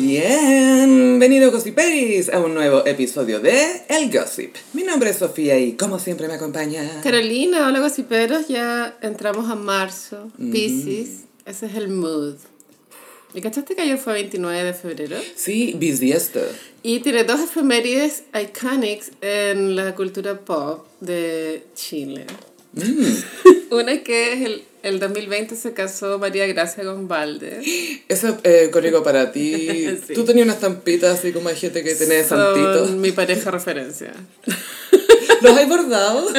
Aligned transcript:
Bienvenido 0.00 1.50
Gossiperis 1.50 2.30
a 2.30 2.40
un 2.40 2.54
nuevo 2.54 2.86
episodio 2.86 3.38
de 3.38 3.82
El 3.86 4.10
Gossip. 4.10 4.56
Mi 4.72 4.82
nombre 4.82 5.10
es 5.10 5.18
Sofía 5.18 5.58
y 5.58 5.74
como 5.74 5.98
siempre 5.98 6.26
me 6.26 6.34
acompaña... 6.34 7.02
Carolina, 7.02 7.68
hola 7.68 7.80
gossiperos, 7.80 8.48
ya 8.48 8.96
entramos 9.02 9.50
a 9.50 9.56
marzo, 9.56 10.32
Pisces, 10.38 11.24
ese 11.44 11.66
es 11.66 11.74
el 11.74 11.90
mood. 11.90 12.36
¿Y 13.34 13.42
cachaste 13.42 13.76
que 13.76 13.82
ayer 13.82 13.98
fue 13.98 14.14
29 14.14 14.64
de 14.64 14.72
febrero? 14.72 15.16
Sí, 15.36 15.74
bisiesto. 15.76 16.40
Y 16.82 17.00
tiene 17.00 17.24
dos 17.24 17.40
efemérides 17.40 18.22
iconics 18.32 19.12
en 19.20 19.76
la 19.76 19.94
cultura 19.94 20.40
pop 20.40 20.86
de 21.00 21.66
Chile. 21.74 22.24
Una 23.70 24.02
que 24.02 24.32
es 24.32 24.40
el, 24.46 24.62
el 24.82 24.98
2020 25.00 25.56
se 25.56 25.72
casó 25.72 26.18
María 26.18 26.46
Gracia 26.46 26.84
con 26.84 27.08
Valde. 27.08 27.60
Eso 28.08 28.38
eh, 28.44 28.70
código 28.72 29.02
para 29.02 29.32
ti. 29.32 29.88
Sí. 30.06 30.14
Tú 30.14 30.24
tenías 30.24 30.44
una 30.44 30.54
estampita 30.54 31.10
así 31.12 31.32
como 31.32 31.48
hay 31.48 31.56
gente 31.56 31.82
que 31.82 31.94
tiene 31.94 32.22
santitos. 32.24 32.90
mi 32.92 33.12
pareja 33.12 33.50
referencia. 33.50 34.12
¿Los 35.42 35.56
hay 35.56 35.66
bordado? 35.66 36.28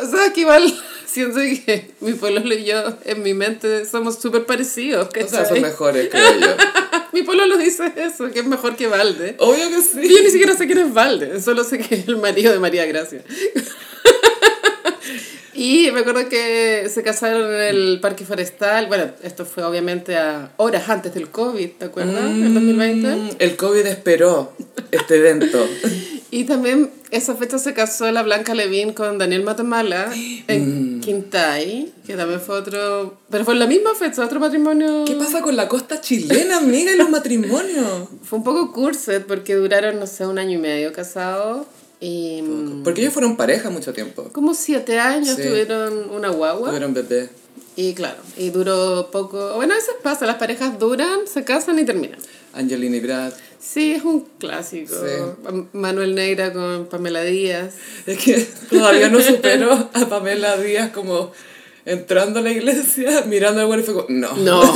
O 0.00 0.06
sea, 0.08 0.32
que 0.32 0.42
igual 0.42 0.72
siento 1.06 1.40
que 1.40 1.90
mi 2.00 2.12
pueblo 2.12 2.40
y 2.54 2.64
yo 2.64 2.96
en 3.04 3.20
mi 3.24 3.34
mente 3.34 3.84
somos 3.84 4.20
súper 4.20 4.46
parecidos. 4.46 5.08
O 5.08 5.28
sea, 5.28 5.44
son 5.44 5.60
mejores, 5.60 6.08
creo 6.08 6.38
yo. 6.38 6.56
Mi 7.12 7.22
pueblo 7.22 7.46
lo 7.46 7.56
dice 7.58 7.92
eso, 7.96 8.30
que 8.30 8.38
es 8.38 8.46
mejor 8.46 8.76
que 8.76 8.86
Valde. 8.86 9.34
Obvio 9.38 9.68
que 9.70 9.78
Y 9.78 10.08
sí. 10.08 10.14
yo 10.14 10.22
ni 10.22 10.30
siquiera 10.30 10.56
sé 10.56 10.66
quién 10.66 10.78
es 10.78 10.94
Valde, 10.94 11.40
solo 11.40 11.64
sé 11.64 11.78
que 11.78 11.96
es 11.96 12.06
el 12.06 12.16
marido 12.18 12.52
de 12.52 12.60
María 12.60 12.86
Gracia. 12.86 13.24
Y 15.58 15.90
me 15.90 16.00
acuerdo 16.00 16.28
que 16.28 16.88
se 16.88 17.02
casaron 17.02 17.52
en 17.52 17.60
el 17.60 17.98
Parque 18.00 18.24
Forestal. 18.24 18.86
Bueno, 18.86 19.10
esto 19.24 19.44
fue 19.44 19.64
obviamente 19.64 20.16
a 20.16 20.52
horas 20.56 20.88
antes 20.88 21.12
del 21.14 21.30
COVID, 21.30 21.70
¿te 21.78 21.86
acuerdas? 21.86 22.24
En 22.26 22.54
2020. 22.54 23.08
Mm, 23.08 23.30
El 23.40 23.56
COVID 23.56 23.86
esperó 23.86 24.52
este 24.92 25.16
evento. 25.16 25.68
Y 26.30 26.44
también 26.44 26.90
esa 27.10 27.34
fecha 27.36 27.58
se 27.58 27.72
casó 27.72 28.12
la 28.12 28.22
Blanca 28.22 28.52
Levín 28.54 28.92
con 28.92 29.16
Daniel 29.16 29.44
Matamala 29.44 30.08
Mm. 30.14 30.42
en 30.46 31.00
Quintay, 31.00 31.90
que 32.06 32.16
también 32.16 32.38
fue 32.38 32.56
otro... 32.56 33.16
Pero 33.30 33.46
fue 33.46 33.54
en 33.54 33.60
la 33.60 33.66
misma 33.66 33.94
fecha, 33.94 34.22
otro 34.22 34.38
matrimonio... 34.38 35.06
¿Qué 35.06 35.14
pasa 35.14 35.40
con 35.40 35.56
la 35.56 35.68
costa 35.68 36.02
chilena, 36.02 36.58
amiga, 36.58 36.92
y 36.92 36.96
los 36.98 37.08
matrimonios? 37.18 38.08
Fue 38.24 38.38
un 38.38 38.44
poco 38.44 38.72
curset 38.74 39.24
porque 39.26 39.54
duraron, 39.54 39.98
no 39.98 40.06
sé, 40.06 40.26
un 40.26 40.38
año 40.38 40.58
y 40.58 40.60
medio 40.60 40.92
casados. 40.92 41.66
Y 42.00 42.42
mm, 42.42 42.82
Porque 42.84 43.00
ellos 43.00 43.12
fueron 43.12 43.36
pareja 43.36 43.70
mucho 43.70 43.92
tiempo. 43.92 44.24
como 44.32 44.54
siete 44.54 44.98
años 45.00 45.36
Sí. 45.36 45.42
tuvieron 45.42 46.10
una 46.10 46.28
guagua. 46.30 46.68
Tuvieron 46.68 46.94
bebé. 46.94 47.28
Y 47.76 47.94
claro, 47.94 48.18
y 48.36 48.50
duró 48.50 49.08
poco... 49.12 49.54
Bueno, 49.54 49.74
a 49.74 49.76
veces 49.76 49.94
pasa, 50.02 50.26
las 50.26 50.36
parejas 50.36 50.78
duran, 50.80 51.20
se 51.32 51.44
casan 51.44 51.78
y 51.78 51.84
terminan. 51.84 52.18
Angelina 52.52 52.96
y 52.96 53.00
Brad. 53.00 53.32
Sí, 53.60 53.92
es 53.92 54.04
un 54.04 54.26
clásico. 54.38 54.94
Sí. 54.94 55.60
Manuel 55.72 56.14
Neira 56.14 56.52
con 56.52 56.86
Pamela 56.86 57.22
Díaz. 57.22 57.74
Es 58.06 58.18
que 58.18 58.46
todavía 58.70 59.08
no 59.10 59.20
supero 59.20 59.90
a 59.92 60.08
Pamela 60.08 60.56
Díaz 60.56 60.90
como 60.90 61.30
entrando 61.84 62.40
a 62.40 62.42
la 62.42 62.50
iglesia, 62.50 63.22
mirando 63.26 63.60
al 63.60 63.66
güey 63.66 63.80
y 63.80 63.82
fue 63.84 63.94
como, 63.94 64.06
no. 64.08 64.36
No. 64.38 64.74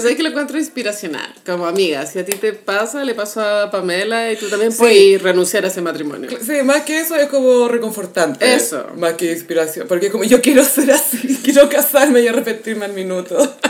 Pues 0.00 0.10
es 0.10 0.16
que 0.16 0.22
lo 0.22 0.28
encuentro 0.30 0.58
inspiracional, 0.58 1.32
como 1.46 1.66
amiga. 1.66 2.04
Si 2.06 2.18
a 2.18 2.24
ti 2.24 2.32
te 2.32 2.52
pasa, 2.52 3.04
le 3.04 3.14
pasó 3.14 3.40
a 3.40 3.70
Pamela 3.70 4.32
y 4.32 4.36
tú 4.36 4.48
también 4.48 4.72
Sí. 4.72 4.78
puedes 4.78 5.22
renunciar 5.22 5.64
a 5.64 5.68
ese 5.68 5.80
matrimonio. 5.80 6.30
Sí, 6.44 6.62
más 6.64 6.82
que 6.82 7.00
eso 7.00 7.16
es 7.16 7.28
como 7.28 7.68
reconfortante. 7.68 8.54
Eso. 8.54 8.86
Más 8.96 9.14
que 9.14 9.32
inspiración. 9.32 9.86
Porque 9.88 10.10
como 10.10 10.24
yo 10.24 10.40
quiero 10.40 10.64
ser 10.64 10.90
así, 10.90 11.38
quiero 11.44 11.68
casarme 11.68 12.20
y 12.22 12.28
arrepentirme 12.28 12.84
al 12.86 12.92
minuto. 12.92 13.36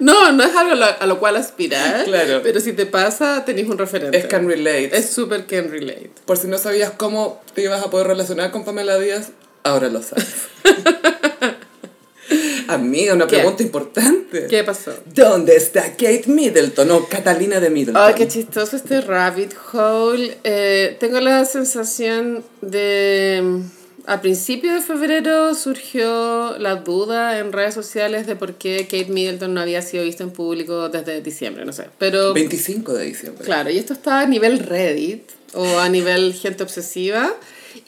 No, 0.00 0.30
no 0.30 0.44
es 0.44 0.54
algo 0.54 0.72
a 0.72 0.76
lo, 0.76 0.84
a 1.00 1.06
lo 1.06 1.18
cual 1.18 1.34
aspirar. 1.36 2.04
Claro. 2.04 2.40
Pero 2.44 2.60
si 2.60 2.72
te 2.72 2.86
pasa, 2.86 3.44
tenés 3.44 3.68
un 3.68 3.76
referente. 3.78 4.16
Es 4.16 4.26
can 4.26 4.46
relate. 4.48 4.96
Es 4.96 5.10
súper 5.10 5.44
can 5.46 5.70
relate. 5.72 6.12
Por 6.24 6.36
si 6.36 6.46
no 6.46 6.56
sabías 6.56 6.92
cómo 6.96 7.42
te 7.54 7.62
ibas 7.62 7.82
a 7.84 7.90
poder 7.90 8.06
relacionar 8.06 8.52
con 8.52 8.64
Pamela 8.64 8.96
Díaz, 8.98 9.30
ahora 9.64 9.88
lo 9.88 10.00
sabes. 10.00 10.26
Amiga, 12.68 13.14
una 13.14 13.26
¿Qué? 13.26 13.36
pregunta 13.36 13.62
importante. 13.62 14.46
¿Qué 14.48 14.62
pasó? 14.64 14.92
¿Dónde 15.14 15.56
está 15.56 15.82
Kate 15.92 16.24
Middleton 16.26 16.90
o 16.90 17.06
Catalina 17.08 17.60
de 17.60 17.70
Middleton? 17.70 18.00
Ay, 18.02 18.14
qué 18.14 18.28
chistoso 18.28 18.76
este 18.76 19.00
rabbit 19.00 19.52
hole. 19.72 20.36
Eh, 20.44 20.96
tengo 21.00 21.18
la 21.20 21.44
sensación 21.44 22.44
de... 22.60 23.40
mm, 23.42 23.60
A 24.06 24.20
principio 24.20 24.72
de 24.74 24.80
febrero 24.80 25.54
surgió 25.54 26.56
la 26.58 26.76
duda 26.76 27.38
en 27.38 27.52
redes 27.52 27.74
sociales 27.74 28.26
de 28.26 28.36
por 28.36 28.54
qué 28.54 28.84
Kate 28.84 29.06
Middleton 29.10 29.52
no 29.54 29.60
había 29.60 29.82
sido 29.82 30.04
vista 30.04 30.22
en 30.24 30.30
público 30.30 30.88
desde 30.88 31.20
diciembre, 31.22 31.64
no 31.64 31.72
sé. 31.72 31.84
Pero 31.98 32.32
25 32.34 32.94
de 32.94 33.04
diciembre. 33.06 33.44
Claro, 33.44 33.70
y 33.70 33.78
esto 33.78 33.92
está 33.94 34.20
a 34.20 34.26
nivel 34.26 34.58
Reddit 34.60 35.22
o 35.54 35.78
a 35.78 35.88
nivel 35.88 36.32
gente 36.34 36.62
obsesiva. 36.62 37.34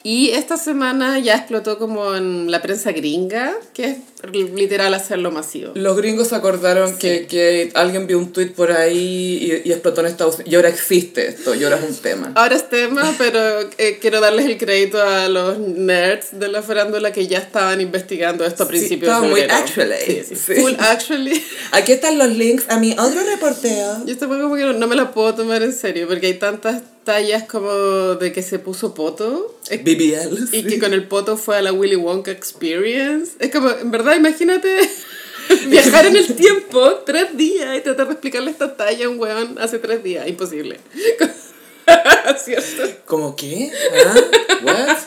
Y 0.03 0.29
esta 0.31 0.57
semana 0.57 1.19
ya 1.19 1.35
explotó 1.35 1.77
como 1.77 2.15
en 2.15 2.49
la 2.49 2.61
prensa 2.61 2.91
gringa, 2.91 3.53
que 3.73 3.85
es 3.85 3.97
literal 4.31 4.93
hacerlo 4.93 5.31
masivo. 5.31 5.71
Los 5.75 5.97
gringos 5.97 6.29
se 6.29 6.35
acordaron 6.35 6.97
que, 6.97 7.27
que 7.27 7.71
alguien 7.73 8.07
vio 8.07 8.17
un 8.17 8.31
tweet 8.31 8.49
por 8.49 8.71
ahí 8.71 9.61
y, 9.63 9.69
y 9.69 9.71
explotó 9.71 10.01
en 10.01 10.07
Estados 10.07 10.35
Unidos. 10.35 10.51
Y 10.51 10.55
ahora 10.55 10.69
existe 10.69 11.27
esto, 11.27 11.55
y 11.55 11.63
ahora 11.63 11.77
es 11.77 11.83
un 11.89 11.95
tema. 11.95 12.31
Ahora 12.35 12.55
es 12.55 12.69
tema, 12.69 13.13
pero 13.17 13.39
eh, 13.77 13.97
quiero 14.01 14.19
darles 14.21 14.45
el 14.45 14.57
crédito 14.57 15.01
a 15.01 15.27
los 15.27 15.57
nerds 15.57 16.39
de 16.39 16.47
la 16.47 16.61
farándula 16.61 17.11
que 17.11 17.27
ya 17.27 17.39
estaban 17.39 17.81
investigando 17.81 18.45
esto 18.45 18.63
a 18.63 18.65
Sí, 18.67 18.71
principios 18.71 19.09
estaba 19.09 19.21
de 19.25 19.31
muy 19.31 19.41
febrero. 19.41 19.59
actually, 19.59 19.95
Sí, 20.05 20.21
sí, 20.29 20.35
sí. 20.35 20.61
Full 20.61 20.73
actually. 20.79 21.43
Aquí 21.71 21.91
están 21.93 22.17
los 22.17 22.29
links 22.29 22.65
a 22.69 22.79
mi 22.79 22.91
otro 22.93 23.21
reporteo. 23.23 24.05
Yo 24.05 24.15
fue 24.15 24.27
como 24.27 24.55
que 24.55 24.63
no, 24.63 24.73
no 24.73 24.87
me 24.87 24.95
la 24.95 25.11
puedo 25.11 25.33
tomar 25.35 25.63
en 25.63 25.73
serio, 25.73 26.07
porque 26.07 26.27
hay 26.27 26.33
tantas 26.35 26.81
tallas 27.03 27.43
como 27.43 27.71
de 28.15 28.31
que 28.31 28.43
se 28.43 28.59
puso 28.59 28.93
poto. 28.93 29.57
BBL. 29.71 30.37
Y 30.51 30.61
sí. 30.61 30.63
que 30.67 30.79
con 30.79 30.93
el 30.93 31.07
poto 31.07 31.37
fue 31.37 31.57
a 31.57 31.61
la 31.61 31.71
Willy 31.73 31.95
Wonka 31.95 32.29
Experience. 32.31 33.31
Es 33.39 33.51
como, 33.51 33.69
en 33.69 33.89
verdad, 33.89 34.10
imagínate 34.15 34.77
viajar 35.67 36.05
en 36.05 36.15
el 36.15 36.35
tiempo 36.35 37.01
tres 37.05 37.35
días 37.37 37.77
y 37.77 37.81
tratar 37.81 38.07
de 38.07 38.13
explicarle 38.13 38.51
esta 38.51 38.75
talla 38.75 39.05
a 39.05 39.09
un 39.09 39.19
weón 39.19 39.57
hace 39.59 39.79
tres 39.79 40.03
días. 40.03 40.27
Imposible. 40.27 40.79
¿Cierto? 42.43 42.83
¿Cómo 43.05 43.35
qué? 43.35 43.71
¿Ah? 44.05 44.15
¿What? 44.63 44.97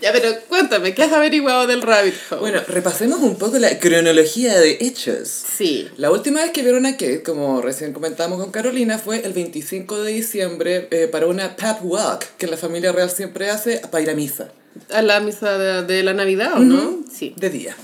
Ya, 0.00 0.12
pero 0.12 0.34
cuéntame, 0.48 0.94
¿qué 0.94 1.02
has 1.04 1.12
averiguado 1.12 1.66
del 1.66 1.82
rabbit 1.82 2.14
hole? 2.30 2.40
Bueno, 2.40 2.60
repasemos 2.66 3.20
un 3.20 3.36
poco 3.36 3.58
la 3.58 3.78
cronología 3.78 4.58
de 4.58 4.78
hechos. 4.80 5.28
sí. 5.28 5.88
La 5.96 6.10
última 6.10 6.40
vez 6.42 6.50
que 6.50 6.62
vieron 6.62 6.86
a 6.86 6.92
Kate, 6.92 7.22
como 7.22 7.60
recién 7.62 7.92
comentamos 7.92 8.40
con 8.40 8.50
Carolina, 8.50 8.98
fue 8.98 9.24
el 9.24 9.32
25 9.32 10.02
de 10.02 10.12
diciembre 10.12 10.88
eh, 10.90 11.08
para 11.08 11.26
una 11.26 11.56
pap 11.56 11.84
walk 11.84 12.24
que 12.38 12.46
la 12.46 12.56
familia 12.56 12.92
real 12.92 13.10
siempre 13.10 13.50
hace 13.50 13.78
para 13.90 14.02
ir 14.02 14.10
a 14.10 14.14
misa. 14.14 14.50
A 14.90 15.02
la 15.02 15.20
misa 15.20 15.56
de, 15.58 15.82
de 15.84 16.02
la 16.02 16.14
Navidad, 16.14 16.54
¿o 16.54 16.60
no? 16.60 17.04
Sí. 17.10 17.34
De 17.36 17.50
día. 17.50 17.76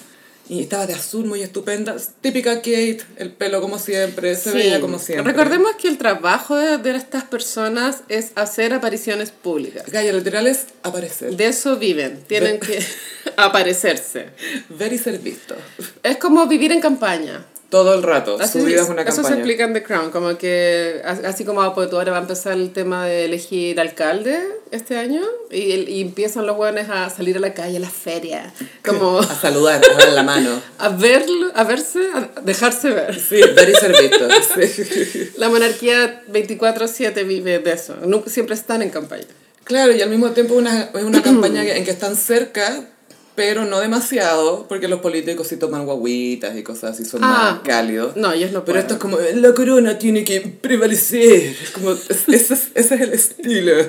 Y 0.49 0.61
estaba 0.63 0.87
de 0.87 0.95
azul, 0.95 1.25
muy 1.27 1.41
estupenda. 1.43 1.97
Típica 2.21 2.57
Kate, 2.57 3.01
el 3.17 3.31
pelo 3.31 3.61
como 3.61 3.79
siempre, 3.79 4.35
se 4.35 4.51
Sí. 4.51 4.57
veía 4.59 4.81
como 4.81 4.99
siempre. 4.99 5.33
Recordemos 5.33 5.73
que 5.81 5.89
el 5.89 5.99
trabajo 5.99 6.57
de, 6.57 6.79
de 6.79 6.97
estas 6.97 7.25
personas 7.25 8.03
es 8.09 8.33
hacer 8.35 8.75
apariciones 8.75 9.31
públicas. 9.31 9.85
Gaya, 9.91 10.13
literal 10.13 10.47
es 10.47 10.67
aparecer. 10.83 11.37
De 11.37 11.47
eso 11.47 11.77
viven, 11.79 12.23
tienen 12.27 12.59
que 12.61 12.85
aparecerse. 13.37 14.27
Ver 14.69 14.93
y 14.93 14.99
ser 14.99 15.19
visto. 15.21 15.55
Es 16.03 16.17
como 16.19 16.47
vivir 16.47 16.73
en 16.73 16.81
campaña. 16.81 17.47
Todo 17.73 17.95
el 17.95 18.03
rato. 18.03 18.37
Así, 18.39 18.61
Su 18.61 18.65
vida 18.67 18.83
es 18.83 18.89
una 18.91 19.01
eso 19.03 19.11
se 19.11 19.17
campaña. 19.23 19.37
explica 19.39 19.65
en 19.65 19.73
The 19.73 19.83
Crown, 19.83 20.11
como 20.11 20.37
que 20.37 21.01
as- 21.05 21.25
así 21.25 21.45
como 21.45 21.75
pues, 21.75 21.91
ahora 21.93 22.13
va 22.13 22.19
a 22.19 22.21
empezar 22.21 22.53
el 22.53 22.71
tema 22.73 23.07
de 23.07 23.25
elegir 23.25 23.81
alcalde 23.81 24.39
este 24.71 24.99
año 24.99 25.23
y, 25.51 25.73
y 25.91 26.01
empiezan 26.03 26.47
los 26.47 26.57
jóvenes 26.57 26.89
a 26.91 27.09
salir 27.09 27.39
a 27.39 27.41
la 27.41 27.55
calle, 27.55 27.79
a 27.79 27.81
las 27.81 27.93
ferias, 27.93 28.53
como 28.87 29.21
A 29.21 29.35
saludar, 29.35 29.81
a 29.91 29.95
dar 29.97 30.13
la 30.13 30.23
mano. 30.23 30.61
a 30.79 30.89
verlo, 30.91 31.51
a 31.55 31.65
verse, 31.65 32.01
a 32.15 32.41
dejarse 32.43 32.91
ver. 32.91 33.19
Sí, 33.19 33.41
ver 33.57 33.69
y 33.71 33.75
ser 33.75 33.93
visto. 34.01 34.29
Sí. 34.55 35.31
La 35.39 35.49
monarquía 35.49 36.23
24/7 36.31 37.27
vive 37.27 37.59
de 37.59 37.73
eso, 37.73 37.97
Nunca, 38.05 38.29
siempre 38.31 38.55
están 38.55 38.83
en 38.83 38.91
campaña. 38.91 39.25
Claro, 39.65 39.93
y 39.93 40.03
al 40.03 40.11
mismo 40.11 40.31
tiempo 40.33 40.55
una, 40.55 40.91
es 40.95 41.03
una 41.05 41.23
campaña 41.23 41.63
que- 41.65 41.77
en 41.77 41.85
que 41.87 41.91
están 41.91 42.17
cerca, 42.17 42.85
pero 43.35 43.65
no 43.65 43.81
demasiado, 43.81 44.67
porque 44.69 44.89
los 44.89 45.01
políticos 45.01 45.47
sí 45.49 45.57
toman 45.57 45.85
guaguitas 45.87 46.57
y 46.57 46.63
cosas 46.63 46.95
así, 46.95 47.05
son 47.05 47.21
Ah, 47.25 47.53
más 47.55 47.61
cálidos. 47.67 48.17
No, 48.17 48.33
ellos 48.33 48.53
no 48.53 48.65
Pero 48.65 48.75
pueden. 48.75 48.81
esto 48.83 48.95
es 48.95 49.01
como, 49.01 49.19
la 49.19 49.55
corona 49.55 49.99
tiene 49.99 50.25
que 50.25 50.41
prevalecer. 50.41 51.55
Como, 51.75 51.93
es- 51.93 52.11
ese, 52.29 52.55
es, 52.55 52.69
ese 52.75 52.95
es 52.95 53.01
el 53.01 53.13
estilo. 53.13 53.73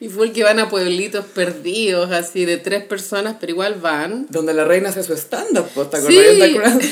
Y 0.00 0.08
fue 0.10 0.26
el 0.26 0.32
que 0.32 0.44
van 0.44 0.60
a 0.60 0.68
pueblitos 0.68 1.24
perdidos, 1.24 2.12
así 2.12 2.44
de 2.44 2.56
tres 2.56 2.84
personas, 2.84 3.34
pero 3.40 3.50
igual 3.50 3.74
van. 3.80 4.26
Donde 4.30 4.54
la 4.54 4.64
reina 4.64 4.90
hace 4.90 5.02
su 5.02 5.12
stand-up, 5.14 5.66
¿pues? 5.74 5.90
¿te 5.90 6.00
Sí. 6.02 6.18
acordás 6.40 6.78
de 6.78 6.84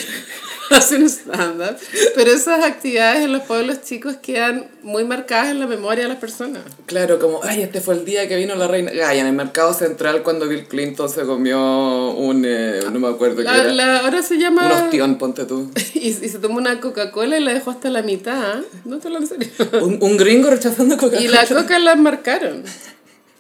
The 0.69 0.75
Crown? 0.75 0.83
hace 0.83 0.97
un 0.97 1.09
stand-up. 1.09 1.77
Pero 2.15 2.31
esas 2.33 2.65
actividades 2.65 3.25
en 3.25 3.33
los 3.33 3.43
pueblos 3.43 3.83
chicos 3.83 4.17
quedan 4.21 4.67
muy 4.83 5.05
marcadas 5.05 5.49
en 5.51 5.61
la 5.61 5.67
memoria 5.67 6.05
de 6.05 6.09
las 6.09 6.19
personas. 6.19 6.63
Claro, 6.87 7.19
como, 7.19 7.41
ay, 7.43 7.63
este 7.63 7.81
fue 7.81 7.95
el 7.95 8.05
día 8.05 8.29
que 8.29 8.37
vino 8.37 8.55
la 8.55 8.69
reina 8.69 8.91
Gaia 8.93 9.21
en 9.21 9.27
el 9.27 9.33
mercado 9.33 9.75
central 9.75 10.23
cuando 10.23 10.47
Bill 10.49 10.67
Clinton 10.67 11.09
se 11.09 11.23
comió 11.23 12.11
un, 12.13 12.45
eh, 12.47 12.81
no 12.93 12.99
me 12.99 13.09
acuerdo 13.09 13.37
qué 13.37 13.43
era, 13.43 13.65
la- 13.73 13.99
ahora 14.01 14.23
se 14.23 14.39
llama... 14.39 14.67
un 14.67 14.73
ostión, 14.85 15.19
ponte 15.19 15.45
tú. 15.45 15.71
Y, 15.95 16.09
y 16.11 16.13
se 16.29 16.39
tomó 16.39 16.59
una 16.59 16.81
Coca-Cola 16.81 17.39
y 17.39 17.41
la 17.41 17.53
dejó 17.55 17.71
hasta 17.71 17.89
la 17.91 18.03
mitad. 18.03 18.61
No 18.85 18.99
te 18.99 19.09
lo 19.11 19.19
en 19.19 19.27
serio. 19.27 19.49
Un, 19.83 19.99
un 20.01 20.17
gringo 20.17 20.51
rechazando 20.51 20.97
Coca-Cola. 20.97 21.21
Y 21.27 21.29
la 21.29 21.47
coca 21.47 21.79
la 21.79 21.97
marcaron. 21.97 22.63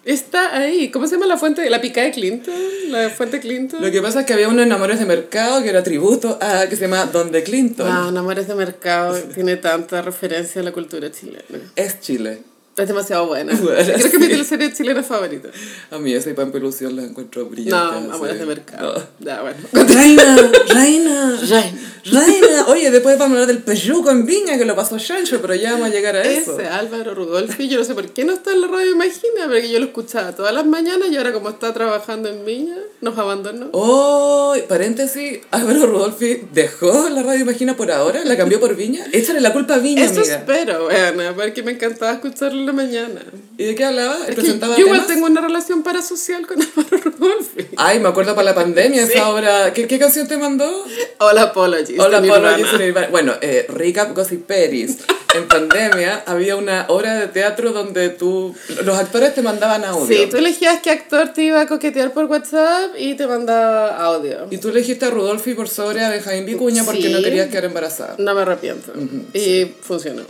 Está 0.06 0.56
ahí. 0.56 0.90
¿Cómo 0.92 1.08
se 1.08 1.16
llama 1.16 1.26
la 1.26 1.36
fuente? 1.36 1.68
¿La 1.68 1.80
pica 1.80 2.00
de 2.00 2.12
Clinton? 2.12 2.54
¿La 2.90 3.10
fuente 3.10 3.40
Clinton? 3.40 3.82
Lo 3.82 3.90
que 3.90 4.00
pasa 4.00 4.20
es 4.20 4.26
que 4.26 4.32
había 4.32 4.48
unos 4.48 4.64
enamores 4.64 5.00
de 5.00 5.04
mercado 5.04 5.62
que 5.64 5.68
era 5.68 5.82
tributo 5.82 6.38
a 6.40 6.68
que 6.68 6.76
se 6.76 6.82
llama 6.82 7.06
Don 7.06 7.32
de 7.32 7.42
Clinton. 7.42 7.86
Wow, 7.86 8.16
Amores 8.16 8.46
de 8.46 8.54
Mercado 8.54 9.18
tiene 9.34 9.56
tanta 9.56 10.02
referencia 10.02 10.60
a 10.60 10.64
la 10.64 10.70
cultura 10.70 11.10
chilena. 11.10 11.72
Es 11.74 12.00
Chile. 12.00 12.38
Es 12.76 12.88
demasiado 12.88 13.26
buena. 13.26 13.52
Bueno, 13.62 13.82
Creo 13.82 13.96
que 13.96 14.02
es 14.06 14.14
mi 14.14 14.26
sí. 14.26 14.28
teleserie 14.32 14.72
chilena 14.72 15.02
favorita. 15.02 15.48
A 15.90 15.98
mí 15.98 16.12
esa 16.12 16.30
y 16.30 16.34
Pampa 16.34 16.58
Ilusión 16.58 16.94
la 16.94 17.02
encuentro 17.04 17.42
No, 17.44 17.48
brillantes. 17.50 18.12
Amores 18.12 18.34
sí. 18.34 18.38
de 18.40 18.46
Mercado. 18.46 19.08
Ya, 19.20 19.40
bueno. 19.42 19.56
No. 19.72 19.84
Reina, 19.84 20.36
reina, 20.68 21.36
Reina. 21.40 21.70
reina. 22.04 22.66
Oye, 22.68 22.90
después 22.90 23.18
vamos 23.18 23.38
a 23.38 23.42
hablar 23.42 23.54
del 23.54 23.62
peyuco 23.64 24.10
en 24.10 24.26
Viña 24.26 24.58
que 24.58 24.64
lo 24.66 24.76
pasó 24.76 24.98
Chancho, 24.98 25.40
pero 25.40 25.54
ya 25.54 25.72
vamos 25.72 25.88
a 25.88 25.90
llegar 25.90 26.16
a 26.16 26.22
eso. 26.22 26.58
Ese 26.58 26.68
Álvaro 26.68 27.14
Rudolfi, 27.14 27.68
yo 27.68 27.78
no 27.78 27.84
sé 27.84 27.94
por 27.94 28.08
qué 28.10 28.24
no 28.24 28.32
está 28.34 28.52
en 28.52 28.60
la 28.60 28.66
radio 28.68 28.92
Imagina, 28.92 29.46
porque 29.46 29.70
yo 29.70 29.78
lo 29.78 29.86
escuchaba 29.86 30.32
todas 30.36 30.52
las 30.54 30.66
mañanas 30.66 31.08
y 31.10 31.16
ahora 31.16 31.32
como 31.32 31.48
está 31.48 31.72
trabajando 31.72 32.28
en 32.28 32.44
Viña, 32.44 32.76
nos 33.00 33.16
abandonó. 33.18 33.70
Oh, 33.72 34.54
paréntesis, 34.68 35.40
Álvaro 35.50 35.86
Rodolfi 35.86 36.42
dejó 36.52 37.08
la 37.08 37.22
radio 37.22 37.40
Imagina 37.40 37.76
por 37.76 37.90
ahora, 37.90 38.22
la 38.24 38.36
cambió 38.36 38.60
por 38.60 38.76
Viña. 38.76 39.06
Échale 39.12 39.40
la 39.40 39.52
culpa 39.52 39.74
a 39.74 39.78
Viña, 39.78 40.04
Eso 40.04 40.20
amiga. 40.20 40.36
espero, 40.36 40.84
bueno, 40.84 41.34
porque 41.34 41.62
me 41.62 41.72
encantaba 41.72 42.12
escucharlo 42.12 42.65
en 42.70 42.76
la 42.76 42.82
mañana. 42.82 43.20
¿Y 43.58 43.64
de 43.64 43.74
qué 43.74 43.84
hablaba? 43.84 44.16
Es 44.20 44.26
que 44.26 44.32
¿Presentaba 44.34 44.76
yo 44.76 44.84
igual 44.86 45.06
tengo 45.06 45.26
una 45.26 45.40
relación 45.40 45.82
parasocial 45.82 46.46
con 46.46 46.60
Álvaro 46.76 46.98
Rudolfi. 47.04 47.66
Ay, 47.76 48.00
me 48.00 48.08
acuerdo 48.08 48.34
para 48.34 48.44
la 48.46 48.54
pandemia 48.54 49.06
Sí. 49.06 49.12
esa 49.14 49.30
obra. 49.30 49.72
¿Qué, 49.72 49.86
qué 49.86 49.98
canción 49.98 50.26
te 50.28 50.36
mandó? 50.36 50.84
Hola 51.18 51.42
Apologies. 51.42 51.96
Soy 51.96 52.20
Nirvana. 52.20 53.08
Bueno, 53.10 53.34
eh, 53.40 53.66
Recap 53.68 54.14
Gossip 54.14 54.46
Peris. 54.46 54.98
En 55.34 55.48
pandemia 55.48 56.22
había 56.26 56.56
una 56.56 56.86
obra 56.88 57.14
de 57.18 57.28
teatro 57.28 57.72
donde 57.72 58.08
tú, 58.10 58.54
los 58.84 58.96
actores 58.98 59.34
te 59.34 59.42
mandaban 59.42 59.84
audio. 59.84 60.06
Sí, 60.06 60.28
tú 60.30 60.36
elegías 60.38 60.80
qué 60.82 60.90
actor 60.90 61.28
te 61.32 61.42
iba 61.42 61.60
a 61.60 61.66
coquetear 61.66 62.12
por 62.12 62.24
WhatsApp 62.26 62.92
y 62.98 63.14
te 63.14 63.26
mandaba 63.26 63.96
audio. 64.04 64.46
Y 64.50 64.58
tú 64.58 64.68
elegiste 64.70 65.04
a 65.06 65.10
Rudolfi 65.10 65.54
por 65.54 65.68
sobre 65.68 66.04
a 66.04 66.10
Benjamín 66.10 66.46
Vicuña 66.46 66.84
porque 66.84 67.02
Sí. 67.02 67.12
no 67.12 67.22
querías 67.22 67.48
quedar 67.48 67.66
embarazada. 67.66 68.14
No 68.18 68.34
me 68.34 68.42
arrepiento. 68.42 68.92
Y 69.34 69.66
funcionó. 69.82 70.22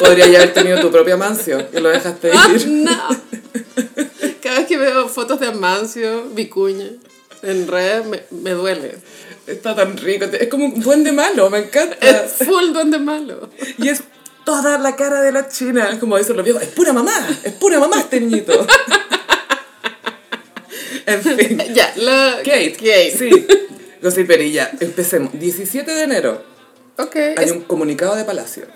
Podrías 0.00 0.30
ya 0.30 0.38
haber 0.38 0.52
tenido 0.52 0.80
tu 0.80 0.90
propia 0.90 1.16
mansión 1.16 1.66
y 1.72 1.80
lo 1.80 1.88
dejaste 1.88 2.30
¡Ah, 2.34 2.50
ir. 2.54 2.66
no! 2.68 3.08
Cada 4.42 4.58
vez 4.58 4.66
que 4.68 4.76
veo 4.76 5.08
fotos 5.08 5.40
de 5.40 5.46
Amancio, 5.48 6.24
Vicuña, 6.34 6.86
en 7.42 7.66
red, 7.66 8.04
me, 8.04 8.22
me 8.30 8.50
duele. 8.50 8.96
Está 9.46 9.74
tan 9.74 9.96
rico. 9.96 10.24
Es 10.26 10.48
como 10.48 10.66
un 10.66 10.80
duende 10.80 11.12
malo, 11.12 11.48
me 11.50 11.58
encanta. 11.58 11.96
Es 12.00 12.32
full 12.46 12.72
duende 12.72 12.98
malo. 12.98 13.48
Y 13.78 13.88
es 13.88 14.02
toda 14.44 14.78
la 14.78 14.96
cara 14.96 15.22
de 15.22 15.32
la 15.32 15.48
china. 15.48 15.96
Como 15.98 16.18
dicen 16.18 16.36
los 16.36 16.44
viejos, 16.44 16.62
es 16.62 16.68
pura 16.68 16.92
mamá, 16.92 17.12
es 17.44 17.52
pura 17.52 17.78
mamá 17.80 18.00
este 18.00 18.20
niñito. 18.20 18.66
en 21.06 21.22
fin. 21.22 21.62
Ya, 21.74 21.92
la... 21.96 22.36
Kate. 22.38 22.72
Kate. 22.72 23.14
Sí. 23.18 23.46
Gossiperilla, 24.02 24.70
empecemos. 24.80 25.32
17 25.38 25.90
de 25.92 26.02
enero 26.02 26.42
Ok. 26.98 27.16
hay 27.16 27.34
es- 27.44 27.52
un 27.52 27.62
comunicado 27.62 28.14
de 28.16 28.24
Palacio. 28.24 28.66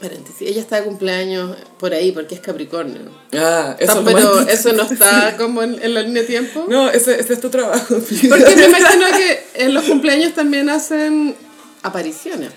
Paréntesis, 0.00 0.42
ella 0.46 0.60
está 0.60 0.76
de 0.76 0.82
cumpleaños 0.84 1.56
por 1.78 1.94
ahí 1.94 2.12
porque 2.12 2.34
es 2.34 2.40
Capricornio. 2.42 3.00
Ah, 3.32 3.76
eso 3.78 3.92
es 3.92 3.96
lo 3.98 4.04
pero 4.04 4.40
eso 4.42 4.72
no 4.74 4.82
está 4.82 5.36
como 5.38 5.62
en, 5.62 5.82
en 5.82 5.94
la 5.94 6.02
línea 6.02 6.20
de 6.22 6.28
tiempo. 6.28 6.66
No, 6.68 6.90
ese, 6.90 7.18
ese 7.18 7.32
es 7.32 7.40
tu 7.40 7.48
trabajo. 7.48 7.86
Porque 8.28 8.56
me 8.56 8.64
imagino 8.66 9.06
que 9.16 9.42
en 9.54 9.72
los 9.72 9.84
cumpleaños 9.84 10.34
también 10.34 10.68
hacen 10.68 11.34
apariciones. 11.82 12.50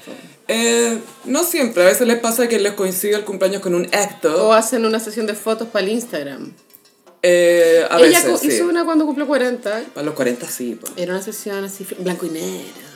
Eh, 0.50 0.98
no 1.26 1.44
siempre, 1.46 1.84
a 1.84 1.86
veces 1.86 2.08
les 2.08 2.20
pasa 2.20 2.48
que 2.50 2.60
les 2.60 2.74
coincide 2.74 3.16
el 3.16 3.24
cumpleaños 3.24 3.62
con 3.62 3.74
un 3.74 3.86
acto. 3.94 4.48
O 4.48 4.52
hacen 4.54 4.86
una 4.86 5.00
sesión 5.00 5.26
de 5.26 5.34
fotos 5.34 5.70
para 5.70 5.86
el 5.86 5.94
Instagram. 5.94 6.52
Eh, 7.22 7.86
a 7.90 8.00
Ella 8.00 8.20
veces, 8.20 8.26
co- 8.32 8.38
sí. 8.38 8.48
hizo 8.48 8.66
una 8.66 8.84
cuando 8.84 9.06
cumplió 9.06 9.28
40. 9.28 9.84
Para 9.94 10.06
los 10.06 10.14
40 10.16 10.46
sí. 10.50 10.76
po. 10.80 10.88
Era 10.98 11.14
una 11.14 11.22
sesión 11.22 11.64
así, 11.64 11.86
blanco 12.00 12.26
y 12.26 12.30
negro. 12.32 12.89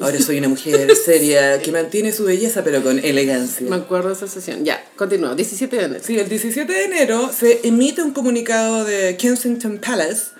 Ahora 0.00 0.18
soy 0.20 0.38
una 0.38 0.48
mujer 0.48 0.94
seria 0.96 1.60
que 1.60 1.72
mantiene 1.72 2.12
su 2.12 2.24
belleza 2.24 2.64
pero 2.64 2.82
con 2.82 2.98
elegancia. 2.98 3.68
Me 3.68 3.76
acuerdo 3.76 4.08
de 4.08 4.14
esa 4.14 4.26
sesión. 4.26 4.64
Ya, 4.64 4.84
continúa. 4.96 5.34
17 5.34 5.76
de 5.76 5.84
enero. 5.84 6.02
Sí, 6.04 6.18
el 6.18 6.28
17 6.28 6.72
de 6.72 6.84
enero 6.84 7.30
se 7.32 7.60
emite 7.66 8.02
un 8.02 8.12
comunicado 8.12 8.84
de 8.84 9.16
Kensington 9.16 9.78
Palace 9.78 10.32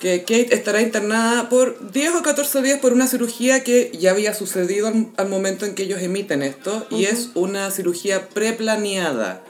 que 0.00 0.20
Kate 0.20 0.54
estará 0.54 0.82
internada 0.82 1.48
por 1.48 1.90
10 1.92 2.16
o 2.16 2.22
14 2.22 2.62
días 2.62 2.78
por 2.78 2.92
una 2.92 3.06
cirugía 3.06 3.64
que 3.64 3.90
ya 3.98 4.10
había 4.10 4.34
sucedido 4.34 4.88
al, 4.88 5.08
al 5.16 5.28
momento 5.28 5.64
en 5.64 5.74
que 5.74 5.84
ellos 5.84 6.02
emiten 6.02 6.42
esto 6.42 6.86
y 6.90 7.04
es 7.04 7.30
una 7.34 7.70
cirugía 7.70 8.28
preplaneada. 8.28 9.42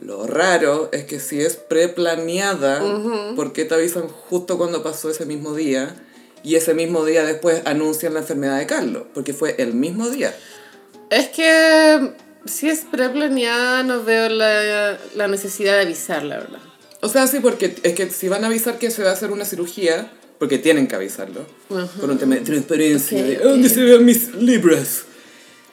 Lo 0.00 0.26
raro 0.26 0.90
es 0.92 1.04
que 1.04 1.20
si 1.20 1.40
es 1.40 1.56
preplaneada, 1.56 3.34
¿por 3.36 3.52
qué 3.52 3.64
te 3.64 3.74
avisan 3.74 4.08
justo 4.08 4.58
cuando 4.58 4.82
pasó 4.82 5.08
ese 5.10 5.24
mismo 5.24 5.54
día? 5.54 5.94
Y 6.44 6.56
ese 6.56 6.74
mismo 6.74 7.04
día 7.04 7.24
después 7.24 7.62
anuncian 7.64 8.14
la 8.14 8.20
enfermedad 8.20 8.58
de 8.58 8.66
Carlos, 8.66 9.04
porque 9.14 9.32
fue 9.32 9.54
el 9.58 9.72
mismo 9.74 10.08
día. 10.10 10.32
Es 11.10 11.28
que 11.28 12.12
si 12.44 12.68
es 12.68 12.80
preplaneada, 12.90 13.82
no 13.82 14.04
veo 14.04 14.28
la, 14.28 14.98
la 15.16 15.26
necesidad 15.28 15.74
de 15.74 15.80
avisar, 15.82 16.22
la 16.22 16.38
verdad. 16.38 16.58
O 17.00 17.08
sea, 17.08 17.26
sí, 17.26 17.40
porque 17.40 17.74
es 17.82 17.94
que 17.94 18.10
si 18.10 18.28
van 18.28 18.44
a 18.44 18.48
avisar 18.48 18.78
que 18.78 18.90
se 18.90 19.02
va 19.02 19.10
a 19.10 19.12
hacer 19.14 19.30
una 19.30 19.44
cirugía, 19.44 20.10
porque 20.38 20.58
tienen 20.58 20.86
que 20.86 20.96
avisarlo, 20.96 21.46
por 21.68 22.10
un 22.10 22.18
tema 22.18 22.34
de 22.34 22.42
transparencia, 22.42 23.18
Ok, 23.18 23.24
de 23.26 23.36
ok. 23.38 23.42
¿dónde 23.44 23.68
se 23.70 23.82
ven 23.82 24.04
mis 24.04 24.34
libras? 24.34 25.04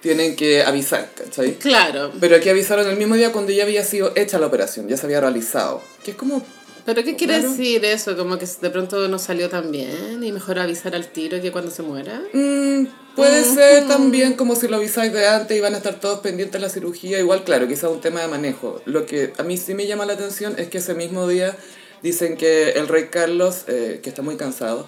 Tienen 0.01 0.35
que 0.35 0.63
avisar, 0.63 1.09
¿cachai? 1.15 1.55
Claro. 1.55 2.11
Pero 2.19 2.35
aquí 2.37 2.49
avisaron 2.49 2.87
el 2.87 2.97
mismo 2.97 3.15
día 3.15 3.31
cuando 3.31 3.51
ya 3.51 3.63
había 3.63 3.83
sido 3.83 4.13
hecha 4.15 4.39
la 4.39 4.47
operación, 4.47 4.87
ya 4.87 4.97
se 4.97 5.05
había 5.05 5.19
realizado. 5.21 5.81
Que 6.03 6.11
es 6.11 6.17
como, 6.17 6.43
¿Pero 6.85 7.03
qué 7.03 7.15
quiere 7.15 7.35
Claro. 7.39 7.49
decir 7.51 7.85
eso? 7.85 8.17
Como 8.17 8.37
que 8.37 8.45
de 8.61 8.69
pronto 8.69 9.07
no 9.07 9.19
salió 9.19 9.49
tan 9.49 9.71
bien 9.71 10.23
y 10.23 10.31
mejor 10.31 10.59
avisar 10.59 10.95
al 10.95 11.07
tiro 11.07 11.39
que 11.41 11.51
cuando 11.51 11.71
se 11.71 11.83
muera. 11.83 12.21
mm, 12.33 12.85
puede 13.15 13.43
ser 13.43 13.87
también 13.87 14.33
como 14.33 14.55
si 14.55 14.67
lo 14.67 14.77
avisáis 14.77 15.11
de 15.13 15.27
antes 15.27 15.55
y 15.57 15.61
van 15.61 15.73
a 15.73 15.77
estar 15.77 15.99
todos 15.99 16.19
pendientes 16.21 16.53
de 16.53 16.59
la 16.67 16.69
cirugía. 16.73 17.19
Igual, 17.19 17.43
claro, 17.43 17.67
quizás 17.67 17.91
un 17.91 18.01
tema 18.01 18.21
de 18.21 18.27
manejo. 18.27 18.81
Lo 18.85 19.05
que 19.05 19.33
a 19.37 19.43
mí 19.43 19.57
sí 19.57 19.73
me 19.73 19.85
llama 19.87 20.05
la 20.05 20.13
atención 20.13 20.55
es 20.57 20.69
que 20.69 20.79
ese 20.79 20.93
mismo 20.95 21.27
día 21.27 21.55
dicen 22.01 22.37
que 22.37 22.71
el 22.71 22.87
rey 22.87 23.09
Carlos, 23.11 23.63
eh, 23.67 23.99
que 24.01 24.09
está 24.09 24.21
muy 24.21 24.35
cansado, 24.37 24.87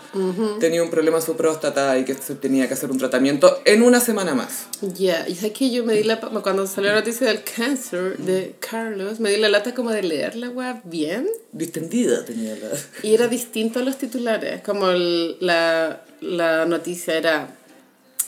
tenía 0.60 0.82
un 0.84 0.90
problema 0.90 1.18
en 1.18 1.24
su 1.24 1.36
próstata 1.36 1.98
y 2.00 2.06
que 2.06 2.14
se 2.16 2.36
tenía 2.36 2.68
que 2.68 2.74
hacer 2.74 2.90
un 2.92 2.98
tratamiento 2.98 3.62
en 3.66 3.82
una 3.84 4.00
semana 4.00 4.34
más. 4.34 4.66
Ya, 4.82 5.28
y 5.28 5.36
sabes 5.36 5.54
que 5.54 5.72
yo 5.72 5.84
me 5.86 5.94
di 5.94 6.04
la... 6.04 6.20
Cuando 6.20 6.66
salió 6.68 6.90
la 6.92 6.96
noticia 7.00 7.28
del 7.28 7.44
cáncer 7.44 8.18
de 8.18 8.56
Carlos, 8.60 9.20
me 9.20 9.30
di 9.32 9.38
la 9.38 9.50
lata 9.50 9.74
como 9.74 9.92
de 9.92 10.04
leer 10.04 10.36
la 10.36 10.50
web 10.50 10.78
bien. 10.84 11.28
Distendida 11.52 12.26
tenía 12.26 12.56
la... 12.56 12.70
Y 13.04 13.14
era 13.14 13.28
distinto 13.28 13.80
a 13.80 13.84
los 13.84 13.98
titulares, 13.98 14.62
como 14.62 14.90
el- 14.90 15.38
la, 15.40 16.04
la 16.22 16.66
noticia 16.66 17.16
era 17.18 17.56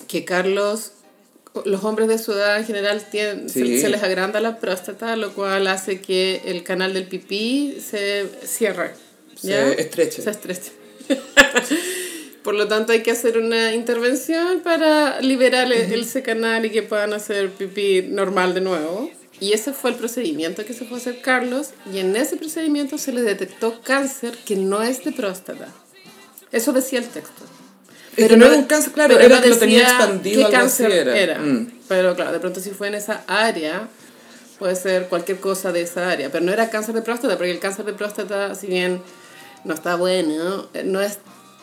que 0.08 0.24
Carlos, 0.26 0.92
los 1.66 1.84
hombres 1.84 2.08
de 2.08 2.18
su 2.18 2.34
edad 2.34 2.58
en 2.60 2.66
general 2.66 3.04
tienen, 3.10 3.50
se- 3.50 3.66
Sí. 3.66 3.80
se, 3.82 3.90
les 3.90 4.04
agranda 4.04 4.40
la 4.42 4.60
próstata, 4.60 5.16
lo 5.16 5.34
cual 5.34 5.68
hace 5.68 6.02
que 6.02 6.42
el 6.46 6.64
canal 6.64 6.94
del 6.94 7.06
pipí 7.06 7.78
se 7.80 8.26
cierre. 8.46 8.92
Se 9.40 9.80
estreche. 9.82 10.22
Se 10.22 10.30
estreche. 10.30 10.72
Por 12.44 12.54
lo 12.54 12.68
tanto 12.68 12.92
hay 12.92 13.02
que 13.02 13.12
hacer 13.12 13.38
una 13.40 13.74
intervención 13.74 14.60
para 14.62 15.20
liberar 15.22 15.72
el- 15.72 15.92
ese 15.94 16.22
canal 16.22 16.66
y 16.66 16.70
que 16.70 16.84
puedan 16.84 17.14
hacer 17.14 17.50
pipí 17.50 18.04
normal 18.04 18.54
de 18.54 18.62
nuevo. 18.62 19.10
Y 19.40 19.52
ese 19.54 19.74
fue 19.74 19.90
el 19.90 19.96
procedimiento 19.98 20.64
que 20.64 20.74
se 20.74 20.86
fue 20.86 20.98
a 20.98 21.02
hacer 21.02 21.22
Carlos 21.22 21.70
y 21.92 21.98
en 22.00 22.16
ese 22.16 22.38
procedimiento 22.38 22.98
se 22.98 23.12
le 23.12 23.22
detectó 23.22 23.82
cáncer 23.82 24.38
que 24.46 24.56
no 24.56 24.82
es 24.84 25.04
de 25.04 25.12
próstata. 25.12 25.68
Eso 26.52 26.72
decía 26.72 27.00
el 27.00 27.08
texto. 27.08 27.44
Que 28.16 28.38
no 28.38 28.46
era 28.46 28.56
un 28.56 28.64
cáncer, 28.64 28.94
claro, 28.94 29.16
pero 29.16 29.26
era 29.26 29.42
que 29.42 29.50
lo 29.50 29.58
tenía 29.58 29.84
expandido, 29.84 30.38
qué 30.38 30.46
algo 30.46 30.58
cáncer 30.58 30.86
así 30.88 30.98
era. 30.98 31.18
era. 31.18 31.40
Mm. 31.40 31.72
Pero 31.88 32.16
claro, 32.16 32.32
de 32.32 32.40
pronto 32.40 32.60
si 32.60 32.72
fue 32.72 32.88
en 32.88 32.96
esa 32.96 33.24
área, 33.28 33.88
puede 34.58 34.76
ser 34.76 35.08
cualquier 35.08 35.40
cosa 35.40 35.72
de 35.72 35.82
esa 35.82 36.10
área. 36.10 36.32
Pero 36.32 36.46
no 36.46 36.52
era 36.52 36.70
cáncer 36.70 36.96
de 36.96 37.02
próstata, 37.02 37.36
porque 37.38 37.52
el 37.52 37.60
cáncer 37.60 37.86
de 37.86 37.94
próstata, 37.94 38.56
si 38.56 38.68
bien 38.68 39.02
no 39.64 39.74
está 39.74 39.96
bueno, 39.96 40.68
no 40.86 41.02
es 41.02 41.20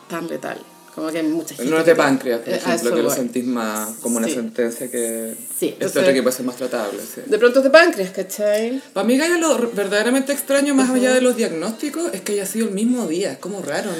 tan 0.09 0.28
letal. 0.28 0.59
Como 0.94 1.11
que 1.11 1.22
mucha 1.22 1.54
gente. 1.54 1.70
No 1.70 1.78
es 1.78 1.87
de 1.87 1.94
páncreas, 1.96 2.40
por 2.40 2.52
Eh, 2.52 2.56
ejemplo, 2.56 2.94
que 2.94 3.02
lo 3.02 3.11
sentís 3.11 3.44
más 3.46 3.96
como 4.02 4.18
una 4.18 4.28
Sí. 4.28 4.34
sentencia 4.34 4.90
que... 4.90 5.34
Sí, 5.58 5.68
Este 5.68 5.84
entonces- 5.87 5.96
otro 6.02 6.12
que 6.12 6.22
puede 6.22 6.37
ser 6.37 6.44
más 6.46 6.56
tratable, 6.56 6.99
sí. 7.00 7.22
De 7.25 7.38
pronto 7.38 7.61
es 7.61 7.64
de 7.64 7.70
páncreas, 7.70 8.11
¿cachai? 8.11 8.82
Para 8.92 9.06
mí, 9.06 9.16
Gaia, 9.16 9.38
lo 9.38 9.56
verdaderamente 9.72 10.32
extraño, 10.34 10.75
más 10.75 10.90
allá 10.90 11.14
de 11.14 11.22
los 11.22 11.34
diagnósticos, 11.37 12.12
es 12.12 12.20
que 12.20 12.32
haya 12.32 12.44
sido 12.44 12.66
el 12.68 12.75
mismo 12.75 13.06
día. 13.06 13.32
Es 13.32 13.38
como 13.38 13.62
raro, 13.62 13.90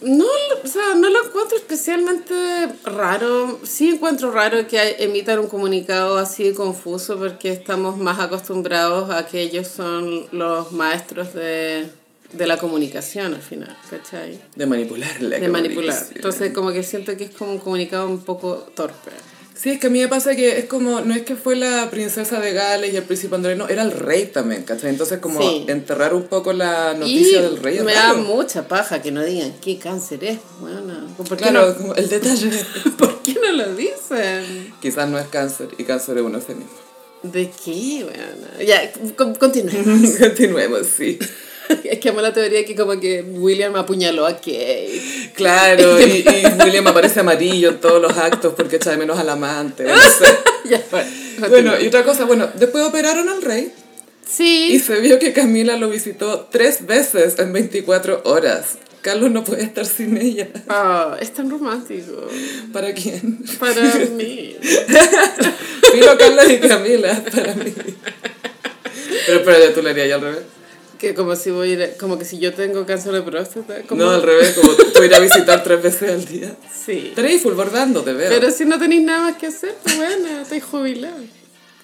¿no? 0.00 0.16
No, 0.16 0.24
o 0.64 0.66
sea, 0.66 0.94
no 0.96 1.10
lo 1.10 1.26
encuentro 1.26 1.58
especialmente 1.58 2.34
raro. 2.84 3.58
Sí 3.64 3.90
encuentro 3.90 4.30
raro 4.30 4.66
que 4.66 4.96
emitan 5.00 5.38
un 5.40 5.48
comunicado 5.48 6.16
así 6.16 6.52
confuso 6.54 7.18
porque 7.18 7.52
estamos 7.52 7.98
más 7.98 8.20
acostumbrados 8.20 9.10
a 9.10 9.26
que 9.26 9.42
ellos 9.42 9.66
son 9.68 10.26
los 10.32 10.72
maestros 10.72 11.34
de, 11.34 11.88
de 12.32 12.46
la 12.46 12.58
comunicación 12.58 13.34
al 13.34 13.42
final, 13.42 13.76
¿cachai? 13.90 14.38
De 14.54 14.66
manipular 14.66 15.20
la 15.22 15.38
De 15.38 15.48
manipular. 15.48 16.06
Entonces 16.14 16.52
como 16.52 16.72
que 16.72 16.82
siento 16.82 17.16
que 17.16 17.24
es 17.24 17.30
como 17.30 17.52
un 17.52 17.58
comunicado 17.58 18.06
un 18.08 18.20
poco 18.22 18.66
torpe. 18.74 19.10
Sí, 19.54 19.70
es 19.70 19.80
que 19.80 19.88
a 19.88 19.90
mí 19.90 19.98
me 19.98 20.06
pasa 20.06 20.36
que 20.36 20.56
es 20.58 20.66
como, 20.66 21.00
no 21.00 21.12
es 21.16 21.22
que 21.22 21.34
fue 21.34 21.56
la 21.56 21.90
princesa 21.90 22.38
de 22.38 22.52
Gales 22.52 22.92
y 22.94 22.96
el 22.96 23.02
príncipe 23.02 23.34
Andrés, 23.34 23.58
no, 23.58 23.66
era 23.68 23.82
el 23.82 23.90
rey 23.90 24.26
también, 24.26 24.62
¿cachai? 24.62 24.90
Entonces 24.90 25.18
como 25.18 25.40
Sí. 25.40 25.64
enterrar 25.66 26.14
un 26.14 26.28
poco 26.28 26.52
la 26.52 26.94
noticia 26.94 27.40
y 27.40 27.42
del 27.42 27.56
rey 27.56 27.80
me 27.80 27.92
da 27.92 28.14
mucha 28.14 28.68
paja 28.68 29.02
que 29.02 29.10
no 29.10 29.24
digan 29.24 29.52
qué 29.60 29.76
cáncer 29.78 30.22
es. 30.22 30.38
Bueno, 30.60 31.08
¿por 31.16 31.26
qué, 31.30 31.36
Claro, 31.36 31.74
no, 31.80 31.92
el 31.96 32.08
detalle. 32.08 32.50
¿por 32.98 33.20
qué 33.22 33.34
no 33.34 33.50
lo 33.52 33.74
dicen? 33.74 34.74
Quizás 34.80 35.08
no 35.08 35.18
es 35.18 35.26
cáncer 35.26 35.68
y 35.76 35.82
cáncer 35.82 36.18
es 36.18 36.22
un 36.22 36.36
eufemismo. 36.36 36.70
¿De 37.24 37.50
qué? 37.64 38.04
Bueno, 38.04 38.64
ya, 38.64 38.92
con- 39.16 39.34
continuemos. 39.34 40.10
Continuemos, 40.20 40.86
sí. 40.86 41.18
Es 41.84 41.98
que 41.98 42.08
amo 42.10 42.20
la 42.20 42.32
teoría 42.32 42.64
que 42.64 42.74
como 42.74 42.98
que 43.00 43.22
William 43.22 43.74
apuñaló 43.76 44.26
a 44.26 44.36
Kate. 44.36 45.32
Claro, 45.34 46.00
y, 46.06 46.24
y 46.26 46.62
William 46.64 46.86
aparece 46.86 47.20
amarillo 47.20 47.70
en 47.70 47.80
todos 47.80 48.00
los 48.00 48.16
actos 48.16 48.54
porque 48.56 48.76
echa 48.76 48.90
de 48.90 48.96
menos 48.96 49.18
al 49.18 49.28
amante. 49.28 49.84
no 49.84 49.94
sé. 49.96 50.26
ya, 50.68 50.82
bueno. 50.90 51.10
Bueno, 51.48 51.80
y 51.80 51.86
otra 51.86 52.02
cosa, 52.02 52.24
bueno, 52.24 52.48
después 52.54 52.84
operaron 52.84 53.28
al 53.28 53.42
rey 53.42 53.72
y 54.28 54.34
Sí, 54.34 54.78
se 54.78 55.00
vio 55.00 55.18
que 55.18 55.32
Camila 55.32 55.76
lo 55.76 55.88
visitó 55.88 56.48
tres 56.50 56.86
veces 56.86 57.38
en 57.38 57.52
24 57.52 58.22
horas. 58.24 58.76
Carlos 59.00 59.30
no 59.30 59.42
puede 59.42 59.62
estar 59.62 59.86
sin 59.86 60.18
ella. 60.18 60.48
Ah, 60.68 61.16
es 61.18 61.32
tan 61.32 61.48
romántico. 61.48 62.28
¿Para 62.72 62.92
quién? 62.92 63.42
Para 63.58 63.82
mí. 64.10 64.56
Filo, 65.92 66.18
Carlos 66.18 66.50
y 66.50 66.58
Camila, 66.58 67.24
para 67.34 67.54
mí. 67.54 67.72
Pero 69.26 69.38
espérate, 69.38 69.68
tú 69.70 69.82
le 69.82 69.90
harías 69.90 70.12
al 70.12 70.20
revés. 70.20 70.42
Que 70.98 71.14
como 71.14 71.36
si 71.36 71.50
voy 71.50 71.70
a 71.70 71.72
ir, 71.72 71.96
como 71.98 72.18
que 72.18 72.24
si 72.24 72.38
yo 72.38 72.52
tengo 72.52 72.84
cáncer 72.84 73.12
de 73.12 73.22
próstata. 73.22 73.82
Como, 73.88 74.02
No, 74.02 74.10
al 74.10 74.22
revés, 74.22 74.54
como 74.54 74.72
tú 74.74 75.02
ir 75.02 75.14
a 75.14 75.20
visitar 75.20 75.62
tres 75.62 75.82
veces 75.82 76.10
al 76.10 76.24
día. 76.24 76.56
Sí. 76.84 77.08
Estaréis 77.10 77.42
full 77.42 77.54
bordando, 77.54 78.02
te 78.02 78.12
veo. 78.12 78.28
Pero 78.28 78.50
si 78.50 78.64
no 78.64 78.78
tenéis 78.78 79.02
nada 79.02 79.30
más 79.30 79.36
que 79.36 79.46
hacer, 79.46 79.74
pues 79.82 79.96
bueno, 79.96 80.40
estoy 80.42 80.60
jubilado. 80.60 81.16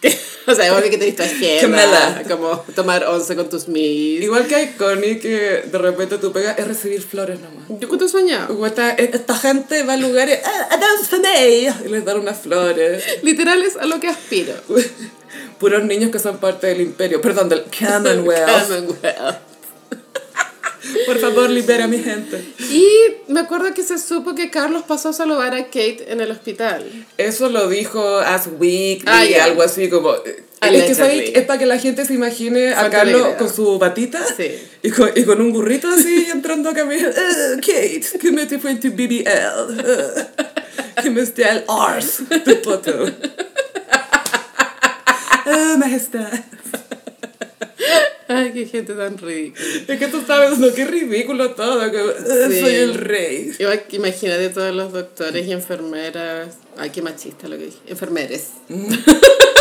o 0.47 0.55
sea, 0.55 0.73
obvio 0.75 0.91
que 0.91 0.99
tenéis 0.99 1.17
tu 1.17 1.23
agenda, 1.23 2.23
como 2.29 2.65
tomar 2.75 3.05
once 3.07 3.35
con 3.37 3.49
tus 3.49 3.69
mis. 3.69 4.23
Igual 4.23 4.47
que 4.47 4.55
hay 4.55 4.69
Connie 4.73 5.19
que 5.19 5.63
de 5.65 5.79
repente 5.79 6.19
tú 6.19 6.33
pegas 6.33 6.59
es 6.59 6.67
recibir 6.67 7.03
flores 7.03 7.41
nomás. 7.41 7.65
Yo 7.81 7.89
cuento 7.89 8.09
soñado. 8.09 8.67
Esta, 8.67 8.91
esta 8.91 9.37
gente 9.37 9.83
va 9.83 9.95
a 9.95 9.97
lugares, 9.97 10.41
ah, 10.45 10.77
dance 10.77 11.09
for 11.09 11.21
me", 11.21 11.49
y 11.49 11.89
les 11.89 12.05
dan 12.05 12.21
unas 12.21 12.39
flores. 12.39 13.03
Literal 13.23 13.63
es 13.63 13.77
a 13.77 13.87
lo 13.87 14.01
que 14.01 14.09
aspiro. 14.09 14.55
Puros 15.65 15.83
niños 15.85 16.11
que 16.11 16.19
son 16.19 16.37
parte 16.37 16.67
del 16.67 16.83
imperio, 16.83 17.23
perdón, 17.23 17.49
del 17.49 17.63
Commonwealth. 17.63 18.69
Commonwealth. 18.69 19.37
Por 21.07 21.19
favor, 21.19 21.49
libera 21.49 21.85
a 21.85 21.89
mi 21.89 21.99
gente. 22.01 22.45
Y 22.71 22.87
me 23.29 23.41
acuerdo 23.41 23.73
que 23.73 23.83
se 23.83 23.97
supo 23.99 24.35
que 24.35 24.51
Carlos 24.51 24.83
pasó 24.87 25.09
a 25.09 25.13
saludar 25.15 25.55
a 25.55 25.65
Kate 25.65 26.05
en 26.09 26.21
el 26.21 26.31
hospital. 26.31 26.85
Eso 27.17 27.49
lo 27.49 27.67
dijo 27.71 28.19
As 28.19 28.47
Week 28.59 29.03
Ah, 29.07 29.25
y 29.25 29.31
ya. 29.31 29.45
algo 29.45 29.63
así 29.63 29.89
como... 29.89 30.13
eh, 30.17 30.45
Es 30.61 30.85
que. 30.85 30.95
¿sabes? 30.95 31.31
es 31.35 31.45
para 31.47 31.59
que 31.59 31.65
la 31.65 31.79
gente 31.79 32.05
se 32.05 32.13
imagine 32.13 32.75
a 32.75 32.91
Carlos 32.91 33.23
alegre. 33.23 33.39
con 33.39 33.49
su 33.49 33.79
batita 33.79 34.23
Sí. 34.37 34.51
y, 34.83 34.91
con, 34.91 35.11
y 35.15 35.25
con 35.25 35.41
un 35.41 35.51
burrito 35.55 35.89
así 35.89 36.27
entrando 36.33 36.69
a 36.69 36.75
caminar. 36.75 37.09
"Eh, 37.17 37.57
Kate, 37.63 38.19
que 38.21 38.31
me 38.33 38.45
te 38.45 38.59
fue 38.59 38.75
tu 38.75 38.91
BBL. 38.91 39.27
eh, 39.27 40.27
que 41.03 41.09
me 41.09 41.23
esté 41.23 41.47
al 41.47 41.65
Ars, 41.67 42.19
tu 42.45 42.61
poto. 42.61 43.07
Ah, 45.47 45.77
majestad. 45.79 46.33
Ay, 48.29 48.53
qué 48.55 48.67
gente 48.67 48.95
tan 48.95 49.19
ridícula. 49.19 49.63
Es 49.87 49.99
que 49.99 50.07
tú 50.09 50.23
sabes, 50.27 50.59
no, 50.59 50.73
qué 50.73 50.85
ridículo 50.87 51.51
todo. 51.51 51.91
que, 51.91 51.99
"Eh, 52.01 52.49
Sí. 52.51 52.61
Soy 52.61 52.75
el 52.75 52.95
rey. 52.95 53.53
Que 53.59 53.97
imagínate 53.97 54.49
todos 54.49 54.75
los 54.75 54.93
doctores 54.93 55.47
y 55.47 55.53
enfermeras. 55.53 56.57
Ay, 56.79 56.91
qué 56.91 57.03
machista 57.03 57.49
lo 57.49 57.59
que 57.59 57.67
dije. 57.67 57.79
Enfermeres. 57.87 58.49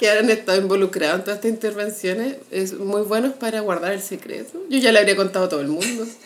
que 0.00 0.10
han 0.10 0.30
estado 0.30 0.58
involucrados 0.58 1.18
en 1.18 1.24
todas 1.24 1.36
estas 1.36 1.50
intervenciones. 1.50 2.36
Es 2.50 2.72
muy 2.72 3.02
buenos 3.02 3.34
para 3.34 3.60
guardar 3.60 3.92
el 3.92 4.00
secreto. 4.00 4.58
Yo 4.70 4.78
ya 4.78 4.92
le 4.92 4.98
habría 4.98 5.14
contado 5.14 5.44
a 5.44 5.48
todo 5.50 5.60
el 5.60 5.68
mundo. 5.68 6.06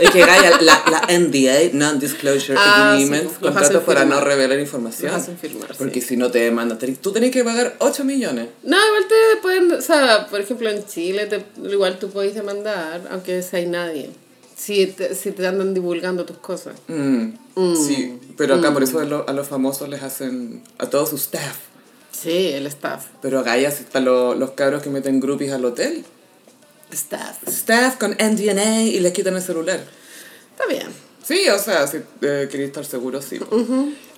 Es 0.00 0.10
que 0.10 0.20
Gaia, 0.20 0.60
la, 0.60 0.82
la 0.90 1.18
NDA, 1.18 1.70
Non-Disclosure 1.72 2.56
Ah, 2.58 2.92
Agreement, 2.92 3.22
sí, 3.22 3.28
los 3.40 3.52
contratos 3.52 3.82
para 3.84 4.04
no 4.04 4.20
revelar 4.20 4.58
información. 4.58 5.12
Los 5.12 5.22
hacen 5.22 5.38
firmar, 5.38 5.68
sí. 5.70 5.74
Porque 5.78 6.00
si 6.00 6.16
no 6.16 6.30
te 6.32 6.40
demandan, 6.40 6.78
tú 7.00 7.12
tenés 7.12 7.30
que 7.30 7.44
pagar 7.44 7.76
8 7.78 8.04
millones. 8.04 8.48
No, 8.64 8.76
igual 8.76 9.04
te 9.08 9.40
pueden, 9.42 9.72
o 9.72 9.80
sea, 9.80 10.26
por 10.28 10.40
ejemplo 10.40 10.68
en 10.68 10.84
Chile, 10.86 11.26
te, 11.26 11.44
igual 11.70 11.98
tú 12.00 12.10
puedes 12.10 12.34
demandar, 12.34 13.06
aunque 13.10 13.40
sea 13.42 13.60
hay 13.60 13.66
nadie. 13.66 14.10
Si 14.56 14.86
te, 14.88 15.14
si 15.14 15.30
te 15.32 15.46
andan 15.46 15.74
divulgando 15.74 16.24
tus 16.24 16.38
cosas. 16.38 16.74
Mm, 16.88 17.30
Sí, 17.76 18.18
pero 18.36 18.56
acá 18.56 18.72
por 18.72 18.82
eso 18.82 18.98
a, 18.98 19.04
lo- 19.04 19.28
a 19.28 19.32
los 19.32 19.46
famosos 19.46 19.88
les 19.88 20.02
hacen 20.02 20.62
a 20.78 20.90
todo 20.90 21.06
su 21.06 21.16
staff. 21.16 21.56
Sí, 22.22 22.48
el 22.52 22.66
staff. 22.66 23.06
Pero 23.22 23.40
a 23.40 23.42
Gaia 23.42 23.70
sí 23.70 23.82
están 23.84 24.04
lo- 24.04 24.34
los 24.34 24.52
cabros 24.52 24.82
que 24.82 24.90
meten 24.90 25.20
groupies 25.20 25.52
al 25.52 25.64
hotel. 25.64 26.04
Staff. 26.92 27.46
Staff 27.48 27.96
con 27.96 28.12
NDNA 28.18 28.82
y 28.82 29.00
les 29.00 29.12
quitan 29.12 29.34
el 29.34 29.42
celular. 29.42 29.80
Está 30.52 30.66
bien. 30.66 30.86
Sí, 31.26 31.48
o 31.48 31.58
sea, 31.58 31.86
si 31.86 31.96
eh, 32.20 32.48
queréis 32.50 32.68
estar 32.68 32.84
seguro, 32.84 33.20
sí. 33.22 33.40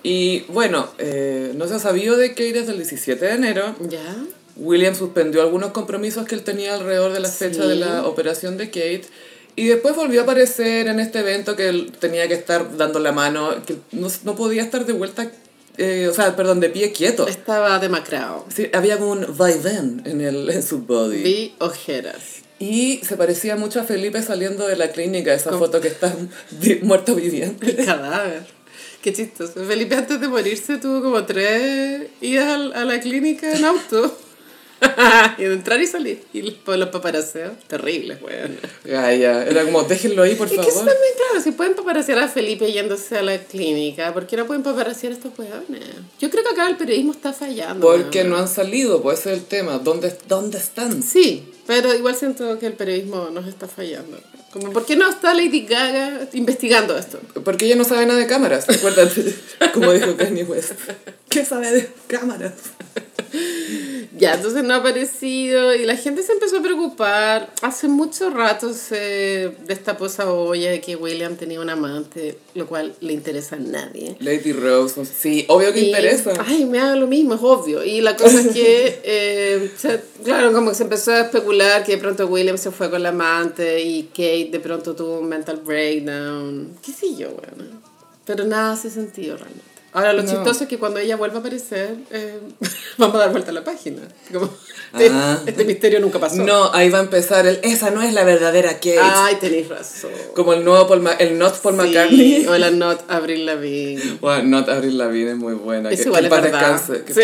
Y 0.03 0.41
bueno, 0.49 0.89
eh, 0.99 1.53
no 1.55 1.67
se 1.67 1.75
ha 1.75 1.79
sabido 1.79 2.17
de 2.17 2.35
que 2.35 2.51
desde 2.53 2.71
el 2.73 2.77
17 2.77 3.25
de 3.25 3.31
enero 3.31 3.75
¿Ya? 3.89 4.15
William 4.57 4.93
suspendió 4.95 5.41
algunos 5.41 5.71
compromisos 5.71 6.25
que 6.27 6.35
él 6.35 6.43
tenía 6.43 6.75
alrededor 6.75 7.13
de 7.13 7.19
la 7.21 7.29
fecha 7.29 7.63
Sí. 7.63 7.67
de 7.69 7.75
la 7.75 8.05
operación 8.05 8.57
de 8.57 8.67
Kate. 8.67 9.03
Y 9.55 9.65
después 9.67 9.95
volvió 9.95 10.19
a 10.19 10.23
aparecer 10.23 10.87
en 10.87 10.99
este 10.99 11.19
evento 11.19 11.55
que 11.55 11.69
él 11.69 11.91
tenía 11.99 12.27
que 12.27 12.35
estar 12.35 12.77
dando 12.77 12.99
la 12.99 13.11
mano, 13.11 13.55
que 13.65 13.77
no, 13.91 14.07
no 14.23 14.35
podía 14.35 14.61
estar 14.61 14.85
de 14.85 14.93
vuelta, 14.93 15.31
eh, 15.77 16.07
o 16.09 16.13
sea, 16.13 16.35
perdón, 16.35 16.59
de 16.59 16.69
pie 16.69 16.91
quieto. 16.91 17.27
Estaba 17.27 17.79
demacrado. 17.79 18.45
Sí, 18.53 18.69
había 18.73 18.97
como 18.97 19.11
un 19.11 19.37
vaivén 19.37 20.01
en, 20.05 20.21
el, 20.21 20.49
en 20.49 20.63
su 20.63 20.79
body. 20.79 21.21
Vi 21.21 21.55
ojeras. 21.59 22.41
Y 22.59 23.01
se 23.03 23.15
parecía 23.17 23.55
mucho 23.55 23.79
a 23.79 23.83
Felipe 23.83 24.21
saliendo 24.23 24.67
de 24.67 24.75
la 24.75 24.91
clínica, 24.91 25.33
esa 25.33 25.55
foto 25.57 25.79
que 25.79 25.89
está 25.89 26.15
muerto 26.81 27.13
viviente. 27.15 27.69
El 27.69 27.85
cadáver. 27.85 28.45
Qué 29.01 29.13
chistoso. 29.13 29.63
Felipe 29.65 29.95
antes 29.95 30.19
de 30.19 30.27
morirse 30.27 30.77
tuvo 30.77 31.01
como 31.01 31.23
tres 31.25 32.07
idas 32.19 32.71
a 32.73 32.83
la 32.83 32.99
clínica 32.99 33.55
en 33.55 33.65
auto. 33.65 34.17
y 35.37 35.43
entrar 35.43 35.81
y 35.81 35.87
salir. 35.87 36.23
Y 36.33 36.41
los, 36.41 36.55
los 36.65 36.89
paparaseos, 36.89 37.53
terribles, 37.67 38.19
weón. 38.21 38.57
Ay, 38.97 39.19
ya, 39.19 39.43
era 39.43 39.63
como, 39.63 39.83
déjenlo 39.83 40.23
ahí, 40.23 40.35
por 40.35 40.47
Es 40.47 40.53
que 40.53 40.59
eso 40.59 40.69
favor. 40.69 40.85
también, 40.87 41.13
claro, 41.17 41.43
si 41.43 41.51
pueden 41.51 41.75
paparasear 41.75 42.19
a 42.19 42.27
Felipe 42.27 42.71
yéndose 42.71 43.17
a 43.17 43.21
la 43.21 43.37
clínica, 43.37 44.13
¿por 44.13 44.27
qué 44.27 44.37
no 44.37 44.45
pueden 44.45 44.63
paparasear 44.63 45.13
a 45.13 45.15
estos 45.15 45.37
weones? 45.37 45.83
Yo 46.19 46.29
creo 46.29 46.43
que 46.43 46.49
acá 46.51 46.69
el 46.69 46.77
periodismo 46.77 47.11
está 47.11 47.33
fallando. 47.33 47.85
Porque 47.85 48.19
weón. 48.19 48.29
no 48.31 48.37
han 48.37 48.47
salido, 48.47 49.01
pues 49.01 49.19
ese 49.19 49.33
es 49.33 49.39
el 49.39 49.45
tema. 49.45 49.79
¿Dónde, 49.79 50.15
dónde 50.27 50.57
están? 50.57 51.01
Sí, 51.03 51.51
pero 51.65 51.93
igual 51.93 52.15
siento 52.15 52.57
que 52.59 52.67
el 52.67 52.73
periodismo 52.73 53.29
nos 53.31 53.47
está 53.47 53.67
fallando. 53.67 54.19
Como, 54.51 54.71
¿por 54.71 54.85
qué 54.85 54.95
no 54.95 55.09
está 55.09 55.33
Lady 55.33 55.65
Gaga 55.65 56.29
investigando 56.33 56.97
esto? 56.97 57.19
Porque 57.43 57.65
ella 57.65 57.75
no 57.75 57.83
sabe 57.83 58.05
nada 58.05 58.19
de 58.19 58.27
cámaras, 58.27 58.69
acuérdate, 58.69 59.35
como 59.73 59.91
dijo 59.91 60.15
Kanye 60.15 60.45
West. 60.45 60.71
¿Qué 61.29 61.43
sabe 61.43 61.71
de 61.71 61.89
cámaras? 62.07 62.53
Ya, 64.17 64.33
entonces 64.35 64.63
no 64.63 64.73
ha 64.73 64.77
aparecido 64.77 65.73
y 65.75 65.85
la 65.85 65.95
gente 65.95 66.23
se 66.23 66.31
empezó 66.33 66.57
a 66.57 66.61
preocupar. 66.61 67.49
Hace 67.61 67.87
mucho 67.87 68.29
rato 68.29 68.73
se 68.73 69.51
destapó 69.65 70.07
esa 70.07 70.31
olla 70.31 70.71
de 70.71 70.81
que 70.81 70.95
William 70.95 71.35
tenía 71.35 71.59
un 71.61 71.69
amante, 71.69 72.37
lo 72.55 72.67
cual 72.67 72.93
le 73.01 73.13
interesa 73.13 73.55
a 73.55 73.59
nadie. 73.59 74.15
Lady 74.19 74.53
Rose, 74.53 75.05
sí, 75.05 75.45
obvio 75.47 75.71
que 75.73 75.81
Y- 75.81 75.87
interesa. 75.87 76.33
Ay, 76.45 76.65
me 76.65 76.79
haga 76.79 76.95
lo 76.95 77.07
mismo, 77.07 77.35
es 77.35 77.41
obvio. 77.43 77.83
Y 77.83 78.01
la 78.01 78.15
cosa 78.15 78.39
es 78.41 78.47
que, 78.47 78.99
eh, 79.03 79.71
claro, 80.23 80.51
como 80.53 80.69
que 80.71 80.75
se 80.75 80.83
empezó 80.83 81.11
a 81.11 81.21
especular 81.21 81.83
que 81.83 81.93
de 81.93 81.97
pronto 81.99 82.25
William 82.27 82.57
se 82.57 82.71
fue 82.71 82.89
con 82.89 83.03
la 83.03 83.09
amante 83.09 83.81
y 83.81 84.03
Kate 84.03 84.49
de 84.51 84.59
pronto 84.59 84.95
tuvo 84.95 85.19
un 85.19 85.29
mental 85.29 85.61
breakdown. 85.63 86.77
¿Qué 86.83 86.91
sé 86.91 87.15
yo, 87.15 87.29
bueno. 87.31 87.69
Pero 88.25 88.43
nada 88.43 88.73
hace 88.73 88.89
sentido 88.89 89.37
realmente. 89.37 89.63
Ahora, 89.93 90.13
lo 90.13 90.21
No. 90.23 90.29
chistoso 90.29 90.63
es 90.63 90.69
que 90.69 90.77
cuando 90.77 90.99
ella 90.99 91.15
vuelva 91.15 91.37
a 91.37 91.39
aparecer, 91.39 91.95
eh, 92.11 92.39
vamos 92.97 93.15
a 93.15 93.19
dar 93.19 93.31
vuelta 93.31 93.51
a 93.51 93.53
la 93.53 93.63
página. 93.63 94.01
Como, 94.31 94.49
Ah. 94.93 95.39
Este 95.45 95.65
misterio 95.65 95.99
nunca 95.99 96.17
pasó. 96.17 96.37
No, 96.37 96.73
ahí 96.73 96.89
va 96.89 96.99
a 96.99 97.01
empezar 97.01 97.45
el, 97.45 97.59
esa 97.61 97.91
no 97.91 98.01
es 98.01 98.13
la 98.13 98.23
verdadera 98.23 98.75
Kate. 98.75 98.97
Ay, 99.01 99.35
tenéis 99.35 99.67
razón. 99.67 100.11
Como 100.33 100.53
el 100.53 100.63
nuevo 100.63 100.87
Paul 100.87 101.05
el 101.19 101.37
Not 101.37 101.57
Paul 101.61 101.75
Sí, 101.75 101.81
McCartney. 101.81 102.47
o 102.47 102.57
la 102.57 102.71
Not 102.71 103.03
Avril 103.09 103.45
Lavigne. 103.45 104.17
Bueno, 104.21 104.43
Not 104.59 104.69
Avril 104.69 104.97
Lavigne 104.97 105.31
es 105.31 105.37
muy 105.37 105.55
buena. 105.55 105.91
Es 105.91 106.01
que, 106.01 106.07
igual, 106.07 106.29
que 106.29 106.35
es 106.35 106.41
verdad. 106.41 106.71
descanse, 106.71 107.03
que 107.03 107.13
Sí, 107.13 107.19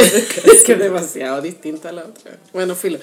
es 0.52 0.64
que 0.64 0.74
es 0.74 0.80
demasiado 0.80 1.42
distinta 1.42 1.90
a 1.90 1.94
la 1.94 2.02
otra. 2.02 2.38
Bueno, 2.52 2.76
filo. 2.76 3.00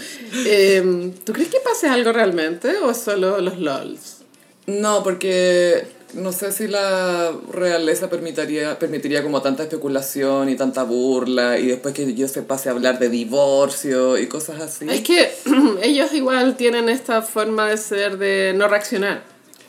Eh, 0.47 1.11
¿Tú 1.25 1.33
crees 1.33 1.49
que 1.49 1.59
pase 1.61 1.88
algo 1.88 2.12
realmente 2.12 2.76
o 2.83 2.93
solo 2.93 3.40
los 3.40 3.59
LOLs? 3.59 4.19
No, 4.67 5.02
porque 5.02 5.87
no 6.14 6.33
sé 6.33 6.52
si 6.52 6.67
la 6.69 7.33
realeza 7.52 8.09
permitiría, 8.11 8.79
permitiría 8.79 9.23
como 9.23 9.43
tanta 9.43 9.62
especulación 9.64 10.49
y 10.49 10.57
tanta 10.57 10.83
burla 10.83 11.59
y 11.59 11.67
después 11.67 11.95
que 11.95 12.14
yo 12.14 12.29
se 12.29 12.43
pase 12.43 12.69
a 12.69 12.73
hablar 12.73 12.99
de 12.99 13.09
divorcio 13.09 14.19
y 14.19 14.26
cosas 14.26 14.61
así. 14.61 14.87
Es 14.90 15.00
que 15.02 15.31
ellos 15.83 16.12
igual 16.12 16.57
tienen 16.57 16.88
esta 16.88 17.23
forma 17.23 17.69
de 17.69 17.76
ser 17.76 18.19
de 18.19 18.52
no 18.55 18.69
reaccionar. 18.69 19.23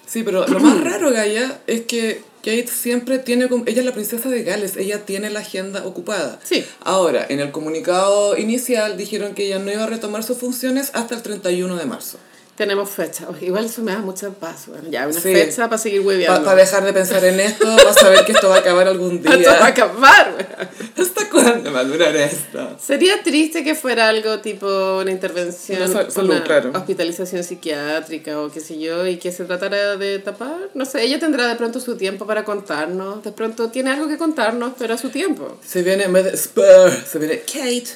Sí, 0.06 0.24
pero 0.24 0.46
lo 0.48 0.60
más 0.60 0.82
raro, 0.84 1.12
Gaia, 1.12 1.60
es 1.68 1.82
que 1.82 2.22
Kate 2.44 2.68
siempre 2.68 3.20
tiene... 3.20 3.48
como- 3.48 3.64
Ella 3.68 3.82
es 3.82 3.86
la 3.86 3.94
princesa 3.94 4.28
de 4.30 4.44
Gales, 4.44 4.76
ella 4.76 5.06
tiene 5.06 5.30
la 5.30 5.42
agenda 5.42 5.86
ocupada. 5.86 6.40
Sí. 6.44 6.66
Ahora, 6.84 7.26
en 7.30 7.40
el 7.40 7.52
comunicado 7.52 8.36
inicial 8.38 8.98
dijeron 8.98 9.36
que 9.36 9.46
ella 9.46 9.60
no 9.60 9.72
iba 9.72 9.84
a 9.84 9.88
retomar 9.88 10.24
sus 10.24 10.38
funciones 10.40 10.90
hasta 10.94 11.14
el 11.16 11.22
31 11.22 11.76
de 11.78 11.86
marzo. 11.86 12.18
Tenemos 12.56 12.90
fecha. 12.90 13.26
Igual 13.40 13.66
eso 13.66 13.82
me 13.82 13.92
da 13.94 14.00
mucha 14.00 14.30
paz. 14.30 14.66
Bueno, 14.68 14.84
ya, 14.90 15.08
una 15.08 15.14
Sí. 15.20 15.34
fecha 15.34 15.64
para 15.68 15.78
seguir 15.80 16.02
Para 16.02 16.08
hueveando. 16.10 16.56
dejar 16.56 16.84
de 16.84 16.94
pensar 16.94 17.24
en 17.26 17.40
esto, 17.40 17.66
vas 17.76 17.98
a 18.04 18.10
ver 18.10 18.24
que 18.26 18.34
esto 18.34 18.50
va 18.50 18.58
a 18.58 18.60
acabar 18.60 18.88
algún 18.88 19.16
Esto 19.26 19.30
va 19.30 19.34
a 19.34 19.38
día. 19.38 19.66
acabar. 19.66 20.70
¿Hasta 20.98 21.30
cuándo 21.30 21.72
va 21.74 21.80
a 21.80 21.84
durar 21.86 22.16
esto? 22.16 22.78
Sería 22.80 23.24
triste 23.24 23.64
que 23.64 23.74
fuera 23.74 24.10
algo 24.10 24.40
tipo 24.42 25.00
una 25.02 25.10
intervención, 25.12 25.82
Una 25.82 25.92
sal- 25.92 26.12
salud, 26.12 26.32
una 26.32 26.44
claro. 26.44 26.72
hospitalización 26.76 27.44
psiquiátrica 27.44 28.40
o 28.40 28.52
qué 28.52 28.60
sé 28.60 28.78
yo, 28.80 29.08
y 29.08 29.18
que 29.18 29.32
se 29.32 29.46
tratara 29.46 29.96
de 29.98 30.20
tapar. 30.20 30.70
No 30.76 30.86
sé, 30.86 31.02
ella 31.04 31.20
tendrá 31.20 31.48
de 31.48 31.56
pronto 31.56 31.80
su 31.80 31.96
tiempo 31.98 32.28
para 32.28 32.44
contarnos, 32.44 33.24
de 33.24 33.32
pronto 33.32 33.70
tiene 33.70 33.90
algo 33.92 34.08
que 34.08 34.18
contarnos, 34.18 34.74
pero 34.78 34.94
a 34.94 34.98
su 34.98 35.10
tiempo. 35.10 35.58
Se 35.66 35.82
viene 35.82 36.04
en 36.04 36.14
vez 36.14 36.26
de 36.26 36.38
Spur, 36.38 36.92
se 37.10 37.18
viene 37.18 37.40
Kate. 37.40 37.88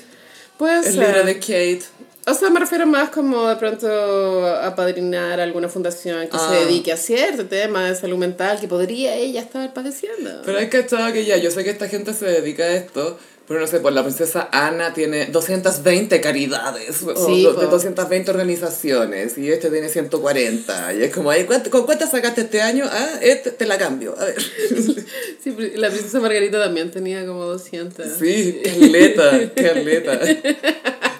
Puede 0.57 0.77
El 0.87 0.93
ser. 0.95 1.07
libro 1.07 1.23
de 1.25 1.35
Kate. 1.39 1.81
O 2.27 2.33
sea, 2.33 2.49
me 2.49 2.59
refiero 2.59 2.87
más 2.87 3.09
como 3.11 3.47
de 3.47 3.55
pronto 3.55 4.47
apadrinar 4.47 5.39
alguna 5.39 5.69
fundación 5.69 6.21
que 6.27 6.37
Ah. 6.37 6.49
se 6.49 6.65
dedique 6.65 6.91
a 6.91 6.97
cierto 6.97 7.45
tema 7.45 7.87
de 7.87 7.95
salud 7.95 8.17
mental 8.17 8.59
que 8.59 8.67
podría 8.67 9.15
ella 9.15 9.41
estar 9.41 9.71
padeciendo. 9.73 10.41
Pero 10.43 10.57
hay 10.57 10.67
cachado 10.69 11.13
que 11.13 11.23
ya, 11.25 11.37
yo 11.37 11.51
sé 11.51 11.63
que 11.63 11.69
esta 11.69 11.87
gente 11.87 12.13
se 12.15 12.25
dedica 12.25 12.63
a 12.63 12.73
esto, 12.73 13.19
pero 13.47 13.59
no 13.59 13.67
sé, 13.67 13.79
pues 13.79 13.93
la 13.93 14.01
princesa 14.01 14.49
Ana 14.51 14.91
tiene 14.95 15.27
220 15.27 16.19
caridades, 16.19 17.03
o 17.03 17.27
Sí, 17.27 17.45
po. 17.45 17.59
de 17.61 17.67
220 17.67 18.31
organizaciones, 18.31 19.37
y 19.37 19.51
este 19.51 19.69
tiene 19.69 19.87
140, 19.87 20.95
y 20.95 21.03
es 21.03 21.13
como, 21.13 21.29
"Ay, 21.29 21.43
¿cuánto- 21.43 21.69
¿con 21.69 21.85
cuántas 21.85 22.09
sacaste 22.09 22.41
este 22.41 22.59
año? 22.63 22.85
Ah, 22.91 23.19
este 23.21 23.51
te 23.51 23.67
la 23.67 23.77
cambio, 23.77 24.15
a 24.17 24.25
ver. 24.25 24.35
Sí, 25.43 25.55
la 25.75 25.89
princesa 25.91 26.19
Margarita 26.19 26.59
también 26.59 26.89
tenía 26.89 27.23
como 27.27 27.45
200. 27.45 28.03
Sí, 28.19 28.61
Carleta, 28.63 29.51
Carleta. 29.55 30.19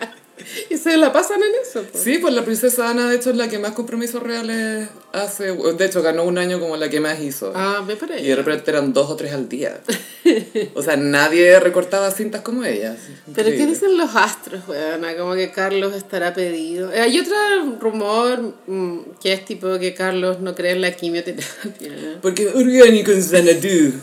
Y 0.70 0.78
se 0.78 0.98
la 0.98 1.12
pasan 1.14 1.42
en 1.42 1.52
eso. 1.62 1.84
pues. 1.92 2.04
Sí, 2.04 2.18
pues 2.18 2.34
la 2.34 2.44
princesa 2.44 2.90
Ana 2.90 3.10
de 3.10 3.16
hecho 3.18 3.30
es 3.30 3.36
la 3.38 3.48
que 3.48 3.60
más 3.60 3.72
compromisos 3.74 4.22
reales 4.22 4.88
hace, 5.14 5.52
de 5.54 5.86
hecho 5.86 6.02
ganó 6.02 6.24
un 6.24 6.38
año 6.38 6.60
como 6.60 6.78
la 6.78 6.90
que 6.90 7.00
más 7.00 7.20
hizo. 7.20 7.52
Ah, 7.56 7.84
ve 7.88 7.96
para 7.96 8.20
Y 8.20 8.28
de 8.28 8.36
repente 8.36 8.72
eran 8.72 8.94
dos 8.94 9.10
o 9.10 9.16
tres 9.16 9.34
al 9.34 9.50
día. 9.50 9.82
O 10.74 10.82
sea, 10.82 10.98
nadie 10.98 11.60
recortaba 11.60 12.10
cintas 12.10 12.42
como 12.42 12.64
ella. 12.64 12.98
Pero 13.36 13.50
¿qué 13.52 13.66
dicen 13.68 13.96
los 13.96 14.16
astros, 14.16 14.68
weona? 14.68 15.16
Como 15.16 15.36
que 15.36 15.52
Carlos 15.52 15.96
estará 15.96 16.34
pedido. 16.34 16.92
Eh, 16.92 17.00
Hay 17.00 17.20
otro 17.20 17.36
rumor 17.80 18.56
mm, 18.66 19.00
que 19.22 19.34
es 19.34 19.46
tipo 19.46 19.78
que 19.78 19.94
Carlos 19.94 20.40
no 20.42 20.56
cree 20.56 20.72
en 20.72 20.82
la 20.82 20.92
quimioterapia. 20.96 21.92
Porque 22.22 22.48
orgánico 22.48 23.12
en 23.12 23.22
Xanadu. 23.22 23.94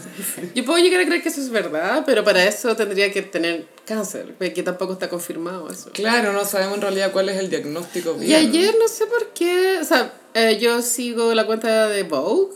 Yo 0.54 0.64
puedo 0.64 0.78
llegar 0.78 1.00
a 1.00 1.06
creer 1.06 1.22
que 1.22 1.28
eso 1.28 1.40
es 1.40 1.50
verdad, 1.50 2.04
pero 2.06 2.22
para 2.22 2.44
eso 2.46 2.74
tendría 2.76 3.12
que 3.12 3.22
tener 3.22 3.66
cáncer, 3.84 4.34
que 4.36 4.62
tampoco 4.62 4.94
está 4.94 5.08
confirmado 5.08 5.70
eso. 5.70 5.90
Claro, 5.92 6.32
no 6.32 6.44
sabemos 6.44 6.76
en 6.76 6.82
realidad 6.82 7.12
cuál 7.12 7.28
es 7.28 7.38
el 7.38 7.50
diagnóstico 7.50 8.14
bien. 8.14 8.30
Y 8.30 8.34
ayer 8.34 8.74
no 8.78 8.88
sé 8.88 9.06
por 9.06 9.28
qué, 9.28 9.78
o 9.80 9.84
sea, 9.84 10.12
eh, 10.34 10.58
yo 10.60 10.82
sigo 10.82 11.34
la 11.34 11.46
cuenta 11.46 11.88
de 11.88 12.02
Vogue, 12.04 12.54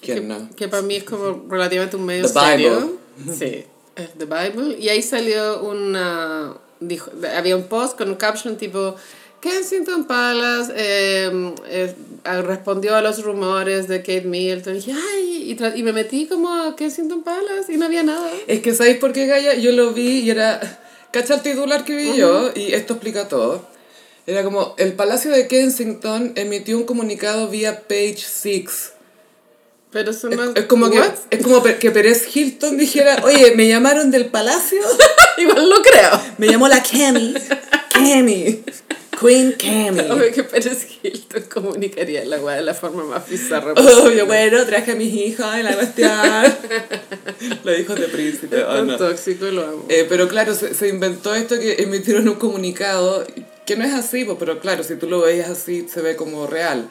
¿Quién 0.00 0.18
que, 0.18 0.24
no? 0.24 0.50
que 0.56 0.68
para 0.68 0.82
mí 0.82 0.96
es 0.96 1.04
como 1.04 1.46
relativamente 1.48 1.96
un 1.96 2.04
medio 2.04 2.22
The 2.26 2.32
serio. 2.32 2.98
Sí, 3.36 3.64
es 3.96 4.10
The 4.16 4.24
Bible. 4.24 4.78
Y 4.78 4.88
ahí 4.88 5.02
salió 5.02 5.62
una. 5.62 6.56
Dijo, 6.80 7.10
había 7.36 7.56
un 7.56 7.64
post 7.64 7.98
con 7.98 8.08
un 8.08 8.14
caption 8.14 8.56
tipo. 8.56 8.94
Kensington 9.40 10.06
Palace 10.06 10.72
eh, 10.74 11.54
eh, 11.68 11.94
respondió 12.42 12.96
a 12.96 13.02
los 13.02 13.22
rumores 13.22 13.86
de 13.88 14.00
Kate 14.00 14.22
Middleton. 14.22 14.76
Y, 14.76 14.90
ay, 14.90 15.56
y, 15.58 15.78
y 15.78 15.82
me 15.82 15.92
metí 15.92 16.26
como 16.26 16.52
a 16.52 16.74
Kensington 16.74 17.22
Palace 17.22 17.72
y 17.72 17.76
no 17.76 17.86
había 17.86 18.02
nada. 18.02 18.30
Es 18.46 18.60
que 18.60 18.74
¿sabéis 18.74 18.96
por 18.96 19.12
qué, 19.12 19.26
Gaia? 19.26 19.54
Yo 19.54 19.72
lo 19.72 19.92
vi 19.92 20.20
y 20.20 20.30
era... 20.30 20.60
¿Cacha 21.10 21.36
el 21.36 21.42
titular 21.42 21.84
que 21.84 21.96
vi 21.96 22.16
yo? 22.16 22.50
Y 22.54 22.74
esto 22.74 22.94
explica 22.94 23.28
todo. 23.28 23.66
Era 24.26 24.44
como, 24.44 24.74
el 24.76 24.92
Palacio 24.92 25.30
de 25.30 25.48
Kensington 25.48 26.32
emitió 26.36 26.76
un 26.76 26.84
comunicado 26.84 27.48
vía 27.48 27.84
Page 27.88 28.18
6. 28.18 28.92
Pero 29.90 30.10
eso 30.10 30.28
Es, 30.28 30.36
no 30.36 30.52
es 30.54 30.66
como, 30.66 30.90
que, 30.90 31.00
es 31.30 31.42
como 31.42 31.62
que 31.62 31.90
Pérez 31.90 32.28
Hilton 32.36 32.76
dijera, 32.76 33.22
oye, 33.24 33.54
me 33.56 33.66
llamaron 33.68 34.10
del 34.10 34.26
Palacio, 34.26 34.80
Igual 35.38 35.70
lo 35.70 35.80
creo. 35.82 36.20
me 36.36 36.46
llamó 36.48 36.68
la 36.68 36.82
Cammy, 36.82 37.34
Cammy, 37.94 38.62
Queen 39.18 39.52
Cammy. 39.58 40.00
Obvio 40.10 40.32
que 40.32 40.44
Pérez 40.44 40.86
Hilton 41.02 41.42
comunicaría 41.52 42.24
la 42.24 42.38
weá 42.38 42.56
de 42.56 42.62
la 42.62 42.74
forma 42.74 43.04
más 43.04 43.28
bizarra 43.28 43.72
Obvio, 43.72 44.26
bueno, 44.26 44.64
traje 44.66 44.92
a 44.92 44.94
mis 44.94 45.12
hijos 45.12 45.46
y 45.58 45.62
la 45.62 45.74
cuestión. 45.74 46.10
Los 47.64 47.78
hijos 47.78 47.98
de 47.98 48.08
príncipe. 48.08 48.62
oh, 48.64 48.84
no. 48.84 48.96
tóxico 48.96 49.46
lo 49.46 49.62
amo. 49.62 49.86
Eh, 49.88 50.06
pero 50.08 50.28
claro, 50.28 50.54
se, 50.54 50.74
se 50.74 50.88
inventó 50.88 51.34
esto 51.34 51.58
que 51.58 51.82
emitieron 51.82 52.28
un 52.28 52.36
comunicado 52.36 53.26
que 53.66 53.76
no 53.76 53.84
es 53.84 53.92
así, 53.92 54.26
pero 54.38 54.60
claro, 54.60 54.82
si 54.82 54.96
tú 54.96 55.08
lo 55.08 55.20
veías 55.20 55.50
así, 55.50 55.86
se 55.88 56.00
ve 56.00 56.16
como 56.16 56.46
real. 56.46 56.90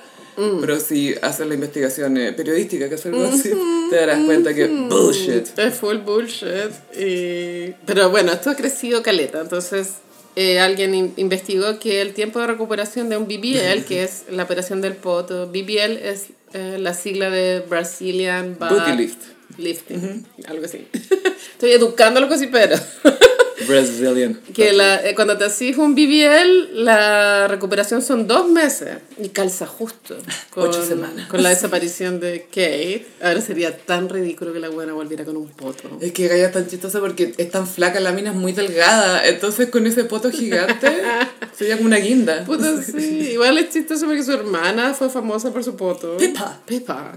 Pero 0.62 0.80
si 0.80 1.16
haces 1.20 1.48
la 1.48 1.56
investigación 1.56 2.16
eh, 2.16 2.32
periodística, 2.32 2.88
que 2.88 2.94
es 2.94 3.06
algo 3.08 3.24
así, 3.24 3.52
te 3.90 3.96
darás 3.96 4.24
cuenta 4.24 4.54
que 4.54 4.68
bullshit. 4.68 5.58
Es 5.58 5.74
full 5.74 5.98
bullshit. 5.98 6.72
Y... 6.96 7.74
Pero 7.88 8.12
bueno, 8.12 8.34
esto 8.34 8.52
ha 8.52 8.56
crecido 8.56 9.02
caleta. 9.02 9.42
Entonces, 9.42 9.94
eh, 10.38 10.60
alguien 10.60 10.94
in- 10.96 11.14
investigó 11.18 11.80
que 11.80 12.00
el 12.02 12.14
tiempo 12.14 12.40
de 12.40 12.48
recuperación 12.48 13.10
de 13.10 13.18
un 13.18 13.26
BBL, 13.28 13.84
que 13.88 14.04
es 14.04 14.24
la 14.30 14.44
operación 14.44 14.80
del 14.82 14.94
poto, 14.96 15.48
BBL 15.48 15.98
es 16.04 16.28
eh, 16.54 16.78
la 16.80 16.94
sigla 16.94 17.30
de 17.30 17.60
Brazilian 17.68 18.56
Butt 18.60 18.88
lift. 18.96 19.20
Lifting, 19.58 20.26
algo 20.48 20.66
así. 20.66 20.88
Estoy 21.54 21.72
educando 21.72 22.20
a 22.20 22.22
los 22.22 22.30
cosiperos. 22.30 22.80
Brazilian. 23.68 24.40
Que 24.54 24.74
la, 24.74 25.06
eh, 25.06 25.16
cuando 25.16 25.38
te 25.38 25.46
haces 25.46 25.78
un 25.78 25.96
BBL, 25.96 26.84
la 26.84 27.48
recuperación 27.48 28.02
son 28.02 28.28
dos 28.28 28.50
meses 28.50 28.98
y 29.18 29.30
calza 29.30 29.66
justo. 29.66 30.16
Con, 30.50 30.70
Ocho 30.70 30.86
semanas. 30.86 31.28
Con 31.28 31.42
la 31.42 31.50
desaparición 31.50 32.20
de 32.20 32.46
Kate. 32.50 33.06
Ahora 33.22 33.42
sería 33.42 33.76
tan 33.76 34.10
ridículo 34.10 34.54
que 34.54 34.60
la 34.60 34.70
buena 34.70 34.94
volviera 34.94 35.26
con 35.26 35.38
un 35.38 35.48
poto. 35.50 35.98
Es 36.02 36.12
que 36.12 36.28
Gaia 36.28 36.48
es 36.48 36.52
tan 36.52 36.68
chistosa 36.68 37.00
porque 37.00 37.34
es 37.38 37.52
tan 37.52 37.68
flaca, 37.68 38.00
la 38.00 38.12
mina 38.12 38.32
es 38.32 38.36
muy 38.36 38.54
delgada. 38.54 39.26
Entonces 39.28 39.70
con 39.70 39.88
ese 39.88 40.04
poto 40.04 40.30
gigante 40.32 40.88
sería 41.58 41.78
como 41.78 41.88
una 41.88 41.98
guinda. 41.98 42.44
Puta, 42.46 42.82
sí. 42.84 43.30
Igual 43.32 43.58
es 43.58 43.70
chistoso 43.70 44.06
porque 44.06 44.24
su 44.24 44.34
hermana 44.34 44.94
fue 44.94 45.10
famosa 45.10 45.52
por 45.52 45.64
su 45.64 45.76
poto. 45.76 46.18
Peppa. 46.18 46.60
Peppa. 46.66 47.14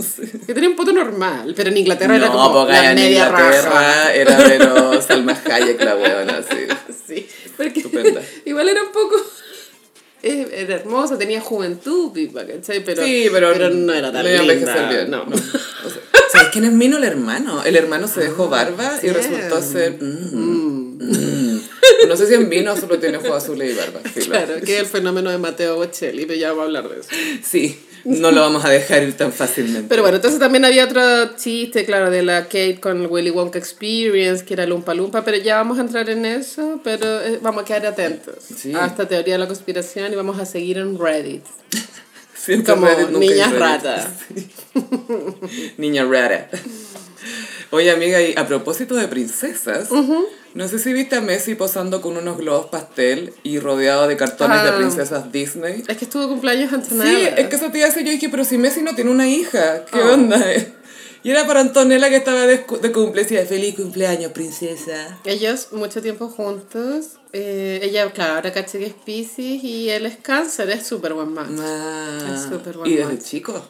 Que 0.47 0.55
tenía 0.55 0.71
un 0.71 0.77
poto 0.77 0.93
normal, 0.93 1.53
pero 1.57 1.71
en 1.71 1.77
Inglaterra 1.77 2.17
era 2.17 2.27
No, 2.27 2.33
como 2.33 2.67
pues, 2.67 2.77
Gaia, 2.77 2.91
la 2.91 2.95
media 2.95 3.29
raja. 3.29 3.47
Inglaterra 3.47 4.15
era 4.15 4.37
pero 4.37 5.03
Salma 5.03 5.37
Hayek 5.45 5.83
la 5.83 5.97
weona, 5.97 6.30
así. 6.39 6.67
Sí, 7.07 7.29
porque 7.57 7.81
Estupenda. 7.81 8.23
igual 8.45 8.69
era 8.69 8.83
un 8.83 8.93
poco... 8.93 9.17
Era 10.23 10.75
hermosa, 10.75 11.17
tenía 11.17 11.41
juventud, 11.41 12.13
¿cachai? 12.35 12.85
Pero, 12.85 13.03
sí, 13.03 13.29
pero, 13.33 13.55
no 13.71 13.93
era 13.95 14.13
tan 14.13 14.23
no 14.23 14.43
linda. 14.43 14.89
bien. 14.91 15.11
No. 15.11 15.23
O 15.23 15.29
sea, 15.35 16.01
¿Sabes 16.31 16.49
quién 16.53 16.65
es 16.65 16.73
Mino 16.73 16.99
el 16.99 17.05
hermano? 17.05 17.65
El 17.65 17.75
hermano 17.75 18.07
se 18.07 18.21
dejó 18.21 18.49
barba 18.49 18.99
y 18.99 19.07
sí. 19.07 19.13
resultó 19.13 19.63
ser... 19.63 19.97
mm, 20.01 20.99
mm. 21.01 21.63
No 22.07 22.17
sé 22.17 22.27
si 22.27 22.35
es 22.35 22.41
Mino 22.47 22.77
solo 22.77 22.99
tiene 22.99 23.17
ojos 23.17 23.31
azules 23.45 23.73
y 23.73 23.77
barba. 23.77 24.01
Claro, 24.25 24.61
que 24.61 24.75
es 24.75 24.81
el 24.81 24.87
fenómeno 24.87 25.31
de 25.31 25.39
Mateo 25.39 25.77
Bocelli, 25.77 26.27
pero 26.27 26.39
ya 26.39 26.49
vamos 26.49 26.63
a 26.63 26.67
hablar 26.67 26.89
de 26.89 27.01
eso. 27.01 27.09
Sí, 27.43 27.79
no 28.05 28.31
lo 28.31 28.41
vamos 28.41 28.65
a 28.65 28.69
dejar 28.71 29.03
ir 29.03 29.17
tan 29.17 29.33
fácilmente. 29.33 29.89
Pero 29.89 30.03
bueno, 30.03 30.17
entonces 30.17 30.41
también 30.41 30.65
había 30.65 30.85
otro 30.85 31.37
chiste, 31.37 31.85
claro, 31.85 32.11
de 32.11 32.23
la 32.23 32.45
Kate 32.45 32.79
con 32.81 33.07
Willy 33.11 33.31
Wonka 33.31 33.59
Experience, 33.59 34.45
que 34.45 34.55
era 34.55 34.67
Lumpa 34.67 34.95
Lumpa, 34.95 35.25
pero 35.25 35.37
ya 35.37 35.57
vamos 35.57 35.79
a 35.79 35.83
entrar 35.83 36.09
en 36.11 36.25
eso, 36.27 36.81
pero 36.85 37.21
eh, 37.23 37.39
vamos 37.43 37.63
a 37.63 37.65
quedar 37.67 37.87
atentos 37.87 38.35
Sí. 38.57 38.73
a 38.75 38.87
esta 38.87 39.07
teoría 39.07 39.35
de 39.35 39.39
la 39.39 39.47
conspiración 39.47 40.13
y 40.13 40.17
vamos 40.17 40.39
a 40.39 40.47
seguir 40.47 40.79
en 40.79 40.99
Reddit. 40.99 41.45
Siempre 42.35 42.73
Como 42.75 42.87
Reddit, 42.87 43.09
nunca 43.11 43.19
niñas 43.27 43.51
Reddit. 43.51 43.61
ratas. 43.61 44.07
Niña 45.77 46.05
rara. 46.05 46.49
Oye, 47.71 47.91
amiga, 47.91 48.21
y 48.21 48.35
a 48.37 48.47
propósito 48.47 48.95
de 48.97 49.07
princesas, 49.09 49.89
no 50.55 50.69
sé 50.69 50.79
si 50.79 50.93
viste 50.93 51.17
a 51.17 51.21
Messi 51.21 51.55
posando 51.55 52.01
con 52.01 52.17
unos 52.17 52.37
globos 52.39 52.67
pastel 52.67 53.33
y 53.43 53.59
rodeado 53.59 54.09
de 54.09 54.17
cartones 54.17 54.63
de 54.63 54.69
Ah. 54.71 54.77
princesas 54.77 55.31
Disney. 55.33 55.83
Es 55.89 55.97
que 55.97 56.05
estuvo 56.05 56.29
cumpleaños 56.29 56.71
Sí, 56.71 56.75
Antonella. 56.77 57.29
es 57.37 57.49
que 57.49 57.57
eso 57.57 57.71
te 57.71 57.79
iba 57.79 57.87
a 57.87 57.91
decir 57.91 58.05
yo 58.05 58.13
dije, 58.13 58.29
pero 58.29 58.45
si 58.45 58.59
Messi 58.59 58.83
no 58.83 58.95
tiene 58.95 59.11
una 59.11 59.29
hija, 59.29 59.85
¿qué 59.87 60.01
Oh. 60.01 60.15
onda? 60.15 60.39
Y 61.23 61.31
era 61.33 61.47
para 61.47 61.61
Antonella 61.61 62.09
que 62.09 62.17
estaba 62.17 62.47
de, 62.47 62.63
cu- 62.63 62.79
de 62.79 62.93
cumple, 62.93 63.25
decía, 63.25 63.45
feliz 63.45 63.75
cumpleaños, 63.75 64.33
princesa. 64.33 65.19
Ellos 65.27 65.69
mucho 65.73 66.01
tiempo 66.01 66.29
juntos. 66.31 67.19
Eh, 67.35 67.79
ella, 67.83 68.11
claro, 68.11 68.37
ahora 68.37 68.51
caché 68.55 68.79
que 68.79 68.87
es 68.87 68.95
Pisces 68.95 69.63
y 69.63 69.91
él 69.91 70.07
es 70.07 70.17
cáncer, 70.17 70.71
es 70.71 70.87
súper 70.87 71.13
buen 71.13 71.35
match. 71.35 71.51
Ah, 71.61 72.21
Es 72.35 72.45
súper 72.51 72.79
buen 72.79 72.91
y 72.91 72.95
desde 72.97 73.13
match. 73.13 73.23
chico. 73.23 73.63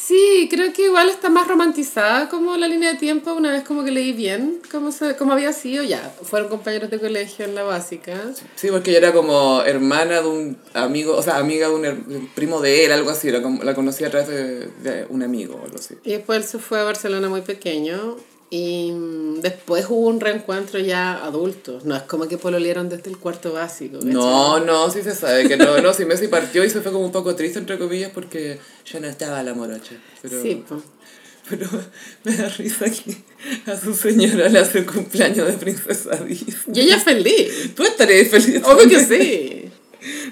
Sí, 0.00 0.46
creo 0.48 0.72
que 0.72 0.84
igual 0.84 1.08
está 1.08 1.28
más 1.28 1.48
romantizada 1.48 2.28
como 2.28 2.56
la 2.56 2.68
línea 2.68 2.92
de 2.92 2.98
tiempo. 2.98 3.32
Una 3.32 3.50
vez 3.50 3.64
como 3.64 3.84
que 3.84 3.90
leí 3.90 4.12
bien 4.12 4.60
cómo, 4.70 4.92
se, 4.92 5.16
cómo 5.16 5.32
había 5.32 5.52
sido. 5.52 5.82
Ya, 5.82 6.14
fueron 6.22 6.48
compañeros 6.48 6.88
de 6.90 7.00
colegio 7.00 7.44
en 7.44 7.54
la 7.56 7.64
básica. 7.64 8.14
Sí, 8.54 8.68
porque 8.70 8.90
ella 8.90 8.98
era 8.98 9.12
como 9.12 9.62
hermana 9.62 10.22
de 10.22 10.28
un 10.28 10.58
amigo, 10.72 11.16
o 11.16 11.22
sea, 11.22 11.36
amiga 11.38 11.68
de 11.68 11.74
un, 11.74 11.82
her- 11.84 12.04
de 12.06 12.16
un 12.18 12.28
primo 12.28 12.60
de 12.60 12.84
él, 12.84 12.92
algo 12.92 13.10
así, 13.10 13.30
como, 13.42 13.64
la 13.64 13.74
conocía 13.74 14.06
a 14.06 14.10
través 14.10 14.28
de, 14.28 14.66
de 14.82 15.06
un 15.08 15.22
amigo 15.24 15.56
o 15.60 15.64
algo 15.64 15.76
así. 15.78 15.96
Y 16.04 16.12
después 16.12 16.38
él 16.38 16.44
se 16.44 16.58
fue 16.58 16.78
a 16.78 16.84
Barcelona 16.84 17.28
muy 17.28 17.40
pequeño. 17.40 18.16
Y 18.50 18.92
después 19.42 19.84
hubo 19.90 20.06
un 20.08 20.20
reencuentro 20.20 20.78
ya 20.78 21.22
adultos. 21.22 21.84
No 21.84 21.94
es 21.94 22.02
como 22.04 22.28
que 22.28 22.38
pololearon 22.38 22.88
desde 22.88 23.10
el 23.10 23.18
cuarto 23.18 23.52
básico. 23.52 23.98
¿cachai? 23.98 24.12
No, 24.14 24.60
no, 24.60 24.90
sí 24.90 25.02
se 25.02 25.14
sabe 25.14 25.46
que 25.46 25.56
no, 25.58 25.80
no, 25.82 25.92
si 25.92 26.06
Messi 26.06 26.28
partió 26.28 26.64
y 26.64 26.70
se 26.70 26.80
fue 26.80 26.90
como 26.90 27.04
un 27.04 27.12
poco 27.12 27.34
triste, 27.36 27.58
entre 27.58 27.78
comillas, 27.78 28.10
porque 28.14 28.58
ya 28.90 29.00
no 29.00 29.06
estaba 29.06 29.42
la 29.42 29.52
morocha. 29.52 29.96
Pero, 30.22 30.40
Sí, 30.40 30.64
pues. 30.66 30.80
pero 31.48 31.68
me 32.24 32.36
da 32.36 32.48
risa 32.48 32.86
que 32.86 33.16
a 33.70 33.76
su 33.78 33.94
señora 33.94 34.48
le 34.48 34.60
hace 34.60 34.78
el 34.78 34.86
cumpleaños 34.86 35.46
de 35.46 35.52
princesa 35.54 36.16
Disney. 36.16 36.56
Y 36.72 36.80
ella 36.80 36.98
feliz. 36.98 37.74
Tú 37.74 37.82
estarías 37.82 38.28
feliz. 38.28 38.62
Obvio 38.64 38.88
que 38.88 39.04
sí. 39.04 39.70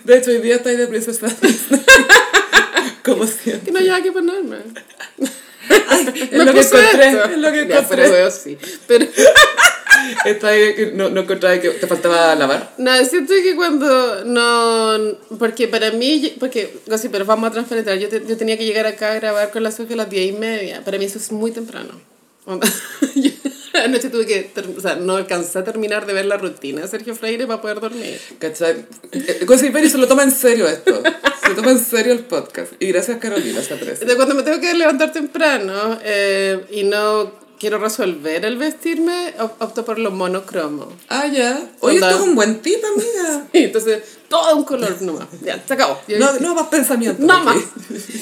De 0.05 0.17
hecho, 0.17 0.31
hoy 0.31 0.39
día 0.39 0.57
estáis 0.57 0.79
de 0.79 0.87
princesa 0.87 1.27
Disney. 1.43 1.83
Como 3.05 3.27
siempre. 3.27 3.67
Que 3.67 3.73
no 3.73 3.81
lleva 3.81 4.01
que 4.03 4.11
ponerme. 4.13 4.57
Es 6.17 6.33
Me 6.33 6.45
lo 6.45 6.53
que 6.53 6.59
puse 6.63 6.77
encontré, 6.79 7.09
esto. 7.09 7.25
es 7.25 7.39
lo 7.39 7.53
que 7.53 7.67
Ya, 7.69 7.89
pero 7.89 8.05
encontré. 8.05 8.31
sí. 8.31 8.59
Pero 8.87 9.07
Está 10.25 10.49
ahí 10.49 10.75
que 10.75 10.93
no, 10.95 11.09
no 11.09 11.23
encontraba 11.23 11.59
que 11.59 11.71
te 11.71 11.87
faltaba 11.87 12.35
lavar. 12.37 12.75
no, 12.79 13.05
siento 13.05 13.33
que 13.43 13.57
cuando 13.57 14.25
no. 14.25 14.99
Porque 15.39 15.67
para 15.69 15.91
mí, 15.91 16.35
porque, 16.39 16.79
sí, 17.01 17.09
pero 17.11 17.25
vamos 17.25 17.49
a 17.49 17.53
transparentar. 17.53 17.99
Yo, 17.99 18.09
te- 18.09 18.23
yo 18.27 18.37
tenía 18.37 18.57
que 18.57 18.65
llegar 18.65 18.87
acá 18.87 19.13
a 19.13 19.15
grabar 19.17 19.51
con 19.51 19.63
la 19.63 19.73
Sofía 19.73 19.95
a 19.95 19.99
las 19.99 20.11
10 20.11 20.29
y 20.35 20.39
media. 20.39 20.85
Para 20.85 20.99
mí 20.99 21.05
eso 21.07 21.19
es 21.19 21.33
muy 21.33 21.51
temprano. 21.51 21.91
Yo 23.17 23.31
Anoche 23.85 24.09
tuve 24.11 24.27
que, 24.27 24.51
o 24.77 24.81
sea, 24.81 24.97
no 24.97 25.17
alcancé 25.17 25.59
a 25.59 25.65
terminar 25.65 26.07
de 26.07 26.13
ver 26.13 26.27
la 26.27 26.37
rutina 26.37 26.83
de 26.83 26.89
Sergio 26.89 27.15
Freire 27.15 27.47
para 27.47 27.61
poder 27.61 27.81
dormir. 27.81 28.21
¿Cachai? 28.39 28.85
Eh, 29.13 29.41
Gossip 29.47 29.73
Berry 29.73 29.89
se 29.91 29.99
lo 29.99 30.07
toma 30.09 30.23
en 30.23 30.33
serio 30.33 30.67
esto. 30.69 31.03
Se 31.47 31.55
toma 31.55 31.71
en 31.73 31.79
serio 31.79 32.13
el 32.13 32.21
podcast. 32.21 32.73
Y 32.81 32.89
gracias 32.89 33.19
Carolina, 33.19 33.63
se 33.63 33.75
aprecia. 33.75 34.07
De 34.07 34.17
cuando 34.17 34.35
me 34.35 34.43
tengo 34.43 34.61
que 34.61 34.75
levantar 34.75 35.13
temprano 35.13 35.99
eh, 36.03 36.65
y 36.71 36.83
no 36.85 37.33
quiero 37.59 37.79
resolver 37.79 38.45
el 38.45 38.59
vestirme, 38.59 39.33
op- 39.39 39.63
opto 39.63 39.85
por 39.85 39.99
lo 39.99 40.11
monocromo. 40.11 40.93
Ah, 41.09 41.27
ya. 41.27 41.59
Oye, 41.81 41.97
esto 41.97 42.11
es 42.11 42.21
un 42.21 42.35
buen 42.35 42.61
tip, 42.61 42.79
amiga. 42.85 43.47
Y 43.53 43.65
entonces, 43.65 44.03
todo 44.29 44.57
un 44.57 44.65
color 44.65 45.01
nomás. 45.03 45.29
Ya, 45.43 45.63
se 45.67 45.73
acabó. 45.75 45.99
Yo- 46.09 46.19
No, 46.19 46.33
no 46.41 46.55
más 46.55 46.67
pensamiento. 46.69 47.23
No 47.23 47.43
más. 47.45 47.57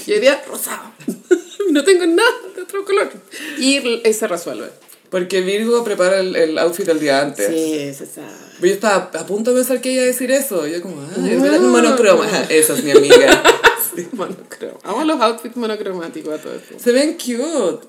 Y 0.06 0.12
hoy 0.12 0.20
día 0.20 0.42
rosado. 0.48 0.92
No 1.70 1.82
tengo 1.82 2.06
nada 2.06 2.28
de 2.54 2.62
otro 2.62 2.84
color. 2.84 3.10
Y, 3.58 3.78
y 4.06 4.12
se 4.12 4.28
resuelve. 4.28 4.70
Porque 5.14 5.42
Virgo 5.42 5.84
prepara 5.84 6.18
el, 6.18 6.34
el 6.34 6.58
outfit 6.58 6.88
el 6.88 6.98
día 6.98 7.20
antes. 7.22 7.46
Sí, 7.46 7.94
se 7.94 8.04
sabe. 8.04 8.26
Yo 8.60 8.66
estaba 8.66 9.10
a 9.14 9.26
punto 9.26 9.52
de 9.52 9.56
pensar 9.60 9.80
que 9.80 9.90
ella 9.90 9.98
iba 9.98 10.04
a 10.04 10.06
decir 10.08 10.32
eso. 10.32 10.66
Yo 10.66 10.82
como, 10.82 11.00
ah, 11.02 11.12
es 11.14 11.36
No. 11.36 11.42
verdad, 11.42 11.60
monocroma. 11.60 12.26
Esa 12.48 12.72
es 12.74 12.82
mi 12.82 12.90
amiga. 12.90 13.42
Sí. 13.94 14.08
Monocromo. 14.10 14.76
Amo 14.82 15.04
los 15.04 15.20
outfits 15.20 15.54
monocromáticos 15.56 16.34
a 16.34 16.42
todo 16.42 16.54
esto. 16.54 16.74
Se 16.82 16.90
ven 16.90 17.12
cute. 17.16 17.86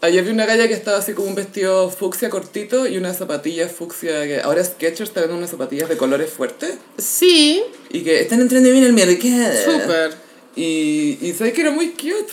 Ayer 0.00 0.24
vi 0.24 0.30
una 0.32 0.46
galla 0.46 0.66
que 0.66 0.74
estaba 0.74 0.96
así 0.98 1.12
como 1.12 1.28
un 1.28 1.36
vestido 1.36 1.90
fucsia 1.90 2.28
cortito 2.28 2.88
y 2.88 2.96
unas 2.98 3.18
zapatillas 3.18 3.70
fucsia 3.70 4.24
que 4.26 4.40
ahora 4.40 4.64
Skechers 4.64 5.10
está 5.10 5.24
unas 5.26 5.50
zapatillas 5.50 5.88
de 5.88 5.96
colores 5.96 6.28
fuertes 6.30 6.74
Sí, 6.96 7.62
y 7.90 8.02
que 8.02 8.20
están 8.20 8.40
entrando 8.40 8.68
bien 8.72 8.82
al 8.84 8.94
mercado. 8.94 9.54
súper. 9.64 10.10
Y, 10.56 11.18
y 11.20 11.32
sabes 11.38 11.52
que 11.52 11.60
era 11.60 11.70
muy 11.70 11.90
cute. 11.90 12.32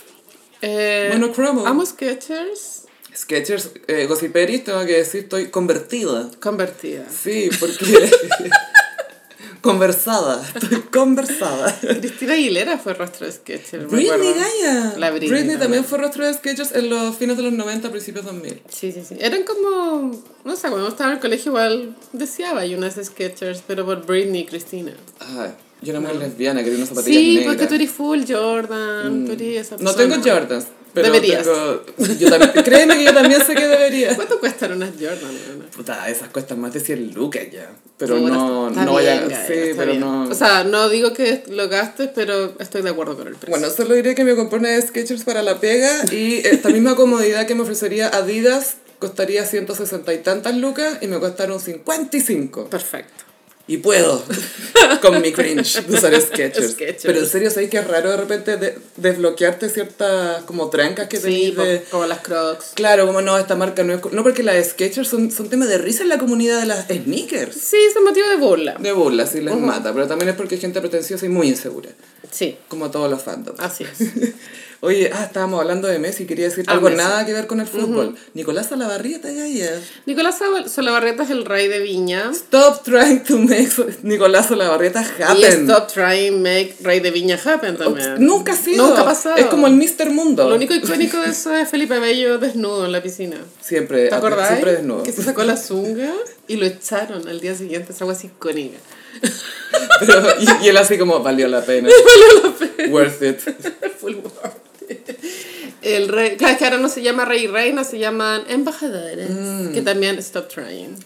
Eh, 0.64 1.10
Monocromo. 1.14 1.68
Amo 1.68 1.86
Skechers. 1.86 2.85
Skechers, 3.16 3.70
eh, 3.88 4.06
Gossiperi, 4.08 4.60
tengo 4.60 4.86
que 4.86 4.94
decir, 4.98 5.22
estoy 5.24 5.48
convertida. 5.50 6.30
Convertida. 6.42 7.06
Sí, 7.10 7.50
porque... 7.60 8.10
conversada, 9.62 10.46
estoy 10.54 10.82
conversada. 10.92 11.76
Cristina 11.82 12.34
Aguilera 12.34 12.78
fue 12.78 12.94
rostro 12.94 13.26
de 13.26 13.32
Skechers. 13.32 13.92
me 13.92 13.98
Britney. 13.98 14.34
Gaia. 14.34 14.94
La 14.98 15.10
Britney 15.12 15.30
también 15.32 15.60
también. 15.60 15.84
fue 15.86 15.98
rostro 15.98 16.26
de 16.26 16.34
Skechers 16.34 16.76
en 16.76 16.90
los 16.90 17.16
fines 17.16 17.36
de 17.38 17.44
los 17.44 17.54
90, 17.54 17.90
principios 17.90 18.26
2000. 18.26 18.62
Sí, 18.70 18.92
sí, 18.92 19.02
sí. 19.08 19.16
Eran 19.20 19.44
como, 19.44 20.22
no 20.44 20.56
sé, 20.56 20.70
cuando 20.70 20.88
estaba 20.88 21.10
en 21.12 21.16
el 21.16 21.22
colegio 21.22 21.52
igual 21.52 21.96
deseaba 22.14 22.66
y 22.66 22.76
unas 22.76 22.96
Skechers, 23.04 23.64
pero 23.66 23.86
por 23.86 24.06
Britney 24.06 24.42
y 24.42 24.46
Cristina. 24.46 24.94
Ay, 25.20 25.52
yo 25.82 25.92
era 25.92 26.00
muy 26.00 26.16
lesbiana, 26.16 26.62
quería 26.64 26.78
unas 26.78 26.90
zapatillas 26.90 27.18
Sí, 27.20 27.36
negras. 27.38 27.56
porque 27.56 27.68
tú 27.68 27.74
eres 27.76 27.92
full 27.92 28.22
Jordan, 28.28 29.26
tú 29.26 29.32
eres 29.32 29.66
esa 29.68 29.78
No 29.78 29.94
persona. 29.96 30.16
tengo 30.22 30.30
Jordans, 30.30 30.66
pero 30.96 31.12
Deberías. 31.12 31.44
tengo... 31.44 31.84
Yo 32.18 32.30
también, 32.30 32.52
créeme 32.64 32.98
que 32.98 33.04
yo 33.04 33.14
también 33.14 33.46
sé 33.46 33.54
que 33.54 33.68
debería. 33.68 34.16
¿Cuánto 34.16 34.40
cuestan 34.40 34.72
unas 34.72 34.92
Jordan? 34.92 35.68
Puta, 35.76 36.10
esas 36.10 36.30
cuestan 36.30 36.62
más 36.62 36.74
de 36.74 36.80
100 36.80 37.14
lucas 37.14 37.44
ya. 37.52 37.70
Pero 37.98 38.18
Puta, 38.18 38.32
no, 38.32 38.70
no 38.70 38.94
vaya... 38.94 39.22
Gaia, 39.22 39.46
sí, 39.46 39.74
pero 39.76 39.92
bien. 39.92 40.00
no... 40.00 40.24
O 40.24 40.34
sea, 40.34 40.64
no 40.64 40.90
digo 40.90 41.14
que 41.14 41.44
lo 41.50 41.68
gastes, 41.70 42.10
pero 42.16 42.56
estoy 42.60 42.82
de 42.82 42.90
acuerdo 42.90 43.18
con 43.18 43.28
el 43.28 43.36
precio. 43.36 43.52
Bueno, 43.60 43.70
solo 43.72 43.94
diré 43.94 44.16
que 44.16 44.24
me 44.24 44.36
compré 44.36 44.60
una 44.60 44.70
de 44.70 44.82
Skechers 44.82 45.26
para 45.26 45.44
la 45.44 45.60
pega 45.60 45.92
y 46.12 46.38
esta 46.48 46.70
misma 46.70 46.96
comodidad 46.96 47.46
que 47.46 47.56
me 47.56 47.62
ofrecería 47.62 48.08
Adidas 48.08 48.78
costaría 49.00 49.46
160 49.46 50.14
y 50.14 50.18
tantas 50.20 50.56
lucas 50.56 51.00
y 51.02 51.08
me 51.08 51.20
costaron 51.20 51.60
55. 51.60 52.70
Perfecto. 52.70 53.25
Y 53.68 53.78
puedo, 53.78 54.24
con 55.02 55.20
mi 55.22 55.32
cringe, 55.32 55.82
de 55.88 55.98
usar. 55.98 56.22
Skechers. 56.22 56.76
Pero 57.02 57.20
en 57.20 57.26
serio, 57.26 57.50
¿sabes 57.50 57.70
que 57.72 57.78
es 57.80 57.88
raro 57.88 58.12
de 58.12 58.18
repente 58.18 58.58
de- 58.58 58.78
desbloquearte 58.98 59.70
ciertas 59.70 60.44
como 60.44 60.70
trancas 60.70 61.08
que 61.08 61.18
Sí, 61.18 61.52
tenés 61.56 61.56
de... 61.82 61.84
como 61.90 62.06
las 62.06 62.20
Crocs. 62.20 62.74
Claro, 62.76 63.08
como 63.08 63.22
no, 63.22 63.38
esta 63.40 63.56
marca 63.56 63.84
no 63.84 63.94
es... 63.94 64.02
No, 64.12 64.22
porque 64.22 64.44
las 64.44 64.64
Skechers 64.68 65.08
son, 65.08 65.32
son 65.32 65.50
temas 65.50 65.68
de 65.68 65.80
risa 65.80 66.04
en 66.04 66.10
la 66.10 66.20
comunidad 66.20 66.60
de 66.60 66.68
las 66.68 66.86
sneakers. 66.86 67.56
Sí, 67.56 67.78
es 67.90 67.96
un 67.96 68.04
motivo 68.04 68.30
de 68.30 68.36
burla. 68.38 68.76
De 68.80 68.92
burla, 68.92 69.26
sí 69.26 69.42
les 69.42 69.56
mata, 69.58 69.92
pero 69.94 70.08
también 70.08 70.30
es 70.30 70.36
porque 70.36 70.56
hay 70.56 70.62
gente 70.62 70.80
pretenciosa 70.80 71.26
y 71.26 71.30
muy 71.30 71.48
insegura, 71.48 71.90
Sí, 72.30 72.58
como 72.68 72.92
todos 72.92 73.10
los 73.10 73.24
fandoms. 73.24 73.60
así 73.60 73.84
es. 73.84 73.98
Oye, 74.82 75.10
ah, 75.14 75.24
estábamos 75.24 75.60
hablando 75.62 75.88
de 75.88 75.98
Messi, 76.00 76.26
quería 76.26 76.46
decir 76.46 76.66
Ah, 76.68 76.74
algo 76.74 76.90
Messi. 76.90 76.98
nada 77.02 77.26
que 77.26 77.34
ver 77.34 77.48
con 77.48 77.60
el 77.60 77.68
fútbol. 77.68 78.16
Nicolás 78.34 78.68
Salabarrieta, 78.70 79.32
ya, 79.32 79.48
ya. 79.48 79.72
Nicolás 80.06 80.38
Sal- 80.38 80.70
Solabarrieta 80.70 81.24
es 81.24 81.30
el 81.32 81.46
rey 81.46 81.68
de 81.68 81.80
Viña. 81.80 82.30
Stop 82.34 82.84
trying 82.84 83.24
to 83.24 83.38
make 83.40 83.70
Nicolás 84.04 84.48
Salabarrieta 84.48 85.02
Y 85.20 85.22
happen. 85.24 85.70
Stop 85.70 85.88
Trying 85.92 86.42
Make 86.42 86.76
Rey 86.82 87.00
de 87.00 87.12
Viña 87.12 87.40
Happen 87.44 87.78
también. 87.78 88.16
Nunca 88.20 88.54
ha 88.54 88.56
sido. 88.56 88.86
Nunca 88.88 89.02
ha 89.02 89.06
pasado. 89.06 89.38
Es 89.38 89.48
como 89.48 89.68
el 89.68 89.74
Mr. 89.74 90.10
Mundo. 90.12 90.48
Lo 90.50 90.56
único 90.56 90.74
icónico 90.76 91.18
de 91.20 91.30
eso 91.30 91.54
es 91.56 91.68
Felipe 91.70 91.98
Bello 92.00 92.38
desnudo 92.38 92.86
en 92.86 92.92
la 92.92 93.02
piscina. 93.02 93.38
Siempre, 93.62 94.10
¿Te 94.10 94.16
acordás? 94.16 94.50
siempre 94.50 94.74
desnudo. 94.74 95.04
Que 95.04 95.12
se 95.12 95.24
sacó 95.24 95.44
la 95.44 95.58
zunga 95.58 96.12
y 96.48 96.58
lo 96.58 96.66
echaron 96.66 97.28
al 97.28 97.40
día 97.40 97.56
siguiente. 97.56 97.92
Es 97.94 98.02
algo 98.02 98.12
así 98.12 98.28
icónica. 98.28 98.78
Pero, 100.00 100.22
y, 100.40 100.66
y 100.66 100.70
él 100.70 100.78
así 100.78 100.98
como, 100.98 101.22
valió 101.22 101.48
la 101.48 101.62
pena. 101.64 101.90
Worth 102.90 103.22
it. 103.24 103.40
Full 104.00 104.16
world. 104.16 104.54
El 105.86 106.08
rey, 106.08 106.36
claro, 106.36 106.54
es 106.54 106.58
que 106.58 106.66
ahora 106.66 106.78
no 106.80 106.90
se 106.90 107.04
llama 107.04 107.26
rey 107.26 107.44
y 107.44 107.48
reina, 107.48 107.84
se 107.84 108.00
llaman 108.00 108.44
embajadores. 108.48 109.30
Mm. 109.30 109.72
Que 109.72 109.82
también 109.82 110.18
stop 110.18 110.48
trying. 110.48 110.98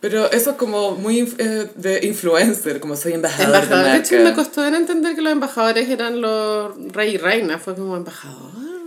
Pero 0.00 0.30
eso 0.30 0.50
es 0.50 0.56
como 0.56 0.92
muy 0.92 1.34
eh, 1.38 1.68
de 1.74 2.06
influencer, 2.06 2.78
como 2.78 2.94
soy 2.94 3.14
embajador 3.14 3.52
de 3.52 3.58
Embajador. 3.58 3.92
De 3.92 3.98
hecho, 3.98 4.14
marca. 4.16 4.28
me 4.30 4.34
costó 4.36 4.64
en 4.66 4.74
entender 4.74 5.16
que 5.16 5.22
los 5.22 5.32
embajadores 5.32 5.88
eran 5.88 6.20
los 6.20 6.92
rey 6.92 7.14
y 7.14 7.16
reina. 7.16 7.58
Fue 7.58 7.74
como 7.74 7.96
embajador, 7.96 8.77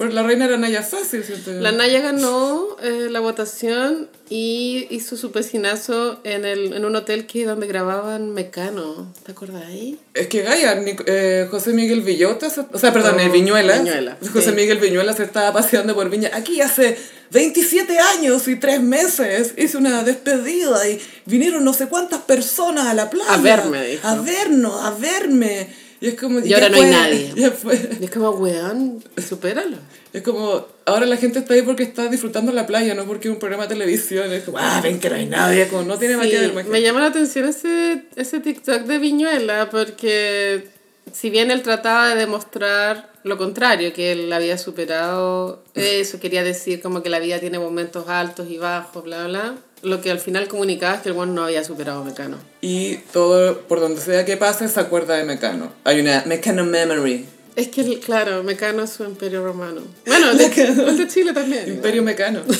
Pero 0.00 0.12
la 0.14 0.22
reina 0.22 0.46
era 0.46 0.56
Naya 0.56 0.82
Fácil, 0.82 1.22
¿cierto? 1.22 1.52
La 1.52 1.72
Naya 1.72 2.00
ganó 2.00 2.78
eh, 2.82 3.08
la 3.10 3.20
votación 3.20 4.08
y 4.30 4.86
hizo 4.88 5.14
su 5.18 5.30
pecinazo 5.30 6.20
en, 6.24 6.46
el, 6.46 6.72
en 6.72 6.86
un 6.86 6.96
hotel 6.96 7.26
que 7.26 7.44
donde 7.44 7.66
grababan 7.66 8.32
Mecano. 8.32 9.12
¿Te 9.26 9.32
acuerdas 9.32 9.62
ahí? 9.66 9.98
Es 10.14 10.28
que 10.28 10.40
Gaia, 10.40 10.82
eh, 11.04 11.48
José 11.50 11.74
Miguel 11.74 12.00
Villota, 12.00 12.48
o 12.72 12.78
sea, 12.78 12.92
perdón, 12.94 13.16
Oh, 13.18 13.20
eh, 13.20 13.28
Viñuela. 13.28 13.76
Viñuela, 13.76 14.16
José 14.32 14.48
sí. 14.48 14.56
Miguel 14.56 14.78
Viñuela 14.78 15.12
se 15.12 15.24
estaba 15.24 15.52
paseando 15.52 15.94
por 15.94 16.08
Viña. 16.08 16.30
Aquí 16.32 16.62
hace 16.62 16.96
27 17.32 17.98
años 17.98 18.48
y 18.48 18.56
3 18.56 18.80
meses 18.80 19.52
hice 19.58 19.76
una 19.76 20.02
despedida 20.02 20.88
y 20.88 20.98
vinieron 21.26 21.62
no 21.62 21.74
sé 21.74 21.88
cuántas 21.88 22.22
personas 22.22 22.86
a 22.86 22.94
la 22.94 23.10
playa. 23.10 23.34
A 23.34 23.36
verme, 23.36 23.86
dijo. 23.86 24.08
A 24.08 24.14
vernos, 24.14 24.82
a 24.82 24.92
verme. 24.92 25.68
Y 26.00 26.08
es 26.08 26.14
como. 26.14 26.40
Y 26.40 26.52
ahora 26.54 26.68
no 26.70 26.76
hay 26.76 26.90
nadie. 26.90 27.32
Ya 27.36 27.50
fue. 27.50 27.78
Y 28.00 28.04
es 28.04 28.10
como, 28.10 28.30
weón, 28.30 29.02
supéralo. 29.26 29.76
Es 30.12 30.22
como, 30.22 30.66
ahora 30.86 31.06
la 31.06 31.16
gente 31.16 31.38
está 31.38 31.54
ahí 31.54 31.62
porque 31.62 31.82
está 31.84 32.08
disfrutando 32.08 32.52
la 32.52 32.66
playa, 32.66 32.94
no 32.94 33.04
porque 33.04 33.28
es 33.28 33.34
un 33.34 33.38
programa 33.38 33.64
de 33.64 33.74
televisión. 33.74 34.32
Es 34.32 34.44
como, 34.44 34.58
ah, 34.58 34.80
ven 34.82 34.98
que 34.98 35.08
no 35.10 35.16
hay 35.16 35.26
nadie, 35.26 35.68
como 35.68 35.82
no 35.82 35.98
tiene 35.98 36.16
más 36.16 36.26
Sí, 36.26 36.32
que 36.32 36.38
ver. 36.40 36.52
más 36.54 36.64
que- 36.64 36.70
me 36.70 36.82
llama 36.82 37.00
la 37.00 37.06
atención 37.06 37.46
ese, 37.48 38.04
ese 38.16 38.40
TikTok 38.40 38.82
de 38.84 38.98
Viñuela 38.98 39.68
porque 39.70 40.66
si 41.12 41.30
bien 41.30 41.50
él 41.50 41.62
trataba 41.62 42.08
de 42.08 42.16
demostrar 42.16 43.10
lo 43.22 43.36
contrario, 43.36 43.92
que 43.92 44.12
él 44.12 44.32
había 44.32 44.56
superado 44.58 45.62
eso, 45.74 46.18
quería 46.18 46.42
decir 46.42 46.80
como 46.80 47.02
que 47.02 47.10
la 47.10 47.18
vida 47.20 47.38
tiene 47.38 47.58
momentos 47.58 48.08
altos 48.08 48.48
y 48.50 48.58
bajos, 48.58 49.04
bla, 49.04 49.26
bla, 49.26 49.54
lo 49.82 50.00
que 50.00 50.10
al 50.10 50.20
final 50.20 50.48
comunicaba 50.48 50.94
es 50.94 51.02
que 51.02 51.08
el 51.10 51.16
one 51.16 51.32
no 51.32 51.44
había 51.44 51.64
superado 51.64 52.02
a 52.02 52.04
Mecano. 52.04 52.36
Y 52.60 52.96
todo, 53.12 53.60
por 53.62 53.80
donde 53.80 54.00
sea 54.00 54.24
que 54.24 54.36
pase, 54.36 54.68
se 54.68 54.80
acuerda 54.80 55.16
de 55.16 55.24
Mecano. 55.24 55.72
Hay 55.84 56.00
una 56.00 56.22
Mecano 56.26 56.64
Memory. 56.64 57.26
Es 57.56 57.68
que, 57.68 57.98
claro, 57.98 58.42
Mecano 58.42 58.84
es 58.84 58.90
su 58.90 59.04
imperio 59.04 59.44
romano. 59.44 59.82
Bueno, 60.06 60.34
de, 60.34 60.44
el 60.46 60.96
de 60.96 61.08
Chile 61.08 61.32
también. 61.32 61.68
Imperio 61.68 62.02
Mecano. 62.02 62.42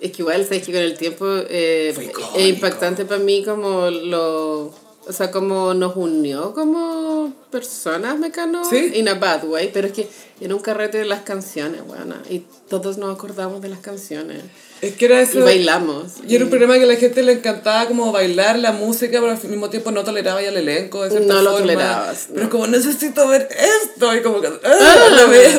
Es 0.00 0.12
que 0.12 0.22
igual, 0.22 0.44
sabes 0.44 0.64
que 0.64 0.72
con 0.72 0.80
el 0.80 0.96
tiempo 0.96 1.26
eh, 1.26 1.92
es 2.36 2.46
impactante 2.46 3.04
para 3.04 3.20
mí 3.20 3.42
como 3.44 3.90
lo... 3.90 4.66
O 5.06 5.12
sea, 5.12 5.30
como 5.30 5.74
nos 5.74 5.96
unió 5.96 6.52
como 6.52 7.32
personas, 7.50 8.18
Mecano. 8.18 8.62
Sí. 8.64 8.92
In 8.94 9.08
a 9.08 9.14
bad 9.14 9.44
way. 9.44 9.70
Pero 9.72 9.88
es 9.88 9.94
que 9.94 10.08
en 10.40 10.52
un 10.52 10.60
carrete 10.60 10.98
de 10.98 11.04
las 11.04 11.22
canciones, 11.22 11.80
bueno, 11.86 12.14
y 12.30 12.44
todos 12.68 12.98
nos 12.98 13.14
acordamos 13.14 13.60
de 13.62 13.68
las 13.68 13.80
canciones. 13.80 14.42
Es 14.80 14.94
que 14.94 15.06
era 15.06 15.20
Y 15.20 15.24
eso. 15.24 15.40
bailamos. 15.42 16.12
Y 16.28 16.36
era 16.36 16.44
un 16.44 16.50
programa 16.50 16.76
que 16.76 16.84
a 16.84 16.86
la 16.86 16.94
gente 16.94 17.24
le 17.24 17.32
encantaba 17.32 17.86
como 17.86 18.12
bailar 18.12 18.56
la 18.60 18.70
música, 18.70 19.18
pero 19.20 19.32
al 19.32 19.48
mismo 19.48 19.68
tiempo 19.70 19.90
no 19.90 20.04
toleraba 20.04 20.40
ya 20.40 20.50
el 20.50 20.56
elenco 20.58 21.02
de 21.08 21.18
No 21.18 21.42
lo 21.42 21.50
forma. 21.50 21.58
tolerabas, 21.58 22.28
Pero 22.32 22.44
no. 22.44 22.50
como 22.50 22.66
necesito 22.68 23.26
ver 23.26 23.48
esto, 23.50 24.14
y 24.14 24.22
como 24.22 24.40
que 24.40 24.46
ah, 24.46 25.08
la 25.16 25.24
ves 25.24 25.58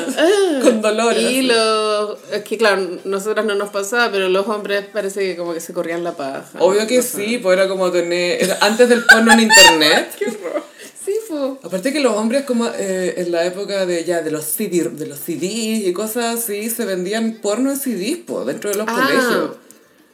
con 0.63 0.81
dolor. 0.81 1.17
Y 1.17 1.41
lo... 1.41 2.13
Es 2.31 2.43
que 2.45 2.57
claro, 2.57 2.87
nosotras 3.03 3.45
no 3.45 3.55
nos 3.55 3.69
pasaba, 3.71 4.09
pero 4.09 4.29
los 4.29 4.47
hombres 4.47 4.85
parece 4.93 5.19
que 5.21 5.35
como 5.35 5.53
que 5.53 5.59
se 5.59 5.73
corrían 5.73 6.05
la 6.05 6.13
paja. 6.13 6.45
Obvio 6.59 6.87
que 6.87 7.01
sí, 7.01 7.39
pues 7.39 7.57
era 7.57 7.67
como 7.67 7.91
tener. 7.91 8.41
era 8.41 8.57
antes 8.61 8.87
del 8.87 9.03
porno 9.03 9.33
en 9.33 9.41
internet. 9.41 10.11
Aparte 11.63 11.91
que 11.93 11.99
los 11.99 12.13
hombres 12.15 12.43
como 12.43 12.67
eh, 12.67 13.15
en 13.17 13.31
la 13.31 13.45
época 13.45 13.85
de 13.85 14.03
ya 14.03 14.21
de 14.21 14.31
los 14.31 14.45
CD, 14.45 14.89
de 14.89 15.05
los 15.07 15.19
CDs 15.19 15.87
y 15.87 15.93
cosas 15.93 16.39
así, 16.39 16.69
se 16.69 16.85
vendían 16.85 17.39
porno 17.41 17.71
en 17.71 17.77
CDs, 17.77 18.19
pues, 18.25 18.45
dentro 18.45 18.69
de 18.69 18.77
los 18.77 18.87
Ah, 18.89 18.95
colegios. 19.07 19.51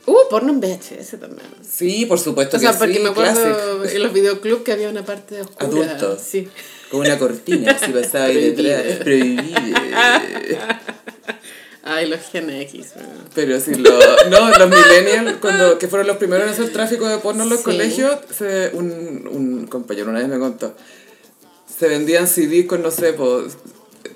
hubo 0.06 0.30
porno 0.30 0.52
en 0.54 0.60
VHS 0.60 1.20
también. 1.20 1.48
Sí, 1.70 2.06
por 2.06 2.20
supuesto 2.20 2.58
O 2.58 2.60
sea, 2.60 2.72
que 2.72 2.78
porque 2.78 2.94
sí, 2.96 3.00
me 3.02 3.10
acuerdo 3.10 3.34
classic. 3.80 3.96
en 3.96 4.04
los 4.04 4.14
videoclubs 4.14 4.64
que 4.64 4.72
había 4.72 4.90
una 4.90 5.04
parte 5.06 5.42
oscura. 5.42 5.66
Adultos. 5.92 6.22
Sí. 6.26 6.48
Con 6.92 7.00
una 7.02 7.18
cortina 7.18 7.72
así 7.72 7.92
pasaba 7.92 8.26
ahí 8.26 8.52
detrás. 8.52 8.84
Prohibido. 8.98 9.56
Ay, 11.88 12.08
los 12.10 12.20
Gen 12.32 12.50
X. 12.50 12.94
bueno. 12.96 13.10
Pero 13.36 13.60
sí, 13.60 13.76
lo, 13.76 13.92
no, 14.30 14.50
los 14.58 14.70
millennials, 14.70 15.38
cuando, 15.40 15.78
que 15.78 15.88
fueron 15.88 16.08
los 16.08 16.18
primeros 16.18 16.48
en 16.48 16.54
hacer 16.54 16.74
tráfico 16.74 17.08
de 17.08 17.20
porno 17.20 17.44
en 17.44 17.50
los 17.50 17.60
Sí. 17.60 17.66
colegios, 17.66 18.18
se, 18.36 18.72
un, 18.74 19.28
un 19.32 19.68
compañero 19.68 20.10
una 20.10 20.18
vez 20.20 20.28
me 20.28 20.40
contó, 20.40 20.76
se 21.78 21.88
vendían 21.88 22.28
CDs 22.28 22.66
con, 22.66 22.82
no 22.82 22.92
sé, 22.92 23.14
pues, 23.14 23.58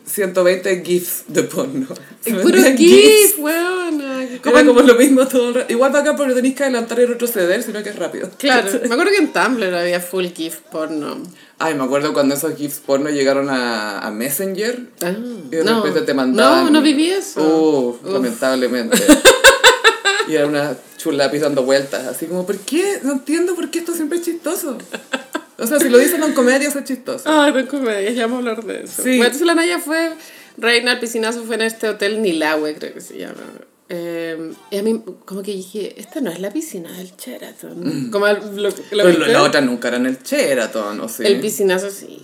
120 0.06 0.84
GIFs 0.84 1.24
de 1.28 1.43
porno. 1.43 1.88
Se 2.22 2.34
puro 2.34 2.58
GIF, 2.76 3.39
weón. 3.39 4.02
Era 4.43 4.65
como 4.65 4.82
lo 4.82 4.95
mismo 4.95 5.26
todo 5.28 5.50
el 5.50 5.56
rato. 5.56 5.72
Igual 5.72 5.95
acá 5.95 6.15
porque 6.17 6.34
tenéis 6.34 6.56
que 6.56 6.63
adelantar 6.63 7.00
y 7.00 7.06
retroceder, 7.06 7.63
sino 7.63 7.82
que 7.82 7.89
es 7.89 7.95
rápido. 7.95 8.30
Claro, 8.38 8.67
me 8.88 8.93
acuerdo 8.93 9.12
que 9.12 9.17
en 9.19 9.32
Tumblr 9.32 9.74
había 9.74 10.02
full 10.02 10.26
GIF 10.28 10.58
porno. 10.72 11.17
Ay, 11.60 11.76
me 11.76 11.84
acuerdo 11.84 12.12
cuando 12.13 12.36
esos 12.36 12.56
GIFs 12.56 12.80
porno 12.80 13.10
llegaron 13.10 13.50
a, 13.50 14.00
a 14.00 14.12
Messenger. 14.12 14.80
Ah, 15.02 15.12
Y 15.12 15.56
de 15.56 15.63
no. 15.63 15.78
repente 15.84 16.02
te 16.02 16.13
mandaban. 16.13 16.65
No, 16.65 16.72
no 16.72 16.82
viví 16.82 17.10
eso. 17.10 17.41
Uf. 18.02 18.12
lamentablemente. 18.12 18.98
y 20.28 20.36
era 20.36 20.45
una 20.48 20.76
chulapis 20.98 21.41
dando 21.41 21.63
vueltas. 21.63 22.06
Así 22.08 22.26
como, 22.26 22.45
¿por 22.45 22.58
qué? 22.58 23.00
No 23.04 23.13
entiendo 23.13 23.56
por 23.56 23.69
qué 23.72 23.80
esto 23.80 23.93
siempre 23.93 24.17
es 24.17 24.26
chistoso. 24.26 24.78
O 25.62 25.67
sea, 25.67 25.80
si 25.80 25.89
lo 25.89 25.98
dicen 25.98 26.24
en 26.24 26.34
comedia, 26.34 26.67
es 26.69 26.84
chistoso. 26.84 27.24
Ay, 27.30 27.52
no 27.54 27.67
comedias, 27.67 28.15
ya 28.15 28.28
vamos 28.28 28.38
a 28.45 28.50
hablar 28.52 28.63
de 28.65 28.84
eso. 28.84 29.02
Sí. 29.04 29.10
Bueno, 29.17 29.24
entonces 29.26 29.48
la 29.48 29.56
Naya 29.56 29.80
fue, 29.80 30.12
reina 30.58 30.91
al 30.91 31.00
piscinazo 31.00 31.43
fue 31.43 31.56
en 31.56 31.62
este 31.62 31.88
hotel 31.89 32.22
Nilahue, 32.22 32.76
creo 32.76 32.93
que 32.93 33.02
se 33.02 33.17
llama. 33.17 33.41
Eh, 33.91 34.52
y 34.69 34.78
a 34.78 34.84
mí, 34.84 35.02
como 35.26 35.41
que 35.41 35.52
dije, 35.52 36.00
esta 36.00 36.22
no 36.22 36.30
es 36.30 36.39
la 36.39 36.52
piscina 36.52 36.91
del 36.91 37.12
Sheraton. 37.17 38.10
Como 38.12 38.28
el- 38.28 38.56
lo, 38.56 38.69
lo 38.69 38.76
Pero 38.91 39.28
la 39.28 39.41
otra 39.43 39.62
nunca 39.62 39.88
era 39.88 39.98
en 39.98 40.06
el 40.06 40.19
Sheraton, 40.22 41.00
¿o 41.00 41.10
sí? 41.10 41.24
El 41.26 41.39
piscinazo 41.39 41.89
sí. 41.89 42.22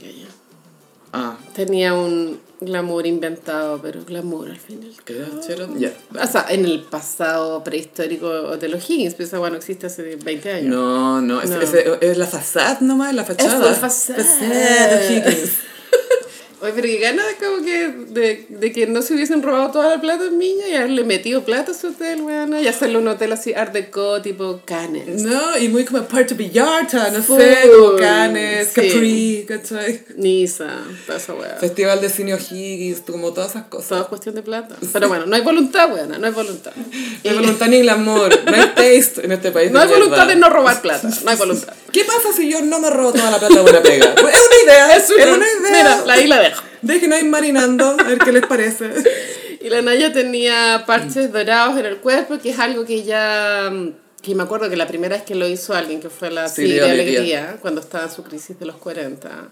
Ah, 1.11 1.37
Tenía 1.55 1.93
un 1.93 2.39
glamour 2.61 3.05
inventado, 3.05 3.79
pero 3.81 4.03
glamour 4.03 4.49
al 4.49 4.57
final. 4.59 4.91
¿qué 5.03 5.13
el 5.17 5.39
Sheraton? 5.41 5.79
Ya. 5.79 5.93
O 6.21 6.27
sea, 6.27 6.45
en 6.49 6.65
el 6.65 6.81
pasado 6.83 7.63
prehistórico 7.63 8.27
Hotel 8.27 8.73
O'Higgins, 8.75 9.13
pero 9.15 9.27
esa 9.27 9.39
bueno 9.39 9.57
existe 9.57 9.87
hace 9.87 10.15
20 10.15 10.51
años. 10.51 10.69
No, 10.69 11.21
no, 11.21 11.41
es, 11.41 11.49
No. 11.49 11.61
es, 11.61 11.73
es 12.01 12.17
la 12.17 12.25
fachada 12.27 12.77
nomás, 12.81 13.13
la 13.13 13.23
fachada. 13.23 13.73
full 13.73 13.89
facade. 13.89 14.23
Facade, 14.23 15.13
Higgins. 15.17 15.51
Oye, 16.65 16.73
pero 16.75 16.87
que 16.87 16.97
ganas 16.99 17.25
como 17.39 17.63
que 17.63 17.87
de, 18.07 18.45
de 18.49 18.71
que 18.71 18.87
no 18.87 19.01
se 19.03 19.13
hubiesen 19.13 19.43
robado 19.43 19.69
toda 19.71 19.89
la 19.95 20.01
plata 20.01 20.25
en 20.25 20.39
Viña 20.39 20.67
y 20.67 20.73
haberle 20.73 21.03
metido 21.03 21.43
plata 21.45 21.71
a 21.71 21.75
su 21.75 21.87
hotel, 21.89 22.21
weón, 22.21 22.57
y 22.59 22.67
hacerle 22.67 22.97
un 22.97 23.07
hotel 23.07 23.31
así 23.33 23.53
art 23.53 23.71
deco 23.71 24.21
tipo 24.23 24.61
Cannes. 24.65 25.21
No, 25.21 25.57
y 25.59 25.67
muy 25.69 25.85
como 25.85 26.03
Puerto 26.05 26.33
Vallarta, 26.35 27.11
no 27.11 27.21
Full. 27.21 27.39
sé, 27.39 27.57
como 27.77 27.95
Cannes, 27.97 28.69
Sí. 28.69 28.73
Capri, 28.89 29.45
¿cachai? 29.47 30.03
Niza, 30.17 30.69
toda 31.05 31.17
esa 31.19 31.33
weá. 31.35 31.55
Festival 31.59 32.01
de 32.01 32.09
Cine 32.09 32.33
O'Higgins, 32.33 33.01
como 33.01 33.31
todas 33.31 33.51
esas 33.51 33.65
cosas. 33.65 33.89
Todo 33.89 34.01
es 34.01 34.07
cuestión 34.07 34.35
de 34.35 34.41
plata. 34.41 34.75
Pero 34.91 35.07
bueno, 35.07 35.25
no 35.27 35.35
hay 35.35 35.41
voluntad, 35.43 35.91
weón, 35.93 36.19
no 36.19 36.25
hay 36.25 36.33
voluntad. 36.33 36.71
No 36.75 37.29
hay 37.29 37.35
voluntad 37.35 37.67
ni 37.67 37.81
glamour, 37.81 38.43
no 38.45 38.55
hay 38.55 38.69
taste 38.75 39.23
en 39.25 39.31
este 39.33 39.51
país. 39.51 39.71
No 39.71 39.79
hay 39.79 39.87
mierda. 39.87 40.03
voluntad 40.03 40.27
de 40.27 40.35
no 40.35 40.49
robar 40.49 40.81
plata, 40.81 41.07
no 41.23 41.29
hay 41.29 41.37
voluntad. 41.37 41.73
¿Qué 41.91 42.03
pasa 42.03 42.33
si 42.35 42.49
yo 42.49 42.61
no 42.61 42.79
me 42.79 42.89
robo 42.89 43.13
toda 43.13 43.29
la 43.31 43.37
plata 43.39 43.53
de 43.55 43.61
buena 43.61 43.81
pega? 43.81 44.15
Pues 44.15 44.33
es 44.35 44.41
una 44.47 44.73
idea, 44.73 44.95
es 44.95 45.09
una 45.09 45.45
idea. 45.45 46.01
Mira, 46.05 46.25
la 46.27 46.39
dejo. 46.41 46.54
Dejen 46.85 47.13
ahí 47.13 47.23
marinando, 47.23 47.95
a 47.99 48.03
ver 48.03 48.19
qué 48.19 48.31
les 48.31 48.45
parece. 48.45 48.89
Y 49.61 49.69
la 49.69 49.81
Naya 49.81 50.13
tenía 50.13 50.83
parches 50.85 51.31
dorados 51.33 51.79
en 51.79 51.87
el 51.87 51.97
cuerpo, 51.97 52.37
que 52.37 52.51
es 52.51 52.59
algo 52.59 52.85
que 52.85 53.03
ya... 53.03 53.69
mm, 53.71 53.93
Que 54.21 54.35
me 54.35 54.43
acuerdo 54.43 54.69
que 54.69 54.75
la 54.75 54.85
primera 54.85 55.15
vez 55.15 55.25
que 55.25 55.33
lo 55.33 55.47
hizo 55.47 55.73
alguien, 55.73 55.99
que 56.01 56.09
fue 56.11 56.29
la 56.29 56.47
Sí, 56.49 56.63
de 56.73 56.81
Alegría. 56.81 57.19
Alegría, 57.19 57.57
cuando 57.61 57.81
estaba 57.81 58.03
en 58.03 58.11
su 58.11 58.21
crisis 58.23 58.59
de 58.59 58.65
los 58.67 58.75
40, 58.75 59.49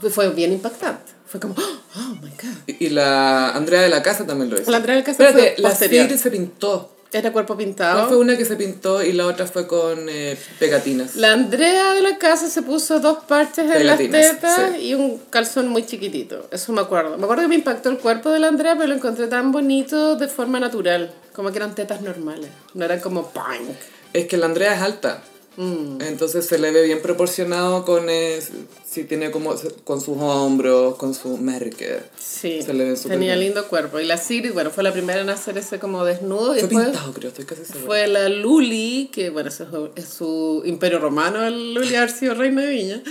fue- 0.00 0.10
fue 0.10 0.28
bien 0.30 0.52
impactante. 0.52 1.10
Fue 1.26 1.40
como, 1.40 1.54
oh 1.96 2.14
my 2.22 2.30
god. 2.30 2.74
Y 2.78 2.90
la 2.90 3.50
Andrea 3.50 3.82
de 3.82 3.88
la 3.88 4.00
Casa 4.02 4.24
también 4.24 4.50
lo 4.50 4.60
hizo. 4.60 4.70
La 4.70 4.76
Andrea 4.76 4.94
de 4.94 5.00
la 5.00 5.06
Casa 5.06 5.24
Espérate, 5.24 5.54
fue 5.54 5.62
la. 5.62 5.74
Sid 5.74 6.16
se 6.16 6.30
pintó. 6.30 6.96
Era 7.10 7.32
cuerpo 7.32 7.54
¿Cuál 7.54 7.64
pintado. 7.64 8.08
fue 8.08 8.18
una 8.18 8.36
que 8.36 8.44
se 8.44 8.56
pintó 8.56 9.02
y 9.02 9.12
la 9.12 9.26
otra 9.26 9.46
fue 9.46 9.66
con 9.66 10.08
eh, 10.10 10.36
pegatinas? 10.58 11.16
La 11.16 11.32
Andrea 11.32 11.94
de 11.94 12.02
la 12.02 12.18
casa 12.18 12.48
se 12.48 12.60
puso 12.60 13.00
dos 13.00 13.24
parches 13.24 13.70
en 13.74 13.86
las 13.86 13.98
tetas 13.98 14.72
sí. 14.74 14.88
y 14.88 14.94
un 14.94 15.18
calzón 15.30 15.68
muy 15.68 15.86
chiquitito. 15.86 16.46
Eso 16.50 16.72
me 16.72 16.82
acuerdo. 16.82 17.16
Me 17.16 17.24
acuerdo 17.24 17.44
que 17.44 17.48
me 17.48 17.54
impactó 17.54 17.88
el 17.88 17.98
cuerpo 17.98 18.30
de 18.30 18.40
la 18.40 18.48
Andrea, 18.48 18.74
pero 18.74 18.88
lo 18.88 18.94
encontré 18.94 19.26
tan 19.26 19.52
bonito 19.52 20.16
de 20.16 20.28
forma 20.28 20.60
natural. 20.60 21.10
Como 21.32 21.50
que 21.50 21.56
eran 21.56 21.74
tetas 21.74 22.02
normales. 22.02 22.50
No 22.74 22.84
eran 22.84 23.00
como 23.00 23.30
punk. 23.30 23.70
Es 24.12 24.26
que 24.26 24.36
la 24.36 24.46
Andrea 24.46 24.74
es 24.74 24.82
alta. 24.82 25.22
Mm. 25.60 26.00
Entonces 26.02 26.46
se 26.46 26.56
le 26.58 26.70
ve 26.70 26.84
bien 26.84 27.02
proporcionado 27.02 27.84
con 27.84 28.08
eh, 28.08 28.40
si 28.88 29.02
tiene 29.04 29.30
como 29.32 29.54
con 29.84 30.00
sus 30.00 30.16
hombros, 30.18 30.94
con 30.96 31.14
su 31.14 31.36
merque. 31.36 31.98
Sí, 32.18 32.62
Se 32.62 32.72
le 32.72 32.84
ve 32.84 32.94
tenía 32.96 33.34
bien. 33.34 33.40
lindo 33.40 33.66
cuerpo. 33.66 33.98
Y 33.98 34.04
la 34.04 34.16
Siri, 34.18 34.50
bueno, 34.50 34.70
fue 34.70 34.84
la 34.84 34.92
primera 34.92 35.20
en 35.20 35.30
hacer 35.30 35.58
ese 35.58 35.80
como 35.80 36.04
desnudo. 36.04 36.54
Y 36.56 36.60
Fue 36.60 36.68
después 36.68 36.84
pintado, 36.86 37.12
creo, 37.12 37.28
estoy 37.30 37.44
casi 37.44 37.64
segura. 37.64 37.86
fue 37.86 38.06
la 38.06 38.28
Luli, 38.28 39.10
que 39.12 39.30
bueno, 39.30 39.50
es 39.96 40.08
su 40.08 40.62
imperio 40.64 41.00
romano, 41.00 41.44
el 41.44 41.74
Luli 41.74 41.96
haber 41.96 42.10
sido 42.12 42.34
reina 42.34 42.62
de 42.62 42.68
Viña. 42.70 43.02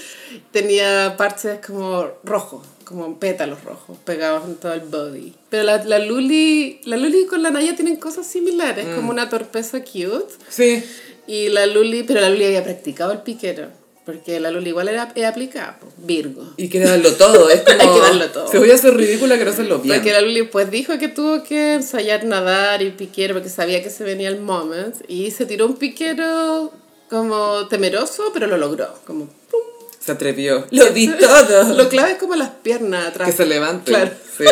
Tenía 0.52 1.16
parches 1.18 1.60
como 1.66 2.08
rojos, 2.24 2.66
como 2.86 3.20
pétalos 3.20 3.64
rojos, 3.64 3.98
pegados 4.06 4.46
en 4.46 4.56
todo 4.56 4.74
el 4.74 4.82
body. 4.82 5.34
Pero 5.50 5.64
la, 5.64 5.84
la 5.84 6.00
Luli, 6.00 6.80
la 6.86 6.98
Luli 6.98 7.26
con 7.26 7.44
la 7.44 7.52
Naya 7.52 7.76
tienen 7.76 7.98
cosas 7.98 8.26
similares, 8.26 8.88
Mm. 8.88 8.96
como 8.96 9.10
una 9.12 9.30
torpeza 9.30 9.82
cute. 9.82 10.34
Sí, 10.50 10.84
Y 11.28 11.50
la 11.50 11.66
Luli, 11.66 12.04
pero 12.04 12.22
la 12.22 12.30
Luli 12.30 12.46
había 12.46 12.64
practicado 12.64 13.12
el 13.12 13.20
piquero. 13.20 13.68
Porque 14.06 14.40
la 14.40 14.52
Luli 14.52 14.70
igual 14.70 14.88
era, 14.88 15.12
era 15.16 15.28
aplicada, 15.28 15.80
po, 15.80 15.88
Virgo. 15.98 16.54
y 16.56 16.70
quiere 16.70 16.86
darlo 16.86 17.12
todo. 17.16 17.50
Es 17.50 17.62
como, 17.62 17.78
Hay 17.82 17.90
que 17.90 18.00
darlo 18.00 18.30
todo. 18.32 18.48
Se 18.48 18.58
voy 18.58 18.72
a 18.72 18.76
hacer 18.76 18.96
ridícula 18.96 19.38
que 19.38 19.44
no 19.44 19.52
hacerlo 19.52 19.80
bien. 19.80 19.98
Porque 19.98 20.14
la 20.14 20.22
Luli 20.22 20.44
pues 20.44 20.72
dijo 20.72 20.98
que 20.98 21.10
tuvo 21.10 21.44
que 21.44 21.74
ensayar 21.74 22.24
nadar 22.24 22.82
y 22.82 22.92
piquero 22.92 23.34
porque 23.34 23.50
sabía 23.50 23.84
que 23.84 23.90
se 23.90 24.06
venía 24.06 24.30
el 24.30 24.40
moment 24.40 24.96
y 25.10 25.32
se 25.32 25.46
tiró 25.46 25.66
un 25.66 25.76
piquero 25.76 26.72
como 27.10 27.68
temeroso, 27.68 28.32
pero 28.34 28.48
lo 28.48 28.58
logró. 28.58 28.88
Como, 29.06 29.26
¡pum! 29.26 29.60
Se 30.08 30.14
atrevió. 30.14 30.66
Lo 30.72 30.86
di 30.92 31.08
todo. 31.10 31.74
Lo 31.76 31.90
clave 31.90 32.14
es 32.14 32.18
como 32.18 32.34
las 32.36 32.50
piernas 32.50 33.08
atrás. 33.08 33.30
Que 33.30 33.36
se 33.36 33.46
levanten. 33.46 33.94
Claro. 33.94 34.12
Sí. 34.38 34.46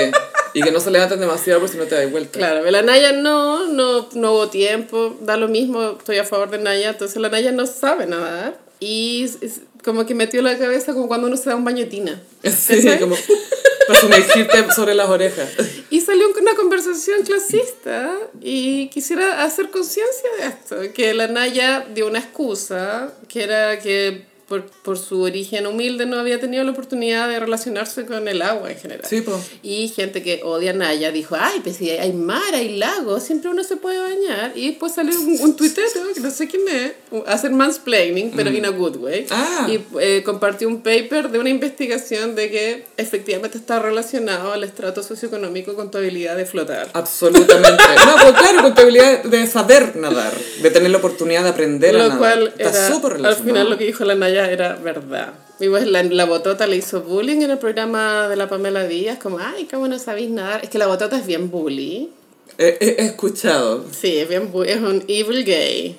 Y 0.53 0.61
que 0.61 0.69
no 0.71 0.81
se 0.81 0.91
levanten 0.91 1.19
demasiado 1.21 1.61
por 1.61 1.69
si 1.69 1.77
no 1.77 1.85
te 1.85 1.95
das 1.95 2.11
vuelta. 2.11 2.37
Claro, 2.37 2.69
la 2.69 2.81
Naya 2.81 3.13
no, 3.13 3.67
no, 3.67 4.09
no 4.13 4.31
hubo 4.33 4.49
tiempo, 4.49 5.17
da 5.21 5.37
lo 5.37 5.47
mismo, 5.47 5.91
estoy 5.97 6.17
a 6.17 6.25
favor 6.25 6.49
de 6.49 6.57
Naya, 6.57 6.89
entonces 6.89 7.17
la 7.21 7.29
Naya 7.29 7.51
no 7.53 7.65
sabe 7.67 8.05
nadar 8.05 8.59
y 8.81 9.23
es- 9.41 9.61
como 9.83 10.05
que 10.05 10.13
metió 10.15 10.41
la 10.41 10.57
cabeza 10.57 10.93
como 10.93 11.07
cuando 11.07 11.27
uno 11.27 11.37
se 11.37 11.49
da 11.49 11.55
un 11.55 11.63
baño 11.63 11.79
de 11.85 11.89
tina. 11.89 12.21
Sí, 12.43 12.77
¿Cachai? 12.83 12.99
como 12.99 13.15
para 13.87 13.99
sumergirte 14.01 14.71
sobre 14.75 14.93
las 14.93 15.07
orejas. 15.09 15.49
Y 15.89 16.01
salió 16.01 16.27
una 16.37 16.55
conversación 16.55 17.21
clasista 17.23 18.11
y 18.41 18.87
quisiera 18.89 19.43
hacer 19.43 19.69
conciencia 19.69 20.29
de 20.39 20.47
esto, 20.47 20.93
que 20.93 21.13
la 21.13 21.27
Naya 21.27 21.85
dio 21.93 22.07
una 22.07 22.19
excusa, 22.19 23.13
que 23.29 23.43
era 23.43 23.79
que 23.79 24.25
por, 24.47 24.65
por 24.83 24.97
su 24.99 25.21
origen 25.21 25.65
humilde 25.65 26.05
no 26.05 26.19
había 26.19 26.39
tenido 26.39 26.63
la 26.63 26.71
oportunidad 26.71 27.27
de 27.27 27.39
relacionarse 27.39 28.05
con 28.05 28.27
el 28.27 28.41
agua 28.43 28.71
en 28.71 28.77
general. 28.77 29.05
Sí, 29.09 29.21
po. 29.21 29.39
Y 29.63 29.87
gente 29.87 30.21
que 30.21 30.41
odia 30.43 30.71
a 30.71 30.73
Naya 30.73 31.11
dijo, 31.11 31.35
ay, 31.39 31.61
pues 31.63 31.77
si 31.77 31.89
hay 31.89 32.13
mar, 32.13 32.53
hay 32.53 32.77
lago, 32.77 33.19
siempre 33.19 33.49
uno 33.49 33.63
se 33.63 33.77
puede 33.77 33.99
bañar. 33.99 34.51
Y 34.55 34.69
después 34.69 34.93
salió 34.93 35.19
un, 35.19 35.37
un 35.41 35.55
tuitero, 35.55 35.87
que 36.13 36.19
no 36.19 36.29
sé 36.29 36.47
quién 36.47 36.61
es, 36.67 36.91
hacer 37.25 37.51
mansplaining, 37.51 38.33
pero 38.35 38.51
in 38.51 38.65
a 38.65 38.69
good 38.69 38.97
way. 38.97 39.25
Ah. 39.31 39.67
Y 39.69 39.79
eh, 39.99 40.21
compartió 40.23 40.67
un 40.67 40.81
paper 40.83 41.29
de 41.31 41.39
una 41.39 41.49
investigación 41.49 42.35
de 42.35 42.51
que 42.51 42.85
efectivamente 42.97 43.57
está 43.57 43.79
relacionado 43.79 44.53
al 44.53 44.63
estrato 44.63 45.01
socioeconómico 45.01 45.73
con 45.75 45.89
tu 45.89 45.97
habilidad 45.97 46.37
de 46.37 46.45
flotar. 46.45 46.89
Absolutamente. 46.93 47.83
No, 48.05 48.13
pues 48.21 48.33
claro, 48.33 48.61
con 48.61 48.75
tu 48.75 48.81
habilidad 48.81 49.23
de 49.23 49.47
saber 49.47 49.95
nadar, 49.95 50.31
de 50.61 50.69
tener 50.69 50.91
la 50.91 50.97
oportunidad 50.97 51.43
de 51.43 51.49
aprender 51.49 51.95
a 51.95 51.97
Lo 51.97 52.03
nadar. 52.09 52.17
cual 52.19 52.53
Está 52.57 52.87
era, 52.87 53.29
al 53.29 53.35
final 53.35 53.69
lo 53.69 53.77
que 53.77 53.85
dijo 53.85 54.03
la 54.05 54.15
Naya 54.15 54.34
era 54.43 54.75
verdad. 54.75 55.33
Y 55.59 55.69
pues 55.69 55.87
la, 55.87 56.03
la 56.03 56.25
botota 56.25 56.67
le 56.67 56.75
hizo 56.77 57.01
bullying 57.01 57.41
en 57.41 57.51
el 57.51 57.57
programa 57.57 58.27
de 58.27 58.35
la 58.35 58.49
Pamela 58.49 58.85
Díaz, 58.87 59.17
como, 59.19 59.39
ay, 59.39 59.67
cómo 59.71 59.87
no 59.87 59.97
sabéis 59.99 60.29
nadar. 60.29 60.61
Es 60.63 60.69
que 60.69 60.77
la 60.77 60.87
botota 60.87 61.17
es 61.17 61.25
bien 61.25 61.49
bully. 61.49 62.09
He, 62.57 62.77
he- 62.79 63.05
escuchado. 63.05 63.85
Sí, 63.91 64.17
es 64.17 64.27
bien 64.29 64.51
es 64.65 64.77
un 64.77 65.03
evil 65.07 65.45
gay. 65.45 65.97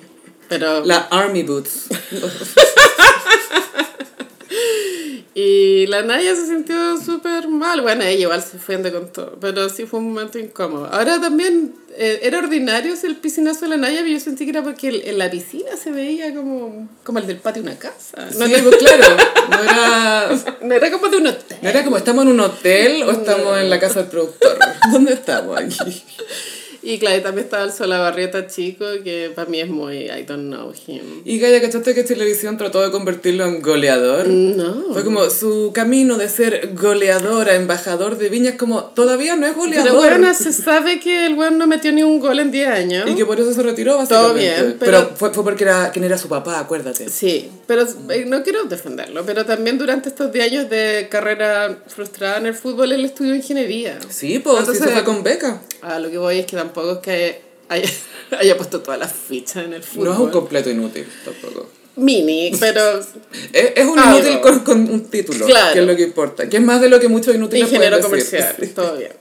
Pero... 0.49 0.85
La 0.85 1.07
Army 1.11 1.43
Boots. 1.43 1.87
Y 5.39 5.85
la 5.85 6.01
Naya 6.01 6.35
se 6.35 6.47
sintió 6.47 6.97
súper 6.97 7.47
mal. 7.47 7.81
Bueno, 7.81 8.03
ella 8.03 8.21
igual 8.23 8.41
se 8.41 8.57
ofende 8.57 8.91
con 8.91 9.13
todo, 9.13 9.37
pero 9.39 9.69
sí 9.69 9.85
fue 9.85 9.99
un 9.99 10.07
momento 10.13 10.39
incómodo. 10.39 10.87
Ahora 10.91 11.21
también 11.21 11.75
eh, 11.95 12.21
era 12.23 12.39
ordinario 12.39 12.93
ese 12.95 13.05
el 13.05 13.17
piscinazo 13.17 13.65
de 13.65 13.69
la 13.69 13.77
Naya, 13.77 13.97
pero 13.99 14.13
yo 14.13 14.19
sentí 14.19 14.45
que 14.45 14.49
era 14.49 14.63
porque 14.63 14.87
el- 14.87 15.07
en 15.07 15.19
la 15.19 15.29
piscina 15.29 15.77
se 15.77 15.91
veía 15.91 16.33
como, 16.33 16.89
como 17.03 17.19
el 17.19 17.27
del 17.27 17.37
patio 17.37 17.61
de 17.61 17.69
una 17.69 17.77
casa. 17.77 18.27
No, 18.35 18.47
Sí, 18.47 18.53
pues 18.63 18.77
claro. 18.77 19.03
No 19.51 19.63
era, 19.63 20.29
no 20.63 20.73
era 20.73 20.91
como 20.91 21.07
de 21.07 21.17
un 21.17 21.27
hotel. 21.27 21.57
no 21.61 21.69
era 21.69 21.83
como 21.83 21.97
estamos 21.97 22.25
en 22.25 22.31
un 22.31 22.39
hotel 22.39 23.03
o 23.03 23.11
estamos 23.11 23.59
en 23.59 23.69
la 23.69 23.79
casa 23.79 23.99
del 24.01 24.09
productor. 24.09 24.57
¿Dónde 24.91 25.13
estamos 25.13 25.55
aquí? 25.55 26.03
Y 26.87 26.99
claro, 26.99 27.21
también 27.21 27.43
estaba 27.43 27.65
el 27.65 27.73
Solabarrieta 27.73 28.47
chico, 28.47 28.85
que 29.03 29.29
para 29.35 29.49
mí 29.49 29.59
es 29.59 29.67
muy, 29.67 30.05
I 30.05 30.23
don't 30.25 30.45
know 30.47 30.71
him. 30.87 31.01
Y 31.25 31.37
Gaya, 31.37 31.59
¿cachaste 31.59 31.93
que 31.93 32.03
Televisión 32.03 32.57
trató 32.57 32.81
de 32.81 32.91
convertirlo 32.91 33.43
en 33.45 33.61
goleador? 33.61 34.25
No. 34.29 34.93
Fue 34.93 35.03
como 35.03 35.29
su 35.29 35.71
camino 35.73 36.17
de 36.17 36.29
ser 36.29 36.71
goleador 36.75 37.49
a 37.49 37.55
embajador 37.55 38.17
de 38.17 38.29
Viña 38.29 38.51
es 38.51 38.55
como 38.55 38.83
todavía 38.85 39.35
no 39.35 39.45
es 39.47 39.53
goleador. 39.53 39.83
Pero 39.85 39.97
bueno, 39.97 40.33
se 40.33 40.53
sabe 40.53 41.01
que 41.01 41.25
el 41.25 41.33
weón 41.33 41.57
no 41.57 41.67
metió 41.67 41.91
ni 41.91 42.03
un 42.03 42.21
gol 42.21 42.39
en 42.39 42.51
10 42.51 42.67
años. 42.69 43.09
Y 43.09 43.15
que 43.15 43.25
por 43.25 43.37
eso 43.37 43.53
se 43.53 43.61
retiró 43.63 43.97
básicamente. 43.97 44.39
bien, 44.39 44.77
pero, 44.79 44.99
pero- 45.03 45.15
fue, 45.17 45.33
fue 45.33 45.43
porque 45.43 45.65
era 45.65 45.91
quien 45.91 46.05
era 46.05 46.17
su 46.17 46.29
papá, 46.29 46.57
acuérdate. 46.57 47.09
Sí, 47.09 47.49
pero 47.67 47.85
eh, 48.11 48.23
no 48.25 48.43
quiero 48.43 48.63
defenderlo, 48.63 49.25
pero 49.25 49.45
también 49.45 49.77
durante 49.77 50.07
estos 50.07 50.31
10 50.31 50.45
años 50.51 50.69
de 50.69 51.09
carrera 51.11 51.79
frustrada 51.87 52.37
en 52.37 52.45
el 52.45 52.53
fútbol, 52.53 52.93
él 52.93 53.03
estudió 53.03 53.35
ingeniería. 53.35 53.99
Sí, 54.09 54.39
pues, 54.39 54.55
sí, 54.55 54.59
Entonces- 54.61 54.85
se 54.85 54.91
fue 54.93 55.03
con 55.03 55.21
beca. 55.21 55.61
A 55.81 55.99
lo 55.99 56.09
que 56.09 56.17
voy 56.17 56.39
es 56.39 56.45
que 56.45 56.55
tampoco 56.55 56.76
es 56.81 56.97
que 56.99 57.41
haya, 57.69 57.89
haya 58.39 58.57
puesto 58.57 58.81
todas 58.81 58.99
las 58.99 59.11
fichas 59.13 59.65
en 59.65 59.73
el 59.73 59.83
fútbol. 59.83 60.05
No 60.05 60.13
es 60.13 60.19
un 60.19 60.29
completo 60.31 60.69
inútil 60.69 61.07
tampoco. 61.25 61.69
Mini, 61.95 62.51
pero 62.59 62.99
Es, 63.53 63.71
es 63.75 63.85
un 63.85 63.97
Algo. 63.97 64.19
inútil 64.19 64.39
con, 64.41 64.59
con 64.59 64.89
un 64.89 65.09
título, 65.09 65.45
Claro. 65.47 65.73
que 65.73 65.79
es 65.79 65.85
lo 65.85 65.95
que 65.95 66.03
importa. 66.03 66.47
Que 66.47 66.57
es 66.57 66.63
más 66.63 66.79
de 66.79 66.89
lo 66.89 66.99
que 66.99 67.07
muchos 67.07 67.33
inútiles 67.35 67.65
ingeniero 67.67 67.99
pueden 67.99 68.19
decir. 68.19 68.39
comercial, 68.39 68.69
todo 68.75 68.97
bien. 68.97 69.11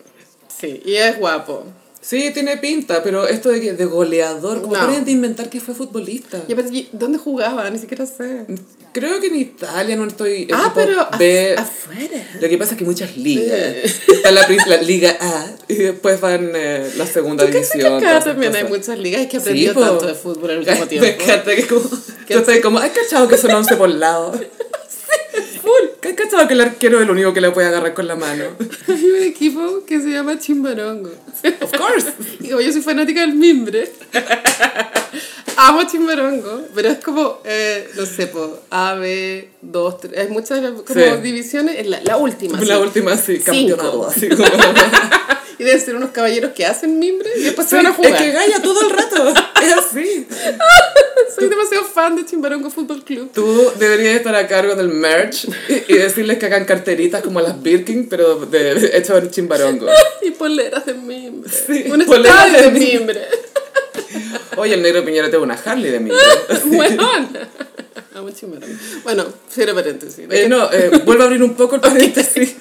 Sí, 0.61 0.83
y 0.85 0.95
es 0.97 1.19
guapo. 1.19 1.64
Sí, 2.00 2.30
tiene 2.32 2.56
pinta, 2.59 3.02
pero 3.02 3.26
esto 3.26 3.48
de, 3.48 3.61
que, 3.61 3.72
de 3.72 3.85
goleador, 3.85 4.62
como 4.62 4.76
No. 4.76 5.00
de 5.00 5.11
inventar 5.11 5.50
que 5.50 5.61
fue 5.61 5.74
futbolista? 5.74 6.40
Yo 6.46 6.54
pensé, 6.54 6.87
¿dónde 6.92 7.18
jugaba? 7.18 7.68
Ni 7.70 7.78
siquiera 7.78 8.06
sé. 8.06 8.46
Creo 8.92 9.20
que 9.20 9.26
en 9.26 9.37
Italia 9.37 9.96
no 9.96 10.04
estoy... 10.06 10.46
Ah, 10.52 10.72
pero 10.74 11.09
B. 11.18 11.54
afuera. 11.59 12.28
Lo 12.40 12.48
que 12.48 12.59
pasa 12.59 12.72
es 12.72 12.78
que 12.78 12.85
hay 12.85 12.88
muchas 12.90 13.16
ligas. 13.16 13.50
Está 14.09 14.30
la, 14.30 14.46
la 14.66 14.76
Liga 14.82 15.16
A 15.20 15.46
y 15.68 15.74
después 15.74 16.20
van 16.20 16.52
eh, 16.54 16.90
la 16.96 17.06
segunda 17.06 17.44
¿Tú 17.44 17.50
crees 17.50 17.70
que 17.70 17.78
división. 17.78 18.04
acá 18.04 18.20
también 18.24 18.54
hay 18.54 18.64
muchas 18.64 18.98
ligas? 18.98 19.22
Es 19.22 19.28
que 19.28 19.37
he 19.38 19.40
Sí, 19.40 19.66
tanto 19.66 20.06
de 20.06 20.14
fútbol 20.14 20.50
en 20.50 20.59
el 20.59 20.59
último 20.68 20.80
Me 20.80 20.87
tiempo. 20.87 21.22
encanta 21.24 21.56
que 21.56 21.66
como... 21.66 21.90
Yo 22.28 22.38
estoy 22.38 22.61
como, 22.61 22.78
¿has 22.78 22.90
cachado 22.90 23.26
que 23.28 23.37
son 23.37 23.50
11 23.52 23.76
por 23.76 23.88
lado? 23.88 24.32
Full. 25.66 26.09
¿Has 26.09 26.14
cachado 26.14 26.46
que 26.46 26.55
el 26.55 26.61
arquero 26.61 26.98
es 26.98 27.02
el 27.05 27.11
único 27.11 27.35
que 27.35 27.40
le 27.40 27.50
puede 27.50 27.66
agarrar 27.66 27.92
con 27.94 28.07
la 28.07 28.14
mano? 28.16 28.44
Hay 28.88 29.05
un 29.05 29.22
equipo 29.24 29.85
que 29.87 30.00
se 30.00 30.11
llama 30.11 30.38
Chimbarongo. 30.38 31.11
Of 31.61 31.72
course. 31.76 32.12
Y 32.40 32.48
como 32.50 32.61
yo 32.61 32.72
soy 32.72 32.83
fanática 32.83 33.20
del 33.22 33.35
mimbre, 33.35 33.90
amo 35.57 35.83
Chimbarongo, 35.90 36.62
pero 36.74 36.88
es 36.90 36.98
como, 36.98 37.40
eh, 37.44 37.88
no 37.96 38.07
sé, 38.07 38.26
po, 38.29 38.61
A, 38.70 38.94
B, 38.94 39.48
2, 39.62 40.00
3, 40.00 40.18
hay 40.18 40.29
muchas 40.29 40.61
como 40.61 40.85
Sí. 41.00 41.20
divisiones, 41.22 41.76
es 41.79 41.87
la, 41.88 42.00
la 42.05 42.16
última. 42.16 42.61
La 42.61 42.76
sí. 42.76 42.83
última, 42.83 43.16
sí, 43.16 43.37
Cinco. 43.44 43.76
campeonato. 43.76 44.07
Así 44.07 44.29
como... 44.29 44.44
Deben 45.66 45.81
ser 45.81 45.96
unos 45.96 46.11
caballeros 46.11 46.52
que 46.52 46.64
hacen 46.64 46.98
mimbre 47.00 47.29
y 47.37 47.42
después 47.42 47.66
se 47.68 47.70
Sí, 47.70 47.83
van 47.85 47.92
a 47.92 47.94
jugar. 47.94 48.12
Es 48.12 48.18
que 48.20 48.31
Gaya 48.31 48.62
todo 48.62 48.81
el 48.83 48.90
rato. 48.90 49.35
Es 49.66 49.72
así. 49.72 50.26
Soy 51.35 51.48
demasiado 51.48 51.85
fan 51.85 52.14
de 52.14 52.24
Chimbarongo 52.24 52.70
Fútbol 52.70 53.02
Club. 53.02 53.31
Tú 53.35 53.72
deberías 53.79 54.14
estar 54.16 54.35
a 54.37 54.46
cargo 54.46 54.76
del 54.76 54.88
merch 54.88 55.48
y, 55.68 55.92
y 55.92 55.98
decirles 55.98 56.38
que 56.38 56.46
hagan 56.46 56.64
carteritas 56.66 57.20
como 57.22 57.40
las 57.40 57.61
Birkin, 57.61 58.09
pero 58.09 58.37
de, 58.46 58.74
de- 58.76 58.96
hecho 58.96 59.16
en 59.18 59.31
chimbarongo. 59.31 59.87
Y 60.22 60.31
poleras 60.31 60.87
de 60.87 60.94
mimbre. 60.94 61.50
Sí, 61.50 61.85
un 61.90 62.05
poleras 62.05 62.52
de 62.52 62.62
de 62.62 62.70
mimbre. 62.70 63.22
Oye, 64.57 64.74
el 64.74 64.83
negro 64.83 65.05
Piñera 65.05 65.29
tiene 65.29 65.44
una 65.44 65.55
Harley 65.55 65.90
de. 65.90 65.98
Bueno. 66.64 67.09
Amo 68.14 68.31
Chimbarongo. 68.31 68.74
Bueno, 69.05 69.26
cierro 69.52 69.74
paréntesis. 69.74 70.24
Eh, 70.31 70.46
no, 70.48 70.72
eh, 70.72 70.90
vuelvo 71.05 71.24
a 71.24 71.26
abrir 71.26 71.42
un 71.42 71.55
poco 71.55 71.74
el 71.74 71.81
paréntesis. 71.81 72.55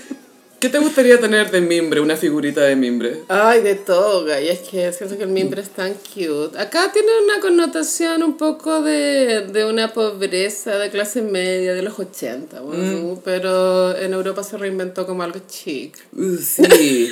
¿Qué 0.59 0.69
te 0.69 0.79
gustaría 0.79 1.19
tener 1.19 1.51
de 1.51 1.61
mimbre, 1.61 1.99
una 1.99 2.15
figurita 2.15 2.61
de 2.61 2.75
mimbre? 2.75 3.21
Ay, 3.27 3.61
de 3.61 3.75
todo, 3.75 4.27
y 4.39 4.47
es 4.47 4.59
que 4.59 4.91
siento 4.93 5.17
que 5.17 5.23
el 5.23 5.29
mimbre 5.29 5.61
es 5.61 5.69
tan 5.69 5.93
cute. 5.93 6.57
Acá 6.57 6.91
tiene 6.91 7.09
una 7.23 7.39
connotación 7.39 8.23
un 8.23 8.37
poco 8.37 8.81
de, 8.81 9.41
de 9.51 9.65
una 9.65 9.93
pobreza 9.93 10.77
de 10.77 10.89
clase 10.89 11.21
media 11.21 11.73
de 11.73 11.81
los 11.81 11.99
80, 11.99 12.61
bueno, 12.61 13.21
pero 13.23 13.95
en 13.97 14.13
Europa 14.13 14.43
se 14.43 14.57
reinventó 14.57 15.05
como 15.05 15.23
algo 15.23 15.39
chic. 15.47 15.97
Uh, 16.13 16.37
sí. 16.37 17.11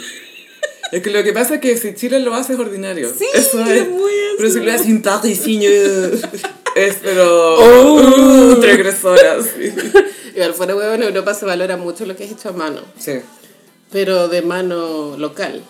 Es 0.92 1.02
que 1.02 1.10
lo 1.10 1.24
que 1.24 1.34
pasa 1.34 1.56
es 1.56 1.62
que 1.62 1.76
si 1.78 1.96
Chile 1.96 2.20
lo 2.20 2.34
hace 2.36 2.54
es 2.54 2.60
ordinario. 2.60 3.12
Sí, 3.18 3.26
eso 3.34 3.62
es 3.62 3.70
es. 3.70 3.90
muy 3.90 4.12
Pero 4.38 4.48
eso. 4.50 4.60
si 4.60 4.66
lo 4.66 4.72
hace 4.72 4.92
un 4.92 5.02
patricinio 5.02 5.70
es 6.76 6.96
pero 7.04 7.56
Oh. 7.58 7.96
uh. 7.96 8.62
Sí. 8.62 9.74
Igual 10.36 10.54
fuera 10.54 10.76
huevo, 10.76 10.94
en 10.94 11.04
Europa 11.04 11.34
se 11.34 11.46
valora 11.46 11.78
mucho 11.78 12.06
lo 12.06 12.16
que 12.16 12.24
es 12.26 12.32
hecho 12.32 12.50
a 12.50 12.54
mano, 12.54 12.82
sí. 13.00 13.14
pero 13.92 14.28
de 14.28 14.42
mano 14.42 15.16
local. 15.18 15.64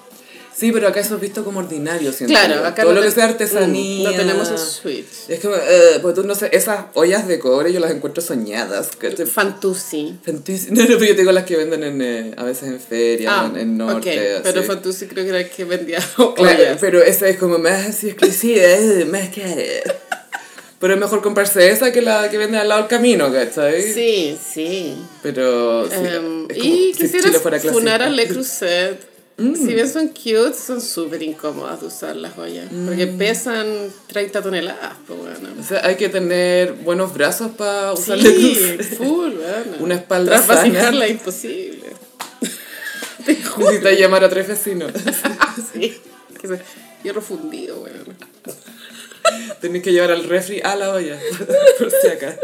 Sí, 0.55 0.71
pero 0.71 0.87
acá 0.87 0.99
eso 0.99 1.15
es 1.15 1.21
visto 1.21 1.43
como 1.43 1.61
ordinario, 1.61 2.13
siento 2.13 2.31
Claro, 2.35 2.61
yo. 2.61 2.67
acá 2.67 2.83
Todo 2.83 2.93
no 2.93 2.99
lo 3.01 3.05
que 3.07 3.11
sea 3.11 3.25
artesanía. 3.25 4.07
mm, 4.07 4.11
No 4.11 4.17
tenemos 4.17 4.51
el 4.51 4.59
switch. 4.59 5.07
Es 5.27 5.39
como, 5.39 5.55
eh, 5.55 5.97
pues 5.99 6.13
tú 6.13 6.23
no 6.23 6.35
sé, 6.35 6.49
esas 6.53 6.85
ollas 6.93 7.27
de 7.27 7.39
cobre 7.39 7.73
yo 7.73 7.79
las 7.79 7.89
encuentro 7.89 8.21
soñadas. 8.21 8.89
Fantusi. 9.33 10.15
Fantusi- 10.23 10.67
No, 10.71 10.81
no, 10.83 10.87
pero 10.89 11.05
yo 11.05 11.07
te 11.15 11.21
digo 11.21 11.31
las 11.31 11.45
que 11.45 11.57
venden 11.57 11.83
en, 11.83 12.01
eh, 12.03 12.33
a 12.37 12.43
veces 12.43 12.69
en 12.69 12.79
feria, 12.79 13.31
Ah, 13.41 13.49
en, 13.51 13.59
en 13.59 13.77
norte. 13.79 14.11
ok, 14.37 14.41
pero 14.43 14.59
así. 14.59 14.67
Fantusi 14.67 15.07
creo 15.07 15.23
que 15.23 15.29
era 15.31 15.39
el 15.41 15.49
que 15.49 15.65
vendía 15.65 15.97
Claro, 16.15 16.35
ollas. 16.37 16.77
pero 16.79 17.01
esa 17.01 17.27
es 17.27 17.37
como 17.37 17.57
más 17.57 17.87
así 17.87 18.09
exclusiva, 18.09 18.61
eh, 18.63 19.05
más 19.09 19.29
cara. 19.29 19.63
Pero 20.83 20.95
es 20.95 20.99
mejor 20.99 21.21
comprarse 21.21 21.71
esa 21.71 21.93
que 21.93 22.01
la 22.01 22.29
que 22.29 22.37
venden 22.37 22.59
al 22.59 22.67
lado 22.67 22.81
del 22.81 22.89
camino, 22.89 23.31
¿cachai? 23.31 23.81
Sí, 23.81 24.37
sí. 24.53 24.97
Pero 25.21 25.87
sí, 25.89 25.95
Em, 25.95 26.05
es 26.49 26.57
como 26.57 26.69
y 26.75 26.93
si 26.93 27.03
quisiera 27.03 27.31
fuera 27.39 27.57
funar 27.61 28.01
a 28.03 28.09
Le 28.09 28.27
Creuset. 28.27 28.99
Si 29.37 29.73
bien 29.73 29.89
son 29.89 30.09
cute, 30.09 30.53
son 30.53 30.81
súper 30.81 31.23
incómodas 31.23 31.79
de 31.79 31.87
usar 31.87 32.15
las 32.17 32.33
joyas. 32.33 32.67
Porque 32.85 33.07
pesan 33.07 33.65
30 34.07 34.41
toneladas, 34.43 34.93
pues 35.07 35.17
bueno. 35.19 35.49
O 35.59 35.63
sea, 35.63 35.85
hay 35.87 35.95
que 35.95 36.09
tener 36.09 36.73
buenos 36.73 37.13
brazos 37.13 37.51
para 37.57 37.95
Sí, 37.95 38.01
usarle 38.01 38.35
cruces. 38.35 38.97
full, 38.97 39.31
bueno. 39.35 39.77
Una 39.79 39.95
espalda 39.95 40.37
sana. 40.45 41.07
imposible. 41.07 41.93
Te 43.25 43.35
juro. 43.41 43.67
Necesitas 43.71 43.97
llamar 43.99 44.23
a 44.25 44.29
tres 44.29 44.47
vecinos. 44.49 44.91
Sí. 45.73 45.97
Que 46.41 46.47
se- 46.49 46.61
Hierro 47.03 47.21
fundido, 47.21 47.77
bueno. 47.77 47.99
Tenés 49.61 49.81
que 49.83 49.91
llevar 49.91 50.11
al 50.11 50.23
refri 50.25 50.61
a 50.63 50.75
la 50.75 50.89
olla. 50.91 51.19
Por 51.79 51.91
si 51.91 52.07
acá. 52.07 52.37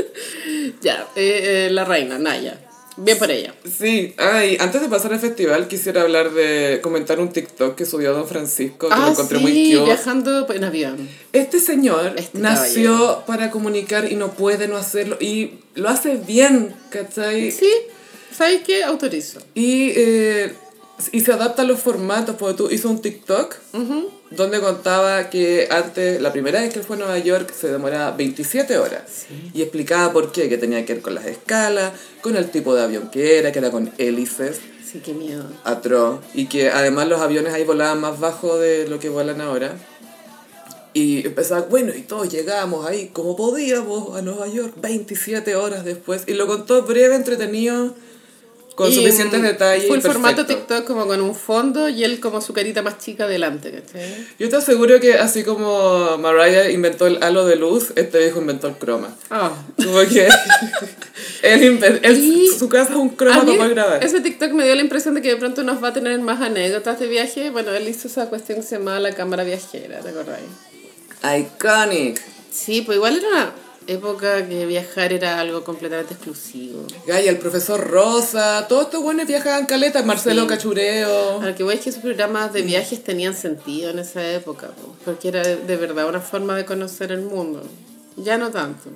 Ya, 0.82 1.08
eh, 1.16 1.68
eh, 1.68 1.70
la 1.72 1.86
reina, 1.86 2.18
Naya. 2.20 2.60
Bien 3.02 3.18
por 3.18 3.32
ella. 3.32 3.54
Sí, 3.80 4.14
ay, 4.18 4.58
antes 4.60 4.82
de 4.82 4.90
pasar 4.90 5.14
al 5.14 5.22
festival 5.22 5.70
quisiera 5.70 6.02
hablar 6.02 6.32
de 6.32 6.82
comentar 6.84 7.18
un 7.22 7.30
TikTok 7.32 7.76
que 7.76 7.86
subió 7.86 8.12
Don 8.12 8.28
Francisco, 8.28 8.90
que 8.90 8.96
lo 8.96 9.08
encontré 9.12 9.38
Ah, 9.38 9.40
sí, 9.40 9.46
muy 9.46 9.72
cute. 9.72 9.86
viajando 9.86 10.52
en 10.54 10.64
avión. 10.66 11.10
Este 11.32 11.62
señor 11.62 12.16
Este 12.18 12.38
nació 12.40 13.24
para 13.26 13.52
comunicar 13.52 14.12
y 14.12 14.16
no 14.16 14.32
puede 14.34 14.68
no 14.68 14.76
hacerlo 14.76 15.16
y 15.22 15.60
lo 15.76 15.88
hace 15.88 16.16
bien, 16.18 16.76
¿cachai? 16.90 17.52
Sí, 17.52 17.72
¿sabes 18.38 18.64
qué? 18.66 18.84
Autorizo. 18.84 19.40
Y 19.56 19.92
eh, 19.96 20.54
Y 21.14 21.22
se 21.22 21.32
adapta 21.32 21.62
a 21.62 21.66
los 21.66 21.80
formatos, 21.80 22.36
porque 22.38 22.58
tú 22.58 22.70
hizo 22.70 22.90
un 22.90 23.02
TikTok 23.02 23.56
donde 24.32 24.60
contaba 24.60 25.30
que 25.30 25.68
antes, 25.72 26.22
la 26.22 26.32
primera 26.32 26.62
vez 26.62 26.72
que 26.72 26.80
él 26.80 26.86
fue 26.86 26.96
a 26.96 27.00
Nueva 27.00 27.18
York, 27.18 27.52
se 27.54 27.68
demoraba 27.72 28.12
27 28.16 28.78
horas. 28.78 29.26
Y 29.54 29.62
explicaba 29.62 30.12
por 30.14 30.32
qué, 30.32 30.48
que 30.50 30.58
tenía 30.58 30.86
que 30.86 30.94
ver 30.94 31.02
con 31.02 31.16
las 31.16 31.26
escalas, 31.26 31.94
con 32.22 32.36
el 32.36 32.50
tipo 32.52 32.76
de 32.76 32.84
avión 32.84 33.10
que 33.10 33.40
era, 33.40 33.52
que 33.52 33.60
era 33.60 33.72
con 33.72 33.92
hélices, 33.98 34.60
Sí, 34.86 35.02
qué 35.06 35.14
miedo. 35.14 35.46
atroz. 35.64 36.20
Y 36.34 36.46
que 36.48 36.70
además 36.70 37.08
los 37.08 37.22
aviones 37.22 37.54
ahí 37.54 37.64
volaban 37.64 38.02
más 38.02 38.20
bajo 38.20 38.58
de 38.58 38.88
lo 38.88 39.00
que 39.00 39.10
vuelan 39.10 39.40
ahora. 39.42 39.76
Y 40.94 41.26
empezaba, 41.28 41.62
bueno, 41.62 41.94
y 41.96 42.02
todos 42.02 42.30
llegamos 42.30 42.88
ahí 42.88 43.10
como 43.14 43.36
podíamos 43.36 44.18
a 44.18 44.22
Nueva 44.24 44.48
York 44.48 44.74
27 44.82 45.56
horas 45.56 45.86
después. 45.86 46.24
Y 46.28 46.34
lo 46.34 46.48
contó 46.48 46.82
breve, 46.84 47.16
entretenido, 47.16 47.94
con 48.80 48.90
Y, 48.90 48.96
suficientes 48.96 49.42
detalles. 49.42 49.88
Fue 49.88 49.98
el 49.98 50.02
formato. 50.02 50.46
TikTok 50.46 50.86
como 50.86 51.06
con 51.06 51.20
un 51.20 51.36
fondo 51.36 51.90
y 51.90 52.06
él 52.06 52.22
como 52.22 52.40
su 52.40 52.54
carita 52.54 52.82
más 52.82 52.98
chica 52.98 53.28
delante, 53.28 53.72
¿cachai? 53.74 54.26
Yo 54.40 54.48
te 54.48 54.56
aseguro 54.56 55.02
que 55.02 55.16
así 55.16 55.44
como 55.44 56.18
Mariah 56.18 56.72
inventó 56.72 57.06
el 57.06 57.22
halo 57.22 57.46
de 57.46 57.58
luz, 57.58 57.92
este 57.98 58.20
viejo 58.20 58.40
inventó 58.40 58.68
el 58.70 58.76
croma. 58.76 59.14
Ah. 59.30 59.52
Como 59.76 60.00
que 60.08 60.30
él 61.44 61.84
él- 62.04 62.48
su 62.58 62.70
casa 62.70 62.92
es 62.92 62.96
un 62.98 63.10
croma 63.10 63.44
para 63.44 63.58
poder 63.58 63.70
grabar. 63.72 64.02
ese 64.02 64.22
TikTok 64.22 64.54
me 64.54 64.64
dio 64.64 64.76
la 64.76 64.82
impresión 64.82 65.14
de 65.14 65.22
que 65.22 65.28
de 65.28 65.36
pronto 65.36 65.62
nos 65.64 65.84
va 65.84 65.90
a 65.90 65.94
tener 65.94 66.18
más 66.22 66.42
anécdotas 66.42 67.02
de 67.02 67.08
viaje. 67.08 67.50
Bueno, 67.50 67.72
él 67.72 67.86
hizo 67.86 68.08
esa 68.08 68.28
cuestión 68.28 68.60
que 68.60 68.64
se 68.66 68.78
llamaba 68.78 69.02
la 69.02 69.12
cámara 69.14 69.44
viajera, 69.44 70.00
¿te 70.00 70.08
acordás? 70.08 70.40
Iconic. 71.38 72.22
Sí, 72.50 72.82
pues 72.84 72.96
igual 72.96 73.18
era 73.18 73.28
una 73.28 73.54
época 73.92 74.48
que 74.48 74.66
viajar 74.66 75.12
era 75.14 75.40
algo 75.40 75.64
completamente 75.64 76.14
exclusivo. 76.14 76.86
Gaya, 77.08 77.30
el 77.32 77.38
profesor 77.38 77.80
Rosa, 77.90 78.66
todos 78.68 78.86
estos 78.86 79.02
buenos 79.02 79.28
viajaban 79.28 79.66
caleta, 79.66 80.04
Marcelo 80.04 80.44
Sí. 80.44 80.48
Cachureo. 80.48 81.42
A 81.42 81.46
lo 81.48 81.56
que 81.56 81.64
voy 81.64 81.76
es 81.76 81.82
que 81.82 81.90
esos 81.90 82.02
programas 82.02 82.54
de 82.54 82.62
viajes 82.62 83.04
tenían 83.04 83.36
sentido 83.36 83.90
en 83.90 84.00
esa 84.00 84.26
época, 84.32 84.68
po, 84.68 84.96
porque 85.06 85.30
era 85.30 85.42
de, 85.44 85.76
verdad 85.78 86.08
una 86.08 86.22
forma 86.22 86.56
de 86.56 86.66
conocer 86.66 87.12
el 87.12 87.22
mundo. 87.22 87.62
Ya 88.18 88.38
no 88.38 88.52
tanto. 88.52 88.90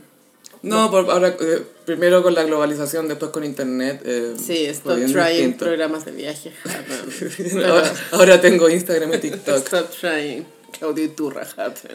No, 0.61 0.89
por, 0.89 1.09
ahora 1.11 1.35
eh, 1.39 1.61
primero 1.85 2.23
con 2.23 2.33
la 2.35 2.43
globalización, 2.43 3.07
después 3.09 3.31
con 3.31 3.43
internet. 3.43 4.01
eh, 4.05 4.33
Sí, 4.37 4.65
stop 4.67 4.95
trying 4.95 5.27
distinto. 5.29 5.65
programas 5.65 6.05
de 6.05 6.11
viajes. 6.11 6.53
happen. 6.63 7.65
ahora, 7.65 7.93
ahora 8.11 8.41
tengo 8.41 8.69
Instagram 8.69 9.13
y 9.13 9.17
TikTok. 9.17 9.57
Stop 9.57 9.89
trying. 9.99 10.45
Claudio 10.79 11.03
Iturra. 11.03 11.45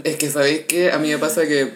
Es 0.04 0.16
que, 0.16 0.30
¿sabéis 0.30 0.62
qué? 0.68 0.92
A 0.92 0.98
mí 0.98 1.08
me 1.08 1.18
pasa 1.18 1.46
que 1.48 1.72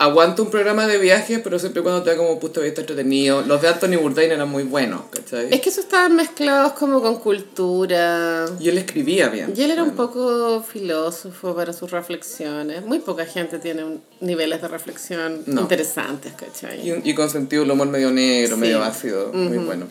aguanto 0.00 0.44
un 0.44 0.50
programa 0.50 0.86
de 0.86 0.96
viaje, 0.98 1.40
pero 1.40 1.58
siempre 1.58 1.82
cuando 1.82 2.02
te 2.04 2.10
da 2.10 2.16
como 2.16 2.38
punto 2.38 2.60
de 2.60 2.66
vista 2.66 2.82
entretenido. 2.82 3.42
Los 3.42 3.60
de 3.60 3.68
Anthony 3.68 3.96
Bourdain 4.00 4.30
eran 4.30 4.48
muy 4.48 4.62
buenos, 4.62 5.02
¿cachai? 5.10 5.48
Es 5.52 5.60
que 5.60 5.70
eso 5.70 5.80
estaban 5.80 6.14
mezclados 6.14 6.72
como 6.74 7.02
con 7.02 7.16
cultura. 7.16 8.46
Y 8.60 8.68
él 8.68 8.78
escribía 8.78 9.28
bien. 9.28 9.52
Y 9.56 9.62
él 9.62 9.72
era 9.72 9.82
un 9.82 9.96
Bueno. 9.96 10.10
poco 10.12 10.62
filósofo 10.62 11.54
para 11.56 11.72
sus 11.72 11.90
reflexiones. 11.90 12.84
Muy 12.84 13.00
poca 13.00 13.26
gente 13.26 13.58
tiene 13.58 13.82
un- 13.84 14.00
niveles 14.20 14.62
de 14.62 14.68
reflexión 14.68 15.42
No. 15.46 15.62
interesantes, 15.62 16.32
¿cachai? 16.34 16.88
Y, 16.88 17.10
y 17.10 17.14
con 17.14 17.28
sentido 17.28 17.62
del 17.62 17.72
humor 17.72 17.88
medio 17.88 18.10
negro, 18.12 18.54
Sí. 18.54 18.60
medio 18.60 18.82
ácido, 18.82 19.32
muy 19.32 19.58
bueno. 19.58 19.86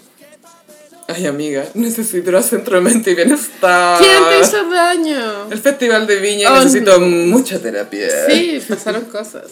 Ay, 1.10 1.26
amiga, 1.26 1.66
necesito 1.74 2.30
ir 2.30 2.36
a 2.36 2.42
Centro 2.44 2.82
Mente 2.82 3.12
y 3.12 3.16
Bienestar. 3.16 3.98
¿Quién 4.00 4.24
te 4.30 4.40
hizo 4.42 4.70
daño? 4.70 5.50
El 5.52 5.60
Festival 5.60 6.06
de 6.08 6.18
Viña, 6.18 6.52
Oh, 6.52 6.58
necesito 6.64 7.00
mucha 7.00 7.60
terapia. 7.60 8.08
Sí, 8.30 8.62
pasaron 8.68 9.06
cosas. 9.06 9.52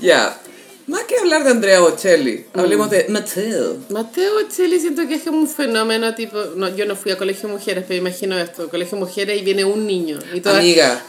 Ya, 0.00 0.38
más 0.86 1.04
que 1.04 1.16
hablar 1.18 1.42
de 1.44 1.50
Andrea 1.50 1.80
Bocelli, 1.80 2.44
Mm. 2.52 2.60
hablemos 2.60 2.90
de 2.90 3.06
Mateo. 3.08 3.76
Mateo 3.88 4.34
Bocelli 4.42 4.78
siento 4.78 5.06
que 5.08 5.14
es 5.14 5.22
como 5.22 5.38
un 5.38 5.48
fenómeno 5.48 6.14
tipo... 6.14 6.38
No, 6.54 6.68
yo 6.74 6.86
no 6.86 6.94
fui 6.96 7.12
a 7.12 7.18
colegio 7.18 7.48
de 7.48 7.54
mujeres, 7.54 7.84
pero 7.88 7.98
imagino 7.98 8.38
esto. 8.38 8.68
Colegio 8.68 8.98
de 8.98 9.04
mujeres 9.04 9.40
y 9.40 9.42
viene 9.44 9.64
un 9.64 9.86
niño. 9.86 10.18
Y 10.34 10.40
todas, 10.40 10.58
Amiga, 10.58 11.02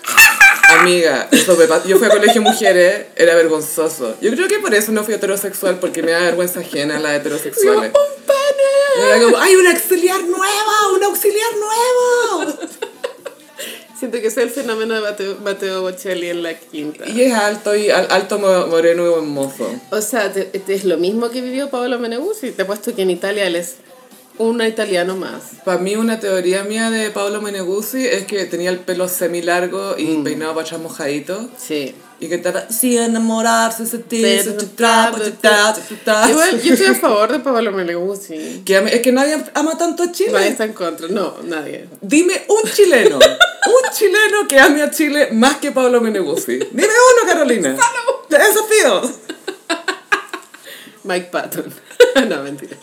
amiga, 0.80 1.28
eso 1.32 1.56
me 1.58 1.66
pa- 1.68 1.84
yo 1.86 1.98
fui 1.98 2.08
a 2.08 2.10
colegio 2.12 2.42
de 2.42 2.50
mujeres, 2.50 3.06
era 3.16 3.36
vergonzoso. 3.36 4.16
Yo 4.22 4.32
creo 4.32 4.48
que 4.48 4.60
por 4.60 4.74
eso 4.74 4.92
no 4.92 5.04
fui 5.04 5.14
heterosexual, 5.14 5.80
porque 5.80 6.02
me 6.02 6.12
da 6.12 6.20
vergüenza 6.22 6.62
ajena 6.62 6.98
a 6.98 7.00
las 7.00 7.16
heterosexuales. 7.20 7.92
¡Un 7.94 8.24
pana! 8.26 9.08
Era 9.08 9.22
como, 9.24 9.38
¡ay, 9.38 9.56
un 9.56 9.68
auxiliar 9.68 10.22
nuevo! 10.24 10.96
¡Un 10.96 11.04
auxiliar 11.04 11.52
nuevo! 11.58 12.58
Siento 13.98 14.20
que 14.22 14.28
es 14.28 14.38
el 14.38 14.50
fenómeno 14.50 14.94
de 14.96 15.02
Mateo, 15.02 15.38
Mateo 15.44 15.82
Bocelli 15.82 16.30
en 16.30 16.44
la 16.44 16.54
quinta. 16.54 17.08
Y 17.10 17.22
es 17.22 17.34
alto, 17.34 17.76
y 17.76 17.90
al- 17.90 18.08
alto, 18.12 18.38
mo- 18.38 18.68
moreno 18.68 19.06
y 19.06 19.10
buen 19.10 19.28
mozo. 19.30 19.68
O 19.92 20.02
sea, 20.02 20.32
te- 20.32 20.44
te- 20.46 20.74
es 20.76 20.84
lo 20.86 20.98
mismo 20.98 21.30
que 21.32 21.42
vivió 21.42 21.70
Paolo 21.70 21.98
Meneguzzi. 21.98 22.52
Te 22.52 22.62
he 22.62 22.66
puesto 22.66 22.94
que 22.96 23.02
en 23.02 23.10
Italia 23.10 23.48
él 23.48 23.56
es 23.56 23.76
un 24.38 24.62
italiano 24.62 25.16
más. 25.16 25.42
Para 25.66 25.80
mí 25.80 25.96
una 25.96 26.20
teoría 26.20 26.64
mía 26.64 26.92
de 26.92 27.10
Paolo 27.10 27.42
Meneguzzi 27.42 28.06
es 28.06 28.26
que 28.26 28.46
tenía 28.46 28.70
el 28.70 28.78
pelo 28.80 29.08
semi 29.08 29.42
largo 29.42 29.96
y 29.98 30.06
Mm. 30.06 30.24
peinado 30.24 30.54
para 30.54 30.66
atrás 30.68 30.80
mojadito. 30.80 31.50
Sí. 31.58 31.96
Y 32.20 32.28
que 32.30 32.36
estaba, 32.36 32.68
sí, 32.70 32.98
enamorarse, 32.98 33.84
chutar, 33.86 35.14
chutar. 35.88 36.30
Igual, 36.30 36.62
yo 36.62 36.74
estoy 36.74 36.88
a 36.88 36.96
favor 36.96 37.32
de 37.32 37.40
Paolo 37.40 37.72
Meneguzzi. 37.72 38.62
Que 38.66 38.78
es 38.78 39.02
que 39.02 39.12
nadie 39.12 39.38
ama 39.54 39.78
tanto 39.78 40.04
a 40.04 40.12
Chile. 40.12 40.32
Nadie 40.32 40.50
está 40.50 40.66
en 40.66 40.74
contra. 40.74 41.08
No, 41.08 41.38
nadie. 41.44 41.88
Dime 42.02 42.46
un 42.48 42.70
chileno, 42.72 43.18
un 43.18 43.92
chileno 43.94 44.48
que 44.48 44.60
ame 44.60 44.82
a 44.82 44.90
Chile 44.90 45.30
más 45.32 45.58
que 45.58 45.72
Pablo 45.72 46.02
Meneguzzi. 46.02 46.58
Dime 46.58 46.94
uno, 47.14 47.28
Carolina. 47.28 47.78
Te 48.30 48.38
desafío. 48.38 49.02
Mike 51.04 51.30
Patton. 51.32 51.72
no, 52.30 52.44
mentira. 52.44 52.76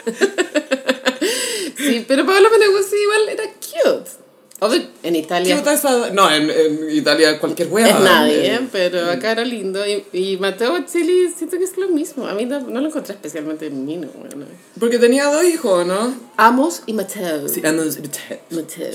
sí, 1.76 2.04
pero 2.06 2.24
Paolo 2.24 2.50
Meneguzzi 2.50 2.96
igual 2.96 3.28
era 3.30 3.44
cute. 3.44 4.23
En 5.02 5.16
Italia 5.16 5.62
esa- 5.74 6.10
No, 6.10 6.30
en, 6.30 6.48
en 6.48 6.90
Italia 6.90 7.38
cualquier 7.38 7.68
hueá. 7.68 7.86
es 7.88 8.00
nadie, 8.00 8.46
Eh, 8.46 8.54
¿eh? 8.54 8.68
pero 8.72 9.10
acá 9.10 9.32
era 9.32 9.44
lindo. 9.44 9.84
Y, 9.86 10.04
y 10.12 10.36
Mateo 10.38 10.80
Bocelli 10.80 11.28
siento 11.36 11.58
que 11.58 11.64
es 11.64 11.76
lo 11.76 11.88
mismo. 11.88 12.26
A 12.26 12.32
mí 12.34 12.46
no, 12.46 12.60
no 12.60 12.80
lo 12.80 12.86
encontré 12.86 13.14
especialmente 13.14 13.68
mino. 13.68 14.08
Bueno. 14.18 14.46
Porque 14.80 14.98
tenía 14.98 15.26
dos 15.26 15.44
hijos, 15.44 15.86
¿no? 15.86 16.14
Amos 16.38 16.82
y 16.86 16.94
Mateo. 16.94 17.46
Sí, 17.48 17.60
ando- 17.62 17.84
Mateo. 18.50 18.90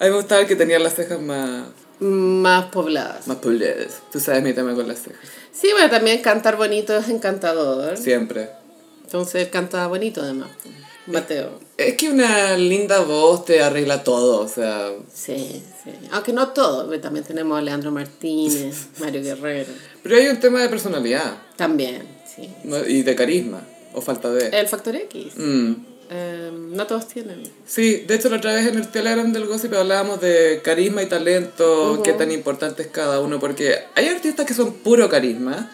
A 0.00 0.04
mí 0.04 0.10
me 0.10 0.16
gustaba 0.16 0.42
el 0.42 0.46
que 0.48 0.56
tenía 0.56 0.78
las 0.78 0.94
cejas 0.94 1.20
más, 1.20 1.62
Más 1.98 2.66
pobladas. 2.66 3.26
más 3.26 3.38
pulidas. 3.38 4.02
Tú 4.12 4.20
sabes 4.20 4.42
mi 4.42 4.52
tema 4.52 4.74
con 4.74 4.86
las 4.86 5.00
cejas. 5.02 5.20
Sí, 5.52 5.68
bueno, 5.72 5.88
también 5.88 6.20
cantar 6.20 6.56
bonito 6.56 6.94
es 6.94 7.08
encantador. 7.08 7.96
Siempre. 7.96 8.50
Entonces 9.04 9.36
él 9.46 9.50
canta 9.50 9.86
bonito 9.86 10.20
además. 10.20 10.50
Mateo. 11.06 11.60
Es 11.76 11.94
que 11.94 12.10
una 12.10 12.56
linda 12.56 13.00
voz 13.00 13.44
te 13.44 13.62
arregla 13.62 14.02
todo, 14.02 14.40
o 14.40 14.48
sea... 14.48 14.90
Sí, 15.12 15.62
sí. 15.84 15.90
Aunque 16.10 16.32
no 16.32 16.48
todo, 16.48 16.98
también 17.00 17.24
tenemos 17.24 17.58
a 17.58 17.62
Leandro 17.62 17.90
Martínez, 17.90 18.88
Mario 18.98 19.22
Guerrero. 19.22 19.72
Pero 20.02 20.16
hay 20.16 20.26
un 20.28 20.40
tema 20.40 20.60
de 20.60 20.68
personalidad 20.68 21.38
También, 21.56 22.02
sí. 22.34 22.48
¿no? 22.64 22.84
y 22.86 23.02
de 23.02 23.14
carisma, 23.14 23.62
o 23.92 24.00
falta 24.00 24.30
de... 24.30 24.48
El 24.48 24.68
Factor 24.68 24.96
X. 24.96 25.32
Mm. 25.36 25.74
Eh, 26.08 26.50
no 26.52 26.86
todos 26.86 27.08
tienen. 27.08 27.42
Sí, 27.66 28.04
de 28.06 28.14
hecho 28.14 28.28
la 28.28 28.36
otra 28.36 28.54
vez 28.54 28.66
en 28.66 28.76
el 28.76 28.88
Telegram 28.88 29.32
del 29.32 29.46
Gossip 29.46 29.74
hablábamos 29.74 30.20
de 30.20 30.60
carisma 30.62 31.02
y 31.02 31.06
talento, 31.06 32.00
qué 32.04 32.12
tan 32.12 32.30
importante 32.30 32.82
es 32.82 32.88
cada 32.88 33.20
uno, 33.20 33.40
porque 33.40 33.74
hay 33.94 34.06
artistas 34.08 34.46
que 34.46 34.54
son 34.54 34.72
puro 34.74 35.08
carisma 35.08 35.72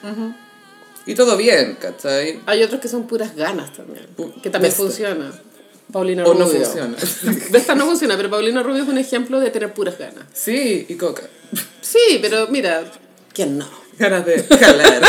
y 1.07 1.15
todo 1.15 1.37
bien, 1.37 1.77
¿cachai? 1.81 2.41
Hay 2.47 2.63
otros 2.63 2.81
que 2.81 2.89
son 2.89 3.07
puras 3.07 3.35
ganas 3.37 3.73
también. 3.73 4.07
Pu- 4.17 4.41
Que 4.41 4.51
también 4.51 4.71
Vesta. 4.71 4.83
funciona. 4.83 5.33
Paulino 5.93 6.25
O 6.25 6.35
no 6.35 6.47
Rubio. 6.47 6.65
funciona. 6.65 6.97
Vesta 7.51 7.75
no 7.75 7.85
funciona, 7.87 8.17
pero 8.17 8.31
Paulino 8.31 8.63
Rubio 8.63 8.83
es 8.83 8.89
un 8.89 8.99
ejemplo 8.99 9.41
de 9.41 9.51
tener 9.51 9.75
puras 9.75 9.99
ganas. 9.99 10.25
Sí, 10.33 10.87
y 10.89 10.95
coca. 10.95 11.23
Sí, 11.81 12.19
pero 12.23 12.49
mira, 12.49 12.85
¿quién 13.35 13.59
no? 13.59 13.69
Ganas 13.99 14.25
de 14.25 14.43
jalar. 14.61 15.03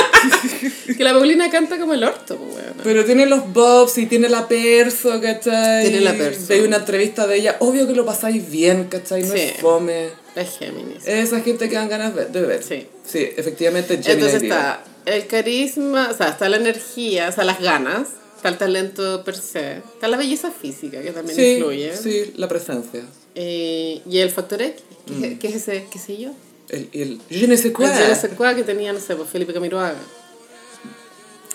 Que 0.97 1.03
la 1.05 1.13
Paulina 1.13 1.49
canta 1.49 1.79
como 1.79 1.93
el 1.93 2.03
orto, 2.03 2.35
pues, 2.35 2.55
weona. 2.55 2.83
Pero 2.83 3.05
tiene 3.05 3.25
los 3.25 3.51
bobs 3.53 3.97
y 3.97 4.07
tiene 4.07 4.27
la 4.27 4.47
perso, 4.47 5.21
¿cachai? 5.21 5.83
Tiene 5.83 6.01
la 6.01 6.13
perso. 6.13 6.51
Hay 6.51 6.59
una 6.59 6.77
entrevista 6.77 7.27
de 7.27 7.37
ella, 7.37 7.55
obvio 7.59 7.87
que 7.87 7.93
lo 7.93 8.05
pasáis 8.05 8.49
bien, 8.51 8.85
¿cachai? 8.85 9.23
No 9.23 9.33
Sí. 9.33 9.39
es 9.39 9.61
fome. 9.61 10.09
Es 10.35 10.57
Géminis. 10.57 11.05
Esa 11.07 11.39
gente 11.41 11.69
que 11.69 11.75
dan 11.75 11.87
ganas 11.87 12.13
de 12.13 12.41
ver. 12.41 12.61
Sí. 12.61 12.87
Sí, 13.05 13.19
efectivamente 13.37 13.95
Gemini 14.01 14.13
Entonces 14.13 14.43
está 14.43 14.83
el 15.06 15.28
carisma, 15.28 16.10
o 16.12 16.18
sea, 16.18 16.30
está 16.30 16.49
la 16.49 16.58
energía, 16.58 17.30
o 17.30 17.32
sea, 17.32 17.43
las 17.43 17.60
ganas, 17.60 18.08
está 18.36 18.49
el 18.49 18.58
talento 18.58 19.24
per 19.24 19.36
se, 19.36 19.78
está 19.78 20.08
la 20.08 20.18
belleza 20.18 20.51
física 20.51 21.01
que 21.01 21.12
también 21.12 21.36
Sí, 21.36 21.45
influye, 21.54 21.95
sí, 21.97 22.34
la 22.38 22.47
presencia. 22.47 23.01
eh, 23.36 24.01
y 24.10 24.18
el 24.20 24.30
factor 24.30 24.62
X, 24.62 24.82
que, 25.08 25.14
Mm. 25.14 25.24
es- 25.26 25.39
que 25.39 25.47
es 25.47 25.56
ese, 25.56 25.86
qué 25.91 25.99
sé 25.99 26.18
yo, 26.18 26.32
El, 26.70 26.89
el 26.93 27.20
je 27.30 27.47
ne 27.47 27.58
sais 27.58 27.74
quoi. 27.74 27.86
el 27.86 27.91
yo 27.99 28.08
no 28.10 28.16
sé 28.16 28.30
cuál 28.30 28.56
que 28.56 28.64
tenía, 28.64 28.91
no 28.93 28.99
sé, 28.99 29.16
pues 29.16 29.30
Felipe 29.30 29.54
Camiroaga. 29.54 29.95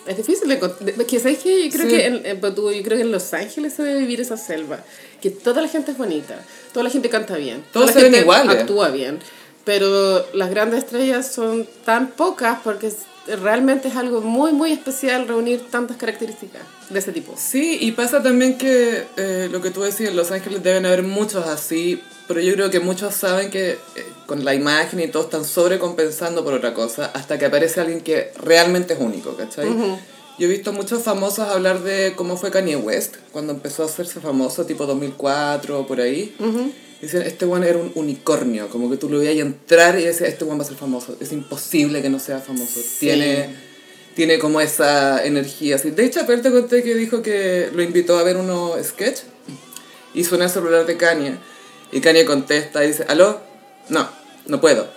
Es 0.07 0.17
difícil 0.17 0.49
de 0.49 0.55
encontrar. 0.55 0.95
Que 1.07 1.21
sabes 1.21 1.39
que 1.41 1.65
yo 1.67 1.71
creo 1.71 1.87
Sí. 1.91 1.97
que 1.97 2.07
en, 2.07 2.25
en- 2.27 2.41
pues, 2.41 2.55
tú- 2.55 2.73
yo 2.73 2.83
creo 2.83 2.97
que 2.97 3.03
en 3.05 3.13
Los 3.13 3.35
Ángeles 3.35 3.75
se 3.75 3.83
debe 3.83 4.01
vivir 4.01 4.21
esa 4.23 4.39
selva. 4.39 4.83
Que 5.21 5.29
toda 5.31 5.61
la 5.61 5.69
gente 5.69 5.91
es 5.93 5.99
bonita, 5.99 6.43
toda 6.73 6.85
la 6.85 6.91
gente 6.91 7.11
canta 7.11 7.37
bien, 7.37 7.63
toda 7.73 7.85
Todos 7.87 7.97
la 7.97 8.01
gente 8.03 8.21
iguales. 8.21 8.57
actúa 8.57 8.89
bien. 8.89 9.19
Pero 9.65 10.27
las 10.33 10.49
grandes 10.49 10.79
estrellas 10.85 11.31
son 11.31 11.69
tan 11.85 12.09
pocas 12.13 12.59
porque 12.65 12.91
realmente 13.37 13.89
es 13.89 13.97
algo 13.97 14.20
muy, 14.20 14.53
muy 14.53 14.72
especial 14.72 15.29
reunir 15.29 15.62
tantas 15.70 15.97
características 15.97 16.62
de 16.91 16.99
ese 16.99 17.12
tipo. 17.12 17.35
Sí, 17.37 17.79
y 17.81 17.93
pasa 17.93 18.22
también 18.22 18.59
que 18.59 19.05
eh, 19.16 19.49
lo 19.51 19.61
que 19.61 19.70
tú 19.70 19.83
decías, 19.83 20.11
en 20.11 20.16
Los 20.16 20.31
Ángeles 20.31 20.62
deben 20.62 20.87
haber 20.87 21.03
muchos 21.03 21.47
así, 21.47 22.03
pero 22.26 22.41
yo 22.41 22.53
creo 22.55 22.70
que 22.70 22.81
muchos 22.81 23.14
saben 23.14 23.51
que 23.51 23.72
eh, 23.72 23.79
con 24.26 24.45
la 24.45 24.55
imagen 24.55 25.01
y 25.01 25.09
todo 25.09 25.24
están 25.24 25.45
sobrecompensando 25.45 26.45
por 26.45 26.55
otra 26.55 26.74
cosa 26.74 27.11
hasta 27.14 27.39
que 27.39 27.47
aparece 27.47 27.81
alguien 27.81 28.01
que 28.01 28.33
realmente 28.37 28.95
es 28.95 29.01
único, 29.01 29.37
¿cachai? 29.37 29.68
Yo 30.39 30.47
he 30.47 30.51
visto 30.51 30.72
muchos 30.72 31.03
famosos 31.03 31.49
hablar 31.49 31.83
de 31.83 32.14
cómo 32.14 32.37
fue 32.37 32.53
Kanye 32.53 32.76
West 32.76 33.16
cuando 33.33 33.53
empezó 33.53 33.83
a 33.83 33.87
hacerse 33.87 34.20
famoso, 34.20 34.64
tipo 34.66 34.87
2004 34.87 35.81
o 35.81 35.87
por 35.87 36.01
ahí. 36.01 36.35
Dicen, 37.01 37.23
este 37.23 37.45
one 37.45 37.69
era 37.69 37.79
un 37.79 37.93
unicornio, 37.95 38.69
como 38.69 38.91
que 38.91 38.97
tú 38.97 39.09
lo 39.09 39.21
veías 39.21 39.37
entrar 39.37 39.99
y 39.99 40.05
decías, 40.05 40.31
este 40.31 40.45
one 40.45 40.59
va 40.59 40.65
a 40.65 40.67
ser 40.67 40.77
famoso. 40.77 41.17
Es 41.21 41.33
imposible 41.33 42.03
que 42.03 42.11
no 42.11 42.19
sea 42.19 42.41
famoso. 42.41 42.81
Tiene, 42.99 43.55
tiene 44.17 44.39
como 44.41 44.61
esa 44.61 45.25
energía. 45.25 45.77
Así. 45.77 45.91
De 45.91 46.05
hecho, 46.05 46.21
apenas 46.21 46.43
te 46.43 46.51
conté 46.51 46.83
que 46.83 46.95
dijo 46.95 47.23
que 47.23 47.71
lo 47.73 47.83
invitó 47.83 48.19
a 48.19 48.25
ver 48.25 48.37
unos 48.37 48.85
sketch 48.85 49.21
y 50.13 50.25
suena 50.25 50.47
el 50.47 50.51
celular 50.51 50.87
de 50.87 50.97
Kanye. 50.97 51.37
Y 51.93 52.01
Kanye 52.01 52.25
contesta 52.25 52.85
y 52.85 52.89
dice, 52.89 53.05
¿aló? 53.09 53.41
No, 53.89 54.09
no 54.47 54.61
puedo. 54.61 54.89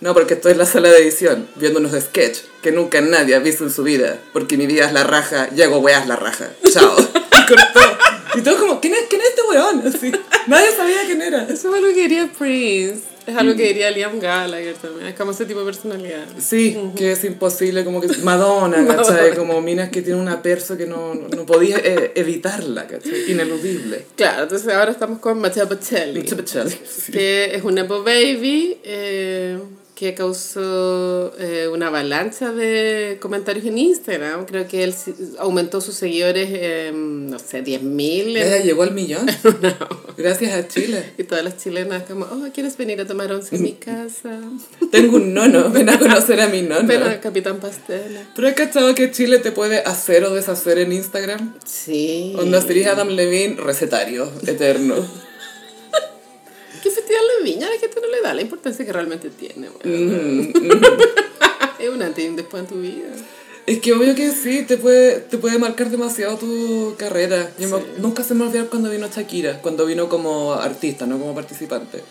No, 0.00 0.12
porque 0.12 0.34
estoy 0.34 0.52
en 0.52 0.58
la 0.58 0.66
sala 0.66 0.90
de 0.90 0.98
edición 0.98 1.48
viendo 1.56 1.80
unos 1.80 1.92
sketch 1.92 2.40
que 2.62 2.70
nunca 2.70 3.00
nadie 3.00 3.34
ha 3.34 3.38
visto 3.38 3.64
en 3.64 3.70
su 3.70 3.82
vida. 3.82 4.20
Porque 4.34 4.58
mi 4.58 4.66
vida 4.66 4.84
es 4.84 4.92
la 4.92 5.04
raja 5.04 5.48
y 5.56 5.62
hago 5.62 5.78
weas 5.78 6.06
la 6.06 6.16
raja. 6.16 6.50
Chao. 6.70 6.96
y 6.98 7.46
cortó. 7.46 8.15
Y 8.36 8.42
todo 8.42 8.58
como, 8.58 8.80
¿quién 8.80 8.94
es, 8.94 9.02
quién 9.08 9.20
es 9.20 9.28
este 9.28 9.42
weón? 9.42 9.86
Así. 9.86 10.12
Nadie 10.46 10.70
sabía 10.76 11.04
quién 11.06 11.22
era. 11.22 11.44
Eso 11.44 11.68
es 11.68 11.74
algo 11.74 11.88
que 11.88 12.02
diría 12.02 12.30
Prince. 12.38 13.16
Es 13.26 13.36
algo 13.36 13.56
que 13.56 13.64
diría 13.64 13.90
Liam 13.90 14.20
Gallagher 14.20 14.74
también. 14.76 15.08
Es 15.08 15.16
como 15.16 15.32
ese 15.32 15.46
tipo 15.46 15.58
de 15.60 15.66
personalidad. 15.66 16.26
Sí, 16.38 16.78
que 16.96 17.10
es 17.12 17.24
imposible, 17.24 17.84
como 17.84 18.00
que 18.00 18.06
Madonna, 18.22 18.86
¿cachai? 18.86 19.34
Como 19.34 19.60
minas 19.60 19.90
que 19.90 20.02
tiene 20.02 20.20
una 20.20 20.40
perso 20.40 20.76
que 20.76 20.86
no, 20.86 21.12
no, 21.14 21.46
eh, 21.60 22.12
evitarla, 22.14 22.86
¿cachai? 22.86 23.32
Ineludible. 23.32 24.06
Claro, 24.14 24.44
entonces 24.44 24.72
ahora 24.72 24.92
estamos 24.92 25.18
con 25.18 25.40
Matteo 25.40 25.68
Pacelli. 25.68 26.20
Matteo 26.20 26.38
Pacelli, 26.38 26.70
sí. 26.88 27.12
Que 27.12 27.56
es 27.56 27.64
un 27.64 27.74
Nepo 27.74 28.04
Baby 28.04 28.78
eh, 28.84 29.58
que 29.96 30.12
causó 30.12 31.32
eh, 31.38 31.68
una 31.72 31.86
avalancha 31.86 32.52
de 32.52 33.16
comentarios 33.18 33.64
en 33.64 33.78
Instagram. 33.78 34.44
Creo 34.44 34.68
que 34.68 34.84
él 34.84 34.94
aumentó 35.38 35.80
sus 35.80 35.94
seguidores, 35.94 36.48
eh, 36.52 36.92
no 36.94 37.38
sé, 37.38 37.64
10.000. 37.64 38.36
Ella 38.36 38.58
en- 38.58 38.62
llegó 38.64 38.82
al 38.82 38.92
millón. 38.92 39.26
Gracias 40.18 40.52
a 40.52 40.68
Chile. 40.68 41.14
Y 41.16 41.24
todas 41.24 41.42
las 41.42 41.56
chilenas 41.56 42.02
como, 42.02 42.26
oh, 42.26 42.46
¿quieres 42.52 42.76
venir 42.76 43.00
a 43.00 43.06
tomar 43.06 43.32
once 43.32 43.56
en 43.56 43.62
mi 43.62 43.72
casa? 43.72 44.38
Tengo 44.92 45.16
un 45.16 45.32
nono, 45.32 45.70
ven 45.70 45.88
a 45.88 45.98
conocer 45.98 46.42
a 46.42 46.48
mi 46.48 46.60
nono. 46.60 46.86
Ven 46.86 47.02
a 47.02 47.18
Capitán 47.22 47.58
Pastela. 47.58 48.20
¿Pero 48.36 48.48
has 48.48 48.54
cachado 48.54 48.94
que 48.94 49.10
Chile 49.10 49.38
te 49.38 49.50
puede 49.50 49.78
hacer 49.78 50.24
o 50.24 50.34
deshacer 50.34 50.76
en 50.78 50.92
Instagram? 50.92 51.54
Sí. 51.64 52.34
Onda 52.38 52.60
serías 52.60 52.92
Adam 52.92 53.08
Levine, 53.08 53.56
recetario, 53.56 54.30
eterno. 54.46 54.96
¿Qué 56.86 56.92
festival 56.92 57.22
de 57.38 57.44
viña? 57.50 57.68
La 57.68 57.78
gente 57.80 58.00
no 58.00 58.06
le 58.06 58.20
da 58.20 58.32
la 58.32 58.42
importancia 58.42 58.84
que 58.86 58.92
realmente 58.92 59.28
tiene, 59.30 59.68
weón. 59.70 60.46
Mm, 60.48 60.52
Es 61.80 61.88
un 61.90 62.00
antes 62.02 62.24
y 62.24 62.28
un 62.28 62.36
después 62.36 62.62
en 62.62 62.68
tu 62.68 62.76
vida. 62.80 63.08
Es 63.66 63.80
que 63.80 63.92
obvio 63.92 64.14
que 64.14 64.30
sí, 64.30 64.62
te 64.62 64.76
puede, 64.76 65.16
te 65.20 65.36
puede 65.38 65.58
marcar 65.58 65.90
demasiado 65.90 66.36
tu 66.36 66.94
carrera. 66.96 67.50
Yo 67.58 67.68
me- 67.68 67.78
Sí. 67.78 67.86
nunca 67.98 68.22
se 68.22 68.34
me 68.34 68.44
olvidó 68.44 68.70
cuando 68.70 68.88
vino 68.88 69.08
Shakira, 69.08 69.60
cuando 69.60 69.84
vino 69.84 70.08
como 70.08 70.52
artista, 70.54 71.06
no 71.06 71.18
como 71.18 71.34
participante. 71.34 72.02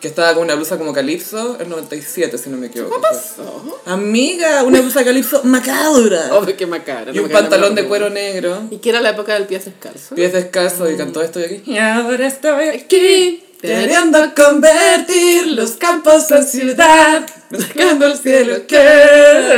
Que 0.00 0.08
estaba 0.08 0.34
con 0.34 0.42
una 0.44 0.54
blusa 0.54 0.76
como 0.78 0.92
Calypso, 0.92 1.56
el 1.60 1.68
97, 1.68 2.36
si 2.38 2.50
no 2.50 2.56
me 2.56 2.66
equivoco. 2.68 2.96
¿Qué 2.96 3.00
pasó? 3.02 3.80
Amiga, 3.86 4.62
una 4.64 4.80
blusa 4.80 5.04
Calypso 5.04 5.42
macabra. 5.44 6.30
Oh, 6.32 6.44
qué 6.44 6.66
macabro. 6.66 7.12
y 7.14 7.18
un 7.18 7.26
me 7.28 7.32
pantalón 7.32 7.74
de 7.74 7.84
cuero 7.84 8.08
negro. 8.10 8.62
Y 8.70 8.78
que 8.78 8.88
era 8.90 9.00
la 9.00 9.10
época 9.10 9.34
del 9.34 9.44
pie 9.44 9.58
descalzo. 9.58 10.14
Pies 10.14 10.32
descalzos 10.32 10.90
y 10.90 10.96
cantó 10.96 11.22
estoy 11.22 11.44
aquí. 11.44 11.62
Y 11.66 11.76
ahora 11.78 12.26
estoy 12.26 12.68
aquí, 12.68 13.44
Queriendo 13.64 14.18
convertir 14.34 15.46
los 15.52 15.70
campos 15.72 16.30
en 16.30 16.44
ciudad, 16.44 17.26
buscando 17.50 18.06
el 18.06 18.18
cielo 18.18 18.66
que 18.66 18.76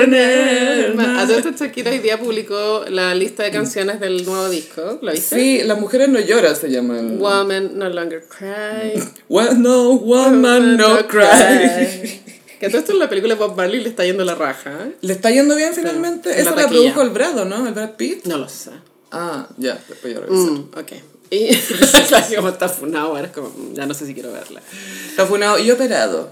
en 0.05 0.15
el 0.15 0.93
A 0.93 1.27
mar. 1.27 1.29
Shakira 1.59 1.91
hoy 1.91 1.99
día 1.99 2.17
publicó 2.17 2.85
la 2.89 3.17
lista 3.17 3.43
de 3.43 3.51
canciones 3.51 3.99
del 3.99 4.25
nuevo 4.25 4.49
disco. 4.49 5.01
¿Lo 5.03 5.11
viste? 5.11 5.37
Sí, 5.37 5.63
las 5.65 5.81
mujeres 5.81 6.09
no 6.09 6.21
lloran 6.21 6.55
se 6.55 6.71
llaman. 6.71 7.19
Woman 7.19 7.77
No 7.77 7.89
Longer 7.89 8.25
Cry. 8.29 9.03
Well, 9.29 9.61
no 9.61 9.95
woman, 9.95 10.77
no 10.77 11.05
cry. 11.09 12.23
Que 12.61 12.69
todo 12.69 12.79
esto 12.79 12.93
en 12.93 13.01
la 13.01 13.09
película 13.09 13.35
de 13.35 13.41
Bob 13.41 13.57
Marley 13.57 13.81
le 13.83 13.89
está 13.89 14.05
yendo 14.05 14.25
la 14.25 14.37
raja. 14.37 14.71
¿eh? 14.87 14.93
¿Le 15.01 15.13
está 15.15 15.31
yendo 15.33 15.57
bien 15.57 15.75
finalmente? 15.75 16.31
en 16.31 16.37
la 16.37 16.43
Esa 16.43 16.51
la 16.51 16.57
taquilla. 16.63 16.81
produjo 16.81 17.03
el 17.03 17.11
Brado, 17.11 17.45
¿no? 17.45 17.67
El 17.67 17.75
Brad 17.75 17.97
Pitt. 17.97 18.25
No 18.27 18.39
lo 18.39 18.49
sé. 18.49 18.71
Ah, 19.11 19.49
ya, 19.57 19.77
después 19.89 20.15
ya 20.15 20.21
revisé. 20.21 20.51
Mm, 20.51 20.69
ok. 20.77 20.93
Y 21.31 22.37
como 22.37 22.49
está 22.49 22.69
funado, 22.69 23.09
ahora 23.09 23.27
es 23.27 23.33
como, 23.33 23.53
ya 23.73 23.87
no 23.87 23.95
sé 23.95 24.07
si 24.07 24.15
quiero 24.15 24.33
verla. 24.33 24.61
Está 25.09 25.27
funado 25.27 25.59
y 25.59 25.71
operado. 25.71 26.31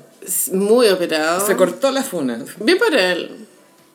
Muy 0.52 0.88
operado. 0.88 1.44
Se 1.46 1.56
cortó 1.56 1.90
la 1.90 2.02
funa. 2.02 2.44
Bien 2.60 2.78
por 2.78 2.94
él. 2.94 3.46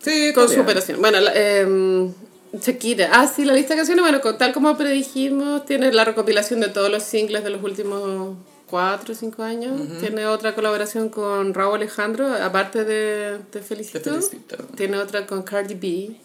Sí, 0.02 0.32
Con 0.34 0.50
su 0.50 0.62
operación. 0.62 1.02
Bueno, 1.02 1.20
la, 1.20 1.34
em, 1.34 2.14
Shakira. 2.54 3.10
Ah, 3.12 3.28
sí, 3.28 3.46
la 3.46 3.54
lista 3.54 3.74
de 3.74 3.78
canciones, 3.78 4.04
bueno, 4.04 4.20
tal 4.38 4.54
como 4.54 4.76
predijimos, 4.78 5.66
tiene 5.66 5.92
la 5.92 6.06
recopilación 6.06 6.60
de 6.60 6.70
todos 6.70 6.90
los 6.90 7.04
singles 7.04 7.44
de 7.44 7.50
los 7.50 7.64
últimos 7.64 8.38
4 8.70 9.14
o 9.14 9.16
5 9.16 9.44
años. 9.44 9.82
Tiene 10.00 10.26
otra 10.28 10.56
colaboración 10.56 11.10
con 11.10 11.54
Raúl 11.54 11.76
Alejandro, 11.76 12.34
aparte 12.34 12.84
de 12.86 13.40
Te 13.52 13.62
Felicito. 13.62 14.00
Te 14.00 14.10
felicito. 14.10 14.58
Tiene 14.76 14.98
otra 14.98 15.26
con 15.26 15.44
Cardi 15.44 15.76
B. 15.76 16.16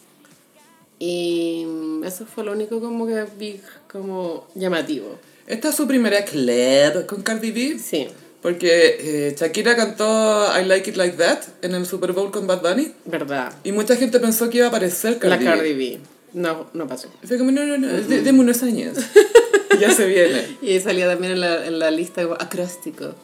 Y 1.06 1.64
mm, 1.66 2.04
eso 2.04 2.24
fue 2.24 2.44
lo 2.44 2.52
único 2.52 2.80
como 2.80 3.06
que 3.06 3.24
vi 3.38 3.60
como 3.92 4.46
llamativo. 4.54 5.18
Esta 5.46 5.68
es 5.68 5.74
su 5.74 5.86
primera 5.86 6.24
club 6.24 7.04
con 7.06 7.22
Cardi 7.22 7.50
B. 7.50 7.78
Sí, 7.78 8.08
Porque 8.40 8.96
eh, 9.28 9.36
Shakira 9.38 9.76
cantó 9.76 10.48
I 10.58 10.64
Like 10.64 10.90
It 10.90 10.96
Like 10.96 11.16
That 11.18 11.40
en 11.60 11.74
el 11.74 11.84
Super 11.84 12.12
Bowl 12.12 12.30
con 12.30 12.46
Bad 12.46 12.62
Bunny. 12.62 12.92
verdad. 13.04 13.52
Y 13.64 13.72
mucha 13.72 13.96
gente 13.96 14.18
pensó 14.18 14.48
que 14.48 14.58
iba 14.58 14.66
a 14.66 14.68
aparecer 14.70 15.18
Cardi 15.18 15.44
la. 15.44 15.50
Cardi 15.56 15.74
B. 15.74 15.98
No, 16.32 16.68
no 16.72 16.86
pasó. 16.88 17.08
Fue 17.22 17.36
como, 17.38 17.50
no, 17.52 17.64
no, 17.64 17.76
no, 17.76 17.88
de- 17.88 18.22
deme 18.22 18.40
unos 18.40 18.62
años. 18.62 18.96
ya 19.80 19.90
se 19.90 20.06
viene. 20.06 20.56
Y 20.62 20.80
salía 20.80 21.06
también 21.06 21.34
en 21.34 21.40
la, 21.40 21.66
en 21.66 21.78
la 21.78 21.90
lista 21.90 22.24
de 22.24 22.32
acróstico. 22.32 23.14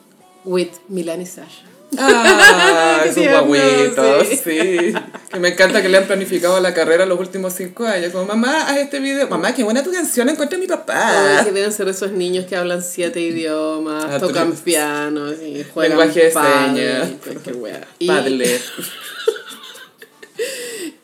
With 0.44 0.68
Milan 0.88 1.22
y 1.22 1.26
Sasha. 1.26 1.64
Ah, 1.98 3.00
Qué 3.04 3.10
tierno, 3.10 3.46
guaguitos, 3.46 4.28
sí. 4.28 4.36
sí. 4.36 4.92
Que 5.32 5.38
me 5.40 5.48
encanta 5.48 5.82
que 5.82 5.88
le 5.88 5.98
han 5.98 6.06
planificado 6.06 6.60
la 6.60 6.72
carrera 6.74 7.04
los 7.06 7.18
últimos 7.18 7.52
cinco 7.54 7.84
años. 7.84 8.12
Como, 8.12 8.26
mamá, 8.26 8.68
haz 8.68 8.78
este 8.78 9.00
video. 9.00 9.28
Mamá, 9.28 9.54
qué 9.54 9.64
buena 9.64 9.82
tu 9.82 9.90
canción, 9.92 10.28
encuentra 10.28 10.56
a 10.56 10.60
mi 10.60 10.66
Ay, 10.66 10.70
papá. 10.70 11.42
que 11.44 11.52
deben 11.52 11.72
ser 11.72 11.88
esos 11.88 12.12
niños 12.12 12.46
que 12.46 12.56
hablan 12.56 12.82
siete 12.82 13.20
idiomas, 13.20 14.04
Ah, 14.08 14.18
tocan 14.18 14.52
tú- 14.52 14.62
piano 14.62 15.32
y 15.32 15.64
juegan 15.72 15.98
Lenguaje 15.98 16.24
de 16.26 16.30
señas. 16.32 17.08
wea. 17.56 17.80
Y 17.98 18.06
Padre. 18.06 18.60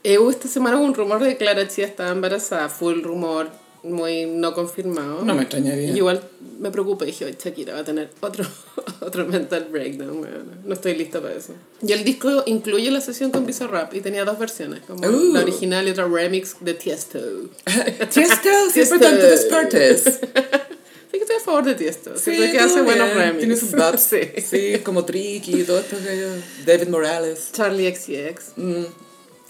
eh, 0.04 0.18
hubo 0.18 0.30
esta 0.30 0.48
semana 0.48 0.76
un 0.76 0.94
rumor 0.94 1.20
de 1.22 1.30
que 1.30 1.36
Clara 1.38 1.66
Chía 1.68 1.86
estaba 1.86 2.10
embarazada. 2.10 2.68
Fue 2.68 2.92
el 2.92 3.02
rumor 3.02 3.50
muy 3.90 4.26
no 4.26 4.54
confirmado. 4.54 5.24
No 5.24 5.34
me 5.34 5.42
extrañaría. 5.42 5.90
Y 5.90 5.96
igual 5.96 6.22
me 6.58 6.70
preocupé, 6.70 7.06
dije, 7.06 7.24
"Ay, 7.24 7.36
Shakira 7.42 7.74
va 7.74 7.80
a 7.80 7.84
tener 7.84 8.10
otro, 8.20 8.44
otro 9.00 9.26
mental 9.26 9.68
breakdown, 9.70 10.18
weona. 10.20 10.58
no 10.64 10.74
estoy 10.74 10.94
lista 10.96 11.20
para 11.20 11.34
eso. 11.34 11.52
Y 11.86 11.92
el 11.92 12.04
disco 12.04 12.42
incluye 12.46 12.90
la 12.90 13.00
sesión 13.00 13.30
con 13.30 13.46
Bizarrap 13.46 13.94
y 13.94 14.00
tenía 14.00 14.24
dos 14.24 14.38
versiones, 14.38 14.80
como 14.86 15.06
Uh. 15.06 15.32
la 15.32 15.40
original 15.40 15.86
y 15.86 15.90
otra 15.90 16.06
remix 16.08 16.56
de 16.60 16.74
Tiesto. 16.74 17.18
Tiesto, 18.12 18.48
siempre 18.72 18.98
tanto 18.98 19.26
deportes. 19.26 20.20
Sí 21.08 21.18
que 21.18 21.22
estoy 21.22 21.36
a 21.36 21.40
favor 21.40 21.64
de 21.64 21.74
Tiesto, 21.76 22.18
Sí, 22.18 22.32
que 22.32 22.58
hace 22.58 22.74
todo 22.74 22.84
buenos 22.84 23.06
bien. 23.06 23.18
remix. 23.18 23.38
Tiene 23.38 23.56
sus 23.56 23.70
bats. 23.72 24.02
sí. 24.10 24.18
Sí, 24.42 24.80
como 24.84 25.04
Tricky 25.06 25.60
y 25.60 25.64
todo 25.64 25.78
esto 25.78 25.96
David 26.66 26.88
Morales. 26.88 27.50
Charlie 27.52 27.94
XCX. 27.94 28.52
Mm. 28.56 28.84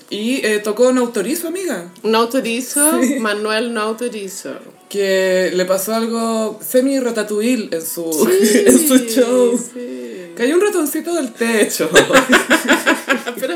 Y 0.09 0.47
eh, 0.47 0.61
tocó 0.61 0.89
un 0.89 0.99
autorizo, 0.99 1.49
amiga. 1.49 1.89
No 2.03 2.19
autorizo, 2.19 3.01
Manuel 3.21 3.75
no 3.75 3.81
autorizo. 3.81 4.55
Que 4.89 5.51
le 5.53 5.65
pasó 5.65 5.95
algo 5.95 6.61
semi-ratatouille 6.65 7.71
en 7.73 7.85
su, 7.85 8.05
en 8.67 8.89
su 8.89 8.99
show. 8.99 9.59
Sí. 9.59 10.33
Cayó 10.37 10.55
un 10.55 10.61
ratoncito 10.61 11.15
del 11.15 11.33
techo. 11.33 11.91
Pero, 13.41 13.55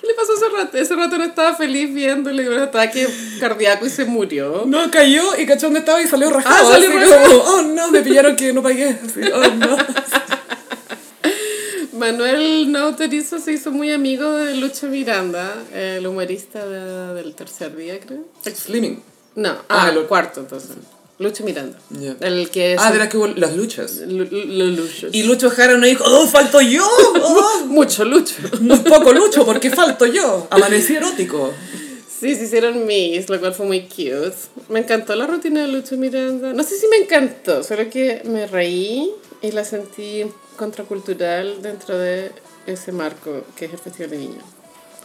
¿qué 0.00 0.06
le 0.06 0.14
pasó 0.14 0.34
ese 0.34 0.48
rato? 0.54 0.76
Ese 0.76 0.94
rato 0.94 1.16
no 1.16 1.24
estaba 1.24 1.54
feliz 1.54 1.94
viéndole 1.94 2.48
un 2.50 2.58
ataque 2.58 3.08
cardíaco 3.40 3.86
y 3.86 3.90
se 3.90 4.04
murió. 4.04 4.64
No, 4.66 4.90
cayó 4.90 5.38
y 5.38 5.46
cachó 5.46 5.66
dónde 5.66 5.80
estaba 5.80 6.02
y 6.02 6.06
salió 6.06 6.28
rajado. 6.28 6.68
Ah, 6.68 6.72
salió 6.72 6.90
rajado. 6.92 7.24
como, 7.24 7.50
oh 7.50 7.62
no, 7.62 7.90
me 7.90 8.02
pillaron 8.02 8.36
que 8.36 8.52
no 8.52 8.62
pagué. 8.62 8.88
Así, 8.88 9.20
oh 9.32 9.54
no. 9.54 9.76
Manuel 11.98 12.70
no 12.72 12.78
autorizo 12.78 13.38
se 13.38 13.52
hizo 13.52 13.70
muy 13.70 13.90
amigo 13.92 14.30
de 14.32 14.54
Lucho 14.56 14.86
Miranda, 14.88 15.54
el 15.74 16.06
humorista 16.06 16.66
de- 16.66 17.14
del 17.14 17.34
tercer 17.34 17.76
día, 17.76 17.98
creo. 18.00 18.24
Slimming. 18.44 19.02
No, 19.34 19.50
Ah, 19.68 19.84
ah, 19.86 19.88
el 19.90 19.98
el 19.98 20.04
cuarto, 20.06 20.40
entonces. 20.40 20.70
Lucho 21.18 21.42
Miranda. 21.44 21.76
El 22.20 22.48
que 22.50 22.74
es... 22.74 22.80
Ah, 22.80 22.92
de 22.92 22.98
las 22.98 23.08
que 23.08 23.16
hubo 23.16 23.26
las 23.26 23.56
luchas. 23.56 23.96
Lu- 24.06 24.24
Lu- 24.24 24.66
Luchos. 24.76 25.12
Y 25.12 25.24
Lucho 25.24 25.50
Jara 25.50 25.76
no 25.76 25.84
dijo, 25.86 26.04
¡oh, 26.06 26.26
falto 26.28 26.60
yo! 26.60 26.86
¡Oh! 27.22 27.66
Mucho 27.66 28.04
Lucho. 28.04 28.34
Muy 28.60 28.78
poco 28.78 29.12
Lucho, 29.12 29.44
porque 29.44 29.70
falto 29.70 30.06
yo. 30.06 30.46
Amanecí 30.50 30.94
erótico. 30.94 31.52
Sí, 32.20 32.34
se 32.36 32.44
hicieron 32.44 32.86
mis, 32.86 33.28
lo 33.28 33.38
cual 33.40 33.52
fue 33.54 33.66
muy 33.66 33.82
cute. 33.82 34.32
Me 34.68 34.80
encantó 34.80 35.14
la 35.16 35.26
rutina 35.26 35.62
de 35.62 35.68
Lucho 35.68 35.96
Miranda. 35.96 36.52
No 36.52 36.62
sé 36.62 36.76
si 36.76 36.86
me 36.88 36.96
encantó, 36.98 37.62
solo 37.64 37.88
que 37.90 38.22
me 38.24 38.46
reí 38.46 39.10
y 39.42 39.50
la 39.52 39.64
sentí 39.64 40.24
contracultural 40.58 41.62
dentro 41.62 41.96
de 41.96 42.32
ese 42.66 42.92
marco 42.92 43.44
que 43.56 43.64
es 43.64 43.72
el 43.72 43.78
Festival 43.78 44.10
de 44.10 44.18
Niños. 44.18 44.44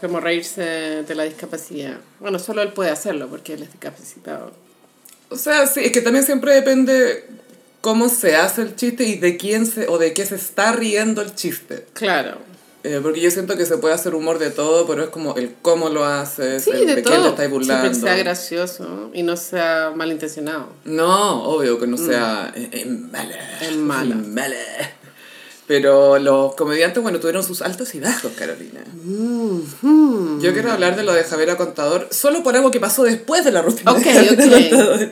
Como 0.02 0.20
reírse 0.20 0.62
de 0.62 1.16
la 1.16 1.24
discapacidad. 1.24 1.98
Bueno, 2.20 2.38
solo 2.38 2.62
él 2.62 2.74
puede 2.74 2.90
hacerlo 2.90 3.30
porque 3.30 3.54
él 3.54 3.64
es 3.64 3.72
discapacitado. 3.72 4.52
O 5.30 5.38
sea, 5.38 5.66
sí, 5.66 5.80
es 5.80 5.94
que 5.94 6.02
también 6.02 6.26
siempre 6.26 6.54
depende 6.54 7.26
cómo 7.80 8.10
se 8.10 8.36
hace 8.36 8.64
el 8.64 8.76
chiste 8.76 9.06
y 9.06 9.16
de 9.16 9.38
quién 9.38 9.66
se, 9.66 9.88
o 9.88 9.98
de 9.98 10.14
qué 10.14 10.26
se 10.26 10.36
está 10.36 10.74
riendo 10.74 11.22
el 11.22 11.34
chiste. 11.36 11.86
Claro. 11.94 12.38
Eh, 12.84 13.00
porque 13.02 13.22
yo 13.22 13.32
siento 13.32 13.56
que 13.56 13.66
se 13.66 13.78
puede 13.78 13.94
hacer 13.94 14.14
humor 14.14 14.40
de 14.40 14.50
todo, 14.52 14.86
pero 14.86 15.04
es 15.04 15.10
como 15.10 15.36
el 15.38 15.56
cómo 15.62 15.88
lo 15.88 16.04
haces, 16.04 16.66
Sí, 16.66 16.72
el 16.72 16.86
de 16.86 16.96
de, 16.96 17.04
quién 17.04 17.22
te 17.22 17.30
estáis 17.30 17.36
Siempre 17.36 17.48
burlando. 17.48 17.90
que 17.90 17.96
sea 17.96 18.16
gracioso 18.18 19.10
y 19.14 19.24
no 19.24 19.38
sea 19.38 19.94
malintencionado. 19.96 20.68
No, 20.84 21.44
obvio 21.46 21.80
que 21.80 21.88
no 21.88 21.98
sea 21.98 22.52
eh, 22.56 22.70
eh, 22.74 22.86
mala. 22.86 23.38
Es 23.62 23.76
mala. 23.78 24.16
Mala. 24.16 24.56
Pero 25.68 26.20
los 26.20 26.56
comediantes, 26.56 27.02
bueno, 27.02 27.20
tuvieron 27.20 27.44
sus 27.44 27.62
altos 27.62 27.96
y 27.96 28.00
bajos, 28.02 28.32
Carolina. 28.38 28.84
Mm-hmm. 29.06 30.42
Yo 30.42 30.54
quiero 30.54 30.72
hablar 30.72 30.96
de 30.96 31.04
lo 31.04 31.14
de 31.14 31.24
Javiera 31.24 31.56
Contador 31.58 32.08
solo 32.12 32.44
por 32.44 32.56
algo 32.56 32.70
que 32.72 32.80
pasó 32.80 33.04
después 33.04 33.46
de 33.46 33.52
la 33.52 33.62
rutina 33.62 33.92
Ok, 33.92 34.00
ok. 34.06 35.10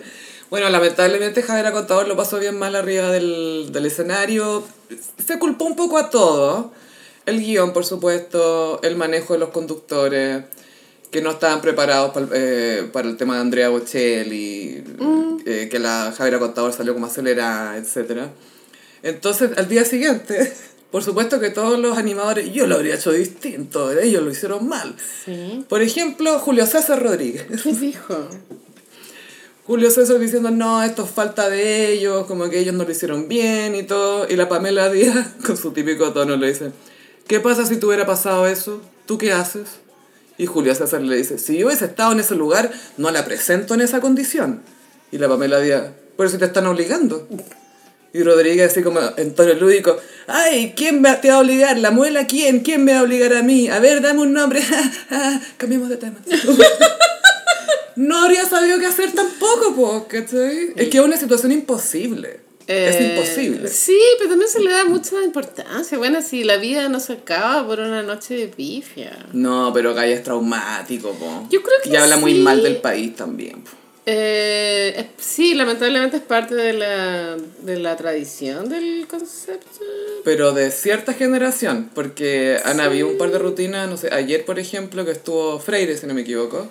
Bueno, 0.49 0.69
lamentablemente 0.69 1.41
Javiera 1.43 1.71
Contador 1.71 2.07
lo 2.09 2.17
pasó 2.17 2.37
bien 2.37 2.59
mal 2.59 2.75
arriba 2.75 3.09
del, 3.11 3.69
del 3.71 3.85
escenario. 3.85 4.63
Se 5.25 5.39
culpó 5.39 5.63
un 5.63 5.77
poco 5.77 5.97
a 5.97 6.09
todo. 6.09 6.73
El 7.25 7.39
guion, 7.39 7.71
por 7.71 7.85
supuesto, 7.85 8.81
el 8.83 8.97
manejo 8.97 9.31
de 9.33 9.39
los 9.39 9.49
conductores, 9.49 10.43
que 11.11 11.21
no 11.21 11.31
estaban 11.31 11.61
preparados 11.61 12.11
para, 12.11 12.25
el- 12.25 12.31
eh, 12.33 12.89
para 12.91 13.07
el 13.07 13.15
tema 13.15 13.35
de 13.35 13.41
Andrea 13.41 13.69
Bocelli, 13.69 14.83
eh, 15.45 15.69
que 15.71 15.79
la 15.79 16.13
Javiera 16.17 16.39
Contador 16.39 16.73
salió 16.73 16.93
como 16.93 17.05
acelerada, 17.05 17.77
etc. 17.77 18.27
Entonces, 19.03 19.51
al 19.57 19.67
día 19.67 19.85
siguiente, 19.85 20.53
por 20.91 21.03
supuesto 21.03 21.39
que 21.39 21.49
todos 21.49 21.79
los 21.79 21.97
animadores, 21.97 22.51
yo 22.53 22.67
lo 22.67 22.75
habría 22.75 22.95
hecho 22.95 23.11
distinto, 23.11 23.91
ellos 23.97 24.23
lo 24.23 24.31
hicieron 24.31 24.67
mal. 24.67 24.95
Sí. 25.25 25.65
Por 25.67 25.81
ejemplo, 25.81 26.39
Julio 26.39 26.65
César 26.65 27.01
Rodríguez. 27.01 27.45
¿Qué 27.63 27.73
dijo? 27.73 28.27
Julio 29.65 29.91
César 29.91 30.19
diciendo, 30.19 30.51
no, 30.51 30.83
esto 30.83 31.05
es 31.05 31.11
falta 31.11 31.49
de 31.49 31.93
ellos, 31.93 32.25
como 32.25 32.49
que 32.49 32.59
ellos 32.59 32.75
no 32.75 32.83
lo 32.83 32.91
hicieron 32.91 33.27
bien 33.27 33.75
y 33.75 33.83
todo. 33.83 34.27
Y 34.27 34.35
la 34.35 34.49
Pamela 34.49 34.89
Díaz, 34.91 35.27
con 35.45 35.55
su 35.55 35.71
típico 35.71 36.11
tono, 36.11 36.35
le 36.35 36.49
dice, 36.49 36.71
¿qué 37.27 37.39
pasa 37.39 37.65
si 37.65 37.77
te 37.77 37.85
hubiera 37.85 38.05
pasado 38.05 38.47
eso? 38.47 38.81
¿Tú 39.05 39.17
qué 39.17 39.31
haces? 39.31 39.69
Y 40.37 40.47
Julio 40.47 40.73
César 40.73 41.01
le 41.01 41.15
dice, 41.15 41.37
si 41.37 41.57
yo 41.57 41.67
hubiese 41.67 41.85
estado 41.85 42.11
en 42.11 42.19
ese 42.19 42.35
lugar, 42.35 42.71
no 42.97 43.11
la 43.11 43.23
presento 43.23 43.75
en 43.75 43.81
esa 43.81 44.01
condición. 44.01 44.61
Y 45.11 45.19
la 45.19 45.29
Pamela 45.29 45.59
Díaz, 45.59 45.91
pero 46.17 46.29
si 46.29 46.37
te 46.37 46.45
están 46.45 46.65
obligando. 46.65 47.27
Y 48.13 48.23
Rodríguez 48.23 48.71
así 48.71 48.83
como 48.83 48.99
en 49.15 49.33
tono 49.33 49.53
lúdico, 49.53 49.97
ay, 50.27 50.73
¿quién 50.75 51.01
me 51.01 51.13
te 51.15 51.29
va 51.29 51.35
a 51.35 51.39
obligar? 51.39 51.77
¿La 51.77 51.91
muela 51.91 52.27
quién? 52.27 52.59
¿Quién 52.59 52.83
me 52.83 52.93
va 52.93 52.99
a 52.99 53.03
obligar 53.03 53.33
a 53.33 53.41
mí? 53.41 53.69
A 53.69 53.79
ver, 53.79 54.01
dame 54.01 54.21
un 54.21 54.33
nombre. 54.33 54.61
Cambiemos 55.57 55.87
de 55.87 55.95
tema. 55.95 56.17
no 57.95 58.23
habría 58.23 58.45
sabido 58.45 58.79
qué 58.79 58.87
hacer 58.87 59.13
tampoco, 59.13 59.75
po, 59.75 60.07
¿cachai? 60.09 60.73
Es 60.75 60.89
que 60.89 60.97
es 60.97 61.03
una 61.03 61.15
situación 61.15 61.53
imposible. 61.53 62.41
es 62.67 62.95
Eh, 62.95 63.13
imposible. 63.15 63.69
Sí, 63.69 63.97
pero 64.17 64.31
también 64.31 64.51
se 64.51 64.59
le 64.61 64.71
da 64.71 64.83
mucha 64.83 65.23
importancia. 65.23 65.97
Bueno, 65.97 66.21
si 66.21 66.43
la 66.43 66.57
vida 66.57 66.89
no 66.89 66.99
se 66.99 67.13
acaba 67.13 67.65
por 67.65 67.79
una 67.79 68.03
noche 68.03 68.35
de 68.35 68.47
pifia. 68.49 69.25
No, 69.31 69.71
pero 69.73 69.93
Gaia 69.93 70.15
es 70.15 70.23
traumático, 70.23 71.11
po. 71.13 71.47
Yo 71.49 71.63
creo 71.63 71.77
que 71.81 71.89
Y 71.89 71.95
habla 71.95 72.17
muy 72.17 72.33
mal 72.35 72.61
del 72.61 72.77
país 72.77 73.15
también, 73.15 73.61
po. 73.61 73.71
Eh, 74.05 74.93
es- 74.97 75.23
sí, 75.25 75.53
lamentablemente 75.53 76.17
es 76.17 76.23
parte 76.23 76.55
de 76.55 76.73
la, 76.73 77.37
de 77.61 77.77
la 77.79 77.95
tradición 77.97 78.67
del 78.69 79.05
concepto. 79.07 79.67
Pero 80.23 80.53
de 80.53 80.71
cierta 80.71 81.13
generación, 81.13 81.89
porque 81.93 82.57
han 82.65 82.79
habido 82.79 83.07
un 83.07 83.17
par 83.17 83.31
de 83.31 83.37
rutinas, 83.39 83.87
no 83.89 83.97
sé, 83.97 84.13
ayer 84.13 84.43
por 84.45 84.57
ejemplo 84.59 85.05
que 85.05 85.11
estuvo 85.11 85.59
Freire, 85.59 85.97
si 85.97 86.07
no 86.07 86.13
me 86.13 86.21
equivoco. 86.21 86.69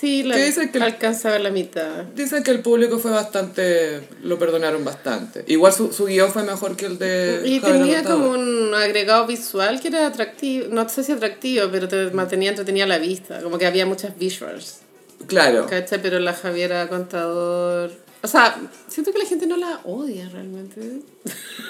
Sí, 0.00 0.22
la, 0.22 0.36
¿Qué 0.36 0.44
dice 0.44 0.70
que 0.70 0.78
el- 0.78 0.84
alcanza 0.84 1.30
a 1.30 1.32
ver 1.32 1.40
la 1.40 1.50
mitad. 1.50 2.04
Dicen 2.14 2.44
que 2.44 2.52
el 2.52 2.60
público 2.60 2.98
fue 3.00 3.10
bastante, 3.10 4.02
lo 4.22 4.38
perdonaron 4.38 4.84
bastante. 4.84 5.44
Igual 5.48 5.72
su, 5.72 5.92
su 5.92 6.04
guion 6.04 6.30
fue 6.30 6.44
mejor 6.44 6.76
que 6.76 6.86
el 6.86 6.98
de... 6.98 7.42
Y 7.44 7.58
Javier 7.58 7.78
tenía 7.80 8.02
como 8.04 8.30
un 8.30 8.74
agregado 8.74 9.26
visual 9.26 9.80
que 9.80 9.88
era 9.88 10.06
atractivo, 10.06 10.66
no 10.70 10.88
sé 10.88 11.02
si 11.02 11.10
atractivo, 11.12 11.66
pero 11.72 11.88
te 11.88 12.10
mantenía 12.10 12.50
entretenida 12.50 12.86
la 12.86 12.98
vista, 12.98 13.42
como 13.42 13.58
que 13.58 13.66
había 13.66 13.86
muchas 13.86 14.16
visuals. 14.16 14.80
Claro. 15.28 15.66
¿Cachai? 15.66 16.02
Pero 16.02 16.18
la 16.18 16.32
Javiera 16.34 16.88
Contador... 16.88 17.92
O 18.20 18.26
sea, 18.26 18.58
siento 18.88 19.12
que 19.12 19.18
la 19.20 19.26
gente 19.26 19.46
no 19.46 19.56
la 19.56 19.80
odia 19.84 20.28
realmente. 20.28 20.80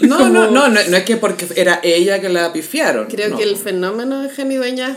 No, 0.00 0.16
Como- 0.18 0.30
no, 0.30 0.50
no, 0.50 0.68
no, 0.68 0.82
no 0.82 0.96
es 0.96 1.04
que 1.04 1.18
porque 1.18 1.46
era 1.56 1.78
ella 1.82 2.20
que 2.22 2.30
la 2.30 2.50
pifiaron. 2.54 3.06
Creo 3.09 3.28
no. 3.28 3.36
que 3.36 3.42
el 3.44 3.56
fenómeno 3.59 4.22
de 4.22 4.30
Jenny 4.30 4.56
Dueñas, 4.56 4.96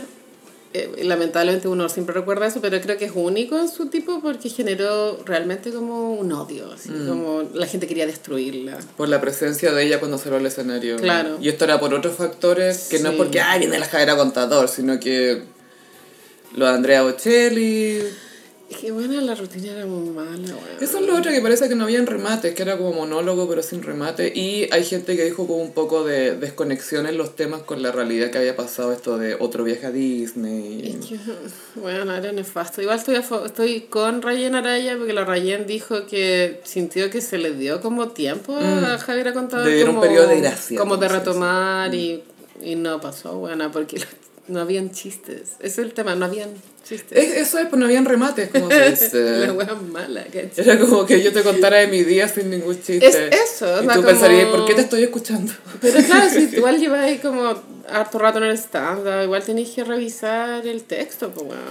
eh, 0.73 1.01
lamentablemente 1.03 1.67
uno 1.67 1.89
siempre 1.89 2.15
recuerda 2.15 2.47
eso, 2.47 2.61
pero 2.61 2.79
creo 2.79 2.97
que 2.97 3.03
es 3.03 3.11
único 3.13 3.59
en 3.59 3.67
su 3.67 3.87
tipo 3.87 4.21
porque 4.21 4.47
generó 4.49 5.19
realmente 5.25 5.71
como 5.73 6.13
un 6.13 6.31
odio, 6.31 6.71
así 6.71 6.89
Mm. 6.89 7.07
como 7.09 7.43
la 7.53 7.67
gente 7.67 7.85
quería 7.85 8.05
destruirla. 8.07 8.77
Por 8.95 9.09
la 9.09 9.19
presencia 9.19 9.73
de 9.73 9.83
ella 9.85 9.99
cuando 9.99 10.17
salió 10.17 10.37
al 10.37 10.45
escenario. 10.45 10.95
Claro. 10.95 11.37
Y 11.41 11.49
esto 11.49 11.65
era 11.65 11.81
por 11.81 11.93
otros 11.93 12.15
factores, 12.15 12.87
que 12.89 12.99
no 12.99 13.09
es 13.09 13.15
porque, 13.17 13.41
ay, 13.41 13.59
viene 13.59 13.77
la 13.77 13.87
Javiera 13.87 14.15
Contador, 14.15 14.69
sino 14.69 14.97
que 15.01 15.43
lo 16.55 16.65
de 16.65 16.71
Andrea 16.71 17.01
Bocelli... 17.03 17.99
Es 18.71 18.77
que 18.77 18.91
bueno, 18.91 19.19
la 19.19 19.35
rutina 19.35 19.73
era 19.73 19.85
muy 19.85 20.09
mala, 20.11 20.31
bueno. 20.31 20.79
Eso 20.79 20.99
es 20.99 21.05
lo 21.05 21.17
otro 21.17 21.29
que 21.29 21.41
parece 21.41 21.67
que 21.67 21.75
no 21.75 21.83
habían 21.83 22.07
remates, 22.07 22.55
que 22.55 22.61
era 22.61 22.77
como 22.77 22.93
monólogo 22.93 23.49
pero 23.49 23.61
sin 23.61 23.83
remate. 23.83 24.31
Y 24.33 24.69
hay 24.71 24.85
gente 24.85 25.17
que 25.17 25.25
dijo 25.25 25.45
como 25.45 25.61
un 25.61 25.73
poco 25.73 26.05
de 26.05 26.37
desconexión 26.37 27.05
en 27.05 27.17
los 27.17 27.35
temas 27.35 27.63
con 27.63 27.81
la 27.81 27.91
realidad 27.91 28.31
que 28.31 28.37
había 28.37 28.55
pasado 28.55 28.93
esto 28.93 29.17
de 29.17 29.35
otro 29.35 29.65
viaje 29.65 29.87
a 29.87 29.91
Disney. 29.91 30.97
Es 31.01 31.05
que, 31.05 31.19
bueno, 31.75 32.15
era 32.15 32.31
nefasto. 32.31 32.81
Igual 32.81 32.99
estoy, 32.99 33.15
a 33.15 33.45
estoy 33.45 33.81
con 33.81 34.21
Rayen 34.21 34.55
Araya 34.55 34.95
porque 34.97 35.11
la 35.11 35.25
Rayen 35.25 35.67
dijo 35.67 36.05
que 36.05 36.61
sintió 36.63 37.09
que 37.09 37.19
se 37.19 37.37
le 37.37 37.51
dio 37.51 37.81
como 37.81 38.07
tiempo 38.09 38.55
a 38.55 38.97
Javiera 38.99 39.33
Contador. 39.33 39.65
Mm. 39.65 39.69
Le 39.69 39.75
dieron 39.75 39.95
como, 39.95 40.07
periodo 40.07 40.27
de 40.29 40.39
gracia, 40.39 40.79
Como 40.79 40.95
de 40.95 41.09
retomar 41.09 41.93
y, 41.93 42.23
y 42.63 42.75
no 42.75 43.01
pasó, 43.01 43.37
bueno, 43.37 43.69
porque 43.69 44.01
no 44.51 44.59
habían 44.61 44.91
chistes. 44.91 45.51
Ese 45.59 45.67
es 45.67 45.77
el 45.79 45.93
tema, 45.93 46.13
no 46.15 46.25
habían 46.25 46.49
chistes. 46.87 47.17
Es- 47.17 47.37
eso 47.47 47.57
es, 47.59 47.67
pues 47.67 47.79
no 47.79 47.85
habían 47.85 48.05
remates, 48.05 48.49
como 48.49 48.69
se 48.69 48.89
dice. 48.91 49.37
La 49.47 49.53
wea 49.53 49.73
mala, 49.75 50.23
¿cachai? 50.25 50.51
Era 50.57 50.77
como 50.79 51.05
que 51.05 51.21
yo 51.23 51.31
te 51.33 51.41
contara 51.43 51.77
de 51.77 51.87
mi 51.87 52.03
día 52.03 52.27
sin 52.27 52.49
ningún 52.49 52.75
chiste. 52.75 53.05
Es 53.07 53.15
eso, 53.55 53.65
o 53.65 53.81
Y 53.81 53.85
sea, 53.85 53.93
tú 53.95 54.01
como- 54.01 54.07
pensarías, 54.07 54.47
¿por 54.49 54.65
qué 54.65 54.73
te 54.75 54.81
estoy 54.81 55.03
escuchando? 55.03 55.51
Pero 55.79 55.99
claro, 56.05 56.29
si 56.29 56.41
igual 56.55 56.79
llevas 56.79 57.01
ahí 57.01 57.17
como 57.17 57.71
harto 57.89 58.19
rato 58.19 58.37
en 58.37 58.45
el 58.45 58.57
stand 58.57 59.23
igual 59.23 59.43
tenés 59.43 59.69
que 59.71 59.83
revisar 59.83 60.65
el 60.65 60.83
texto, 60.83 61.29
pues 61.31 61.45
bueno. 61.47 61.61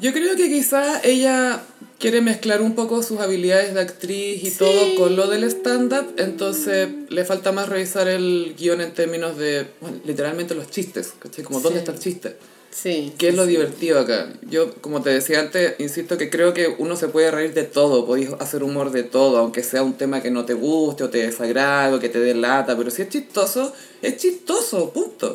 Yo 0.00 0.12
creo 0.12 0.34
que 0.36 0.48
quizá 0.48 1.00
ella 1.02 1.60
quiere 1.98 2.20
mezclar 2.20 2.60
un 2.62 2.74
poco 2.74 3.02
sus 3.02 3.20
habilidades 3.20 3.74
de 3.74 3.80
actriz 3.80 4.44
y 4.44 4.50
todo 4.50 4.94
con 4.96 5.16
lo 5.16 5.26
del 5.28 5.44
stand-up, 5.44 6.14
entonces 6.18 6.88
le 7.08 7.24
falta 7.24 7.52
más 7.52 7.68
revisar 7.68 8.08
el 8.08 8.54
guion 8.58 8.80
en 8.80 8.92
términos 8.92 9.36
de, 9.38 9.66
bueno, 9.80 9.98
literalmente 10.04 10.54
los 10.54 10.70
chistes, 10.70 11.14
¿cachai? 11.18 11.44
Como 11.44 11.60
dónde 11.60 11.78
Sí. 11.78 11.84
está 11.84 11.92
el 11.92 11.98
chiste. 11.98 12.36
Sí. 12.70 13.14
¿Qué 13.16 13.28
es 13.28 13.34
lo 13.34 13.46
divertido 13.46 13.98
acá? 14.00 14.28
Yo, 14.50 14.74
como 14.82 15.00
te 15.00 15.08
decía 15.08 15.40
antes, 15.40 15.76
insisto 15.78 16.18
que 16.18 16.28
creo 16.28 16.52
que 16.52 16.74
uno 16.78 16.94
se 16.96 17.08
puede 17.08 17.30
reír 17.30 17.54
de 17.54 17.62
todo, 17.62 18.04
podéis 18.04 18.28
hacer 18.38 18.62
humor 18.62 18.90
de 18.90 19.02
todo, 19.02 19.38
aunque 19.38 19.62
sea 19.62 19.82
un 19.82 19.94
tema 19.94 20.20
que 20.20 20.30
no 20.30 20.44
te 20.44 20.52
guste 20.52 21.02
o 21.04 21.08
te 21.08 21.18
desagrade 21.26 21.94
o 21.94 21.98
que 22.00 22.10
te 22.10 22.18
dé 22.20 22.34
lata, 22.34 22.76
pero 22.76 22.90
si 22.90 23.00
es 23.00 23.08
chistoso, 23.08 23.72
es 24.02 24.18
chistoso, 24.18 24.90
punto. 24.90 25.32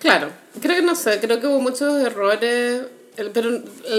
Claro, 0.00 0.30
creo 0.60 0.74
que 0.76 0.82
no 0.82 0.96
sé, 0.96 1.20
creo 1.20 1.38
que 1.40 1.46
hubo 1.46 1.60
muchos 1.60 2.02
errores, 2.02 2.80
pero 3.34 3.50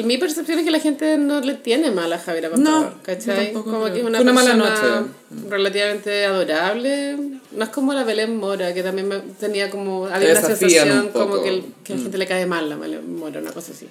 mi 0.03 0.17
percepción 0.17 0.59
es 0.59 0.65
que 0.65 0.71
la 0.71 0.79
gente 0.79 1.17
no 1.17 1.41
le 1.41 1.53
tiene 1.55 1.91
mal 1.91 2.11
a 2.11 2.17
Javiera 2.17 2.49
Contador, 2.49 2.93
No, 2.95 3.03
¿cachai? 3.03 3.53
Como 3.53 3.83
creo. 3.83 3.93
que 3.93 3.99
es 3.99 4.05
una, 4.05 4.33
mala 4.33 4.53
noche. 4.55 4.81
relativamente 5.49 6.25
adorable, 6.25 7.17
no 7.51 7.63
es 7.63 7.69
como 7.69 7.93
la 7.93 8.03
Belén 8.03 8.37
Mora, 8.37 8.73
que 8.73 8.81
también 8.83 9.07
me- 9.07 9.19
tenía 9.39 9.69
como, 9.69 10.07
había 10.07 10.31
una 10.31 10.41
sensación 10.41 10.91
un 10.99 11.07
como 11.09 11.43
que, 11.43 11.49
el- 11.49 11.65
que 11.83 11.93
a 11.93 11.95
la 11.97 12.01
gente 12.03 12.17
le 12.17 12.25
cae 12.27 12.45
mal 12.45 12.69
la 12.69 12.77
Belén 12.77 13.15
Mora, 13.15 13.39
una 13.41 13.51
cosa 13.51 13.73
así. 13.73 13.87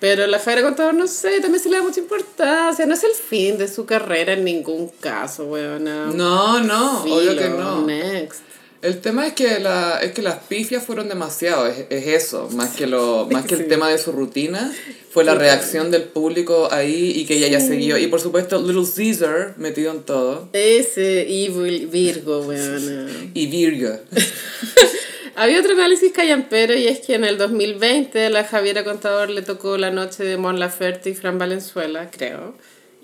Pero 0.00 0.28
la 0.28 0.38
Javiera 0.38 0.62
Contador, 0.62 0.94
no 0.94 1.08
sé, 1.08 1.40
también 1.40 1.60
se 1.60 1.68
le 1.70 1.76
da 1.78 1.82
mucha 1.82 1.98
importancia, 1.98 2.86
no 2.86 2.94
es 2.94 3.02
el 3.02 3.10
fin 3.14 3.58
de 3.58 3.66
su 3.66 3.84
carrera 3.84 4.34
en 4.34 4.44
ningún 4.44 4.90
caso, 5.00 5.46
weona. 5.46 6.06
No, 6.06 6.60
no, 6.60 7.02
obvio 7.02 7.30
Filo, 7.30 7.36
que 7.42 7.48
no. 7.48 7.84
Next. 7.84 8.42
El 8.80 9.00
tema 9.00 9.26
es 9.26 9.32
que, 9.32 9.58
la, 9.58 9.98
es 10.00 10.12
que 10.12 10.22
las 10.22 10.44
pifias 10.44 10.84
fueron 10.84 11.08
demasiado, 11.08 11.66
es, 11.66 11.86
es 11.90 12.06
eso, 12.06 12.48
más 12.52 12.76
que, 12.76 12.86
lo, 12.86 13.26
más 13.30 13.44
que 13.44 13.56
el 13.56 13.66
tema 13.66 13.88
de 13.88 13.98
su 13.98 14.12
rutina, 14.12 14.72
fue 15.10 15.24
la 15.24 15.34
reacción 15.34 15.90
del 15.90 16.04
público 16.04 16.68
ahí 16.70 17.12
y 17.16 17.26
que 17.26 17.36
ella 17.36 17.48
ya 17.48 17.60
siguió. 17.60 17.98
Y 17.98 18.06
por 18.06 18.20
supuesto, 18.20 18.60
Little 18.60 18.84
Caesar 18.94 19.54
metido 19.56 19.90
en 19.90 20.02
todo. 20.02 20.48
Ese 20.52 21.22
Evil 21.22 21.88
Virgo, 21.88 22.42
weón. 22.42 23.32
Y 23.34 23.46
Virgo. 23.46 23.96
Había 25.34 25.60
otro 25.60 25.72
análisis 25.72 26.12
callampero 26.12 26.74
y 26.74 26.88
es 26.88 27.00
que 27.00 27.14
en 27.14 27.24
el 27.24 27.38
2020 27.38 28.26
a 28.26 28.30
la 28.30 28.44
Javiera 28.44 28.84
Contador 28.84 29.30
le 29.30 29.42
tocó 29.42 29.78
la 29.78 29.90
noche 29.90 30.24
de 30.24 30.36
Mon 30.36 30.58
Laferte 30.58 31.10
y 31.10 31.14
Fran 31.14 31.38
Valenzuela, 31.38 32.10
creo. 32.10 32.54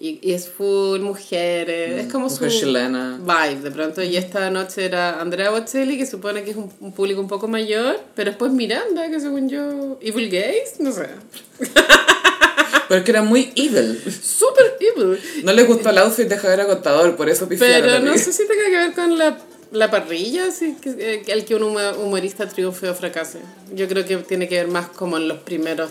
Y, 0.05 0.19
y 0.21 0.35
es 0.35 0.51
full 0.51 1.01
mujeres, 1.01 2.05
es 2.05 2.13
como 2.13 2.29
Mujer 2.29 2.51
su 2.51 2.59
chilena. 2.59 3.19
vibe 3.23 3.63
de 3.63 3.71
pronto. 3.71 4.03
Y 4.03 4.19
esta 4.19 4.51
noche 4.51 4.85
era 4.85 5.19
Andrea 5.19 5.49
Bocelli, 5.49 5.97
que 5.97 6.05
supone 6.05 6.45
que 6.45 6.51
es 6.51 6.57
un, 6.59 6.71
un 6.81 6.93
público 6.93 7.23
un 7.23 7.27
poco 7.27 7.49
mayor, 7.49 7.99
pero 8.15 8.29
después 8.31 8.53
Miranda, 8.53 9.09
que 9.09 9.19
según 9.19 9.49
yo, 9.49 9.97
Evil 10.03 10.29
Gays, 10.29 10.79
no 10.81 10.93
sé. 10.93 11.09
Pero 12.87 12.99
es 12.99 13.05
que 13.07 13.13
era 13.13 13.23
muy 13.23 13.51
evil. 13.57 13.99
Super 14.23 14.77
evil. 14.79 15.19
No 15.43 15.55
le 15.55 15.63
gustó 15.63 15.89
el 15.89 15.97
outfit 15.97 16.29
de 16.29 16.37
Javier 16.37 16.67
Contador, 16.67 17.17
por 17.17 17.31
eso 17.31 17.49
pifiaron. 17.49 17.81
Pero 17.81 18.01
no 18.01 18.13
sé 18.19 18.31
si 18.31 18.47
tenga 18.47 18.65
que 18.67 18.77
ver 18.77 18.93
con 18.93 19.17
la, 19.17 19.39
la 19.73 19.91
parrilla, 19.91 20.51
que, 20.83 20.91
eh, 20.99 21.23
que 21.25 21.33
el 21.33 21.47
que 21.47 21.55
un 21.55 21.63
humorista 21.63 22.47
triunfe 22.47 22.91
o 22.91 22.95
fracase. 22.95 23.39
Yo 23.75 23.89
creo 23.89 24.05
que 24.05 24.19
tiene 24.19 24.49
que 24.49 24.57
ver 24.57 24.69
más 24.69 24.89
como 24.89 25.17
en 25.17 25.29
los 25.29 25.39
primeros 25.39 25.89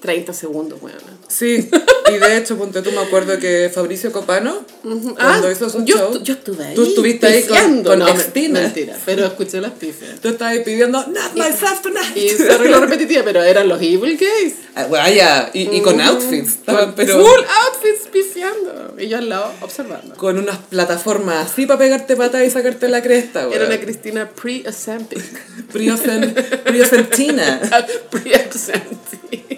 30 0.00 0.32
segundos, 0.32 0.78
weón. 0.82 0.96
Sí, 1.28 1.68
y 2.08 2.18
de 2.18 2.36
hecho, 2.36 2.56
ponte 2.56 2.82
tú, 2.82 2.92
me 2.92 3.00
acuerdo 3.00 3.38
que 3.38 3.70
Fabricio 3.74 4.12
Copano, 4.12 4.64
cuando 4.82 5.14
Ah, 5.18 5.42
hizo 5.50 5.68
su 5.68 5.84
yo, 5.84 5.96
show, 5.96 6.22
yo 6.22 6.34
estuve 6.34 6.64
ahí. 6.66 6.74
Tú 6.74 6.84
estuviste 6.84 7.26
ahí 7.26 7.42
con, 7.44 7.82
con 7.82 7.98
no. 7.98 8.06
Mentira, 8.14 8.96
pero 9.04 9.26
escuché 9.26 9.60
las 9.60 9.72
pifias. 9.72 10.20
Tú 10.20 10.28
estabas 10.28 10.54
ahí 10.54 10.62
pidiendo, 10.64 10.98
not 11.08 11.34
myself 11.34 11.80
tonight. 11.82 12.16
Y 12.16 12.28
se 12.30 12.50
arregló 12.52 12.78
repetitiva, 12.80 13.22
pero 13.24 13.42
eran 13.42 13.68
los 13.68 13.80
Evil 13.82 14.16
Gays. 14.16 14.54
Ah, 14.76 14.86
Vaya, 14.88 15.50
y, 15.52 15.76
y 15.76 15.80
con 15.80 16.00
outfits, 16.00 16.48
estaban, 16.50 16.86
Con 16.86 16.94
pero 16.94 17.14
Full 17.24 17.44
outfits 17.64 18.08
pifiando. 18.12 18.94
Y 18.98 19.08
yo 19.08 19.18
al 19.18 19.28
lado 19.28 19.52
observando. 19.62 20.14
con 20.16 20.38
unas 20.38 20.58
plataformas 20.58 21.50
así 21.50 21.66
para 21.66 21.78
pegarte 21.80 22.14
patas 22.16 22.44
y 22.46 22.50
sacarte 22.50 22.88
la 22.88 23.02
cresta, 23.02 23.48
Era 23.52 23.66
una. 23.66 23.80
Cristina 23.80 24.30
pre-Ozempic. 24.30 25.22
Priocentina. 25.72 27.60
pre-Ozempic. 28.10 29.55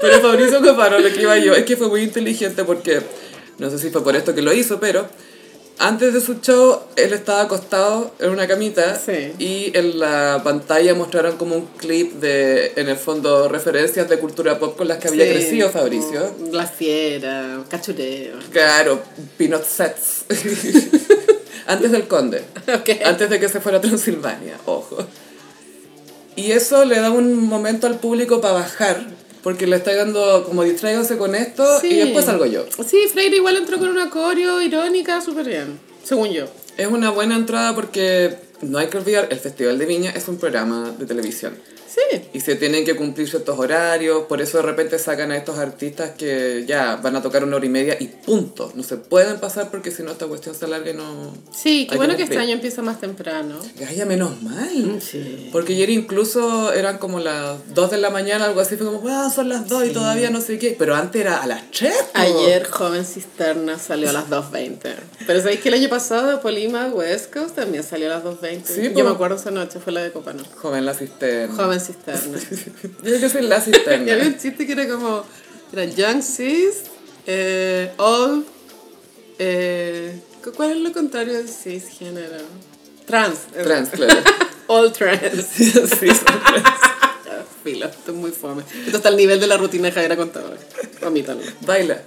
Pero 0.00 0.20
Fabricio 0.20 0.60
Copano, 0.62 0.98
lo 0.98 1.12
que 1.12 1.22
iba 1.22 1.36
yo, 1.38 1.54
es 1.54 1.64
que 1.64 1.76
fue 1.76 1.88
muy 1.88 2.02
inteligente 2.02 2.64
porque, 2.64 3.00
no 3.58 3.70
sé 3.70 3.78
si 3.78 3.90
fue 3.90 4.02
por 4.04 4.14
esto 4.16 4.34
que 4.34 4.42
lo 4.42 4.52
hizo, 4.52 4.78
pero 4.80 5.06
antes 5.78 6.14
de 6.14 6.20
su 6.20 6.34
show, 6.40 6.80
él 6.94 7.12
estaba 7.12 7.40
acostado 7.42 8.14
en 8.20 8.30
una 8.30 8.46
camita 8.46 8.94
Sí. 8.96 9.32
y 9.40 9.72
en 9.76 9.98
la 9.98 10.40
pantalla 10.44 10.94
mostraron 10.94 11.36
como 11.36 11.56
un 11.56 11.66
clip 11.78 12.12
de, 12.20 12.72
en 12.76 12.88
el 12.88 12.96
fondo, 12.96 13.48
referencias 13.48 14.08
de 14.08 14.18
cultura 14.18 14.58
pop 14.60 14.76
con 14.76 14.86
las 14.86 14.98
que 14.98 15.08
había 15.08 15.24
Sí, 15.26 15.30
crecido 15.32 15.70
Fabricio. 15.70 16.32
como 16.38 16.52
La 16.52 16.66
fiera, 16.66 17.64
cachureo. 17.68 18.36
Claro, 18.52 19.02
Peanut 19.36 19.64
Sets. 19.64 20.24
Antes 21.66 21.90
del 21.92 22.06
conde. 22.06 22.42
Ok. 22.72 22.90
Antes 23.04 23.30
de 23.30 23.40
que 23.40 23.48
se 23.48 23.58
fuera 23.60 23.78
a 23.78 23.80
Transilvania, 23.80 24.56
ojo. 24.66 24.98
Y 26.36 26.50
eso 26.52 26.84
le 26.84 27.00
da 27.00 27.10
un 27.10 27.36
momento 27.48 27.86
al 27.86 27.98
público 27.98 28.40
para 28.40 28.54
bajar, 28.54 29.06
porque 29.44 29.66
le 29.66 29.76
está 29.76 29.94
dando 29.94 30.42
como 30.44 30.64
distráiganse 30.64 31.18
con 31.18 31.34
esto 31.34 31.64
y 31.82 31.96
después 31.96 32.24
salgo 32.24 32.46
yo. 32.46 32.64
Sí, 32.84 33.06
Freire 33.12 33.36
igual 33.36 33.58
entró 33.58 33.78
con 33.78 33.90
una 33.90 34.08
coreo 34.08 34.60
irónica 34.62 35.20
súper 35.20 35.46
bien, 35.46 35.78
según 36.02 36.30
yo. 36.30 36.46
Es 36.78 36.88
una 36.88 37.10
buena 37.10 37.36
entrada 37.36 37.74
porque 37.74 38.36
no 38.62 38.78
hay 38.78 38.88
que 38.88 38.96
olvidar, 38.96 39.28
el 39.30 39.38
Festival 39.38 39.78
de 39.78 39.84
Viña 39.84 40.10
es 40.10 40.26
un 40.28 40.38
programa 40.38 40.94
de 40.98 41.04
televisión. 41.04 41.54
Sí. 41.94 42.22
Y 42.32 42.40
se 42.40 42.56
tienen 42.56 42.84
que 42.84 42.96
cumplir 42.96 43.28
ciertos 43.28 43.56
horarios, 43.58 44.24
por 44.24 44.40
eso 44.40 44.58
de 44.58 44.64
repente 44.64 44.98
sacan 44.98 45.30
a 45.30 45.36
estos 45.36 45.58
artistas 45.58 46.10
que 46.18 46.64
ya 46.66 46.96
van 46.96 47.14
a 47.14 47.22
tocar 47.22 47.44
una 47.44 47.56
hora 47.56 47.66
y 47.66 47.68
media 47.68 47.96
y 48.00 48.08
punto. 48.08 48.72
No 48.74 48.82
se 48.82 48.96
pueden 48.96 49.38
pasar 49.38 49.70
porque 49.70 49.90
si 49.90 50.02
no 50.02 50.10
esta 50.10 50.26
cuestión 50.26 50.54
se 50.54 50.64
alarga 50.64 50.90
y 50.90 50.94
no... 50.94 51.32
Sí, 51.54 51.86
qué 51.88 51.96
bueno 51.96 52.16
que 52.16 52.24
este 52.24 52.38
año 52.38 52.52
empieza 52.52 52.82
más 52.82 53.00
temprano. 53.00 53.58
Gaya, 53.78 54.06
menos 54.06 54.42
mal. 54.42 55.00
Sí. 55.00 55.50
Porque 55.52 55.74
ayer 55.74 55.90
incluso 55.90 56.72
eran 56.72 56.98
como 56.98 57.20
las 57.20 57.74
2 57.74 57.90
de 57.92 57.98
la 57.98 58.10
mañana, 58.10 58.46
algo 58.46 58.60
así, 58.60 58.76
fue 58.76 58.86
como, 58.86 58.98
wow, 59.00 59.30
son 59.30 59.48
las 59.48 59.68
2 59.68 59.86
y 59.86 59.90
todavía 59.90 60.30
no 60.30 60.40
sé 60.40 60.58
qué. 60.58 60.74
Pero 60.76 60.96
antes 60.96 61.20
era 61.20 61.42
a 61.42 61.46
las 61.46 61.70
3. 61.70 61.92
po. 61.92 62.18
Ayer 62.18 62.68
Joven 62.68 63.04
Cisterna 63.04 63.78
salió 63.78 64.10
a 64.10 64.12
las 64.12 64.28
2.20. 64.28 64.78
Pero 65.26 65.40
¿sabéis 65.40 65.60
que 65.60 65.68
el 65.68 65.74
año 65.74 65.88
pasado 65.88 66.40
Polima 66.40 66.86
West 66.88 67.32
Coast 67.32 67.54
también 67.54 67.84
salió 67.84 68.06
a 68.12 68.16
las 68.16 68.24
2.20? 68.24 68.64
Sí, 68.64 68.92
yo 68.96 69.04
me 69.04 69.10
acuerdo 69.10 69.36
esa 69.36 69.50
noche, 69.50 69.78
fue 69.78 69.92
la 69.92 70.02
de 70.02 70.10
Copano. 70.10 70.42
Joven 70.56 70.84
la 70.84 70.94
cisterna. 70.94 71.54
Joven 71.54 71.83
Cisterna. 71.84 72.38
Yo 72.82 73.02
creo 73.02 73.20
que 73.20 73.28
soy 73.28 73.42
la 73.42 73.58
y 73.58 73.60
cisterna. 73.60 74.12
había 74.12 74.26
un 74.26 74.38
chiste 74.38 74.66
que 74.66 74.72
era 74.72 74.88
como, 74.88 75.24
era 75.72 75.84
Young 75.84 76.22
Cis, 76.22 76.84
eh, 77.26 77.92
All, 77.96 78.44
eh, 79.38 80.20
¿cuál 80.56 80.72
es 80.72 80.76
lo 80.78 80.92
contrario 80.92 81.34
de 81.34 81.48
cisgénero? 81.48 82.36
Trans. 83.06 83.40
Trans, 83.52 83.90
claro. 83.90 84.22
All 84.66 84.92
trans. 84.92 85.20
sí, 85.54 85.70
son 85.70 85.86
trans. 85.86 86.68
Filo, 87.62 87.86
esto 87.86 88.10
es 88.10 88.16
muy 88.16 88.30
fome. 88.30 88.62
Esto 88.84 88.98
está 88.98 89.08
al 89.08 89.16
nivel 89.16 89.40
de 89.40 89.46
la 89.46 89.56
rutina 89.56 89.86
de 89.86 89.92
Javiera 89.92 90.16
Contador. 90.16 90.58
Omítalo. 91.02 91.40
Baila. 91.62 92.02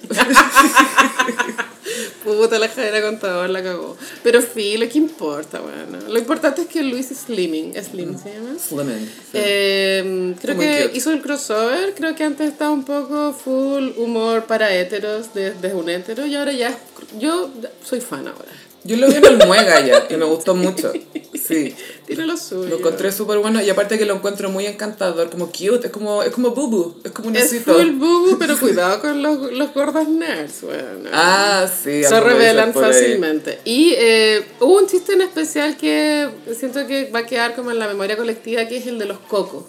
Puta, 2.28 2.59
la 2.59 2.67
Javiera 2.67 3.01
Contador 3.01 3.49
la 3.49 3.63
cagó. 3.63 3.95
Pero 4.21 4.41
filo, 4.41 4.86
¿qué 4.91 4.97
importa, 4.97 5.61
bueno? 5.61 5.97
Lo 6.09 6.19
importante 6.19 6.63
es 6.63 6.67
que 6.67 6.84
Luis 6.84 7.07
Slimming. 7.07 7.73
¿Slim 7.82 8.17
se 8.21 8.34
llama? 8.34 8.59
Slimming. 8.59 9.05
sí. 9.05 9.32
Eh, 9.34 10.36
creo 10.41 10.55
Muy 10.55 10.65
que 10.65 10.84
cute. 10.88 10.97
hizo 10.97 11.11
el 11.11 11.21
crossover, 11.21 11.93
creo 11.95 12.15
que 12.15 12.23
antes 12.25 12.49
estaba 12.51 12.71
un 12.71 12.84
poco 12.84 13.32
full 13.34 13.91
humor 13.97 14.43
para 14.45 14.73
héteros, 14.75 15.34
desde 15.34 15.73
un 15.73 15.89
hétero, 15.89 16.25
y 16.25 16.36
ahora 16.36 16.51
ya, 16.51 16.78
yo 17.17 17.49
soy 17.84 18.01
fan 18.01 18.28
ahora. 18.28 18.51
Yo 18.88 18.95
lo 18.95 19.07
vi 19.07 19.15
en 19.15 19.25
el 19.25 19.45
Muega 19.45 19.81
ya 19.81 20.07
y 20.09 20.15
me 20.15 20.23
gustó 20.23 20.55
mucho. 20.55 20.93
Sí. 21.33 21.75
Tiene 22.05 22.25
lo 22.25 22.38
suyo. 22.38 22.69
Lo 22.69 22.77
encontré 22.77 23.11
súper 23.11 23.38
bueno 23.39 23.61
y 23.61 23.69
aparte 23.69 23.97
que 23.99 24.05
lo 24.05 24.15
encuentro 24.15 24.49
muy 24.49 24.65
encantador, 24.65 25.29
como 25.29 25.47
cute, 25.47 25.88
es 25.88 25.91
como, 25.91 26.23
es 26.23 26.31
como 26.31 26.51
bubu, 26.51 26.95
es 27.03 27.11
como 27.11 27.27
un 27.27 27.35
Es 27.35 27.53
full 27.65 27.91
bubu, 27.91 28.38
pero 28.39 28.57
cuidado 28.59 29.01
con 29.01 29.21
los, 29.21 29.51
los 29.51 29.73
gordos 29.73 30.07
nerds, 30.07 30.61
bueno. 30.61 31.09
Ah, 31.11 31.67
sí. 31.67 32.01
se 32.01 32.19
revelan 32.21 32.73
fácilmente. 32.73 33.59
Y 33.65 33.93
eh, 33.97 34.45
hubo 34.61 34.77
un 34.77 34.88
chiste 34.88 35.13
en 35.13 35.21
especial 35.21 35.75
que 35.75 36.29
siento 36.57 36.88
que 36.88 37.11
va 37.11 37.19
a 37.19 37.25
quedar 37.25 37.55
como 37.55 37.71
en 37.71 37.79
la 37.79 37.88
memoria 37.88 38.15
colectiva, 38.15 38.65
que 38.69 38.77
es 38.77 38.88
el 38.88 38.99
de 38.99 39.05
los 39.05 39.19
cocos. 39.19 39.65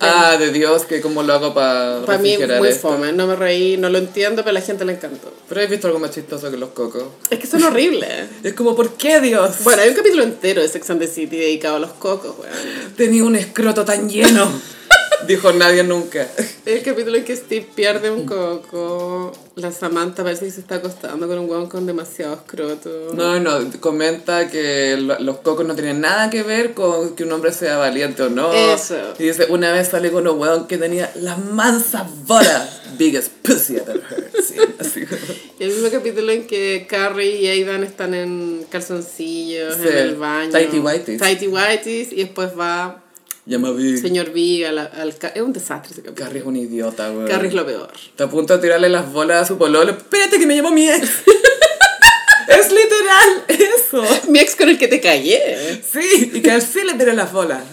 Ah, 0.00 0.36
de 0.38 0.50
Dios, 0.52 0.84
que 0.84 1.00
como 1.00 1.22
lo 1.22 1.32
hago 1.32 1.54
para 1.54 2.02
Para 2.04 2.18
mí 2.18 2.36
muy 2.58 2.68
esto. 2.68 2.88
fome, 2.90 3.12
no 3.12 3.26
me 3.26 3.36
reí, 3.36 3.76
no 3.76 3.88
lo 3.88 3.98
entiendo, 3.98 4.42
pero 4.42 4.50
a 4.50 4.52
la 4.54 4.60
gente 4.60 4.84
le 4.84 4.92
encantó. 4.92 5.32
Pero 5.48 5.60
he 5.60 5.66
visto 5.66 5.86
algo 5.86 5.98
más 5.98 6.10
chistoso 6.10 6.50
que 6.50 6.56
los 6.56 6.70
cocos. 6.70 7.04
Es 7.30 7.38
que 7.38 7.46
son 7.46 7.62
horribles. 7.62 8.08
Es 8.42 8.54
como, 8.54 8.74
¿por 8.74 8.94
qué 8.94 9.20
Dios? 9.20 9.62
Bueno, 9.62 9.82
hay 9.82 9.90
un 9.90 9.94
capítulo 9.94 10.22
entero 10.24 10.60
de 10.62 10.68
Sex 10.68 10.90
and 10.90 11.00
the 11.00 11.06
City 11.06 11.36
dedicado 11.36 11.76
a 11.76 11.78
los 11.78 11.92
cocos, 11.92 12.34
weón. 12.38 12.94
Tenía 12.96 13.24
un 13.24 13.36
escroto 13.36 13.84
tan 13.84 14.08
lleno. 14.08 14.50
Dijo 15.26 15.52
nadie 15.52 15.84
nunca. 15.84 16.26
El 16.66 16.82
capítulo 16.82 17.16
en 17.16 17.24
que 17.24 17.34
Steve 17.36 17.66
pierde 17.74 18.10
un 18.10 18.24
coco, 18.26 19.32
la 19.56 19.72
Samantha 19.72 20.22
parece 20.22 20.44
que 20.46 20.50
se 20.50 20.60
está 20.60 20.76
acostando 20.76 21.26
con 21.28 21.38
un 21.38 21.50
weón 21.50 21.68
con 21.68 21.86
demasiado 21.86 22.34
escroto. 22.34 23.10
No, 23.14 23.38
no, 23.40 23.58
comenta 23.80 24.48
que 24.48 24.96
lo- 24.98 25.18
los 25.20 25.38
cocos 25.38 25.66
no 25.66 25.74
tienen 25.74 26.00
nada 26.00 26.30
que 26.30 26.42
ver 26.42 26.74
con 26.74 27.14
que 27.16 27.24
un 27.24 27.32
hombre 27.32 27.52
sea 27.52 27.76
valiente 27.78 28.22
o 28.22 28.30
no. 28.30 28.52
Eso. 28.52 28.96
Y 29.18 29.24
dice, 29.24 29.46
una 29.48 29.72
vez 29.72 29.88
salí 29.88 30.10
con 30.10 30.26
un 30.28 30.38
weón 30.38 30.66
que 30.66 30.78
tenía 30.78 31.10
las 31.16 31.38
mansas 31.44 32.04
bolas. 32.26 32.80
Biggest 32.98 33.32
pussy 33.42 33.74
I've 33.74 33.82
ever 33.90 34.02
heard. 34.10 34.22
Sí, 34.42 34.56
así 34.78 35.06
como- 35.06 35.20
Y 35.58 35.62
el 35.64 35.70
mismo 35.70 35.88
capítulo 35.90 36.32
en 36.32 36.46
que 36.46 36.86
Carrie 36.88 37.36
y 37.40 37.46
Aidan 37.48 37.84
están 37.84 38.12
en 38.14 38.66
calzoncillos, 38.70 39.76
Sí, 39.76 39.88
en 39.88 39.96
el 39.98 40.16
baño. 40.16 40.50
tighty 40.50 40.78
whities. 40.80 41.18
Tighty 41.20 41.46
whities, 41.48 42.12
y 42.12 42.16
después 42.16 42.50
va 42.58 43.02
Llama 43.44 43.72
Big. 43.72 43.98
señor 43.98 44.30
Big 44.30 44.64
al, 44.64 44.78
al 44.78 45.14
Es 45.34 45.42
un 45.42 45.52
desastre 45.52 45.92
ese 45.92 46.02
capítulo. 46.02 46.26
Carrie 46.26 46.40
es 46.40 46.46
un 46.46 46.56
idiota, 46.56 47.10
weón. 47.10 47.26
Carrie 47.26 47.48
es 47.48 47.54
lo 47.54 47.66
peor. 47.66 47.90
Está 47.94 48.24
a 48.24 48.30
punto 48.30 48.54
de 48.56 48.62
tirarle 48.62 48.88
las 48.88 49.12
bolas 49.12 49.42
a 49.42 49.46
su 49.46 49.58
pololo. 49.58 49.90
Espérate 49.90 50.38
que 50.38 50.46
me 50.46 50.54
llamó 50.54 50.70
mi 50.70 50.88
ex. 50.88 51.02
es 52.48 52.70
literal 52.70 53.44
eso. 53.48 54.04
Mi 54.28 54.38
ex 54.38 54.54
con 54.54 54.68
el 54.68 54.78
que 54.78 54.86
te 54.86 55.00
callé. 55.00 55.82
Sí, 55.82 56.30
y 56.34 56.40
que 56.40 56.52
así 56.52 56.84
le 56.84 56.94
tiré 56.94 57.14
las 57.14 57.32
bolas. 57.32 57.62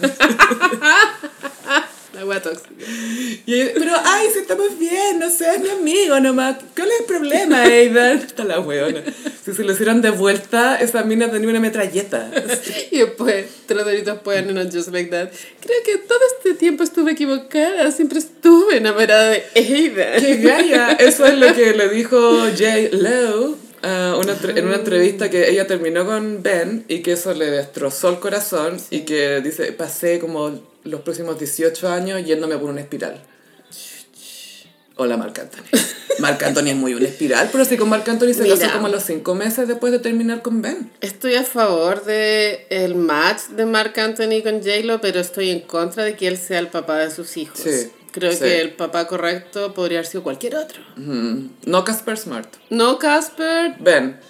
La 2.20 2.26
wea 2.26 2.42
tóxica. 2.42 2.68
Y 3.46 3.54
ella, 3.54 3.72
pero 3.78 3.92
ay, 4.04 4.28
si 4.30 4.40
estamos 4.40 4.78
bien, 4.78 5.18
no 5.18 5.30
sé, 5.30 5.52
es 5.54 5.60
mi 5.60 5.70
amigo 5.70 6.20
nomás. 6.20 6.56
¿Cuál 6.76 6.90
es 6.90 7.00
el 7.00 7.06
problema, 7.06 7.62
Aidan? 7.62 8.18
Está 8.18 8.44
la 8.44 8.60
weona. 8.60 9.02
Si 9.42 9.54
se 9.54 9.64
lo 9.64 9.72
hicieran 9.72 10.02
de 10.02 10.10
vuelta, 10.10 10.76
esa 10.76 11.02
mina 11.02 11.30
tenía 11.30 11.48
una 11.48 11.60
metralleta. 11.60 12.30
Y 12.90 12.98
después, 12.98 13.46
tres 13.64 13.84
doritos 13.86 14.18
ponen 14.18 14.58
en 14.58 14.70
Just 14.70 14.88
Like 14.88 15.08
That. 15.08 15.30
Creo 15.62 15.82
que 15.82 15.96
todo 15.96 16.18
este 16.36 16.52
tiempo 16.52 16.82
estuve 16.82 17.12
equivocada. 17.12 17.90
Siempre 17.90 18.18
estuve 18.18 18.76
enamorada 18.76 19.30
de 19.30 19.44
Aidan. 19.56 20.20
¡Qué 20.20 20.36
gaya! 20.42 20.92
Eso 20.92 21.24
es 21.24 21.38
lo 21.38 21.54
que 21.54 21.72
le 21.72 21.88
dijo 21.88 22.18
J. 22.50 22.90
Lo 22.92 23.56
ah, 23.82 24.18
una 24.20 24.36
en 24.58 24.66
una 24.66 24.76
entrevista 24.76 25.30
que 25.30 25.48
ella 25.48 25.66
terminó 25.66 26.04
con 26.04 26.42
Ben 26.42 26.84
y 26.86 27.00
que 27.00 27.12
eso 27.12 27.32
le 27.32 27.46
destrozó 27.46 28.10
el 28.10 28.18
corazón 28.18 28.76
y 28.90 29.06
que 29.06 29.40
dice, 29.40 29.72
pasé 29.72 30.18
como 30.18 30.68
los 30.84 31.00
próximos 31.02 31.38
18 31.38 31.88
años 31.88 32.24
yéndome 32.24 32.56
por 32.58 32.70
una 32.70 32.80
espiral. 32.80 33.20
Hola, 34.96 35.16
Marc 35.16 35.38
Anthony. 35.38 35.62
Marc 36.18 36.42
Anthony 36.42 36.68
es 36.68 36.76
muy 36.76 36.92
una 36.94 37.06
espiral, 37.08 37.48
pero 37.50 37.64
sí 37.64 37.76
con 37.78 37.88
Marc 37.88 38.06
Anthony 38.08 38.34
se 38.34 38.42
Mira. 38.42 38.56
casó 38.58 38.72
como 38.74 38.86
a 38.88 38.90
los 38.90 39.02
5 39.04 39.34
meses 39.34 39.66
después 39.66 39.92
de 39.92 39.98
terminar 39.98 40.42
con 40.42 40.60
Ben. 40.60 40.90
Estoy 41.00 41.36
a 41.36 41.44
favor 41.44 42.04
de 42.04 42.66
el 42.68 42.94
match 42.94 43.44
de 43.56 43.64
Mark 43.64 43.98
Anthony 43.98 44.42
con 44.42 44.58
J-Lo, 44.62 45.00
pero 45.00 45.20
estoy 45.20 45.48
en 45.50 45.60
contra 45.60 46.04
de 46.04 46.16
que 46.16 46.28
él 46.28 46.36
sea 46.36 46.58
el 46.58 46.68
papá 46.68 46.98
de 46.98 47.10
sus 47.10 47.36
hijos. 47.38 47.58
Sí, 47.60 47.90
Creo 48.12 48.32
sí. 48.32 48.40
que 48.40 48.60
el 48.60 48.74
papá 48.74 49.06
correcto 49.06 49.72
podría 49.72 50.00
haber 50.00 50.10
sido 50.10 50.22
cualquier 50.22 50.56
otro. 50.56 50.82
Mm, 50.96 51.46
No 51.64 51.84
Casper 51.84 52.18
Smart. 52.18 52.48
No 52.68 52.98
Casper. 52.98 53.76
Ben. 53.80 54.20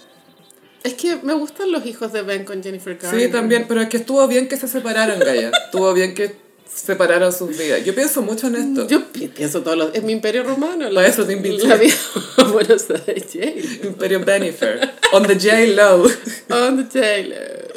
Es 0.82 0.94
que 0.94 1.16
me 1.22 1.34
gustan 1.34 1.70
los 1.72 1.84
hijos 1.86 2.12
de 2.12 2.22
Ben 2.22 2.44
con 2.44 2.62
Jennifer 2.62 2.94
Sí, 2.98 3.06
Garner. 3.06 3.30
también, 3.32 3.66
pero 3.68 3.80
es 3.82 3.88
que 3.88 3.98
estuvo 3.98 4.26
bien 4.28 4.48
que 4.48 4.56
se 4.56 4.66
separaran, 4.66 5.18
Gaia. 5.18 5.50
estuvo 5.66 5.92
bien 5.92 6.14
que 6.14 6.34
separaran 6.72 7.32
sus 7.32 7.56
vidas. 7.56 7.84
Yo 7.84 7.94
pienso 7.94 8.22
mucho 8.22 8.46
en 8.46 8.54
esto. 8.56 8.86
Yo 8.88 9.04
pi- 9.12 9.28
pienso 9.28 9.60
todos 9.62 9.76
los... 9.76 9.94
Es 9.94 10.02
mi 10.02 10.12
imperio 10.12 10.42
romano. 10.44 10.88
Para 10.94 11.06
eso 11.06 11.26
te 11.26 11.32
invité. 11.34 11.66
La 11.66 11.76
vida. 11.76 11.94
Imperio 13.84 14.24
Benifer. 14.24 14.90
On 15.12 15.22
the 15.26 15.34
J-Lo. 15.34 16.04
On 16.50 16.88
the 16.88 16.98
J-Lo. 17.00 17.70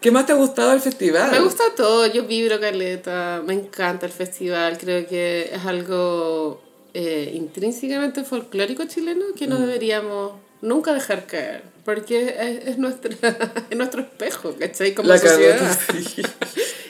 ¿Qué 0.00 0.10
más 0.10 0.24
te 0.26 0.32
ha 0.32 0.36
gustado 0.36 0.70
del 0.70 0.80
festival? 0.80 1.30
Me 1.30 1.40
gusta 1.40 1.62
todo, 1.76 2.06
yo 2.06 2.24
vibro 2.24 2.58
caleta, 2.58 3.42
me 3.46 3.52
encanta 3.52 4.06
el 4.06 4.12
festival, 4.12 4.78
creo 4.78 5.06
que 5.06 5.50
es 5.52 5.64
algo 5.66 6.62
eh, 6.94 7.30
intrínsecamente 7.34 8.24
folclórico 8.24 8.84
chileno 8.86 9.26
que 9.36 9.46
Mm. 9.46 9.50
no 9.50 9.58
deberíamos 9.58 10.32
nunca 10.62 10.92
dejar 10.94 11.26
caer, 11.26 11.62
porque 11.84 12.34
es, 12.38 12.68
es, 12.68 12.78
nuestra, 12.78 13.10
es 13.70 13.76
nuestro 13.76 14.02
espejo, 14.02 14.54
¿cachai? 14.58 14.94
Como 14.94 15.08
La 15.08 15.18
sociedad. 15.18 15.78
sí. 15.92 16.22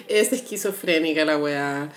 Es 0.09 0.33
esquizofrénica 0.33 1.25
la 1.25 1.39
weá. 1.39 1.89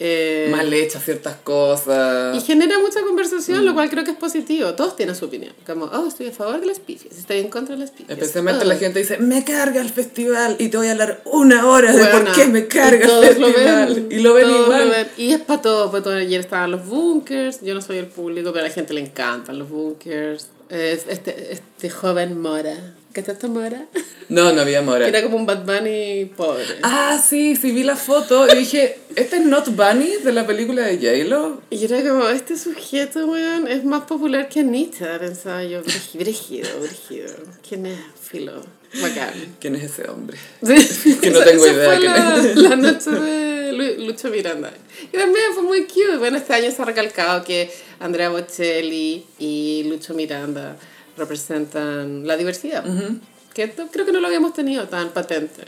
eh, 0.00 0.48
Mal 0.50 0.72
hechas 0.72 1.04
ciertas 1.04 1.36
cosas. 1.36 2.34
y 2.36 2.40
genera 2.40 2.78
mucha 2.80 3.00
conversación, 3.02 3.60
Mm. 3.62 3.64
lo 3.66 3.74
cual 3.74 3.88
creo 3.90 4.02
que 4.02 4.10
es 4.10 4.16
positivo. 4.16 4.74
Todos 4.74 4.96
tienen 4.96 5.14
su 5.14 5.26
opinión. 5.26 5.52
Como, 5.64 5.84
oh, 5.84 6.08
estoy 6.08 6.26
a 6.28 6.32
favor 6.32 6.58
de 6.58 6.66
las 6.66 6.80
pifias, 6.80 7.16
estoy 7.16 7.38
en 7.38 7.48
contra 7.48 7.76
de 7.76 7.82
las 7.82 7.90
pifias. 7.92 8.18
Especialmente 8.18 8.64
Oh. 8.64 8.68
la 8.68 8.76
gente 8.76 8.98
dice, 8.98 9.18
me 9.18 9.44
carga 9.44 9.80
el 9.80 9.90
festival 9.90 10.56
y 10.58 10.68
te 10.68 10.78
voy 10.78 10.88
a 10.88 10.92
hablar 10.92 11.22
una 11.26 11.64
hora 11.68 11.92
de 11.94 12.06
por 12.06 12.32
qué 12.32 12.46
me 12.46 12.66
carga 12.66 13.06
todos 13.06 13.26
el 13.26 13.40
lo 13.40 13.46
festival. 13.52 13.94
ven, 13.94 14.08
y 14.10 14.22
lo 14.22 14.34
ven 14.34 14.44
todos 14.48 14.64
igual. 14.66 14.84
lo 14.86 14.90
ven. 14.90 15.08
Y 15.16 15.32
es 15.32 15.40
para 15.42 15.62
todo, 15.62 15.90
para 15.92 16.02
todo. 16.02 16.14
Ayer 16.14 16.40
estaban 16.40 16.72
los 16.72 16.84
bunkers, 16.86 17.60
yo 17.60 17.74
no 17.74 17.82
soy 17.82 17.98
el 17.98 18.06
público, 18.06 18.52
pero 18.52 18.64
a 18.64 18.68
la 18.68 18.74
gente 18.74 18.94
le 18.94 19.02
encantan 19.02 19.60
los 19.60 19.68
bunkers. 19.68 20.48
Es 20.70 21.06
este, 21.08 21.52
este 21.52 21.90
joven 21.90 22.40
Mora. 22.40 22.94
¿Qué 23.12 23.20
está 23.20 23.32
esta 23.32 23.48
Mora? 23.48 23.86
No, 24.28 24.52
no 24.52 24.60
había 24.60 24.82
mora. 24.82 25.04
Que 25.10 25.18
era 25.18 25.22
como 25.24 25.36
un 25.36 25.46
Bad 25.46 25.64
Bunny 25.64 26.26
pobre. 26.36 26.64
Ah, 26.82 27.20
sí, 27.22 27.56
sí 27.56 27.72
vi 27.72 27.82
la 27.82 27.96
foto 27.96 28.46
y 28.46 28.56
dije, 28.56 28.98
¿este 29.16 29.38
es 29.38 29.44
Not 29.44 29.74
Bunny 29.74 30.18
de 30.22 30.32
la 30.32 30.46
película 30.46 30.82
de 30.82 30.96
J-Lo? 30.96 31.60
Y 31.70 31.84
era 31.84 32.00
como, 32.08 32.28
este 32.28 32.56
sujeto, 32.56 33.26
weón, 33.26 33.66
es 33.66 33.84
más 33.84 34.02
popular 34.04 34.48
que 34.48 34.60
Anita, 34.60 35.18
pensaba 35.18 35.64
yo. 35.64 35.82
Brígido, 36.14 36.68
brígido. 36.80 37.34
¿Quién 37.68 37.86
es? 37.86 37.98
Filo. 38.20 38.62
Bacán. 39.00 39.32
¿Quién 39.60 39.76
es 39.76 39.84
ese 39.84 40.08
hombre? 40.10 40.36
Sí, 40.62 41.16
Que 41.22 41.30
no 41.30 41.40
tengo 41.40 41.66
idea 41.66 41.98
quién 41.98 42.12
la, 42.12 42.36
es. 42.36 42.56
la 42.56 42.76
noche 42.76 43.10
de 43.10 43.72
Lu- 43.72 44.06
Lucho 44.06 44.28
Miranda. 44.30 44.72
Y 45.12 45.16
también 45.16 45.46
fue 45.54 45.62
muy 45.62 45.84
cute. 45.84 46.16
Bueno, 46.18 46.36
este 46.38 46.54
año 46.54 46.70
se 46.70 46.82
ha 46.82 46.84
recalcado 46.84 47.44
que 47.44 47.70
Andrea 48.00 48.30
Bocelli 48.30 49.24
y 49.38 49.84
Lucho 49.88 50.14
Miranda 50.14 50.76
representan 51.16 52.26
la 52.26 52.36
diversidad. 52.36 52.84
Que 53.54 53.64
esto 53.64 53.88
creo 53.92 54.06
que 54.06 54.12
no 54.12 54.20
lo 54.20 54.26
habíamos 54.26 54.52
tenido 54.54 54.88
tan 54.88 55.10
patente. 55.10 55.62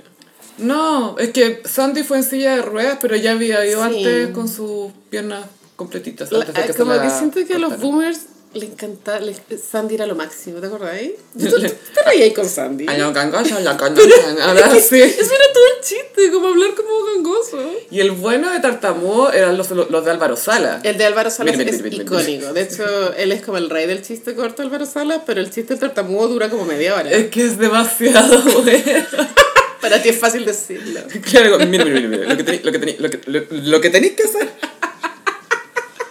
No, 0.59 1.17
es 1.19 1.31
que 1.31 1.63
Sandy 1.65 2.03
fue 2.03 2.19
en 2.19 2.25
silla 2.25 2.57
de 2.57 2.63
ruedas, 2.63 2.99
pero 3.01 3.17
ya 3.17 3.33
había 3.33 3.65
ido 3.67 3.87
Sí. 3.89 3.97
antes 3.97 4.29
con 4.31 4.49
sus 4.49 4.93
piernas 5.11 5.47
completitas. 5.77 6.31
La- 6.33 6.41
Antes 6.41 6.55
de 6.55 6.63
que 6.67 6.73
se 6.73 6.79
como 6.79 6.95
la 6.95 7.03
que 7.03 7.11
siento 7.11 7.41
que 7.47 7.55
a 7.55 7.59
los 7.59 7.79
boomers 7.81 8.21
le 8.55 8.67
encanta, 8.67 9.19
le- 9.21 9.35
Sandy 9.59 9.95
era 9.95 10.07
lo 10.07 10.15
máximo, 10.15 10.61
¿te 10.61 10.67
acordáis? 10.67 11.13
¿Tú, 11.39 11.47
tú 11.49 11.61
te 11.61 12.03
reías 12.05 12.33
con 12.35 12.49
Sandy? 12.49 12.87
Ay, 12.89 12.99
no, 12.99 13.13
gangoso, 13.13 13.59
la 13.61 13.71
ahora 14.43 14.71
sí. 14.81 15.01
Eso 15.01 15.35
era 15.35 15.53
todo 15.55 15.65
el 15.79 15.85
chiste, 15.85 16.31
como 16.31 16.49
hablar 16.49 16.75
como 16.75 16.91
gangoso. 17.15 17.59
Y 17.91 18.01
el 18.01 18.11
bueno 18.11 18.51
de 18.53 18.61
Tartamudo 18.61 19.33
eran 19.33 19.57
los, 19.57 19.71
los 19.71 20.05
de 20.05 20.11
Álvaro 20.11 20.37
Sala. 20.37 20.81
El 20.85 20.99
de 20.99 21.05
Álvaro 21.05 21.31
Salas 21.31 21.57
Mira, 21.57 21.71
es 21.71 21.77
mira, 21.83 21.91
mira, 21.91 22.03
icónico. 22.05 22.53
De 22.53 22.63
hecho, 22.63 23.15
él 23.15 23.33
es 23.33 23.43
como 23.43 23.59
el 23.59 23.71
rey 23.71 23.87
del 23.87 24.03
chiste 24.03 24.35
corto, 24.35 24.63
Álvaro 24.63 24.87
Salas, 24.87 25.23
pero 25.27 25.41
el 25.41 25.47
chiste 25.51 25.75
del 25.75 25.81
tartamudo 25.81 26.29
dura 26.29 26.49
como 26.51 26.65
media 26.65 26.95
hora. 26.95 27.11
Es 27.11 27.29
que 27.31 27.45
es 27.45 27.59
demasiado 27.59 28.43
bueno. 28.63 29.07
Para 29.81 30.01
ti 30.01 30.11
es 30.11 30.19
fácil 30.19 30.45
decirlo. 30.45 31.01
Claro, 31.29 31.59
mira, 31.67 31.85
mira, 31.85 32.01
mira, 32.09 32.25
lo 32.27 32.37
que 32.37 32.45
tenéis 32.45 32.65
lo 32.65 32.71
que 32.71 32.81
tení- 32.81 32.99
lo 32.99 33.11
que, 33.11 33.21
lo, 33.27 33.41
lo 33.51 33.81
que 33.81 33.91
tenéis 33.91 34.13
que 34.13 34.23
hacer. 34.23 34.49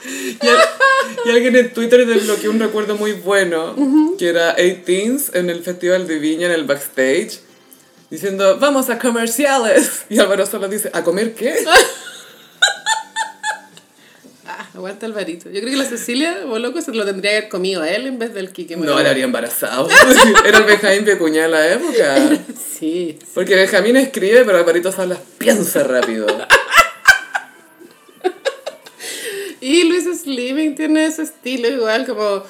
Y, 0.42 0.48
al- 0.48 0.60
y 1.26 1.30
alguien 1.32 1.56
en 1.56 1.74
Twitter 1.74 2.06
desbloqueó 2.06 2.50
un 2.52 2.60
recuerdo 2.60 2.96
muy 2.96 3.12
bueno, 3.14 3.76
que 4.18 4.30
era 4.30 4.56
18s 4.56 5.36
en 5.36 5.50
el 5.50 5.64
Festival 5.64 6.08
de 6.08 6.18
Viña, 6.20 6.48
en 6.48 6.54
el 6.54 6.64
backstage, 6.64 7.40
diciendo, 8.10 8.58
vamos 8.60 8.90
a 8.90 8.98
comerciales. 9.00 10.04
Y 10.10 10.20
Álvaro 10.20 10.46
solo 10.46 10.68
dice, 10.68 10.90
¿a 10.94 11.04
comer 11.04 11.34
qué? 11.36 11.64
Ah, 14.46 14.68
aguanta 14.74 15.06
Alvarito. 15.06 15.50
Yo 15.50 15.60
creo 15.62 15.72
que 15.72 15.78
la 15.78 15.86
Cecilia 15.86 16.44
Boloco 16.46 16.82
se 16.82 16.92
lo 16.92 17.06
tendría 17.06 17.32
que 17.32 17.38
haber 17.38 17.50
comido 17.50 17.84
a 17.84 17.90
él 17.90 18.08
en 18.08 18.18
vez 18.20 18.34
del 18.34 18.52
Kike 18.52 18.76
No, 18.76 18.80
Moreno. 18.82 19.00
le 19.04 19.10
habría 19.10 19.24
embarazado. 19.26 19.88
Era 20.46 20.58
el 20.58 20.64
Benjamín 20.66 21.06
Vicuña 21.06 21.44
de 21.44 21.48
la 21.50 21.72
época. 21.74 22.16
Sí. 22.80 23.18
Porque 23.34 23.56
Benjamín 23.56 23.96
escribe, 23.98 24.44
pero 24.44 24.58
Alvarito 24.58 24.92
Salas 24.92 25.20
piensa 25.38 25.84
rápido. 25.84 26.26
Y 29.62 29.84
Luis 29.84 30.06
Slimming 30.22 30.76
tiene 30.76 31.06
ese 31.06 31.22
estilo 31.24 31.70
igual 31.70 32.06
como 32.06 32.44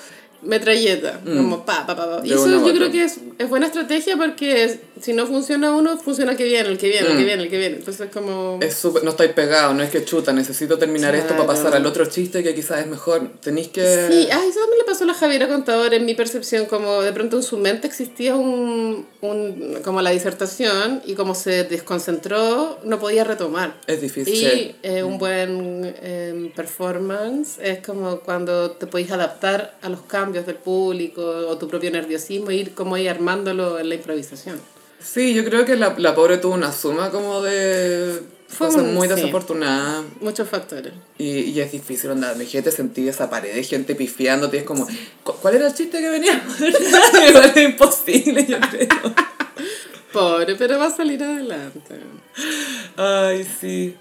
metralleta, 0.44 1.20
como 1.24 1.64
pa, 1.66 1.86
pa, 1.86 1.96
pa, 1.96 2.18
pa. 2.18 2.26
Y 2.26 2.34
eso 2.34 2.48
yo 2.50 2.74
creo 2.74 2.92
que 2.92 3.04
es, 3.04 3.18
es 3.38 3.48
buena 3.48 3.68
estrategia 3.68 4.18
porque 4.18 4.64
es- 4.64 4.80
si 5.00 5.14
no 5.14 5.28
funciona 5.28 5.72
uno, 5.76 5.98
funciona 6.00 6.32
el 6.32 6.38
que 6.38 6.46
viene, 6.46 6.68
el 6.70 6.78
que 6.80 6.88
viene, 6.90 7.10
el 7.12 7.18
que 7.18 7.24
viene, 7.26 7.44
el 7.44 7.50
que 7.50 7.58
viene. 7.60 7.76
Entonces 7.76 8.10
como... 8.12 8.58
Es 8.62 8.74
súper- 8.76 9.04
no 9.04 9.12
estáis 9.12 9.34
pegados, 9.34 9.76
no 9.76 9.84
es 9.84 9.92
que 9.92 10.04
chuta, 10.04 10.34
necesito 10.34 10.80
terminar 10.80 11.14
esto 11.14 11.36
para 11.36 11.46
pasar 11.46 11.76
al 11.76 11.86
otro 11.86 12.06
chiste 12.08 12.42
que 12.42 12.56
quizás 12.56 12.80
es 12.82 12.88
mejor. 12.88 13.30
Tenéis 13.42 13.68
que... 13.68 13.82
Sí, 13.82 14.28
ah, 14.32 14.42
eso 14.50 14.60
también 14.62 14.80
le 14.80 14.84
pasó 14.86 15.04
a 15.04 15.08
la 15.08 15.14
Javiera 15.14 15.48
Contador 15.48 15.94
en 15.94 16.06
mi 16.06 16.16
percepción, 16.16 16.66
como 16.66 17.02
de 17.04 17.14
pronto 17.14 17.38
en 17.38 17.44
su 17.44 17.58
mente 17.58 17.86
existía 17.86 18.36
un, 18.36 19.06
un 19.22 19.80
como 19.84 20.02
la 20.02 20.10
disertación 20.10 21.02
y 21.06 21.14
como 21.14 21.36
se 21.36 21.64
desconcentró, 21.64 22.80
no 22.84 23.00
podía 23.00 23.24
retomar. 23.24 23.76
Es 23.88 24.02
difícil. 24.02 24.36
Y 24.36 24.76
eh, 24.84 25.04
un 25.04 25.18
buen 25.18 25.94
eh, 26.02 26.52
performance 26.56 27.60
es 27.62 27.80
como 27.80 28.20
cuando 28.20 28.72
te 28.72 28.88
podéis 28.88 29.12
adaptar 29.12 29.78
a 29.82 29.90
los 29.90 30.02
cambios 30.02 30.46
del 30.46 30.56
público 30.56 31.22
o 31.22 31.58
tu 31.58 31.68
propio 31.68 31.92
nerviosismo 31.92 32.50
e 32.50 32.56
ir 32.56 32.74
como 32.74 32.96
ahí 32.96 33.08
armándolo 33.08 33.80
en 33.80 33.90
la 33.90 33.96
improvisación. 33.96 34.60
Sí, 35.00 35.34
yo 35.34 35.44
creo 35.44 35.66
que 35.66 35.76
la, 35.76 35.96
la 35.98 36.14
pobre 36.14 36.38
tuvo 36.38 36.54
una 36.54 36.72
suma 36.72 37.10
como 37.10 37.42
de 37.42 38.22
Fue 38.52 38.68
un- 38.70 38.94
muy 38.94 39.08
sí. 39.08 39.16
desafortunadas. 39.16 40.04
Muchos 40.20 40.48
factores. 40.50 40.94
Y, 41.18 41.30
y 41.40 41.60
es 41.62 41.72
difícil, 41.72 42.10
onda, 42.12 42.34
mi 42.36 42.46
gente 42.46 42.72
sentí 42.72 43.08
esa 43.08 43.30
pared 43.30 43.54
de 43.56 43.64
gente 43.64 43.96
pifiándote 43.96 44.58
es 44.58 44.64
como, 44.64 44.88
"¿Cu- 45.24 45.36
¿cuál 45.42 45.56
era 45.56 45.68
el 45.68 45.74
chiste 45.74 46.00
que 46.00 46.10
venía? 46.10 46.42
Es 46.60 47.58
imposible, 47.64 48.46
yo 48.46 48.60
creo. 48.60 48.88
Pobre, 50.14 50.56
pero 50.56 50.78
va 50.78 50.88
a 50.88 50.92
salir 50.96 51.24
adelante. 51.24 51.80
Ay, 52.98 53.48
sí. 53.60 53.96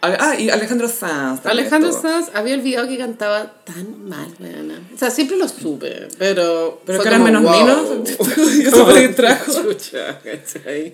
Ale- 0.00 0.16
Ah, 0.20 0.36
y 0.38 0.50
Alejandro 0.50 0.88
Sanz. 0.88 1.44
Alejandro 1.46 1.90
estuvo. 1.90 2.08
Sanz 2.08 2.30
había 2.34 2.54
olvidado 2.54 2.86
que 2.86 2.98
cantaba 2.98 3.52
tan 3.64 4.08
mal, 4.08 4.28
weona. 4.38 4.78
O 4.94 4.98
sea, 4.98 5.10
siempre 5.10 5.36
lo 5.36 5.48
supe, 5.48 6.06
pero. 6.18 6.80
Pero 6.84 6.98
fue 6.98 7.02
que 7.04 7.08
eran 7.08 7.24
menos 7.24 7.42
wow. 7.42 7.52
minos. 7.52 8.10
Y 8.54 8.62
eso 8.68 8.86
me 8.86 9.08
distrajo. 9.08 9.52
Chucha, 9.52 10.20
¿cachai? 10.20 10.92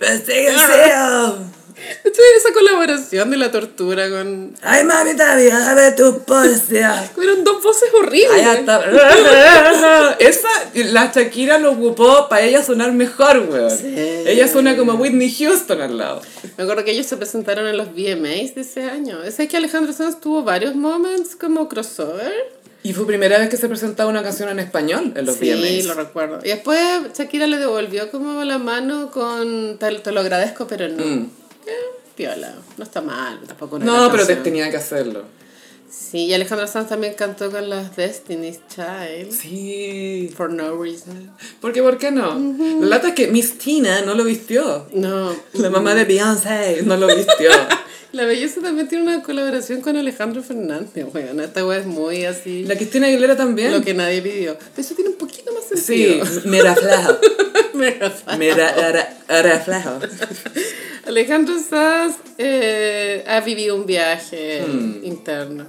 ¡Persigue 1.75 2.03
¿Cachai? 2.03 2.25
Esa 2.37 2.53
colaboración 2.53 3.31
de 3.31 3.37
la 3.37 3.51
tortura 3.51 4.09
con. 4.11 4.55
¡Ay, 4.63 4.85
mamita, 4.85 5.37
déjame 5.37 5.93
tu 5.93 6.21
poesía! 6.25 7.11
Fueron 7.15 7.45
dos 7.45 7.63
voces 7.63 7.89
horribles. 7.95 8.31
Ay, 8.33 8.45
hasta... 8.45 10.17
Esa, 10.19 10.49
la 10.75 11.13
Shakira 11.15 11.59
lo 11.59 11.73
ocupó 11.73 12.29
para 12.29 12.43
ella 12.43 12.63
sonar 12.63 12.93
mejor, 12.93 13.47
weón. 13.51 13.71
Sí. 13.71 13.95
Ella 14.27 14.49
suena 14.49 14.77
como 14.77 14.95
Whitney 14.95 15.35
Houston 15.35 15.81
al 15.81 15.99
lado. 15.99 16.23
Me 16.57 16.65
acuerdo 16.65 16.85
que 16.85 16.93
ellos 16.93 17.07
se 17.07 17.17
presentaron 17.17 17.67
en 17.67 17.77
los 17.77 17.89
VMAs 17.93 18.55
de 18.55 18.61
ese 18.61 18.85
año. 18.85 19.23
Es 19.23 19.37
que 19.37 19.57
Alejandro 19.57 19.93
Sanz 19.93 20.21
tuvo 20.21 20.43
varios 20.43 20.75
moments 20.75 21.37
como 21.37 21.69
crossover. 21.69 22.33
Y 22.85 22.93
fue 22.95 23.07
primera 23.07 23.39
vez 23.39 23.49
que 23.49 23.57
se 23.57 23.69
presentaba 23.69 24.11
una 24.11 24.25
canción 24.25 24.49
en 24.49 24.59
español 24.59 25.13
en 25.15 25.25
los 25.25 25.37
sí, 25.37 25.53
VMAs. 25.53 25.85
lo 25.85 25.95
recuerdo. 25.95 26.41
Y 26.43 26.49
después 26.49 26.81
Shakira 27.17 27.47
le 27.47 27.59
devolvió 27.59 28.11
como 28.11 28.43
la 28.45 28.59
mano 28.59 29.11
con 29.13 29.79
te, 29.79 29.93
te 30.01 30.11
lo 30.11 30.21
agradezco, 30.21 30.67
pero 30.67 30.89
no. 30.89 31.05
Mm. 31.05 31.31
Eh, 31.67 31.71
piola, 32.17 32.55
no 32.77 32.85
está 32.85 33.01
mal, 33.01 33.41
tampoco 33.47 33.77
una 33.77 33.85
No, 33.85 34.11
pero 34.11 34.27
te- 34.27 34.37
tenía 34.37 34.71
que 34.71 34.77
hacerlo. 34.77 35.25
Sí, 35.91 36.25
y 36.27 36.33
Alejandro 36.35 36.67
Sanz 36.67 36.89
también 36.89 37.13
cantó 37.15 37.51
con 37.51 37.69
las 37.69 37.95
Destiny's 37.97 38.61
Child. 38.75 39.31
Sí. 39.31 40.33
For 40.35 40.51
no 40.51 40.83
reason. 40.83 41.31
Porque, 41.61 41.83
¿por 41.83 41.99
qué 41.99 42.11
no? 42.11 42.39
La 42.81 42.87
lata 42.87 43.09
es 43.09 43.15
que 43.15 43.29
Miss 43.29 43.59
Tina 43.59 44.01
no 44.03 44.15
lo 44.15 44.25
vistió. 44.25 44.87
No. 44.95 45.37
La 45.53 45.69
mamá 45.69 45.95
de 45.95 46.05
Beyoncé 46.07 46.81
no 46.85 46.97
lo 46.97 47.07
vistió. 47.09 47.51
La 48.13 48.27
belleza 48.27 48.61
también 48.61 48.89
tiene 48.89 49.05
una 49.05 49.23
colaboración 49.23 49.81
con 49.81 49.97
Alejandro 49.97 50.43
Fernández, 50.43 51.07
weón. 51.15 51.41
Esta 51.41 51.65
weá 51.67 51.79
es 51.79 51.87
muy 51.87 52.27
así. 52.27 52.63
La 52.65 52.77
Cristina 52.77 53.07
Aguilera 53.07 53.37
también. 53.37 53.73
Lo 53.73 53.81
que 53.83 53.95
nadie 53.95 54.21
pidió. 54.21 54.55
Pero 54.59 54.83
eso 54.87 54.95
tiene 54.95 55.11
un 55.11 55.17
poquito 55.17 55.51
más 55.55 55.65
Sí, 55.79 55.79
sentido. 56.21 56.27
me 56.45 56.61
reflejo. 56.63 57.19
Mega 57.75 58.11
fan. 58.11 58.39
Me 58.39 58.51
ra- 58.53 58.75
ra- 58.93 59.43
reflejo. 59.43 59.99
Alejandro 61.07 61.55
Sanz 61.59 62.17
eh, 62.39 63.25
ha 63.27 63.41
vivido 63.41 63.75
un 63.77 63.87
viaje 63.87 64.65
interno. 65.03 65.67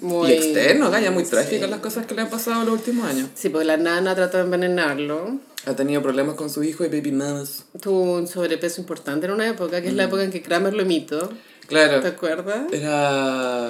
Muy 0.00 0.30
Y 0.30 0.32
externo, 0.32 0.90
Gaya, 0.90 1.10
muy 1.10 1.24
sí. 1.24 1.30
trágicas 1.30 1.68
las 1.68 1.80
cosas 1.80 2.06
que 2.06 2.14
le 2.14 2.22
han 2.22 2.30
pasado 2.30 2.60
en 2.62 2.66
los 2.68 2.74
últimos 2.78 3.06
años. 3.06 3.28
Sí, 3.34 3.50
porque 3.50 3.66
la 3.66 3.76
nana 3.76 4.14
trató 4.14 4.38
de 4.38 4.44
envenenarlo. 4.44 5.38
Ha 5.66 5.74
tenido 5.76 6.00
problemas 6.00 6.36
con 6.36 6.48
su 6.48 6.62
hijo 6.64 6.84
y 6.84 6.88
baby 6.88 7.12
mamas. 7.12 7.64
Tuvo 7.82 8.14
un 8.14 8.26
sobrepeso 8.26 8.80
importante 8.80 9.26
en 9.26 9.32
una 9.32 9.46
época, 9.46 9.82
que 9.82 9.88
es 9.88 9.94
la 9.94 10.04
época 10.04 10.22
en 10.24 10.30
que 10.30 10.40
Kramer 10.40 10.72
lo 10.72 10.82
imitó. 10.82 11.30
Claro. 11.66 12.00
¿Te 12.00 12.08
acuerdas? 12.08 12.72
Era... 12.72 13.68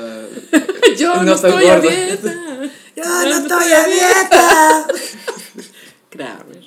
Yo 0.96 1.16
no, 1.16 1.22
No 1.24 1.34
estoy 1.34 1.66
a 1.66 1.80
dieta. 1.80 2.34
¡Yo 2.96 3.04
no 3.04 3.36
estoy 3.38 3.72
a 3.72 3.86
dieta! 3.86 4.86
Kramer. 6.10 6.60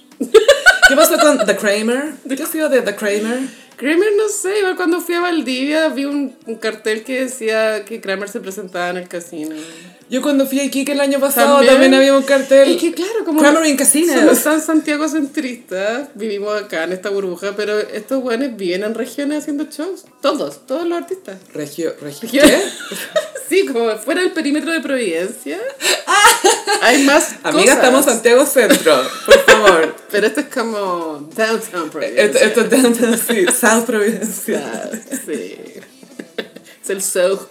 ¿Qué 0.89 0.96
pasó 0.96 1.18
con 1.18 1.46
The 1.46 1.56
Kramer? 1.56 2.14
¿Qué 2.36 2.44
ha 2.44 2.48
sido 2.48 2.68
de 2.70 2.82
The 2.82 2.96
Kramer? 2.96 3.39
Kramer, 3.84 4.14
no 4.16 4.30
sé, 4.30 4.60
igual 4.60 4.78
cuando 4.78 5.02
fui 5.02 5.14
a 5.16 5.20
Valdivia 5.20 5.90
vi 5.90 6.06
un, 6.06 6.34
un 6.46 6.56
cartel 6.56 7.04
que 7.04 7.26
decía 7.26 7.84
que 7.84 8.00
Kramer 8.00 8.30
se 8.30 8.40
presentaba 8.40 8.92
en 8.92 8.96
el 8.96 9.10
casino. 9.10 9.58
Yo 10.14 10.22
cuando 10.22 10.45
fui 10.45 10.59
a 10.59 10.64
Iquique 10.64 10.91
el 10.91 11.01
año 11.01 11.20
pasado 11.20 11.55
También. 11.55 11.74
también, 11.74 11.93
había 11.95 12.16
un 12.16 12.22
cartel. 12.22 12.70
Es 12.70 12.80
que 12.80 12.93
claro, 12.93 13.26
como 13.26 13.39
Kramer 13.39 13.66
in 13.66 13.76
Casino. 13.76 14.14
somos 14.14 14.43
tan 14.43 14.61
Santiago 14.61 15.09
centristas, 15.09 16.09
vivimos 16.14 16.55
acá 16.61 16.84
en 16.84 16.91
esta 16.93 17.09
burbuja, 17.09 17.55
pero 17.57 17.80
estos 17.80 18.22
buenos 18.22 18.55
viven 18.55 18.84
en 18.84 18.93
regiones 18.93 19.39
haciendo 19.39 19.64
shows. 19.72 20.05
Todos, 20.22 20.68
todos 20.68 20.88
los 20.88 20.99
artistas. 20.99 21.39
Regio, 21.51 21.95
regio. 21.99 22.43
Sí, 23.49 23.66
como 23.66 23.89
fuera 23.97 24.22
del 24.22 24.32
perímetro 24.32 24.72
de 24.72 24.82
Providencia. 24.82 25.59
Hay 26.82 27.03
más 27.03 27.34
Amiga, 27.43 27.64
cosas. 27.64 27.76
estamos 27.78 28.05
Santiago 28.05 28.45
Centro, 28.45 29.01
por 29.26 29.39
favor. 29.45 29.95
Pero 30.11 30.28
esto 30.28 30.39
es 30.41 30.47
como 30.47 31.30
Downtown 31.36 31.89
Providencia. 31.89 32.24
Esto, 32.24 32.38
esto 32.39 32.61
es 32.61 32.70
downtown, 32.70 33.18
sí, 33.18 33.45
South 33.59 33.86
Providencia. 33.86 34.64
Ah, 34.64 34.89
sí. 35.26 35.55
Es 36.84 36.89
el 36.89 37.01
Soho. 37.01 37.49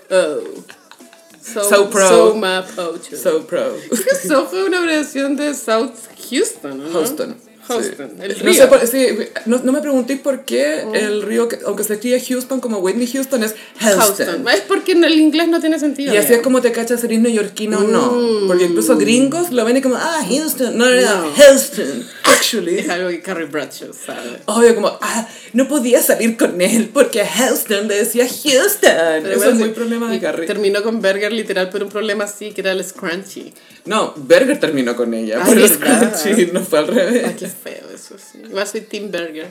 So, 1.43 1.64
So 1.68 1.90
pro. 1.90 2.09
Soma 2.09 2.64
Pocho. 2.74 3.16
So 3.16 3.43
pro. 3.47 3.74
Soho 4.28 4.49
es 4.53 4.66
una 4.68 4.78
abreviación 4.78 5.36
de 5.36 5.55
South 5.55 5.93
Houston, 6.30 6.78
¿no? 6.78 6.99
Houston. 7.01 7.36
Houston, 7.68 8.11
sí. 8.16 8.22
el 8.24 8.38
No, 8.38 8.45
río. 8.45 8.55
sé 8.55 8.66
por- 8.66 8.86
sí, 8.88 9.07
no, 9.47 9.61
no 9.62 9.70
me 9.70 9.80
preguntéis 9.80 10.18
por 10.20 10.45
qué 10.45 10.82
el 10.95 11.22
río, 11.22 11.49
que- 11.49 11.61
aunque 11.64 11.84
se 11.84 11.95
escribe 11.95 12.20
Houston 12.20 12.61
como 12.61 12.78
Whitney 12.78 13.07
Houston, 13.07 13.45
es 13.45 13.55
Houston. 13.78 14.01
Houston. 14.26 14.49
Es 14.49 14.61
porque 14.62 14.93
en 14.93 15.05
el 15.05 15.16
inglés 15.18 15.47
no 15.49 15.61
tiene 15.61 15.78
sentido. 15.78 16.12
Y 16.12 16.16
así 16.16 16.32
es 16.32 16.40
como 16.40 16.61
te 16.61 16.72
cachas 16.72 17.01
ser 17.01 17.16
neoyorquino 17.18 17.78
o 17.78 17.82
no. 17.82 18.47
Porque 18.49 18.64
incluso 18.64 18.97
gringos 18.97 19.53
lo 19.53 19.64
ven 19.64 19.76
y 19.76 19.80
como, 19.80 19.95
ah, 19.97 20.24
Houston. 20.28 20.76
No, 20.76 20.86
no, 20.90 21.01
no, 21.01 21.22
No. 21.22 21.32
Houston. 21.36 22.05
Actually. 22.43 22.78
Es 22.80 22.88
algo 22.88 23.09
que 23.09 23.20
Carrie 23.20 23.47
Bradshaw 23.47 23.93
sabe. 23.93 24.40
Obvio, 24.47 24.74
como, 24.74 24.88
ah, 25.01 25.28
no 25.53 25.68
podía 25.68 26.03
salir 26.03 26.36
con 26.36 26.61
él 26.61 26.90
porque 26.93 27.22
a 27.22 27.26
Houston 27.26 27.86
le 27.86 27.97
decía 27.97 28.26
Houston. 28.26 29.22
Pero 29.22 29.30
Eso 29.30 29.51
es 29.51 29.55
muy 29.55 29.70
problema 29.70 30.11
de 30.11 30.20
Carrie. 30.20 30.47
Terminó 30.47 30.82
con 30.82 31.01
Berger 31.01 31.32
literal 31.32 31.70
por 31.70 31.82
un 31.82 31.88
problema 31.88 32.24
así, 32.24 32.51
que 32.53 32.61
era 32.61 32.72
el 32.72 32.84
scrunchy. 32.84 33.55
No, 33.84 34.12
Berger 34.16 34.59
terminó 34.59 34.97
con 34.97 35.14
ella. 35.14 35.38
Ah, 35.40 35.47
pero 35.49 35.61
¿verdad? 35.61 36.16
Scrunchy 36.18 36.47
no 36.53 36.62
fue 36.62 36.80
al 36.80 36.88
revés. 36.88 37.24
Ay, 37.26 37.36
qué 37.38 37.49
feo 37.49 37.88
eso, 37.95 38.16
sí. 38.18 38.38
Igual 38.45 38.66
soy 38.66 38.80
Tim 38.82 39.11
Berger. 39.11 39.49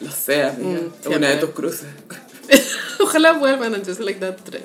Lo 0.00 0.10
sé, 0.10 0.44
amiga. 0.44 0.80
Mm, 0.80 1.12
una 1.12 1.28
de 1.30 1.36
tus 1.36 1.50
cruces. 1.50 1.86
Ojalá 3.00 3.32
vuelvan 3.32 3.74
a 3.74 3.78
Just 3.78 4.00
Like 4.00 4.20
That 4.20 4.36
3. 4.44 4.62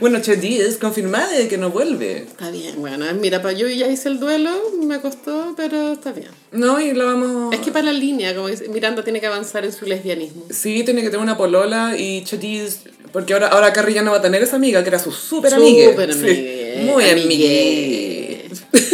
Bueno, 0.00 0.20
Che 0.20 0.36
Díaz 0.36 0.76
confirmada 0.78 1.30
de 1.30 1.48
que 1.48 1.58
no 1.58 1.70
vuelve. 1.70 2.18
Está 2.18 2.50
bien, 2.50 2.74
bueno, 2.78 3.04
mira, 3.14 3.42
pa, 3.42 3.52
yo 3.52 3.68
ya 3.68 3.88
hice 3.88 4.08
el 4.08 4.20
duelo, 4.20 4.50
me 4.82 5.00
costó, 5.00 5.54
pero 5.56 5.92
está 5.92 6.12
bien. 6.12 6.28
No, 6.52 6.80
y 6.80 6.92
la 6.94 7.04
vamos... 7.04 7.52
Es 7.54 7.60
que 7.60 7.70
para 7.72 7.86
la 7.86 7.92
línea, 7.92 8.34
como 8.34 8.46
que 8.48 8.68
Miranda 8.68 9.02
tiene 9.02 9.20
que 9.20 9.26
avanzar 9.26 9.64
en 9.64 9.72
su 9.72 9.84
lesbianismo. 9.86 10.44
Sí, 10.50 10.82
tiene 10.84 11.02
que 11.02 11.08
tener 11.10 11.22
una 11.22 11.36
polola 11.36 11.96
y 11.98 12.22
Che 12.24 12.36
Díaz... 12.38 12.80
Porque 13.12 13.32
ahora, 13.32 13.46
ahora 13.48 13.72
Carrie 13.72 13.94
ya 13.94 14.02
no 14.02 14.10
va 14.10 14.16
a 14.16 14.22
tener 14.22 14.42
esa 14.42 14.56
amiga, 14.56 14.82
que 14.82 14.88
era 14.88 14.98
su 14.98 15.12
súper 15.12 15.54
amiga. 15.54 15.90
Súper 15.92 16.10
amigue. 16.10 16.82
muy 16.92 17.04
Amigue. 17.04 18.46
amiga. 18.48 18.93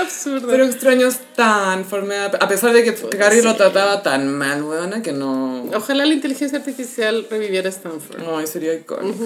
Es 0.00 0.26
algo 0.26 0.36
absurdo. 0.36 0.48
Pero 0.48 0.64
extraño 0.64 1.06
Stanford, 1.08 2.04
me 2.04 2.14
da- 2.16 2.26
a 2.40 2.48
pesar 2.48 2.72
de 2.72 2.84
que 2.84 2.94
Carrie 3.16 3.42
lo 3.42 3.54
trataba 3.56 4.02
tan 4.02 4.28
mal, 4.36 4.62
weona, 4.62 5.02
que 5.02 5.12
no... 5.12 5.64
Ojalá 5.74 6.04
la 6.06 6.14
inteligencia 6.14 6.58
artificial 6.58 7.26
reviviera 7.30 7.68
Stanford. 7.68 8.22
Ay, 8.36 8.46
sería 8.46 8.74
icónico. 8.74 9.24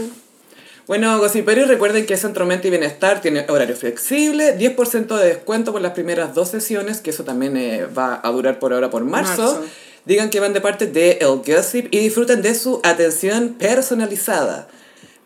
Bueno, 0.86 1.18
Gossiperio, 1.18 1.66
recuerden 1.66 2.04
que 2.04 2.16
Centro 2.16 2.46
Mente 2.46 2.66
y 2.66 2.70
Bienestar 2.72 3.20
tiene 3.20 3.44
horario 3.48 3.76
flexible, 3.76 4.58
10% 4.58 5.16
de 5.18 5.24
descuento 5.26 5.70
por 5.72 5.80
las 5.80 5.92
primeras 5.92 6.34
dos 6.34 6.48
sesiones, 6.50 7.00
que 7.00 7.10
eso 7.10 7.22
también 7.22 7.56
eh, 7.56 7.86
va 7.86 8.20
a 8.22 8.30
durar 8.30 8.58
por 8.58 8.72
ahora 8.72 8.90
por 8.90 9.04
marzo. 9.04 9.42
Marzo. 9.42 9.64
Digan 10.04 10.30
que 10.30 10.40
van 10.40 10.52
de 10.52 10.60
parte 10.60 10.86
de 10.86 11.18
El 11.20 11.42
Gossip 11.46 11.86
y 11.92 11.98
disfruten 12.00 12.42
de 12.42 12.54
su 12.56 12.80
atención 12.82 13.54
personalizada. 13.58 14.66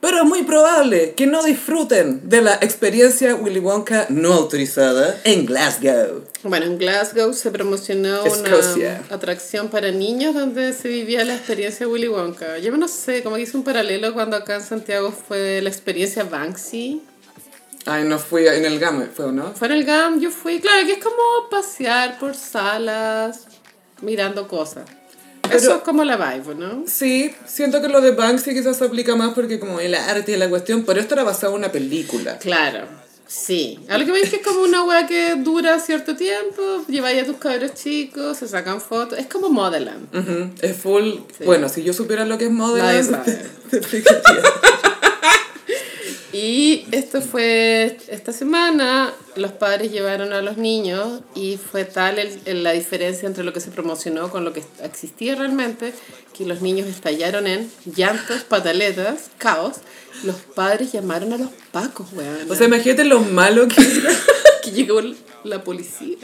Pero 0.05 0.19
es 0.19 0.25
muy 0.25 0.43
probable 0.43 1.15
que 1.17 1.27
no 1.27 1.43
disfruten 1.43 2.29
de 2.29 2.43
la 2.43 2.57
experiencia 2.57 3.35
Willy 3.37 3.59
Wonka 3.59 4.05
no 4.11 4.35
autorizada 4.35 5.19
en 5.25 5.47
Glasgow. 5.47 6.27
Bueno, 6.43 6.67
en 6.67 6.77
Glasgow 6.77 7.33
se 7.33 7.51
promocionó 7.51 8.23
Escocia. 8.23 9.03
una 9.07 9.17
atracción 9.17 9.71
para 9.71 9.91
niños 9.93 10.35
donde 10.35 10.75
se 10.75 10.89
vivía 10.89 11.25
la 11.25 11.35
experiencia 11.35 11.89
Willy 11.89 12.09
Wonka. 12.09 12.59
Yo 12.59 12.77
no 12.77 12.87
sé, 12.87 13.23
como 13.23 13.37
que 13.37 13.43
hice 13.43 13.57
un 13.57 13.65
paralelo 13.65 14.13
cuando 14.13 14.37
acá 14.37 14.57
en 14.57 14.61
Santiago 14.61 15.11
fue 15.11 15.63
la 15.63 15.71
experiencia 15.71 16.25
Banksy. 16.25 17.01
Ay, 17.87 18.05
no 18.05 18.19
fui 18.19 18.47
en 18.47 18.67
el 18.67 18.79
GAM, 18.79 19.09
¿fue 19.11 19.25
o 19.25 19.33
no? 19.33 19.55
Fue 19.55 19.69
en 19.69 19.73
el 19.73 19.85
GAM, 19.85 20.21
yo 20.21 20.31
fui, 20.31 20.61
claro, 20.61 20.87
que 20.87 20.93
es 20.93 21.03
como 21.03 21.49
pasear 21.51 22.19
por 22.19 22.35
salas, 22.35 23.47
mirando 24.03 24.49
cosas. 24.49 24.85
Pero- 25.47 25.57
Eso 25.59 25.77
es 25.77 25.83
como 25.83 26.05
la 26.05 26.17
vibe, 26.17 26.55
¿no? 26.55 26.85
Sí, 26.87 27.35
siento 27.47 27.81
que 27.83 27.89
lo 27.89 28.01
de 28.01 28.13
Banksy 28.13 28.55
quizás 28.55 28.77
se 28.79 28.85
aplica 28.85 29.15
más 29.17 29.35
porque 29.35 29.59
como 29.61 29.81
el 29.81 29.95
arte 29.95 30.33
y 30.33 30.37
la 30.37 30.49
cuestión, 30.49 30.85
pero 30.85 31.01
esto 31.01 31.15
era 31.15 31.25
basado 31.25 31.53
en 31.53 31.59
una 31.61 31.71
película. 31.73 32.39
Claro, 32.39 32.87
sí. 33.27 33.79
A 33.89 33.99
lo 33.99 34.05
que 34.07 34.13
veis 34.13 34.31
que 34.31 34.37
es 34.37 34.43
como 34.47 34.63
una 34.63 34.83
weá 34.85 35.07
que 35.07 35.35
dura 35.37 35.79
cierto 35.81 36.17
tiempo, 36.17 36.85
lleváis 36.89 37.23
a 37.23 37.27
tus 37.27 37.37
cabros 37.37 37.75
chicos, 37.75 38.39
se 38.39 38.49
sacan 38.49 38.81
fotos, 38.81 39.19
es 39.19 39.27
como 39.27 39.49
Modeland. 39.51 40.07
Ujú, 40.15 40.51
Es 40.61 40.77
full. 40.77 41.11
Bueno, 41.45 41.69
si 41.69 41.83
yo 41.83 41.93
supiera 41.93 42.25
lo 42.25 42.39
que 42.39 42.47
es 42.47 42.51
Modeland, 42.51 43.25
te 43.71 43.77
explicaría. 43.79 44.23
Y 46.35 46.85
esto 46.91 47.21
fue 47.21 47.97
esta 48.09 48.33
semana, 48.33 49.13
los 49.37 49.53
padres 49.53 49.93
llevaron 49.93 50.33
a 50.33 50.43
los 50.43 50.57
niños 50.57 51.21
y 51.37 51.59
fue 51.59 51.85
tal 51.85 52.19
el- 52.19 52.65
la 52.65 52.73
diferencia 52.73 53.29
entre 53.29 53.45
lo 53.45 53.53
que 53.53 53.61
se 53.61 53.71
promocionó 53.71 54.31
con 54.31 54.45
lo 54.45 54.53
que 54.53 54.65
existía 54.83 55.37
realmente, 55.37 55.93
que 56.37 56.45
los 56.45 56.61
niños 56.61 56.89
estallaron 56.89 57.47
en 57.47 57.71
llantos, 57.85 58.43
pataletas, 58.43 59.31
caos. 59.39 59.77
Los 60.25 60.37
padres 60.55 60.93
llamaron 60.93 61.33
a 61.33 61.39
los 61.39 61.51
pacos, 61.73 62.09
weón. 62.13 62.51
O 62.51 62.55
sea, 62.55 62.67
imagínate 62.67 63.05
lo 63.05 63.21
malo 63.21 63.69
que 63.69 63.81
era. 63.81 64.11
que 64.63 64.71
llegó 64.71 65.01
la 65.45 65.63
policía 65.63 66.17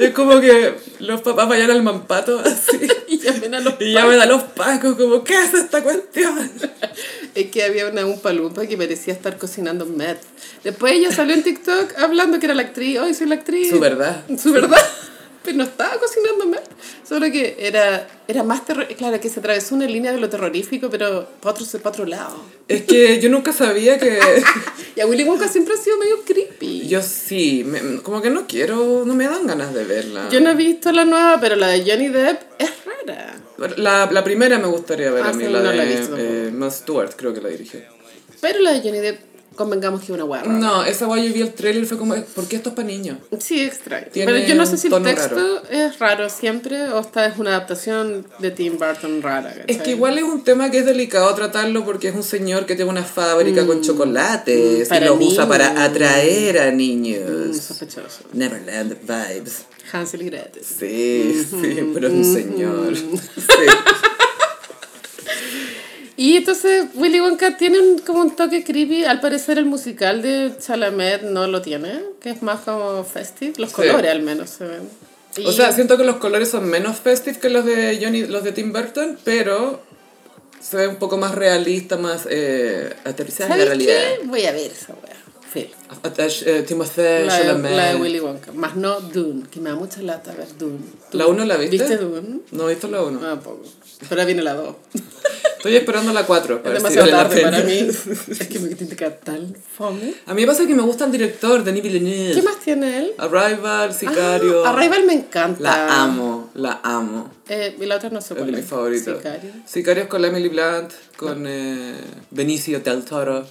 Es 0.00 0.10
como 0.10 0.40
que 0.40 0.74
los 0.98 1.20
papás 1.22 1.48
vayan 1.48 1.70
al 1.70 1.84
mampato 1.84 2.40
así. 2.40 2.88
y 3.08 3.18
llamen 3.18 3.54
a 3.54 3.60
los 3.60 3.74
Y 3.74 3.76
pacos. 3.76 3.92
llaman 3.94 4.20
a 4.20 4.26
los 4.26 4.42
pacos 4.42 4.96
como, 4.96 5.22
¿qué 5.22 5.34
es 5.40 5.54
esta 5.54 5.82
cuestión? 5.82 6.50
Es 7.34 7.50
que 7.50 7.62
había 7.62 7.86
una 7.86 8.06
un 8.06 8.18
palumpa 8.20 8.66
que 8.66 8.78
parecía 8.78 9.12
estar 9.12 9.36
cocinando 9.36 9.84
meth. 9.84 10.18
Después 10.64 10.94
ella 10.94 11.12
salió 11.12 11.34
en 11.34 11.42
TikTok 11.42 11.98
hablando 11.98 12.40
que 12.40 12.46
era 12.46 12.54
la 12.54 12.62
actriz. 12.62 12.98
Hoy 12.98 13.12
soy 13.12 13.26
la 13.28 13.34
actriz. 13.34 13.68
Su 13.68 13.78
verdad. 13.78 14.24
Su 14.42 14.52
verdad. 14.52 14.80
Pero 15.46 15.56
no 15.56 15.64
estaba 15.64 15.96
cocinando 15.98 16.44
meth. 16.44 16.68
Solo 17.08 17.30
que 17.32 17.56
era, 17.58 18.06
era 18.28 18.42
más 18.42 18.66
terror. 18.66 18.86
Claro, 18.98 19.18
que 19.20 19.30
se 19.30 19.40
atravesó 19.40 19.74
una 19.76 19.86
línea 19.86 20.12
de 20.12 20.18
lo 20.20 20.28
terrorífico, 20.28 20.90
pero 20.90 21.26
para 21.40 21.54
otro, 21.54 21.64
pa' 21.80 21.88
otro 21.88 22.04
lado. 22.04 22.36
Es 22.68 22.82
que 22.82 23.18
yo 23.20 23.30
nunca 23.30 23.52
sabía 23.54 23.98
que... 23.98 24.18
Y 24.96 25.00
a 25.00 25.06
Willy 25.06 25.24
Wonka 25.24 25.46
siempre 25.46 25.74
ha 25.74 25.76
sido 25.76 25.98
medio 25.98 26.22
creepy. 26.24 26.88
Yo 26.88 27.02
sí, 27.02 27.62
me- 27.64 28.00
como 28.02 28.20
que 28.22 28.30
no 28.30 28.46
quiero, 28.46 29.04
no 29.06 29.14
me 29.14 29.24
dan 29.28 29.46
ganas 29.46 29.72
de 29.74 29.84
verla. 29.84 30.28
Yo 30.30 30.40
no 30.40 30.50
he 30.50 30.54
visto 30.54 30.90
la 30.90 31.04
nueva, 31.04 31.38
pero 31.40 31.54
la 31.54 31.68
de 31.68 31.82
Johnny 31.90 32.08
Depp 32.08 32.40
es 32.58 32.70
rara. 32.86 33.34
La, 33.76 34.10
la 34.10 34.24
primera 34.24 34.58
me 34.58 34.66
gustaría 34.68 35.10
ver 35.10 35.22
Ah, 35.24 35.28
a 35.28 35.32
mí, 35.34 35.44
sí, 35.44 35.50
la 35.52 35.60
no 35.60 35.72
la 35.72 35.84
he 35.84 35.86
de 35.86 35.96
visto 35.96 36.16
eh, 36.18 36.70
Stewart, 36.70 37.12
creo 37.14 37.32
que 37.34 37.40
la 37.42 37.50
dirigió. 37.50 37.80
Pero 38.40 38.58
la 38.60 38.72
de 38.72 38.80
Johnny 38.80 38.98
Depp 39.00 39.18
convengamos 39.56 40.00
que 40.00 40.04
es 40.06 40.10
una 40.10 40.24
hueá 40.24 40.42
rara. 40.42 40.58
No, 40.58 40.84
esa 40.84 41.06
guay 41.06 41.26
yo 41.28 41.34
vi 41.34 41.40
el 41.40 41.52
trailer 41.54 41.82
y 41.82 41.86
fue 41.86 41.98
como, 41.98 42.14
¿por 42.14 42.46
qué 42.46 42.56
esto 42.56 42.68
es 42.68 42.74
para 42.76 42.86
niños? 42.86 43.18
Sí, 43.40 43.60
extraño. 43.62 44.06
Tiene 44.12 44.30
Pero 44.32 44.46
yo 44.46 44.54
no 44.54 44.66
sé 44.66 44.76
si 44.76 44.86
el 44.86 45.02
texto 45.02 45.34
raro. 45.36 45.62
es 45.70 45.98
raro 45.98 46.28
siempre 46.28 46.88
o 46.90 47.00
esta 47.00 47.26
es 47.26 47.38
una 47.38 47.50
adaptación 47.50 48.26
de 48.38 48.50
Tim 48.52 48.78
Burton 48.78 49.22
rara. 49.22 49.54
Es 49.66 49.78
que 49.82 49.90
igual 49.92 50.18
es 50.18 50.24
un 50.24 50.44
tema 50.44 50.70
que 50.70 50.78
es 50.78 50.86
delicado 50.86 51.34
tratarlo 51.34 51.84
porque 51.84 52.08
es 52.08 52.14
un 52.14 52.22
señor 52.22 52.66
que 52.66 52.76
tiene 52.76 52.90
una 52.90 53.02
fábrica 53.04 53.66
con 53.66 53.80
chocolates 53.80 54.86
Mm, 54.86 54.88
para 54.88 55.06
y 55.06 55.08
los 55.08 55.20
usa 55.20 55.48
para 55.48 55.84
atraer 55.84 56.58
a 56.60 56.70
Mm, 56.70 56.76
niños. 56.76 57.56
sospechoso. 57.56 58.20
Neverland 58.32 58.96
vibes. 59.02 59.64
Hansel 59.92 60.22
y 60.22 60.24
Gretel. 60.26 60.62
Sí, 60.64 61.46
sí, 61.48 61.90
pero 61.94 62.08
es 62.08 62.12
un 62.14 62.24
señor. 62.24 62.96
Sí. 62.96 63.66
Y 66.16 66.36
entonces 66.38 66.86
Willy 66.94 67.20
Wonka 67.20 67.56
tiene 67.58 67.78
un- 67.78 67.98
como 67.98 68.20
un 68.20 68.34
toque 68.34 68.64
creepy. 68.64 69.04
Al 69.04 69.20
parecer 69.20 69.58
el 69.58 69.66
musical 69.66 70.22
de 70.22 70.52
Chalamet 70.58 71.22
no 71.22 71.46
lo 71.46 71.60
tiene, 71.62 72.00
que 72.20 72.30
es 72.30 72.42
más 72.42 72.60
como 72.60 73.04
festive. 73.04 73.52
Los 73.58 73.70
Sí. 73.70 73.76
colores 73.76 74.10
al 74.10 74.22
menos 74.22 74.50
se 74.50 74.64
ven. 74.64 74.88
O 75.44 75.52
sea, 75.52 75.70
siento 75.72 75.98
que 75.98 76.04
los 76.04 76.16
colores 76.16 76.48
son 76.50 76.64
menos 76.64 76.96
festive 76.98 77.38
que 77.38 77.50
los 77.50 77.66
de 77.66 77.98
Johnny, 78.02 78.26
los 78.26 78.42
de 78.42 78.52
Tim 78.52 78.72
Burton, 78.72 79.18
pero 79.24 79.82
se 80.60 80.78
ve 80.78 80.88
un 80.88 80.96
poco 80.96 81.18
más 81.18 81.34
realista, 81.34 81.98
más 81.98 82.26
eh, 82.30 82.94
aterrizada 83.04 83.52
en 83.54 83.58
la 83.60 83.64
¿Sabes 83.66 83.68
realidad. 83.86 84.16
qué? 84.22 84.26
Voy 84.26 84.46
a 84.46 84.52
ver 84.52 84.70
esa 84.72 84.94
wea. 84.94 85.16
Phil. 85.52 85.70
Eh, 86.46 86.62
Timothée 86.66 87.24
La, 87.26 87.36
Chalamet. 87.38 87.76
la 87.76 87.88
de 87.90 87.96
Willy 87.96 88.20
Wonka. 88.20 88.52
Más 88.52 88.76
no 88.76 89.00
Dune, 89.00 89.44
que 89.50 89.60
me 89.60 89.70
da 89.70 89.76
mucha 89.76 90.02
lata 90.02 90.32
ver 90.32 90.48
Dune. 90.58 90.78
¿Tú 91.10 91.18
¿La 91.18 91.26
uno 91.26 91.44
la 91.44 91.56
viste? 91.56 91.76
¿Viste 91.78 91.96
Dune? 91.96 92.40
No 92.52 92.68
he 92.68 92.74
visto 92.74 92.88
la 92.88 93.02
1. 93.02 93.20
Ah, 93.22 93.40
poco. 93.40 93.62
Pero 94.00 94.10
ahora 94.12 94.24
viene 94.24 94.42
la 94.42 94.54
2. 94.54 94.74
Estoy 95.56 95.76
esperando 95.76 96.12
la 96.12 96.24
4. 96.26 96.62
Es 96.64 96.72
demasiado 96.72 97.08
tarde 97.10 97.40
para 97.42 97.60
mí. 97.62 97.88
Es 97.88 98.46
que 98.48 98.58
me 98.58 98.74
quedar 98.76 99.18
tan 99.22 99.54
fome. 99.76 100.14
A 100.26 100.34
mí 100.34 100.42
me 100.42 100.46
pasa 100.46 100.66
que 100.66 100.74
me 100.74 100.82
gusta 100.82 101.04
el 101.06 101.12
director, 101.12 101.64
Denis 101.64 101.82
Villeneuve. 101.82 102.34
¿Qué 102.34 102.42
más 102.42 102.58
tiene 102.60 102.98
él? 102.98 103.12
Arrival, 103.18 103.92
Sicario. 103.94 104.64
Ah, 104.64 104.70
Arrival 104.70 105.04
me 105.06 105.14
encanta. 105.14 105.60
La 105.62 106.02
amo, 106.02 106.50
la 106.54 106.80
amo. 106.82 107.30
Eh, 107.48 107.76
y 107.80 107.86
la 107.86 107.96
otra 107.96 108.10
no 108.10 108.20
sé 108.20 108.34
Es 108.34 108.38
cuál 108.38 108.50
de 108.50 108.56
mis 108.58 108.66
favoritos. 108.66 109.16
Sicario. 109.18 109.50
Sicario 109.66 110.02
es 110.04 110.08
con 110.08 110.22
la 110.22 110.28
Emily 110.28 110.48
Blunt, 110.48 110.92
con 111.16 111.44
eh, 111.46 111.94
Benicio 112.30 112.80
del 112.80 113.04
Toro, 113.04 113.46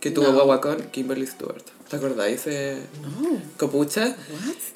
que 0.00 0.10
tuvo 0.10 0.26
No. 0.28 0.32
guagua 0.34 0.60
con 0.60 0.76
Kimberly 0.90 1.26
Stewart. 1.26 1.62
¿Te 1.98 2.04
acordáis? 2.04 2.40
ese 2.46 2.78
Copucha. 3.56 4.16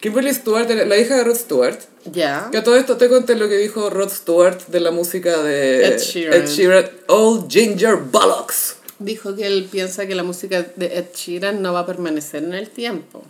Kimberly 0.01 0.33
Stewart, 0.33 0.69
la 0.71 0.97
hija 0.97 1.17
de 1.17 1.25
Rod 1.25 1.37
Stewart. 1.37 1.79
Ya. 2.13 2.49
Que 2.53 2.59
a 2.59 2.63
todo 2.65 2.77
esto 2.77 2.97
te 2.97 3.09
conté 3.09 3.35
lo 3.35 3.49
que 3.49 3.57
dijo 3.57 3.91
Rod 3.91 4.11
Stewart 4.11 4.67
de 4.69 4.81
la 4.81 4.91
música 4.93 5.43
de 5.43 5.85
Ed 5.87 5.99
Sheeran. 5.99 6.47
Sheeran, 6.47 6.91
Old 7.09 7.51
Ginger 7.51 7.97
Bollocks. 7.97 8.77
Dijo 9.01 9.35
que 9.35 9.47
él 9.47 9.69
piensa 9.71 10.07
que 10.07 10.15
la 10.15 10.23
música 10.23 10.63
de 10.77 10.99
Ed 10.99 11.07
Sheeran 11.15 11.61
no 11.61 11.73
va 11.73 11.81
a 11.81 11.87
permanecer 11.87 12.45
en 12.45 12.55
el 12.55 12.69
tiempo. 12.71 13.25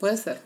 Puede 0.00 0.16
ser. 0.16 0.38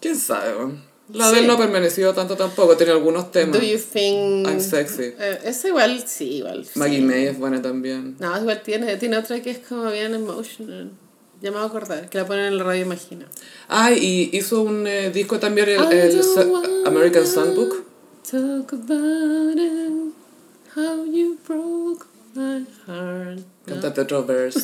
¿Quién 0.00 0.16
sabe? 0.16 0.72
La 1.12 1.28
Sí. 1.28 1.34
de 1.36 1.40
él 1.42 1.46
no 1.46 1.52
ha 1.52 1.58
permanecido 1.58 2.12
tanto 2.14 2.36
tampoco, 2.36 2.76
tiene 2.76 2.90
algunos 2.90 3.30
temas. 3.30 3.60
Do 3.60 3.64
you 3.64 3.78
think... 3.78 4.44
I'm 4.48 4.60
sexy. 4.60 5.14
Eh, 5.16 5.38
ese 5.44 5.68
igual, 5.68 6.02
sí, 6.04 6.38
igual. 6.38 6.64
sí. 6.64 6.76
Maggie 6.76 7.00
May 7.00 7.26
es 7.26 7.38
buena 7.38 7.62
también. 7.62 8.16
No, 8.18 8.36
igual 8.40 8.60
tiene, 8.64 8.96
tiene 8.96 9.16
otra 9.16 9.40
que 9.40 9.50
es 9.52 9.58
como 9.58 9.88
bien 9.92 10.14
emotional. 10.14 10.90
Ya 11.40 11.50
me 11.50 11.56
voy 11.58 11.66
a 11.66 11.68
acordar, 11.68 12.08
que 12.08 12.18
la 12.18 12.26
ponen 12.26 12.46
en 12.46 12.58
la 12.58 12.64
radio 12.64 12.82
Imagina. 12.82 13.26
Ay, 13.68 13.98
y 14.32 14.36
hizo 14.36 14.62
un 14.62 14.86
eh, 14.86 15.10
disco 15.10 15.38
también, 15.38 15.68
el, 15.68 15.92
el 15.92 16.86
American 16.86 17.26
Songbook. 17.26 17.84
Talk 18.30 18.72
about 18.72 19.56
it, 19.56 20.14
how 20.74 21.04
you 21.04 21.38
broke 21.46 22.06
my 22.34 22.64
heart. 22.86 23.55
Cántate 23.66 24.00
otro 24.00 24.24
verse. 24.24 24.60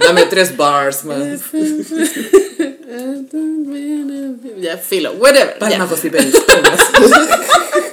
Dame 0.00 0.26
tres 0.26 0.56
bars, 0.56 1.04
man. 1.04 1.40
Ya, 4.58 4.78
filo, 4.78 5.12
whatever. 5.14 5.58
Palmas 5.58 5.90
gossiperis, 5.90 6.34
palmas. 6.40 6.80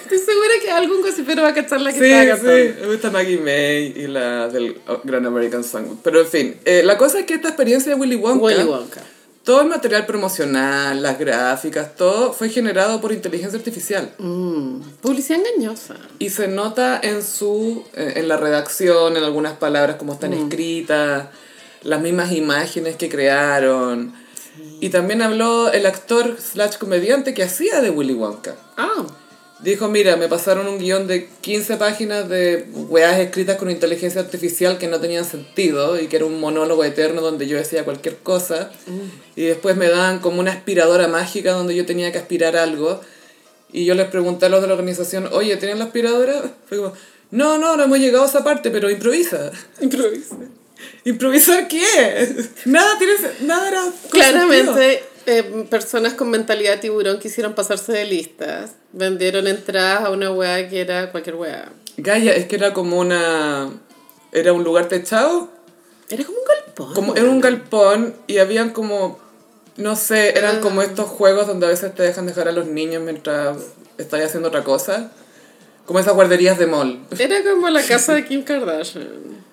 Estoy 0.04 0.18
segura 0.20 0.54
que 0.64 0.72
algún 0.72 1.02
cosipero 1.02 1.42
va 1.44 1.50
a 1.50 1.54
cachar 1.54 1.82
la 1.82 1.92
que 1.92 2.00
Sí, 2.00 2.28
cantando. 2.28 2.52
sí, 2.52 2.74
me 2.82 2.88
gusta 2.88 3.12
Maggie 3.12 3.38
May 3.38 3.94
y 3.96 4.08
la 4.08 4.48
del 4.48 4.78
oh, 4.88 5.02
Gran 5.04 5.26
American 5.26 5.64
Songbook. 5.64 6.00
Pero 6.04 6.22
en 6.22 6.28
fin, 6.28 6.56
eh, 6.66 6.82
la 6.84 6.98
cosa 6.98 7.20
es 7.20 7.26
que 7.26 7.34
esta 7.34 7.50
experiencia 7.50 7.94
de 7.94 8.00
Willy 8.00 8.16
Wonka, 8.16 8.46
Willy 8.46 8.64
Wonka. 8.64 9.02
Todo 9.44 9.62
el 9.62 9.68
material 9.68 10.06
promocional, 10.06 11.02
las 11.02 11.20
gráficas, 11.20 11.96
todo 11.96 12.32
fue 12.32 12.50
generado 12.50 13.02
por 13.02 13.12
inteligencia 13.12 13.58
artificial. 13.58 14.14
Mm, 14.18 14.80
publicidad 15.02 15.40
engañosa. 15.40 15.96
Y 16.20 16.30
se 16.30 16.48
nota 16.48 17.00
en 17.04 17.22
su 17.24 17.84
eh, 17.94 18.14
en 18.16 18.30
la 18.30 18.38
redacción, 18.38 19.18
en 19.18 19.24
algunas 19.24 19.54
palabras 19.54 19.98
como 19.98 20.14
están 20.14 20.34
escritas, 20.34 21.28
las 21.84 22.02
mismas 22.02 22.32
imágenes 22.32 22.96
que 22.96 23.10
crearon. 23.10 24.14
Y 24.80 24.90
también 24.90 25.22
habló 25.22 25.72
el 25.72 25.86
actor 25.88 26.38
slash 26.40 26.78
comediante 26.78 27.34
que 27.34 27.44
hacía 27.44 27.82
de 27.82 27.90
Willy 27.90 28.14
Wonka. 28.14 28.56
Ah, 28.78 29.06
Dijo, 29.64 29.88
mira, 29.88 30.18
me 30.18 30.28
pasaron 30.28 30.68
un 30.68 30.78
guion 30.78 31.08
de 31.08 31.30
15 31.42 31.78
páginas 31.78 32.28
de 32.28 32.66
weas 32.90 33.18
escritas 33.20 33.56
con 33.58 33.72
inteligencia 33.72 34.20
artificial 34.20 34.78
que 34.78 34.88
no 34.88 35.00
tenían 35.00 35.24
sentido 35.24 36.00
y 36.00 36.08
que 36.08 36.18
era 36.18 36.26
un 36.26 36.40
monólogo 36.40 36.84
eterno 36.84 37.22
donde 37.22 37.48
yo 37.48 37.58
decía 37.58 37.86
cualquier 37.86 38.18
cosa. 38.18 38.72
Y 39.38 39.44
después 39.44 39.78
me 39.78 39.88
daban 39.88 40.20
como 40.20 40.42
una 40.42 40.52
aspiradora 40.52 41.08
mágica 41.08 41.54
donde 41.54 41.76
yo 41.76 41.86
tenía 41.86 42.12
que 42.12 42.18
aspirar 42.18 42.58
algo. 42.58 43.00
Y 43.72 43.86
yo 43.86 43.96
les 43.96 44.08
pregunté 44.08 44.48
a 44.48 44.50
los 44.50 44.62
de 44.62 44.68
la 44.68 44.74
organización, 44.74 45.30
oye, 45.32 45.56
¿tienen 45.58 45.80
la 45.80 45.86
aspiradora? 45.86 46.42
Fue 46.68 46.78
como, 46.80 46.94
no, 47.32 47.58
no, 47.58 47.78
no 47.78 47.84
hemos 47.86 48.00
llegado 48.00 48.26
a 48.26 48.28
esa 48.28 48.44
parte, 48.44 48.70
pero 48.70 48.90
improvisa. 48.92 49.50
improvisa. 49.82 50.36
¿Improvisar 51.06 51.68
qué? 51.70 51.82
Nada, 52.66 52.98
tiene, 52.98 53.14
se- 53.18 53.46
nada 53.46 53.68
era... 53.70 53.84
Claramente, 54.12 55.04
eh, 55.26 55.68
personas 55.70 56.14
con 56.14 56.30
mentalidad 56.30 56.74
de 56.74 56.78
tiburón 56.78 57.20
quisieron 57.20 57.54
pasarse 57.54 57.92
de 57.92 58.06
listas. 58.06 58.72
Vendieron 58.92 59.48
entradas 59.48 60.06
a 60.06 60.10
una 60.12 60.32
weá 60.32 60.70
que 60.70 60.82
era 60.82 61.12
cualquier 61.12 61.36
weá. 61.36 61.72
Gaia, 61.98 62.36
es 62.36 62.46
que 62.46 62.56
era 62.56 62.74
como 62.74 63.00
una... 63.00 63.70
Era 64.32 64.52
un 64.52 64.64
lugar 64.64 64.88
techado 64.88 65.50
Era 66.10 66.24
como 66.24 66.38
un 66.40 66.46
galpón. 66.46 66.94
Como 66.96 67.16
era 67.16 67.30
un 67.30 67.40
galpón 67.40 68.16
y 68.26 68.40
habían 68.40 68.72
como, 68.72 69.20
no 69.78 69.96
sé, 69.96 70.38
eran 70.38 70.60
como 70.60 70.82
estos 70.82 71.08
juegos 71.08 71.46
donde 71.46 71.68
a 71.68 71.70
veces 71.70 71.94
te 71.94 72.02
dejan 72.02 72.26
dejar 72.26 72.48
a 72.48 72.52
los 72.52 72.66
niños 72.66 73.04
mientras 73.04 73.58
estás 73.98 74.22
haciendo 74.22 74.50
otra 74.50 74.64
cosa. 74.64 75.12
Como 75.86 76.00
esas 76.00 76.16
guarderías 76.16 76.58
de 76.58 76.66
mall. 76.66 77.00
Era 77.18 77.44
como 77.44 77.70
la 77.70 77.84
casa 77.88 78.14
de 78.16 78.26
Kim 78.26 78.44
Kardashian. 78.44 79.44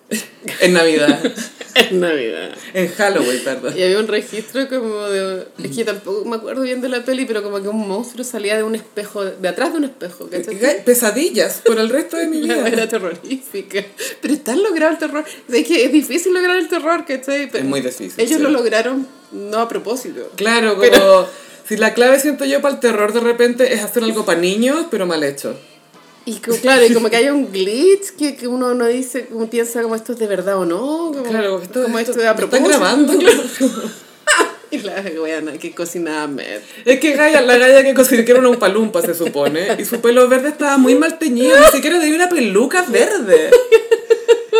En 0.59 0.73
Navidad. 0.73 1.19
En 1.73 2.01
Navidad. 2.01 2.51
en 2.73 2.89
Halloween, 2.89 3.39
perdón. 3.45 3.73
Y 3.77 3.81
había 3.81 3.97
un 3.99 4.07
registro 4.09 4.67
como 4.67 5.03
de... 5.07 5.47
Es 5.63 5.73
que 5.73 5.85
tampoco 5.85 6.25
me 6.25 6.35
acuerdo 6.35 6.63
bien 6.63 6.81
de 6.81 6.89
la 6.89 7.05
peli, 7.05 7.23
pero 7.25 7.41
como 7.41 7.61
que 7.61 7.69
un 7.69 7.87
monstruo 7.87 8.25
salía 8.25 8.57
de 8.57 8.63
un 8.63 8.75
espejo, 8.75 9.23
de 9.23 9.47
atrás 9.47 9.71
de 9.71 9.77
un 9.77 9.85
espejo, 9.85 10.27
¿cachai? 10.29 10.59
Ga- 10.59 10.83
Pesadillas 10.83 11.61
por 11.65 11.79
el 11.79 11.87
resto 11.87 12.17
de 12.17 12.27
mi 12.27 12.41
vida. 12.41 12.67
era 12.67 12.89
terrorífica. 12.89 13.85
Pero 14.21 14.33
es 14.33 14.43
tan 14.43 14.61
logrado 14.61 14.91
el 14.91 14.97
terror. 14.97 15.23
Es 15.49 15.65
que 15.65 15.85
es 15.85 15.91
difícil 15.93 16.33
lograr 16.33 16.57
el 16.57 16.67
terror, 16.67 17.05
¿cachai? 17.05 17.49
Pero 17.49 17.63
Es 17.63 17.69
muy 17.69 17.79
difícil, 17.79 18.13
Ellos 18.17 18.37
sí. 18.37 18.43
lo 18.43 18.49
lograron 18.49 19.07
no 19.31 19.59
a 19.59 19.69
propósito. 19.69 20.29
Claro, 20.35 20.75
como... 20.75 21.25
Si 21.69 21.77
la 21.77 21.93
clave 21.93 22.19
siento 22.19 22.43
yo 22.43 22.61
para 22.61 22.73
el 22.73 22.79
terror 22.81 23.13
de 23.13 23.21
repente 23.21 23.73
es 23.73 23.81
hacer 23.81 24.03
algo 24.03 24.25
para 24.25 24.41
niños, 24.41 24.87
pero 24.91 25.05
mal 25.05 25.23
hecho. 25.23 25.57
Y 26.25 26.35
como, 26.35 26.57
claro, 26.57 26.85
y 26.85 26.93
como 26.93 27.09
que 27.09 27.15
hay 27.17 27.29
un 27.29 27.51
glitch 27.51 28.11
que, 28.17 28.35
que 28.35 28.47
uno 28.47 28.73
no 28.75 28.85
dice, 28.87 29.27
uno 29.31 29.49
piensa 29.49 29.81
como 29.81 29.95
esto 29.95 30.13
es 30.13 30.19
de 30.19 30.27
verdad 30.27 30.57
o 30.57 30.65
no. 30.65 31.11
Como, 31.11 31.23
Claro, 31.23 31.59
esto, 31.61 31.81
como 31.83 31.97
esto- 31.99 32.11
esto 32.11 32.21
es 32.23 32.27
a 32.29 32.33
¿me 32.33 32.37
propósito. 32.37 32.69
están 32.69 32.79
grabando. 32.79 33.13
Y 34.73 34.77
la 34.77 35.03
weana 35.21 35.51
que 35.57 35.73
cocinaba 35.75 36.27
med. 36.27 36.61
Es 36.85 36.97
que 37.01 37.11
Gaia, 37.13 37.41
la 37.41 37.57
Gaia 37.57 37.83
que 37.83 37.93
cocinó 37.93 38.23
que 38.23 38.31
era 38.31 38.39
una 38.39 38.47
umpalumpa, 38.51 39.01
se 39.01 39.13
supone, 39.13 39.67
y 39.77 39.83
su 39.83 39.99
pelo 39.99 40.29
verde 40.29 40.47
estaba 40.47 40.77
muy 40.77 40.95
mal 40.95 41.19
teñido, 41.19 41.59
ni 41.59 41.65
siquiera 41.73 41.99
tenía 41.99 42.15
una 42.15 42.29
peluca 42.29 42.81
verde. 42.83 43.49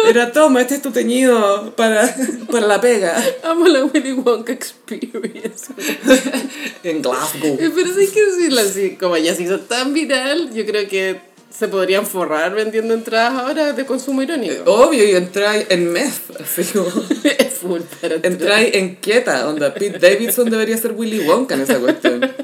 Era, 0.09 0.33
toma, 0.33 0.59
este 0.61 0.75
es 0.75 0.81
tu 0.81 0.91
teñido 0.91 1.73
para, 1.77 2.13
para 2.51 2.67
la 2.67 2.81
pega. 2.81 3.23
Amo 3.43 3.67
la 3.69 3.85
Willy 3.85 4.11
Wonka 4.11 4.51
Experience. 4.51 5.67
En 6.83 7.01
Glasgow. 7.01 7.57
Pero 7.57 7.93
sí 7.93 8.07
que 8.07 8.49
la 8.49 8.65
si- 8.65 8.95
como 8.97 9.15
ya 9.15 9.33
se 9.33 9.43
hizo 9.43 9.61
tan 9.61 9.93
viral, 9.93 10.53
yo 10.53 10.65
creo 10.65 10.89
que 10.89 11.21
se 11.51 11.67
podrían 11.67 12.05
forrar 12.05 12.53
vendiendo 12.53 12.93
entradas 12.93 13.33
ahora 13.33 13.73
de 13.73 13.85
consumo 13.85 14.21
irónico. 14.21 14.63
Obvio, 14.65 15.03
y 15.03 15.11
entráis 15.11 15.65
en 15.69 15.91
meth, 15.91 16.39
así 16.39 16.63
como, 16.71 16.87
Es 17.23 17.53
full 17.53 17.81
para 17.99 18.15
entráis 18.15 18.73
en 18.75 18.95
quieta, 18.95 19.47
onda, 19.47 19.73
Pete 19.73 19.99
Davidson 19.99 20.49
debería 20.49 20.77
ser 20.77 20.93
Willy 20.93 21.19
Wonka 21.19 21.55
en 21.55 21.61
esa 21.61 21.79
cuestión. 21.79 22.21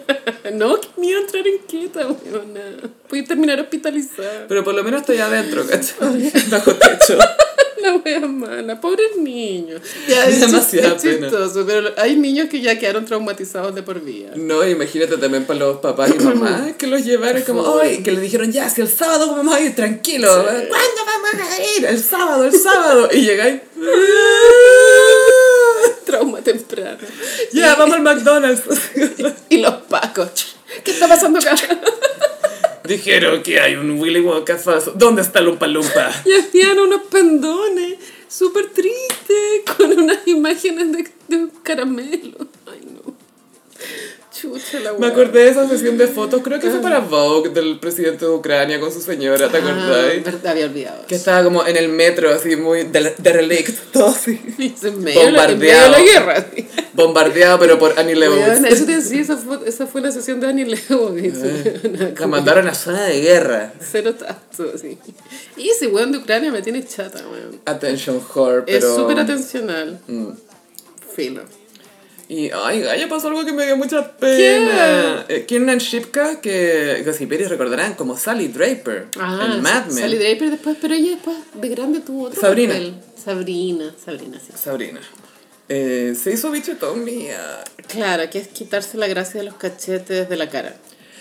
No, 0.53 0.79
que 0.79 0.87
miedo 0.97 1.19
entrar 1.19 1.45
en 1.45 1.57
quieta, 1.67 2.07
weona. 2.07 2.61
Puedes 3.09 3.27
terminar 3.27 3.59
hospitalizada. 3.59 4.45
Pero 4.47 4.63
por 4.63 4.73
lo 4.73 4.83
menos 4.83 5.01
estoy 5.01 5.17
adentro, 5.17 5.65
¿cachai? 5.67 6.31
Bajo 6.49 6.73
techo. 6.73 7.19
La 7.81 7.95
wea 7.95 8.19
mala, 8.19 8.79
pobres 8.81 9.17
niños. 9.17 9.81
Ya, 10.07 10.25
es, 10.27 10.41
Demasiada 10.41 10.97
chis- 10.97 11.05
es 11.05 11.19
chistoso, 11.19 11.65
pero 11.65 11.89
hay 11.97 12.15
niños 12.15 12.49
que 12.49 12.61
ya 12.61 12.77
quedaron 12.79 13.05
traumatizados 13.05 13.75
de 13.75 13.83
por 13.83 14.01
vida. 14.01 14.31
No, 14.35 14.67
imagínate 14.67 15.17
también 15.17 15.45
para 15.45 15.59
los 15.59 15.77
papás 15.77 16.11
y 16.17 16.23
mamás 16.23 16.73
que 16.77 16.87
los 16.87 17.03
llevaron 17.03 17.41
como, 17.43 17.77
ay, 17.79 18.03
que 18.03 18.11
le 18.11 18.21
dijeron, 18.21 18.51
ya, 18.51 18.69
si 18.69 18.81
el 18.81 18.89
sábado 18.89 19.35
vamos 19.35 19.53
a 19.53 19.59
ir, 19.61 19.75
tranquilo. 19.75 20.27
¿Cuándo 20.43 20.69
vamos 21.05 21.49
a 21.49 21.77
ir? 21.77 21.85
El 21.85 22.01
sábado, 22.01 22.45
el 22.45 22.53
sábado. 22.53 23.09
Y 23.11 23.21
llegáis. 23.21 23.61
vamos 27.77 27.95
al 27.95 28.01
McDonald's. 28.01 28.63
Y 29.49 29.57
los 29.57 29.73
pacos. 29.89 30.55
¿Qué 30.83 30.91
está 30.91 31.07
pasando 31.07 31.39
acá? 31.39 31.55
Dijeron 32.87 33.43
que 33.43 33.59
hay 33.59 33.75
un 33.75 33.99
Willy 33.99 34.21
Wonka 34.21 34.57
falso. 34.57 34.93
¿Dónde 34.95 35.21
está 35.21 35.41
Lumpa 35.41 35.67
Lumpa? 35.67 36.11
Y 36.25 36.33
hacían 36.33 36.79
unos 36.79 37.01
pendones 37.03 37.97
súper 38.27 38.67
tristes 38.67 39.61
con 39.75 39.91
unas 39.97 40.27
imágenes 40.27 40.91
de, 40.91 41.07
de 41.27 41.47
caramelo. 41.63 42.47
Ay, 42.65 42.81
no. 42.85 43.13
Chucha 44.39 44.79
la 44.81 44.93
Me 44.93 45.07
acordé 45.07 45.45
de 45.45 45.49
esa 45.49 45.67
sesión 45.67 45.97
de 45.97 46.07
fotos, 46.07 46.41
creo 46.43 46.59
que 46.59 46.69
fue 46.69 46.79
para 46.81 46.99
Vogue, 46.99 47.49
del 47.49 47.79
presidente 47.79 48.25
de 48.25 48.31
Ucrania 48.31 48.79
con 48.79 48.91
su 48.91 49.01
señora, 49.01 49.49
¿te 49.49 49.57
Ah, 49.57 49.59
acordás? 49.61 50.23
verdad, 50.23 50.47
había 50.51 50.65
olvidado. 50.65 51.05
Que 51.07 51.15
estaba 51.15 51.43
como 51.43 51.65
en 51.65 51.77
el 51.77 51.89
metro, 51.89 52.29
así 52.31 52.55
muy 52.55 52.83
de, 52.83 53.15
derelict, 53.17 53.91
todo 53.91 54.07
así. 54.07 54.39
Medio, 54.57 54.75
de 54.79 54.91
la, 54.91 54.97
medio 54.97 55.21
de 55.21 55.25
Bombardeado. 55.25 55.91
la 55.91 56.01
guerra. 56.01 56.45
sí. 56.55 56.67
Bombardeado, 56.93 57.59
pero 57.59 57.79
por 57.79 57.97
Annie 57.99 58.15
Leibovitz. 58.15 58.63
eso 58.69 58.85
te 58.85 58.95
decía, 58.97 59.21
esa 59.21 59.37
fue, 59.37 59.59
esa 59.65 59.87
fue 59.87 60.01
la 60.01 60.11
sesión 60.11 60.39
de 60.39 60.47
Annie 60.47 60.65
Leibovitz. 60.65 61.37
Una 61.83 62.11
La 62.19 62.27
mandaron 62.27 62.67
a 62.67 62.73
zona 62.75 63.03
de 63.05 63.21
guerra. 63.21 63.73
Cero 63.79 64.13
tacto, 64.15 64.71
así. 64.73 64.97
Y 65.55 65.69
ese 65.69 65.87
weón 65.87 66.11
de 66.11 66.17
Ucrania 66.19 66.51
me 66.51 66.61
tiene 66.61 66.85
chata, 66.85 67.19
weón. 67.31 67.59
Attention 67.65 68.21
whore, 68.35 68.59
Es 68.67 68.79
pero... 68.81 68.95
súper 68.95 69.19
atencional. 69.19 69.99
Mm. 70.07 70.29
Filo. 71.15 71.43
Y, 72.29 72.49
ay, 72.51 72.81
Gaya 72.81 73.07
pasó 73.07 73.29
algo 73.29 73.45
que 73.45 73.53
me 73.53 73.65
dio 73.65 73.77
mucha 73.77 74.17
pena. 74.17 75.25
Eh, 75.29 75.45
Kiernan 75.47 75.77
Shipka, 75.77 76.41
que 76.41 77.01
Gossip 77.05 77.31
recordarán 77.31 77.93
como 77.95 78.17
Sally 78.17 78.49
Draper 78.49 79.07
Ah, 79.17 79.53
en 79.55 79.61
Mad 79.61 79.85
Men. 79.85 79.97
Sally 79.97 80.17
Draper 80.17 80.49
después, 80.51 80.77
pero 80.81 80.93
ella 80.93 81.11
después 81.11 81.37
de 81.53 81.69
grande 81.69 82.01
tuvo 82.01 82.25
otro 82.25 82.39
Sabrina. 82.41 82.73
papel. 82.73 82.95
Sabrina, 83.23 83.95
Sabrina, 84.03 84.39
sí. 84.45 84.51
Sabrina. 84.61 84.99
Eh, 85.69 86.15
se 86.21 86.31
hizo 86.33 86.51
bichetomía. 86.51 87.63
Claro, 87.87 88.29
que 88.29 88.39
es 88.39 88.47
quitarse 88.49 88.97
la 88.97 89.07
gracia 89.07 89.39
de 89.39 89.45
los 89.45 89.55
cachetes 89.55 90.27
de 90.27 90.35
la 90.37 90.49
cara. 90.49 90.75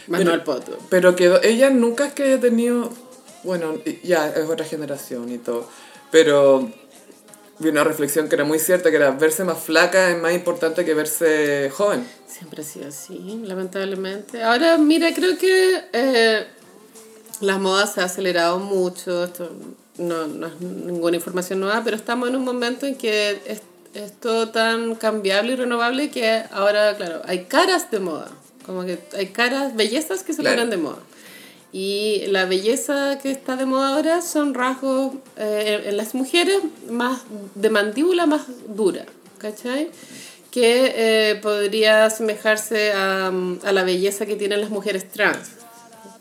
Más 0.08 0.18
Pero- 0.18 0.30
no 0.30 0.34
el 0.36 0.42
poto. 0.42 0.78
Pero 0.88 1.14
quedó, 1.16 1.40
ella 1.42 1.70
nunca 1.70 2.06
es 2.06 2.12
que 2.14 2.24
haya 2.24 2.40
tenido, 2.40 2.92
bueno, 3.44 3.80
ya 4.02 4.28
es 4.28 4.48
otra 4.48 4.64
generación 4.64 5.32
y 5.32 5.38
todo, 5.38 5.68
pero 6.12 6.70
vi 7.58 7.68
una 7.68 7.84
reflexión 7.84 8.28
que 8.28 8.34
era 8.36 8.44
muy 8.44 8.58
cierta, 8.58 8.90
que 8.90 8.96
era 8.96 9.10
verse 9.12 9.44
más 9.44 9.58
flaca 9.58 10.10
es 10.10 10.18
más 10.20 10.32
importante 10.34 10.84
que 10.84 10.94
verse 10.94 11.70
joven. 11.72 12.06
Siempre 12.28 12.62
ha 12.62 12.64
sido 12.64 12.88
así, 12.88 13.40
lamentablemente. 13.44 14.42
Ahora, 14.42 14.76
mira, 14.78 15.12
creo 15.14 15.38
que 15.38 15.84
eh, 15.92 16.46
las 17.40 17.58
modas 17.58 17.94
se 17.94 18.00
han 18.00 18.06
acelerado 18.06 18.58
mucho. 18.58 19.24
Esto 19.24 19.50
no, 19.98 20.26
no 20.26 20.46
es 20.48 20.60
ninguna 20.60 21.16
información 21.16 21.60
nueva, 21.60 21.82
pero 21.84 21.96
estamos 21.96 22.28
en 22.28 22.36
un 22.36 22.44
momento 22.44 22.84
en 22.86 22.94
que 22.96 23.40
es, 23.46 23.62
es 23.94 24.12
todo 24.20 24.50
tan 24.50 24.94
cambiable 24.96 25.54
y 25.54 25.56
renovable 25.56 26.10
que 26.10 26.42
ahora, 26.52 26.94
claro, 26.96 27.22
hay 27.24 27.44
caras 27.44 27.90
de 27.90 28.00
moda. 28.00 28.30
Como 28.66 28.84
que 28.84 28.98
hay 29.16 29.28
caras, 29.28 29.74
bellezas 29.76 30.22
que 30.24 30.32
se 30.34 30.42
Claro. 30.42 30.56
ponen 30.56 30.70
de 30.70 30.76
moda. 30.76 30.98
Y 31.78 32.24
la 32.28 32.46
belleza 32.46 33.18
que 33.18 33.30
está 33.30 33.54
de 33.56 33.66
moda 33.66 33.88
ahora 33.90 34.22
son 34.22 34.54
rasgos 34.54 35.12
eh, 35.36 35.82
en 35.84 35.98
las 35.98 36.14
mujeres 36.14 36.60
más 36.88 37.20
de 37.54 37.68
mandíbula 37.68 38.24
más 38.24 38.46
dura, 38.66 39.04
¿cachai? 39.36 39.90
Que 40.50 40.94
eh, 40.96 41.34
podría 41.42 42.06
asemejarse 42.06 42.94
a, 42.94 43.26
a 43.26 43.72
la 43.72 43.82
belleza 43.82 44.24
que 44.24 44.36
tienen 44.36 44.62
las 44.62 44.70
mujeres 44.70 45.10
trans. 45.10 45.50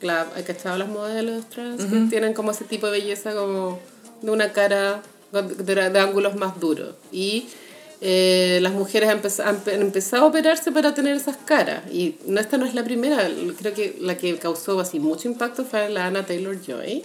La, 0.01 0.27
¿Hay 0.35 0.43
cachado 0.43 0.77
las 0.77 0.89
modelos 0.89 1.49
trans? 1.49 1.85
Que 1.85 2.01
tienen 2.09 2.33
como 2.33 2.51
ese 2.51 2.65
tipo 2.65 2.87
de 2.87 2.99
belleza 2.99 3.33
como 3.33 3.79
de 4.21 4.31
una 4.31 4.51
cara 4.51 5.03
de, 5.31 5.89
de 5.89 5.99
ángulos 6.01 6.35
más 6.35 6.59
duros. 6.59 6.95
Y 7.13 7.47
eh, 8.07 8.59
las 8.61 8.71
mujeres 8.73 9.09
han, 9.09 9.19
empez- 9.21 9.43
han 9.43 9.57
pe- 9.61 9.73
han 9.73 9.81
empezado 9.81 10.25
a 10.25 10.27
operarse 10.27 10.71
para 10.71 10.93
tener 10.93 11.15
esas 11.17 11.37
caras. 11.37 11.81
Y 11.91 12.17
no, 12.27 12.39
esta 12.39 12.57
no 12.57 12.65
es 12.67 12.75
la 12.75 12.83
primera. 12.83 13.27
Creo 13.57 13.73
que 13.73 13.97
la 13.99 14.15
que 14.15 14.37
causó 14.37 14.79
así 14.79 14.99
mucho 14.99 15.27
impacto 15.27 15.65
fue 15.65 15.89
la 15.89 16.05
Anna 16.05 16.23
Taylor-Joy, 16.23 17.03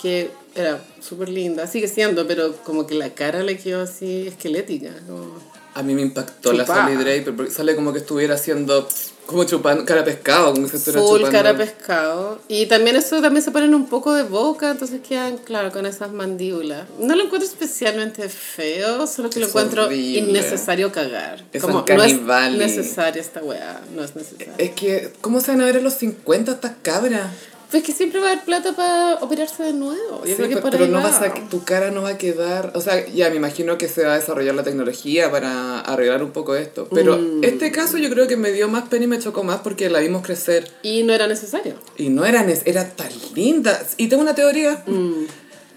que 0.00 0.30
era 0.54 0.80
súper 1.00 1.28
linda. 1.28 1.66
Sigue 1.66 1.88
siendo, 1.88 2.24
pero 2.28 2.54
como 2.64 2.86
que 2.86 2.94
la 2.94 3.10
cara 3.10 3.42
le 3.42 3.56
quedó 3.58 3.82
así 3.82 4.28
esquelética. 4.28 4.90
como- 5.08 5.49
A 5.74 5.82
mí 5.82 5.94
me 5.94 6.02
impactó 6.02 6.52
la 6.52 6.64
Chupada. 6.64 6.84
Sally 6.86 6.96
Draper 6.96 7.36
porque 7.36 7.50
sale 7.52 7.74
como 7.76 7.92
que 7.92 8.00
estuviera 8.00 8.34
haciendo 8.34 8.88
como 9.26 9.44
chupando 9.44 9.84
cara 9.84 10.02
pescado, 10.02 10.52
como 10.52 10.66
si 10.66 10.76
estuviera 10.76 11.00
Full 11.06 11.18
chupando. 11.20 11.30
cara 11.38 11.56
pescado. 11.56 12.40
Y 12.48 12.66
también 12.66 12.96
eso 12.96 13.20
también 13.22 13.44
se 13.44 13.52
ponen 13.52 13.72
un 13.76 13.88
poco 13.88 14.12
de 14.14 14.24
boca, 14.24 14.72
entonces 14.72 15.00
quedan, 15.08 15.38
claro, 15.38 15.70
con 15.70 15.86
esas 15.86 16.10
mandíbulas. 16.10 16.88
No 16.98 17.14
lo 17.14 17.22
encuentro 17.24 17.48
especialmente 17.48 18.28
feo, 18.28 19.06
solo 19.06 19.30
que 19.30 19.38
lo 19.38 19.46
Es 19.46 19.50
encuentro 19.50 19.84
horrible. 19.86 20.18
innecesario 20.18 20.90
cagar. 20.90 21.44
Es 21.52 21.62
Como, 21.62 21.84
no 21.88 22.02
es 22.02 22.18
necesaria 22.58 23.22
esta 23.22 23.40
weá, 23.40 23.80
no 23.94 24.02
es 24.02 24.16
necesaria. 24.16 24.54
Es 24.58 24.70
que, 24.72 25.12
¿cómo 25.20 25.40
se 25.40 25.52
van 25.52 25.60
a 25.60 25.66
ver 25.66 25.76
a 25.76 25.80
los 25.80 25.94
50 25.94 26.50
estas 26.50 26.72
cabras? 26.82 27.30
Pues 27.70 27.84
que 27.84 27.92
siempre 27.92 28.18
va 28.18 28.28
a 28.28 28.32
haber 28.32 28.44
plata 28.44 28.72
para 28.74 29.14
operarse 29.20 29.62
de 29.62 29.72
nuevo. 29.72 30.22
Yo 30.24 30.26
Sí, 30.26 30.34
creo 30.34 30.48
que 30.48 30.56
por 30.56 30.70
pero 30.72 30.84
ahí 30.86 30.90
no 30.90 30.96
va. 30.98 31.04
vas 31.10 31.22
a, 31.22 31.32
tu 31.48 31.62
cara 31.64 31.90
no 31.92 32.02
va 32.02 32.10
a 32.10 32.18
quedar, 32.18 32.72
o 32.74 32.80
sea, 32.80 33.06
ya 33.06 33.30
me 33.30 33.36
imagino 33.36 33.78
que 33.78 33.88
se 33.88 34.04
va 34.04 34.14
a 34.14 34.18
desarrollar 34.18 34.56
la 34.56 34.64
tecnología 34.64 35.30
para 35.30 35.78
arreglar 35.80 36.22
un 36.24 36.32
poco 36.32 36.56
esto, 36.56 36.88
pero 36.92 37.16
Mm. 37.16 37.44
este 37.44 37.70
caso 37.70 37.96
yo 37.98 38.10
creo 38.10 38.26
que 38.26 38.36
me 38.36 38.50
dio 38.50 38.68
más 38.68 38.88
pena 38.88 39.04
y 39.04 39.08
me 39.08 39.18
chocó 39.20 39.44
más 39.44 39.60
porque 39.60 39.88
la 39.88 40.00
vimos 40.00 40.22
crecer 40.22 40.68
Y 40.82 41.04
no 41.04 41.12
era 41.12 41.28
necesario. 41.28 41.74
y 41.96 42.08
no 42.08 42.24
era, 42.24 42.44
nes- 42.44 42.62
era 42.64 42.88
tan 42.90 43.10
linda. 43.34 43.80
Y 43.96 44.08
tengo 44.08 44.22
una 44.22 44.34
teoría, 44.34 44.82
Mm. 44.86 45.26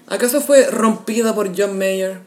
¿acaso 0.08 0.40
fue 0.40 0.66
rompida 0.66 1.32
por 1.34 1.56
John 1.56 1.78
Mayer? 1.78 2.18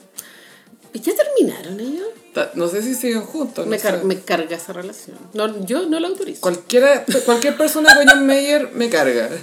¿Y 0.94 1.02
ya 1.02 1.12
terminaron 1.14 1.78
ellos? 1.80 2.08
No 2.54 2.68
sé 2.68 2.82
si 2.82 2.96
siguen 2.96 3.22
juntos. 3.22 3.66
no 3.66 3.72
Me, 3.72 3.80
car- 3.80 4.00
sé. 4.00 4.06
me 4.06 4.20
carga 4.20 4.56
esa 4.56 4.74
relación. 4.74 5.18
No, 5.34 5.66
yo 5.66 5.86
no 5.88 6.00
la 6.00 6.08
autorizo. 6.08 6.42
Cualquiera, 6.42 7.06
cualquier 7.26 7.58
persona 7.58 7.96
con 7.96 8.08
John 8.08 8.26
Mayer 8.28 8.70
me 8.74 8.90
carga. 8.90 9.30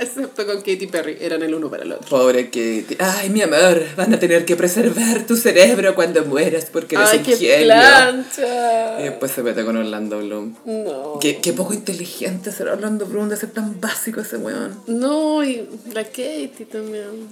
Excepto 0.00 0.44
con 0.44 0.56
Katy 0.56 0.88
Perry. 0.88 1.18
Eran 1.20 1.42
el 1.44 1.54
uno 1.54 1.70
para 1.70 1.84
el 1.84 1.92
otro. 1.92 2.08
Pobre 2.08 2.46
Katie. 2.46 2.96
Ay, 2.98 3.30
mi 3.30 3.42
amor, 3.42 3.80
van 3.96 4.12
a 4.12 4.18
tener 4.18 4.44
que 4.44 4.56
preservar 4.56 5.24
tu 5.24 5.36
cerebro 5.36 5.94
cuando 5.94 6.24
mueras 6.24 6.66
porque 6.72 6.96
eres 6.96 7.10
Ay, 7.12 7.18
un 7.18 7.24
qué 7.24 7.36
genio. 7.36 7.66
plancha. 7.66 9.00
Y 9.00 9.02
después 9.04 9.30
se 9.30 9.42
mete 9.44 9.64
con 9.64 9.76
Orlando 9.76 10.18
Bloom. 10.18 10.56
No. 10.64 11.18
Qué, 11.20 11.38
qué 11.40 11.52
poco 11.52 11.74
inteligente 11.74 12.50
será 12.50 12.72
Orlando 12.72 13.06
Bloom 13.06 13.28
de 13.28 13.36
ser 13.36 13.50
tan 13.52 13.80
básico 13.80 14.20
ese 14.20 14.36
weón. 14.36 14.80
No, 14.88 15.44
y 15.44 15.68
la 15.92 16.02
Katy 16.04 16.66
también. 16.70 17.28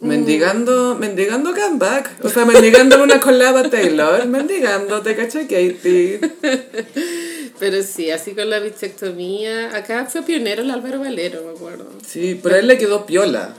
Mendigando, 0.00 0.94
mendigando 0.94 1.52
comeback. 1.54 2.24
O 2.24 2.28
sea, 2.28 2.44
mendigando 2.44 3.02
una 3.02 3.20
collab 3.20 3.56
a 3.56 3.70
Taylor. 3.70 4.26
Mendigando, 4.26 5.00
te 5.02 5.16
caché 5.16 5.42
Katie. 5.42 6.20
Pero 7.58 7.82
sí, 7.82 8.10
así 8.10 8.32
con 8.32 8.50
la 8.50 8.58
bichectomía. 8.58 9.74
Acá 9.74 10.06
fue 10.06 10.22
pionero 10.22 10.62
el 10.62 10.70
Álvaro 10.70 11.00
Valero, 11.00 11.42
me 11.44 11.52
acuerdo. 11.52 11.86
Sí, 12.06 12.38
pero 12.42 12.56
a 12.56 12.58
él 12.58 12.66
le 12.66 12.76
quedó 12.76 13.06
piola. 13.06 13.54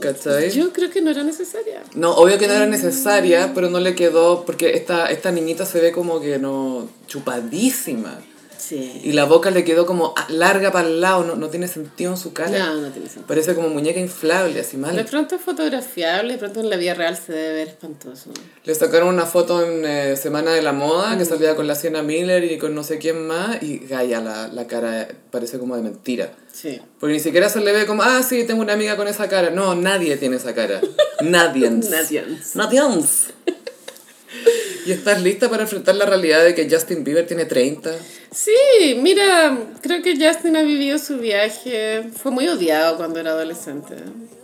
¿Cachai? 0.00 0.50
Yo 0.50 0.72
creo 0.72 0.90
que 0.90 1.02
no 1.02 1.10
era 1.10 1.22
necesaria. 1.22 1.82
No, 1.94 2.14
obvio 2.14 2.38
que 2.38 2.46
no 2.46 2.54
era 2.54 2.64
necesaria, 2.64 3.52
pero 3.54 3.68
no 3.68 3.78
le 3.80 3.94
quedó 3.94 4.46
porque 4.46 4.74
esta, 4.74 5.10
esta 5.10 5.30
niñita 5.30 5.66
se 5.66 5.80
ve 5.80 5.92
como 5.92 6.20
que 6.20 6.38
no 6.38 6.88
chupadísima. 7.06 8.18
Sí. 8.70 9.00
Y 9.02 9.12
la 9.12 9.24
boca 9.24 9.50
le 9.50 9.64
quedó 9.64 9.84
como 9.84 10.14
larga 10.28 10.70
para 10.70 10.86
el 10.86 11.00
lado, 11.00 11.24
no, 11.24 11.34
no 11.34 11.48
tiene 11.48 11.66
sentido 11.66 12.12
en 12.12 12.16
su 12.16 12.32
cara. 12.32 12.56
No, 12.56 12.74
no 12.76 12.88
tiene 12.90 13.08
sentido. 13.08 13.26
Parece 13.26 13.56
como 13.56 13.68
muñeca 13.68 13.98
inflable, 13.98 14.60
así 14.60 14.76
De 14.76 14.82
mal. 14.82 15.04
pronto 15.10 15.34
es 15.34 15.42
fotografiable, 15.42 16.34
de 16.34 16.38
pronto 16.38 16.60
en 16.60 16.70
la 16.70 16.76
vida 16.76 16.94
real 16.94 17.16
se 17.16 17.32
debe 17.32 17.54
ver 17.54 17.68
espantoso. 17.68 18.30
Le 18.64 18.74
sacaron 18.76 19.08
una 19.08 19.26
foto 19.26 19.64
en 19.66 19.84
eh, 19.84 20.16
Semana 20.16 20.52
de 20.52 20.62
la 20.62 20.72
Moda 20.72 21.18
que 21.18 21.24
salía 21.24 21.56
con 21.56 21.66
la 21.66 21.74
Sienna 21.74 22.02
Miller 22.04 22.44
y 22.44 22.58
con 22.58 22.72
no 22.72 22.84
sé 22.84 22.98
quién 22.98 23.26
más 23.26 23.60
y 23.60 23.78
Gaia, 23.78 24.20
la, 24.20 24.46
la 24.46 24.68
cara 24.68 25.08
parece 25.32 25.58
como 25.58 25.74
de 25.74 25.82
mentira. 25.82 26.32
Sí. 26.52 26.80
Porque 27.00 27.14
ni 27.14 27.20
siquiera 27.20 27.48
se 27.48 27.60
le 27.60 27.72
ve 27.72 27.86
como, 27.86 28.04
ah, 28.04 28.22
sí, 28.22 28.44
tengo 28.44 28.62
una 28.62 28.74
amiga 28.74 28.96
con 28.96 29.08
esa 29.08 29.28
cara. 29.28 29.50
No, 29.50 29.74
nadie 29.74 30.16
tiene 30.16 30.36
esa 30.36 30.54
cara. 30.54 30.80
Nadie. 31.22 31.70
Nadie. 31.70 32.24
Nadie. 32.54 32.84
¿Y 34.86 34.92
estás 34.92 35.22
lista 35.22 35.48
para 35.50 35.62
enfrentar 35.64 35.94
la 35.96 36.06
realidad 36.06 36.44
de 36.44 36.54
que 36.54 36.68
Justin 36.70 37.04
Bieber 37.04 37.26
tiene 37.26 37.44
30? 37.44 37.90
Sí, 38.32 38.96
mira, 39.00 39.58
creo 39.82 40.02
que 40.02 40.14
Justin 40.16 40.56
ha 40.56 40.62
vivido 40.62 40.98
su 40.98 41.18
viaje. 41.18 42.04
Fue 42.16 42.30
muy 42.30 42.46
odiado 42.48 42.96
cuando 42.96 43.20
era 43.20 43.30
adolescente. 43.32 43.94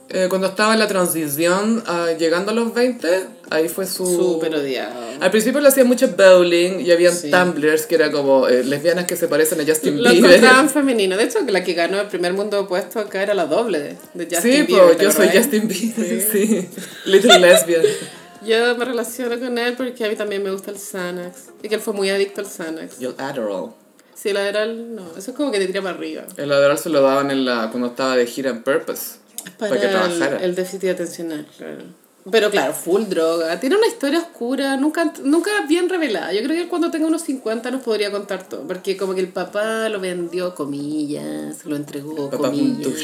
Eh, 0.09 0.27
cuando 0.29 0.47
estaba 0.47 0.73
en 0.75 0.79
la 0.79 0.87
transición, 0.87 1.83
ah, 1.87 2.11
llegando 2.17 2.53
a 2.53 2.55
los 2.55 2.73
20, 2.73 3.09
ahí 3.51 3.69
fue 3.69 3.87
su... 3.87 4.07
Súper 4.07 4.55
odiado. 4.55 4.95
Al 5.21 5.31
principio 5.33 5.61
le 5.61 5.67
hacía 5.69 5.85
mucho 5.85 6.09
bowling 6.17 6.79
y 6.81 6.93
habían 6.93 7.13
Sí. 7.15 7.29
tumblers 7.31 7.87
que 7.87 7.97
era 7.97 8.13
como 8.13 8.47
eh, 8.47 8.63
lesbianas 8.63 9.07
que 9.07 9.17
se 9.17 9.27
parecen 9.27 9.61
a 9.61 9.65
Justin 9.67 10.01
Lo 10.03 10.11
Bieber. 10.11 10.31
encontraban 10.35 10.71
femenino. 10.71 11.17
De 11.17 11.25
hecho, 11.25 11.41
la 11.49 11.65
que 11.65 11.73
ganó 11.75 12.01
el 12.01 12.07
primer 12.07 12.35
mundo 12.35 12.61
opuesto 12.61 13.01
acá 13.01 13.21
era 13.23 13.35
la 13.35 13.47
doble 13.47 13.97
de, 14.15 14.25
Justin 14.27 14.43
Sí, 14.43 14.63
Bieber. 14.63 14.85
pues 14.85 14.97
¿te 14.99 15.05
yo 15.05 15.11
soy? 15.13 15.29
Justin 15.35 15.67
Bieber, 15.69 16.23
sí. 16.33 16.69
Little 17.07 17.39
lesbian. 17.41 17.83
Yo 18.47 18.77
me 18.77 18.85
relaciono 18.85 19.39
con 19.39 19.59
él 19.59 19.75
porque 19.77 20.05
a 20.05 20.09
mí 20.09 20.17
también 20.17 20.43
me 20.43 20.51
gusta 20.51 20.71
el 20.71 20.79
Xanax. 20.79 21.51
Y 21.63 21.69
que 21.69 21.75
él 21.77 21.81
fue 21.81 21.95
muy 21.95 22.11
adicto 22.11 22.41
al 22.41 22.47
Xanax. 22.47 23.01
Y 23.01 23.07
el 23.07 23.15
Adderall. 23.19 23.73
Sí, 24.15 24.31
el 24.31 24.37
Adderall, 24.39 24.95
no. 24.95 25.11
Eso 25.17 25.31
es 25.31 25.37
como 25.37 25.51
que 25.51 25.59
te 25.59 25.67
tira 25.67 25.83
para 25.83 25.97
arriba. 25.97 26.25
El 26.37 26.51
Adderall 26.53 26.79
se 26.79 26.89
lo 26.89 27.03
daban 27.03 27.31
en 27.31 27.45
la, 27.45 27.69
cuando 27.71 27.89
estaba 27.89 28.17
de 28.17 28.27
gira 28.27 28.51
en 28.51 28.63
Purpose. 28.63 29.19
Para, 29.59 29.71
Para 29.71 29.81
que 29.81 29.89
trabajara. 29.89 30.37
el, 30.39 30.45
el 30.45 30.55
déficit 30.55 30.91
atencional, 30.91 31.47
claro. 31.57 31.83
Pero 32.29 32.51
claro, 32.51 32.73
full 32.73 33.05
droga. 33.05 33.61
Tiene 33.61 33.77
una 33.77 33.87
historia 33.87 34.19
oscura, 34.19 34.77
nunca, 34.77 35.13
nunca 35.23 35.51
bien 35.69 35.89
revelada. 35.89 36.33
Yo 36.33 36.43
creo 36.43 36.61
que 36.61 36.69
cuando 36.69 36.91
tenga 36.91 37.07
unos 37.07 37.23
50 37.23 37.71
nos 37.71 37.83
podría 37.83 38.11
contar 38.11 38.49
todo. 38.49 38.67
Porque 38.67 38.97
como 38.97 39.15
que 39.15 39.21
el 39.21 39.29
papá 39.29 39.89
lo 39.89 40.01
vendió, 40.01 40.53
comillas, 40.57 41.65
lo 41.65 41.77
entregó, 41.77 42.29
Papá 42.29 42.49
comillas. 42.49 42.95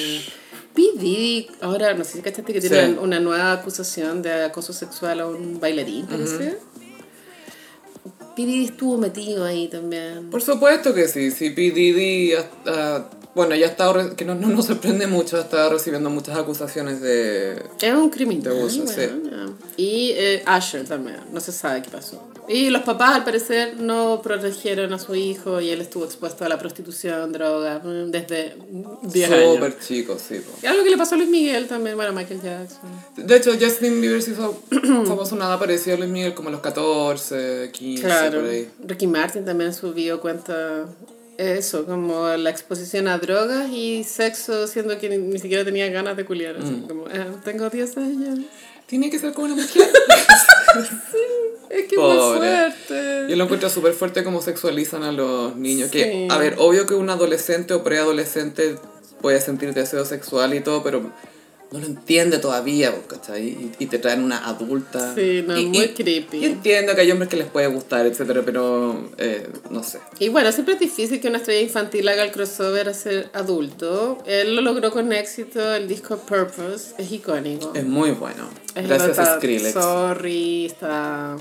P. 0.75 0.83
Diddy, 0.97 1.49
ahora 1.61 1.95
no 1.95 2.05
sé 2.05 2.13
si 2.13 2.23
cachaste 2.23 2.53
que 2.53 2.61
Sí. 2.63 2.69
tiene 2.69 2.99
una, 2.99 3.21
nueva 3.21 3.53
acusación 3.53 4.23
de 4.23 4.45
acoso 4.45 4.73
sexual 4.73 5.21
a 5.21 5.27
un 5.27 5.61
bailarín, 5.61 6.07
parece. 6.07 6.59
P. 8.35 8.47
Diddy 8.47 8.65
estuvo 8.65 8.97
metido 8.97 9.45
ahí 9.45 9.69
también. 9.69 10.31
Por 10.31 10.41
supuesto 10.41 10.95
que 10.95 11.09
sí, 11.09 11.31
sí, 11.31 11.51
P. 11.51 11.71
Diddy, 11.73 12.33
ah, 12.67 13.11
bueno, 13.35 13.55
ya 13.55 13.67
ha 13.67 13.69
estado, 13.71 13.93
re- 13.93 14.17
que 14.17 14.25
no, 14.25 14.35
no 14.35 14.49
nos 14.49 14.67
sorprende 14.67 15.07
mucho, 15.07 15.37
ha 15.37 15.41
estado 15.41 15.71
recibiendo 15.71 16.09
muchas 16.11 16.39
acusaciones 16.39 17.01
de... 17.03 17.63
Es 17.81 17.95
un 17.95 18.09
criminal. 18.11 18.43
De 18.45 18.51
abuso, 18.59 18.87
sí. 18.87 18.95
bueno, 19.07 19.31
ya. 19.49 19.53
Y 19.77 20.13
eh, 20.15 20.43
Asher 20.47 20.87
también, 20.87 21.19
no 21.33 21.41
se 21.41 21.53
sabe 21.53 21.83
qué 21.83 21.91
pasó. 21.91 22.23
Y 22.49 22.71
los 22.71 22.83
papás 22.83 23.15
al 23.15 23.25
parecer 23.25 23.77
no 23.79 24.21
protegieron 24.23 24.93
a 24.93 24.99
su 24.99 25.15
hijo 25.15 25.61
y 25.61 25.71
él 25.71 25.81
estuvo 25.81 26.05
expuesto 26.05 26.45
a 26.45 26.49
la 26.49 26.59
prostitución, 26.59 27.33
droga, 27.33 27.81
desde 28.09 28.57
10 29.03 29.31
años. 29.31 29.55
Súper 29.55 29.79
chico, 29.79 30.17
sí. 30.19 30.41
po. 30.41 30.51
Y 30.63 30.67
algo 30.67 30.83
que 30.83 30.91
le 30.91 30.97
pasó 30.97 31.15
a 31.15 31.19
Luis 31.19 31.31
Miguel 31.31 31.69
también, 31.69 31.95
bueno, 31.95 32.11
a 32.11 32.15
Michael 32.15 32.41
Jackson. 32.43 32.91
De 33.17 33.37
hecho, 33.37 33.53
Justin 33.59 34.01
Bieber 34.01 34.21
se 34.21 34.33
hizo 34.33 34.61
famoso 35.07 35.37
nada 35.37 35.59
parecido 35.59 35.97
a 35.97 35.99
Luis 36.01 36.11
Miguel 36.11 36.35
como 36.35 36.49
a 36.49 36.53
los 36.53 36.61
14, 36.61 37.71
15, 37.73 38.03
Claro. 38.03 38.41
por 38.41 38.51
ahí. 38.51 38.69
Ricky 38.87 39.07
Martin 39.07 39.45
también 39.45 39.73
subió 39.73 40.21
cuenta 40.21 40.87
eso, 41.39 41.87
como 41.87 42.27
la 42.37 42.51
exposición 42.51 43.07
a 43.09 43.19
drogas 43.19 43.71
y 43.71 44.03
sexo, 44.05 44.67
siendo 44.67 44.99
que 44.99 45.09
ni, 45.09 45.19
ni 45.19 45.39
siquiera 45.39 45.65
tenía 45.65 45.89
ganas 45.91 46.17
de 46.17 46.25
culiar. 46.25 46.57
así 46.57 46.73
Mm. 46.73 46.89
como, 46.89 47.09
eh, 47.09 47.27
tengo 47.45 47.71
10 47.71 47.97
años. 47.99 48.41
Tiene 48.87 49.11
que 49.11 49.19
ser 49.19 49.33
como 49.33 49.47
una 49.47 49.55
mujer. 49.63 49.89
Es 51.71 51.85
que 51.89 51.95
es 51.95 52.01
muy 52.01 52.17
Pobre. 52.17 52.39
fuerte. 52.39 53.27
Yo 53.31 53.37
lo 53.37 53.45
encuentro 53.45 53.71
súper 53.71 53.95
fuerte 53.95 54.25
como 54.25 54.43
sexualizan 54.43 55.03
a 55.05 55.13
los 55.13 55.57
niños. 55.57 55.89
Sí. 55.91 55.99
Que, 55.99 56.29
a 56.31 56.37
ver, 56.39 56.57
obvio 56.59 56.87
que 56.87 56.95
un 56.95 57.09
adolescente 57.09 57.73
o 57.75 57.83
preadolescente 57.83 58.77
puede 59.21 59.41
sentir 59.41 59.73
deseo 59.73 60.05
sexual 60.05 60.53
y 60.55 60.61
todo, 60.61 60.83
pero 60.83 61.11
no 61.73 61.79
lo 61.79 61.87
entiende 61.87 62.39
todavía, 62.39 62.93
pues, 62.95 63.07
¿cachai? 63.07 63.49
Y, 63.49 63.73
y 63.79 63.87
te 63.87 63.99
traen 63.99 64.23
una 64.23 64.47
adulta. 64.47 65.15
Sí, 65.15 65.43
no, 65.47 65.59
Y- 65.59 65.67
muy 65.67 65.79
y- 65.85 65.89
creepy. 65.95 66.39
Y 66.39 66.45
entiendo 66.45 66.95
que 66.95 67.01
hay 67.01 67.11
hombres 67.11 67.29
que 67.31 67.37
les 67.37 67.47
puede 67.49 67.67
gustar, 67.69 68.07
etcétera, 68.07 68.43
pero 68.45 69.09
eh, 69.19 69.49
no 69.71 69.83
sé. 69.83 69.99
Y 70.19 70.29
bueno, 70.29 70.53
siempre 70.53 70.75
es 70.75 70.81
difícil 70.81 71.21
que 71.21 71.29
una 71.29 71.39
estrella 71.39 71.61
infantil 71.61 72.07
haga 72.09 72.25
el 72.25 72.31
crossover 72.33 72.89
a 72.89 72.95
ser 72.95 73.31
adulto. 73.33 74.19
Él 74.27 74.55
lo 74.55 74.61
logró 74.63 74.91
con 74.91 75.13
éxito, 75.13 75.75
el 75.75 75.89
disco 75.89 76.17
Purpose 76.19 76.95
es 76.99 77.11
icónico. 77.13 77.73
Es 77.75 77.85
muy 77.85 78.11
bueno. 78.13 78.49
Es 78.75 78.87
Gracias 78.89 79.19
a 79.19 79.37
Skrillex. 79.37 79.73
Sorry, 79.73 80.67
está... 80.67 81.37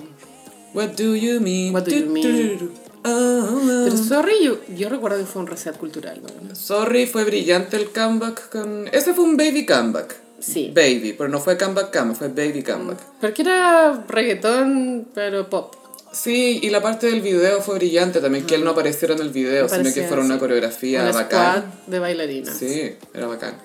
What 0.73 0.91
do 0.97 1.15
you 1.15 1.41
mean? 1.41 1.73
What 1.73 1.83
do 1.83 1.91
you 1.91 2.05
mean? 2.05 2.71
oh. 3.03 3.81
Pero 3.83 3.97
Sorry, 3.97 4.35
yo, 4.43 4.59
yo 4.75 4.87
recuerdo 4.87 5.17
que 5.17 5.25
fue 5.25 5.41
un 5.41 5.47
reset 5.47 5.77
cultural. 5.77 6.21
¿no? 6.21 6.55
Sorry, 6.55 7.07
fue 7.07 7.25
brillante 7.25 7.75
el 7.77 7.89
comeback 7.89 8.49
con... 8.49 8.87
Ese 8.91 9.13
fue 9.13 9.25
un 9.25 9.35
baby 9.35 9.65
comeback. 9.65 10.15
Sí. 10.41 10.71
Baby, 10.75 11.13
pero 11.17 11.29
no 11.29 11.39
fue 11.39 11.57
comeback 11.57 11.95
comeback, 11.95 12.17
fue 12.17 12.27
baby 12.29 12.63
comeback. 12.63 12.97
Porque 13.21 13.41
era 13.43 14.03
reggaetón, 14.07 15.07
pero 15.13 15.49
pop. 15.49 15.75
Sí, 16.11 16.59
y 16.61 16.69
la 16.71 16.81
parte 16.81 17.07
del 17.07 17.21
video 17.21 17.61
fue 17.61 17.75
brillante 17.75 18.19
también, 18.19 18.45
que 18.45 18.55
él 18.55 18.63
no 18.65 18.71
apareciera 18.71 19.13
en 19.13 19.21
el 19.21 19.29
video, 19.29 19.69
sino 19.69 19.93
que 19.93 20.03
fuera 20.07 20.21
una 20.23 20.33
sí. 20.33 20.39
coreografía 20.41 21.05
Un 21.05 21.13
bacán. 21.13 21.57
squad 21.61 21.63
de 21.87 21.99
bailarinas. 21.99 22.57
Sí, 22.57 22.95
era 23.13 23.27
bacán. 23.27 23.55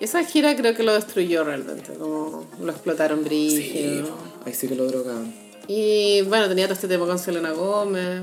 Esa 0.00 0.24
gira 0.24 0.56
creo 0.56 0.74
que 0.74 0.82
lo 0.82 0.94
destruyó 0.94 1.44
realmente, 1.44 1.92
como 1.92 2.46
lo 2.58 2.72
explotaron 2.72 3.18
Sí, 3.18 3.24
brígido. 3.26 4.16
ahí 4.46 4.54
sí 4.54 4.66
que 4.66 4.74
lo 4.76 4.86
drogaban. 4.86 5.34
Y 5.68 6.22
bueno, 6.22 6.48
tenía 6.48 6.64
todo 6.64 6.74
este 6.74 6.88
tema 6.88 7.06
con 7.06 7.18
Selena 7.18 7.50
Gómez. 7.50 8.22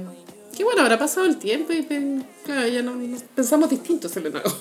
Que 0.57 0.63
bueno, 0.63 0.81
habrá 0.81 0.97
pasado 0.97 1.27
el 1.27 1.37
tiempo 1.37 1.71
y 1.71 1.83
claro, 2.43 2.67
ya 2.67 2.81
no, 2.81 2.95
no- 2.95 3.17
pensamos 3.35 3.69
distinto 3.69 4.09
Selena 4.09 4.39
Gómez. 4.39 4.57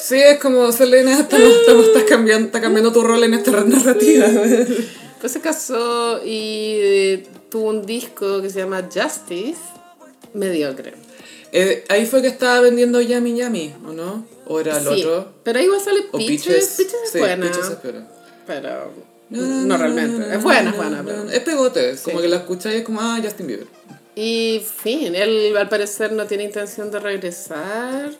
Sí, 0.00 0.16
es 0.16 0.38
como, 0.38 0.70
Selena, 0.72 1.18
estás, 1.20 1.40
cambiando, 2.08 2.46
está 2.46 2.60
cambiando 2.60 2.92
tu 2.92 3.02
rol 3.02 3.24
en 3.24 3.34
esta 3.34 3.50
narrativa. 3.64 4.26
Pues 5.18 5.32
se 5.32 5.40
casó 5.40 6.20
y 6.22 6.76
eh, 6.78 7.26
tuvo 7.50 7.70
un 7.70 7.86
disco 7.86 8.42
que 8.42 8.50
se 8.50 8.58
llama 8.60 8.82
Justice, 8.82 9.56
mediocre. 10.34 10.92
Eh, 11.52 11.84
ahí 11.88 12.04
fue 12.04 12.20
que 12.20 12.28
estaba 12.28 12.60
vendiendo 12.60 13.00
Yami 13.00 13.34
Yami, 13.34 13.74
¿o 13.88 13.92
no? 13.92 14.26
¿O 14.46 14.60
era 14.60 14.76
el 14.76 14.84
Sí, 14.86 15.02
otro? 15.04 15.32
pero 15.42 15.58
igual 15.58 15.80
sale 15.80 16.00
¿O 16.12 16.18
Peaches. 16.18 16.44
Peaches? 16.44 16.74
Peaches 16.76 16.94
es 17.06 17.10
Sí, 17.12 17.18
buena, 17.18 17.46
Peaches 17.46 17.66
es 17.66 17.76
pero 18.46 18.92
no 19.30 19.76
realmente. 19.78 20.34
Es 20.36 20.42
buena, 20.42 20.70
es 20.70 20.76
buena. 20.76 21.02
pero- 21.04 21.30
Es 21.30 21.40
pegote, 21.40 21.90
es 21.90 22.02
como 22.02 22.18
Sí. 22.18 22.22
que 22.24 22.28
la 22.28 22.36
escucháis 22.36 22.74
y 22.76 22.78
es 22.80 22.84
como, 22.84 23.00
ah, 23.00 23.18
Justin 23.24 23.46
Bieber. 23.46 23.66
Y 24.14 24.62
fin, 24.82 25.14
él 25.14 25.56
al 25.56 25.68
parecer 25.70 26.12
no 26.12 26.26
tiene 26.26 26.44
intención 26.44 26.90
de 26.90 27.00
regresar. 27.00 28.10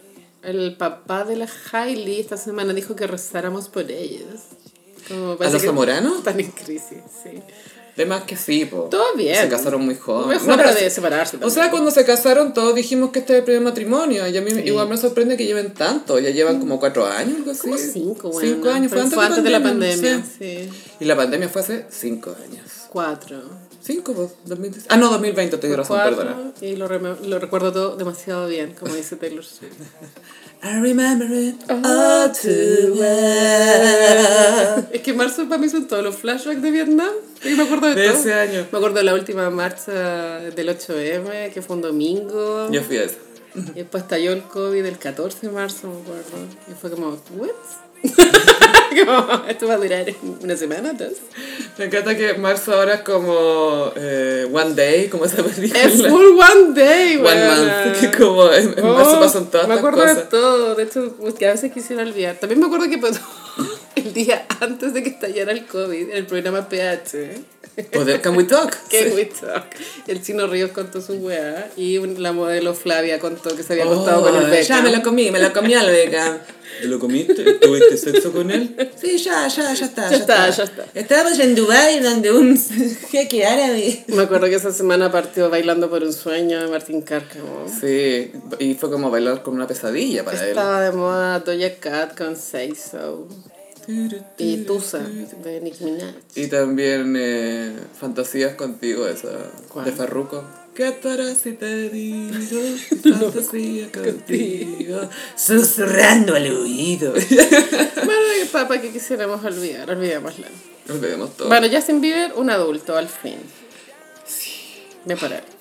El 0.47 0.77
papá 0.77 1.24
de 1.24 1.35
la 1.35 1.48
Hailey 1.73 2.20
esta 2.20 2.36
semana 2.36 2.73
dijo 2.73 2.94
que 2.94 3.09
rezáramos 3.09 3.68
por 3.68 3.90
ellos. 3.90 4.43
Como 5.09 5.36
parece 5.36 5.55
los 5.55 5.64
zamoranos? 5.64 6.18
Están 6.18 6.39
en 6.39 6.52
crisis, 6.52 6.98
sí. 7.20 7.43
De 7.97 8.06
más 8.06 8.23
que 8.23 8.36
sí, 8.36 8.64
po. 8.64 8.82
Todo 8.85 9.16
bien. 9.16 9.35
Se 9.35 9.48
casaron 9.48 9.85
muy 9.85 9.97
jóvenes. 9.97 10.43
Mejor 10.43 10.56
No, 10.56 10.62
pero 10.62 10.73
de 10.73 10.89
separarse. 10.89 11.39
O 11.43 11.51
sea, 11.51 11.73
cuando 11.73 11.90
se 11.90 12.05
casaron 12.05 12.55
todos 12.55 12.77
dijimos 12.77 13.10
que 13.10 13.18
este 13.18 13.32
es 13.32 13.39
el 13.40 13.44
primer 13.44 13.62
matrimonio. 13.62 14.28
Y 14.28 14.36
a 14.36 14.40
mí 14.40 14.52
igual 14.64 14.89
me 14.89 14.97
sorprende 14.97 15.36
que 15.36 15.47
lleven 15.47 15.74
tanto. 15.74 16.20
Ya 16.20 16.31
llevan 16.31 16.60
como 16.60 16.78
cuatro 16.78 17.06
años, 17.06 17.39
algo 17.39 17.51
así. 17.51 17.62
Como 17.62 17.77
cinco, 17.78 18.31
bueno. 18.31 18.48
Cinco 18.48 18.68
años. 18.70 18.93
Fue 18.93 19.01
antes, 19.01 19.14
fue 19.14 19.27
antes 19.27 19.43
de 19.43 19.51
la 19.51 19.62
pandemia. 19.62 20.23
sí. 20.23 20.31
Sí. 20.39 20.70
Y 21.01 21.05
la 21.06 21.16
pandemia 21.16 21.48
fue 21.48 21.62
hace 21.62 21.86
cinco 21.90 22.36
años. 22.44 22.66
Cuatro. 22.90 23.43
Cinco, 23.86 24.14
pues, 24.14 24.30
2010. 24.46 24.86
Ah, 24.88 24.96
no, 24.96 25.08
2020, 25.10 25.58
te 25.58 25.68
di 25.68 25.74
razón, 25.76 25.96
Cuatro, 25.96 26.16
perdona. 26.16 26.52
Y 26.60 26.74
lo, 26.74 26.88
lo 26.88 27.38
recuerdo 27.38 27.72
todo 27.72 27.96
demasiado 27.96 28.48
bien, 28.48 28.74
como 28.74 28.92
dice 28.94 29.14
Taylor 29.14 29.44
Swift. 29.44 29.74
I 30.64 30.80
remember 30.80 31.30
it 31.30 31.54
Oh, 31.68 31.74
all 31.84 32.32
too 32.32 32.94
well. 32.94 34.88
Es 34.92 35.02
que 35.02 35.12
marzo 35.12 35.48
para 35.48 35.60
mí 35.60 35.68
son 35.68 35.86
todos 35.86 36.02
los 36.02 36.16
flashbacks 36.16 36.62
de 36.62 36.70
Vietnam. 36.72 37.12
Y 37.44 37.50
me 37.50 37.62
acuerdo 37.62 37.88
de, 37.88 37.94
De 37.94 38.08
todo. 38.08 38.18
ese 38.18 38.34
año. 38.34 38.66
Me 38.72 38.78
acuerdo 38.78 38.96
de 38.96 39.04
la 39.04 39.14
última 39.14 39.48
marcha 39.50 39.92
del 40.40 40.68
8M, 40.68 41.52
que 41.52 41.62
fue 41.62 41.76
un 41.76 41.82
domingo. 41.82 42.68
Yo 42.72 42.82
fui 42.82 42.96
a 42.96 43.04
eso. 43.04 43.16
Y 43.54 43.78
después 43.78 44.02
estalló 44.02 44.32
el 44.32 44.42
COVID 44.42 44.84
el 44.84 44.98
14 44.98 45.46
de 45.46 45.52
marzo, 45.52 45.88
me 45.88 46.00
acuerdo. 46.00 46.46
Y 46.68 46.74
fue 46.74 46.90
como, 46.90 47.10
¿what? 47.36 47.50
Como, 48.15 49.45
esto 49.49 49.66
va 49.66 49.74
a 49.74 49.77
durar 49.78 50.07
una 50.43 50.57
semana, 50.57 50.93
dos. 50.93 51.12
Me 51.78 51.87
encanta 51.87 52.16
que 52.16 52.35
marzo 52.35 52.74
ahora 52.74 52.95
es 52.95 53.01
como 53.03 53.93
eh, 53.97 54.49
One 54.51 54.74
Day, 54.74 55.09
como 55.09 55.24
esa 55.27 55.43
película. 55.43 55.83
Es 55.83 56.07
full 56.07 56.39
one 56.39 56.74
day, 56.74 57.16
One 57.16 57.24
weona. 57.27 57.85
month, 57.87 57.97
que 58.01 58.11
como 58.19 58.51
en, 58.53 58.74
en 58.78 58.85
marzo 58.87 59.16
Oh, 59.16 59.20
pasan 59.20 59.51
todas 59.51 59.69
Me 59.69 59.74
estas 59.74 59.87
acuerdo 59.89 60.03
de 60.07 60.15
cosas. 60.15 60.28
todo, 60.28 60.74
de 60.74 60.83
hecho, 60.85 61.15
que 61.39 61.47
a 61.47 61.53
veces 61.53 61.73
quisiera 61.73 62.03
olvidar. 62.03 62.37
También 62.37 62.61
me 62.61 62.66
acuerdo 62.66 62.89
que 62.89 62.99
pasó 62.99 63.20
el 63.95 64.12
día 64.12 64.47
antes 64.61 64.95
de 64.95 65.03
que 65.03 65.11
estallara 65.11 65.53
el 65.53 65.66
COVID, 65.66 66.11
en 66.11 66.16
el 66.16 66.27
programa 66.27 66.69
PH. 66.69 67.56
Poder 67.93 68.20
Can 68.23 68.36
We 68.36 68.44
Talk. 68.44 68.74
Sí. 68.90 69.12
we 69.15 69.27
talk. 69.27 69.66
El 70.07 70.23
chino 70.23 70.47
Ríos 70.47 70.70
contó 70.70 71.01
su 71.01 71.15
weá 71.15 71.70
y 71.77 71.98
la 72.19 72.32
modelo 72.32 72.73
Flavia 72.74 73.19
contó 73.19 73.55
que 73.55 73.62
se 73.62 73.74
había 73.74 73.86
Oh, 73.86 73.93
acostado 73.93 74.23
con 74.23 74.35
el 74.36 74.43
ya 74.44 74.48
Beckham. 74.51 74.85
me 74.85 74.90
lo 74.97 75.03
comí, 75.03 75.31
me 75.31 75.39
lo 75.40 75.53
comí 75.53 75.74
al 75.74 75.86
Beckham. 75.86 76.39
¿Te 76.81 76.89
lo 76.89 76.98
comiste? 76.98 77.43
¿Tuviste 77.55 77.97
sexo 77.97 78.32
con 78.32 78.51
él? 78.51 78.74
Sí, 79.01 79.16
ya, 79.19 79.48
ya, 79.48 79.73
ya 79.74 79.86
está. 79.86 80.11
Ya 80.11 80.16
está, 80.16 80.51
ya 80.51 80.65
está. 80.65 80.85
Estábamos 80.94 81.39
en 81.39 81.55
Dubai 81.55 82.01
donde 82.01 82.32
un 82.32 82.59
jeque 83.11 83.47
árabe. 83.47 84.05
Me 84.09 84.23
acuerdo 84.23 84.47
que 84.48 84.57
esa 84.57 84.73
semana 84.73 85.11
partió 85.11 85.48
bailando 85.51 85.89
por 85.90 86.03
un 86.03 86.12
sueño 86.12 86.61
de 86.61 86.69
Martín 86.69 87.01
Cárcamo. 87.03 87.66
Sí, 87.81 88.31
y 88.59 88.74
fue 88.74 88.90
como 88.90 89.11
bailar 89.11 89.43
con 89.43 89.55
una 89.55 89.66
pesadilla 89.66 90.24
para 90.24 90.40
él. 90.43 90.48
Estaba 90.51 90.81
de 90.82 90.93
moda 90.93 91.40
Doja 91.40 91.74
Cat 91.81 92.16
con 92.16 92.36
Say 92.36 92.74
So. 92.74 93.27
Y 94.38 94.56
Tusa 94.58 94.98
de 94.98 95.60
Minaj. 95.60 96.14
Y 96.34 96.46
también 96.48 97.14
eh, 97.18 97.76
Fantasías 98.00 98.54
contigo, 98.54 99.06
esa 99.06 99.30
¿Cuál? 99.68 99.84
de 99.86 99.92
Farruko. 99.92 100.44
¿Qué 100.74 100.88
estará 100.88 101.34
si 101.34 101.52
te 101.52 101.88
digo 101.88 102.60
fantasía 103.18 103.90
contigo? 103.92 105.00
Susurrando 105.36 106.34
al 106.34 106.54
oído. 106.54 107.12
Bueno, 107.12 108.50
papá, 108.52 108.80
que 108.80 108.90
quisiéramos 108.90 109.42
olvidar, 109.42 109.88
olvidémosla. 109.90 110.48
Nos 110.86 111.00
vemos 111.00 111.36
todos. 111.36 111.48
Bueno, 111.48 111.66
Justin 111.72 112.00
Bieber, 112.00 112.34
un 112.34 112.50
adulto 112.50 112.96
al 112.96 113.08
fin. 113.08 113.38
Sí. 114.26 114.50
Me 115.06 115.16
parar. 115.16 115.42
Oye, 115.44 115.56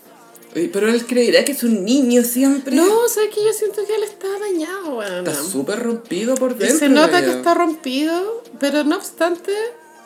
Pero 0.71 0.87
él 0.89 1.05
creerá 1.05 1.43
que 1.43 1.51
es 1.51 1.63
un 1.63 1.83
niño 1.83 2.23
siempre. 2.23 2.73
No, 2.73 2.85
o 2.85 3.09
sea 3.09 3.23
que 3.29 3.43
yo 3.43 3.51
siento 3.51 3.85
que 3.85 3.93
él 3.93 4.03
está 4.03 4.27
dañado, 4.39 4.95
weón. 4.97 5.27
Está 5.27 5.43
súper 5.43 5.79
rompido 5.83 6.35
por 6.35 6.53
Y 6.53 6.55
dentro. 6.55 6.79
se 6.79 6.87
nota 6.87 7.21
que 7.23 7.31
está 7.31 7.53
rompido, 7.53 8.41
pero 8.57 8.85
no 8.85 8.95
obstante, 8.95 9.51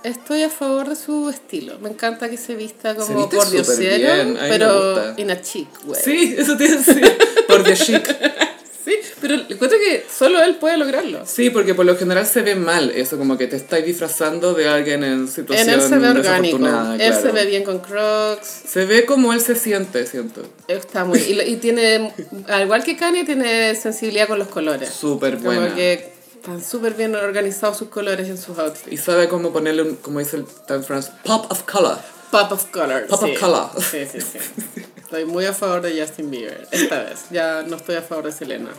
estoy 0.03 0.41
a 0.41 0.49
favor 0.49 0.89
de 0.89 0.95
su 0.95 1.29
estilo. 1.29 1.77
Me 1.79 1.89
encanta 1.89 2.31
que 2.31 2.37
se 2.37 2.55
vista 2.55 2.93
Se 2.95 2.99
como 2.99 3.19
viste 3.19 3.37
por 3.37 3.49
diosero, 3.51 4.35
pero 4.39 5.13
in 5.17 5.29
a 5.29 5.39
chic 5.39 5.67
way. 5.85 6.01
Sí, 6.03 6.35
eso 6.35 6.57
tiene 6.57 6.77
que 6.77 6.83
ser. 6.83 7.17
Por 7.47 7.63
The 7.63 7.75
Chic. 7.75 8.07
Sí, 8.89 8.99
pero 9.21 9.35
encuentro 9.35 9.77
que 9.77 10.05
solo 10.11 10.41
él 10.41 10.55
puede 10.55 10.77
lograrlo. 10.77 11.23
Sí, 11.25 11.49
porque 11.49 11.75
por 11.75 11.85
lo 11.85 11.95
general 11.95 12.25
se 12.25 12.41
ve 12.41 12.55
mal 12.55 12.89
eso, 12.89 13.17
como 13.17 13.37
que 13.37 13.47
te 13.47 13.55
estáis 13.55 13.85
disfrazando 13.85 14.53
de 14.53 14.67
alguien 14.67 15.03
en 15.03 15.27
situación 15.27 15.69
En 15.69 15.75
él 15.75 15.81
se 15.81 15.97
ve 15.97 16.09
orgánico. 16.09 16.57
Él 16.57 16.63
claro. 16.63 17.21
se 17.21 17.31
ve 17.31 17.45
bien 17.45 17.63
con 17.63 17.79
Crocs. 17.79 18.47
Se 18.67 18.85
ve 18.85 19.05
como 19.05 19.33
él 19.33 19.41
se 19.41 19.55
siente, 19.55 20.05
siento. 20.07 20.41
Está 20.67 21.05
muy. 21.05 21.19
Y, 21.19 21.39
y 21.41 21.55
tiene. 21.57 22.13
Al 22.47 22.63
igual 22.63 22.83
que 22.83 22.95
Kanye, 22.97 23.23
tiene 23.25 23.75
sensibilidad 23.75 24.27
con 24.27 24.39
los 24.39 24.47
colores. 24.47 24.89
Súper 24.89 25.37
Como 25.37 25.45
buena. 25.45 25.75
que 25.75 26.11
están 26.35 26.63
súper 26.63 26.93
bien 26.93 27.15
organizados 27.15 27.77
sus 27.77 27.89
colores 27.89 28.27
en 28.29 28.37
sus 28.37 28.57
outfits. 28.57 28.91
Y 28.91 28.97
sabe 28.97 29.27
cómo 29.27 29.51
ponerle, 29.51 29.83
un, 29.83 29.95
como 29.97 30.19
dice 30.19 30.37
el 30.37 30.45
Dan 30.67 30.83
France, 30.83 31.11
pop 31.23 31.45
of 31.51 31.63
color. 31.63 31.97
Pop 32.31 32.51
of 32.51 32.65
color. 32.71 33.07
Pop 33.07 33.23
of 33.23 33.29
sí. 33.29 33.35
color. 33.35 33.69
Sí, 33.79 34.05
sí, 34.11 34.19
sí. 34.21 34.39
Estoy 35.09 35.25
muy 35.25 35.43
a 35.45 35.53
favor 35.53 35.81
de 35.81 35.99
Justin 35.99 36.29
Bieber. 36.29 36.67
Esta 36.69 37.01
vez. 37.01 37.25
Ya 37.31 37.63
no 37.67 37.77
estoy 37.77 37.95
a 37.95 38.03
favor 38.03 38.25
de 38.25 38.31
Selena. 38.31 38.69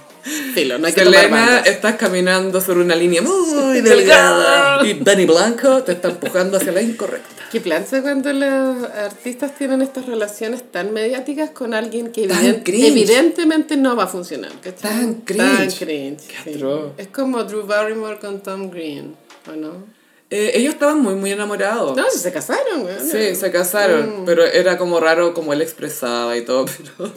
Filo, 0.54 0.78
no 0.78 0.86
hay 0.86 0.92
que 0.92 1.02
Selena, 1.02 1.58
estás 1.66 1.96
caminando 1.96 2.60
sobre 2.60 2.82
una 2.82 2.94
línea 2.94 3.20
muy 3.20 3.80
Delgada. 3.80 4.86
Y 4.86 4.94
Danny 5.00 5.24
Blanco 5.26 5.82
te 5.82 5.90
está 5.90 6.06
empujando 6.08 6.58
hacia 6.58 6.70
la 6.70 6.82
incorrecta. 6.82 7.28
¿Qué 7.50 7.60
plancha 7.60 8.00
cuando 8.00 8.32
los 8.32 8.84
artistas 8.90 9.56
tienen 9.58 9.82
estas 9.82 10.06
relaciones 10.06 10.62
tan 10.70 10.92
mediáticas 10.92 11.50
con 11.50 11.74
alguien 11.74 12.12
que 12.12 12.28
Tan 12.28 12.38
eviden- 12.44 12.62
cringe. 12.62 12.86
evidentemente 12.90 13.76
no 13.76 13.96
va 13.96 14.04
a 14.04 14.06
funcionar? 14.06 14.52
¿cachai? 14.62 14.88
Tan 14.88 15.14
Tan 15.14 15.22
cringe. 15.24 15.78
cringe. 15.80 16.22
Qué 16.44 16.54
sí. 16.54 16.64
Es 16.96 17.08
como 17.08 17.42
Drew 17.42 17.66
Barrymore 17.66 18.20
con 18.20 18.40
Tom 18.40 18.70
Green, 18.70 19.16
¿o 19.52 19.56
no? 19.56 19.84
Eh, 20.32 20.52
ellos 20.54 20.74
estaban 20.74 21.00
muy, 21.00 21.14
muy 21.14 21.32
enamorados. 21.32 21.96
No, 21.96 22.04
si 22.10 22.18
se 22.20 22.32
casaron, 22.32 22.82
güey. 22.82 22.94
Sí, 23.00 23.34
se 23.34 23.50
casaron, 23.50 24.22
pero 24.24 24.44
era 24.44 24.78
como 24.78 25.00
raro 25.00 25.34
como 25.34 25.52
él 25.52 25.60
expresaba 25.60 26.36
y 26.36 26.42
todo, 26.44 26.66
pero, 26.98 27.10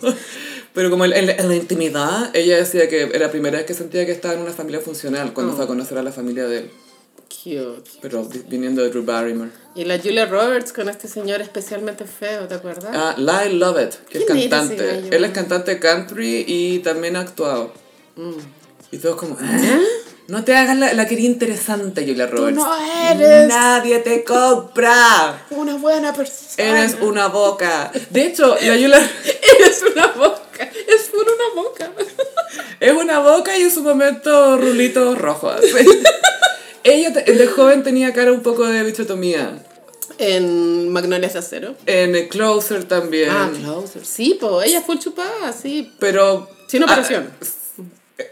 pero 0.74 0.90
como 0.90 1.06
en, 1.06 1.12
la- 1.12 1.34
en 1.34 1.48
la 1.48 1.56
intimidad, 1.56 2.36
ella 2.36 2.58
decía 2.58 2.90
que 2.90 3.04
era 3.04 3.20
la 3.28 3.32
primera 3.32 3.58
vez 3.58 3.68
que 3.68 3.76
sentía 3.76 4.06
que 4.08 4.12
estaba 4.12 4.34
en 4.34 4.42
una 4.42 4.52
familia 4.52 4.80
funcional 4.80 5.32
cuando 5.34 5.54
fue 5.54 5.66
a 5.66 5.68
conocer 5.68 5.98
a 6.00 6.02
la 6.04 6.12
familia 6.12 6.46
de 6.48 6.58
él, 6.58 6.72
Cute. 7.30 7.92
pero 8.02 8.24
vi- 8.26 8.44
viniendo 8.48 8.82
de 8.82 8.90
Drew 8.90 9.04
Barrymore. 9.06 9.52
Y 9.76 9.86
la 9.86 10.00
Julia 10.00 10.26
Roberts 10.26 10.74
con 10.74 10.90
este 10.90 11.08
señor 11.08 11.40
especialmente 11.42 12.06
feo, 12.06 12.48
¿te 12.48 12.56
acuerdas? 12.56 12.92
Ah, 12.96 13.14
Lyle 13.18 13.60
Lovett, 13.60 14.06
que 14.08 14.20
es 14.20 14.26
¿Quién 14.26 14.38
era 14.40 14.64
ese 14.64 14.76
cantante. 14.76 15.16
Él 15.16 15.24
es 15.24 15.32
cantante 15.32 15.80
country 15.80 16.46
y 16.48 16.80
también 16.80 17.16
ha 17.16 17.20
actuado. 17.22 17.72
Y 18.92 18.98
todos 18.98 19.16
como, 19.18 19.36
¿eh? 19.40 19.80
No 20.28 20.44
te 20.46 20.56
hagas 20.56 20.78
la, 20.78 20.94
la 20.94 21.06
querida 21.06 21.28
interesante, 21.28 22.06
Julia 22.06 22.28
Roberts. 22.28 22.56
no 22.56 22.76
eres. 23.12 23.48
Nadie 23.50 24.00
te 24.00 24.24
compra. 24.24 25.46
Una 25.50 25.76
buena 25.76 26.14
persona. 26.14 26.70
Eres 26.70 26.98
una 27.02 27.28
boca. 27.28 27.92
De 28.10 28.26
hecho, 28.26 28.56
la 28.62 28.74
Julia... 28.74 29.12
Eres 29.60 29.84
una 29.92 30.08
boca. 30.08 30.64
Es 30.88 31.10
por 31.10 31.26
una 31.28 31.62
boca. 31.62 31.92
Es 32.80 32.92
una 32.92 33.20
boca 33.20 33.58
y 33.58 33.64
en 33.64 33.72
su 33.72 33.82
momento 33.82 34.58
rulitos 34.58 35.18
rojos. 35.18 35.56
Ella 36.84 37.12
de 37.12 37.48
joven 37.48 37.82
tenía 37.82 38.14
cara 38.14 38.32
un 38.32 38.42
poco 38.42 38.68
de 38.68 38.84
bichotomía. 38.84 39.58
En 40.18 40.90
Magnolias 40.90 41.34
de 41.34 41.40
Acero. 41.40 41.76
En 41.86 42.14
el 42.14 42.28
Closer 42.28 42.84
también. 42.84 43.30
Ah, 43.32 43.50
Closer. 43.58 44.06
Sí, 44.06 44.38
pues 44.40 44.68
ella 44.68 44.82
fue 44.82 45.00
chupada, 45.00 45.54
sí. 45.54 45.94
Pero... 45.98 46.50
Sin 46.68 46.84
ah, 46.84 46.86
operación. 46.86 47.30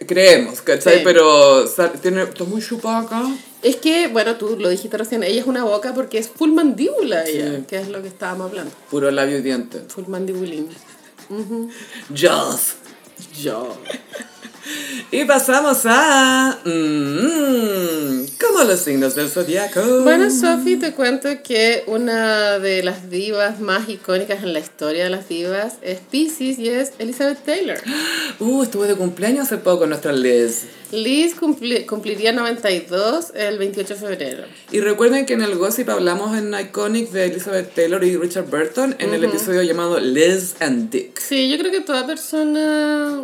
Creemos, 0.07 0.61
¿cachai? 0.61 0.97
Sí. 0.97 1.01
Pero 1.03 1.65
tiene... 2.01 2.23
Está 2.23 2.43
muy 2.43 2.61
chupada 2.61 2.99
acá. 2.99 3.23
Es 3.61 3.75
que, 3.77 4.07
bueno, 4.07 4.35
tú 4.37 4.57
lo 4.59 4.69
dijiste 4.69 4.97
recién, 4.97 5.23
ella 5.23 5.39
es 5.41 5.47
una 5.47 5.63
boca 5.63 5.93
porque 5.93 6.17
es 6.17 6.27
full 6.29 6.51
mandíbula 6.51 7.23
ella, 7.25 7.57
Sí. 7.57 7.63
que 7.67 7.77
es 7.77 7.87
lo 7.89 8.01
que 8.01 8.07
estábamos 8.07 8.49
hablando. 8.49 8.71
Puro 8.89 9.11
labio 9.11 9.37
y 9.37 9.41
diente. 9.41 9.81
Full 9.87 10.05
mandibulín. 10.07 10.69
Jaws. 12.15 12.73
Yo. 13.39 13.77
Y 15.11 15.25
pasamos 15.25 15.81
a... 15.85 16.59
mm, 16.63 18.25
como 18.39 18.63
los 18.63 18.79
signos 18.79 19.15
del 19.15 19.29
zodiaco. 19.29 19.81
Bueno, 20.03 20.29
Sophie, 20.29 20.77
te 20.77 20.93
cuento 20.93 21.29
que 21.43 21.83
una 21.87 22.59
de 22.59 22.83
las 22.83 23.09
divas 23.09 23.59
más 23.59 23.89
icónicas 23.89 24.43
en 24.43 24.53
la 24.53 24.59
historia 24.59 25.03
de 25.05 25.09
las 25.09 25.27
divas 25.27 25.73
es 25.81 25.99
Pisces 25.99 26.59
y 26.59 26.69
es 26.69 26.91
Elizabeth 26.99 27.43
Taylor. 27.43 27.77
Uh, 28.39 28.63
estuve 28.63 28.87
de 28.87 28.95
cumpleaños 28.95 29.45
hace 29.47 29.57
poco 29.57 29.85
nuestra 29.87 30.11
Liz. 30.13 30.65
Liz 30.91 31.35
cumpli- 31.39 31.85
cumpliría 31.85 32.33
92 32.33 33.31
el 33.35 33.57
28 33.57 33.93
de 33.93 33.99
febrero. 33.99 34.43
Y 34.71 34.79
recuerden 34.81 35.25
que 35.25 35.33
en 35.33 35.41
el 35.41 35.55
Gossip 35.55 35.89
hablamos 35.89 36.37
en 36.37 36.53
Iconic 36.53 37.11
de 37.11 37.25
Elizabeth 37.25 37.73
Taylor 37.73 38.03
y 38.03 38.17
Richard 38.17 38.45
Burton 38.49 38.95
en 38.99 39.13
el 39.13 39.23
episodio 39.23 39.61
llamado 39.63 39.99
Liz 39.99 40.55
and 40.59 40.89
Dick. 40.89 41.19
Sí, 41.19 41.49
yo 41.49 41.57
creo 41.57 41.71
que 41.71 41.81
toda 41.81 42.05
persona 42.05 43.23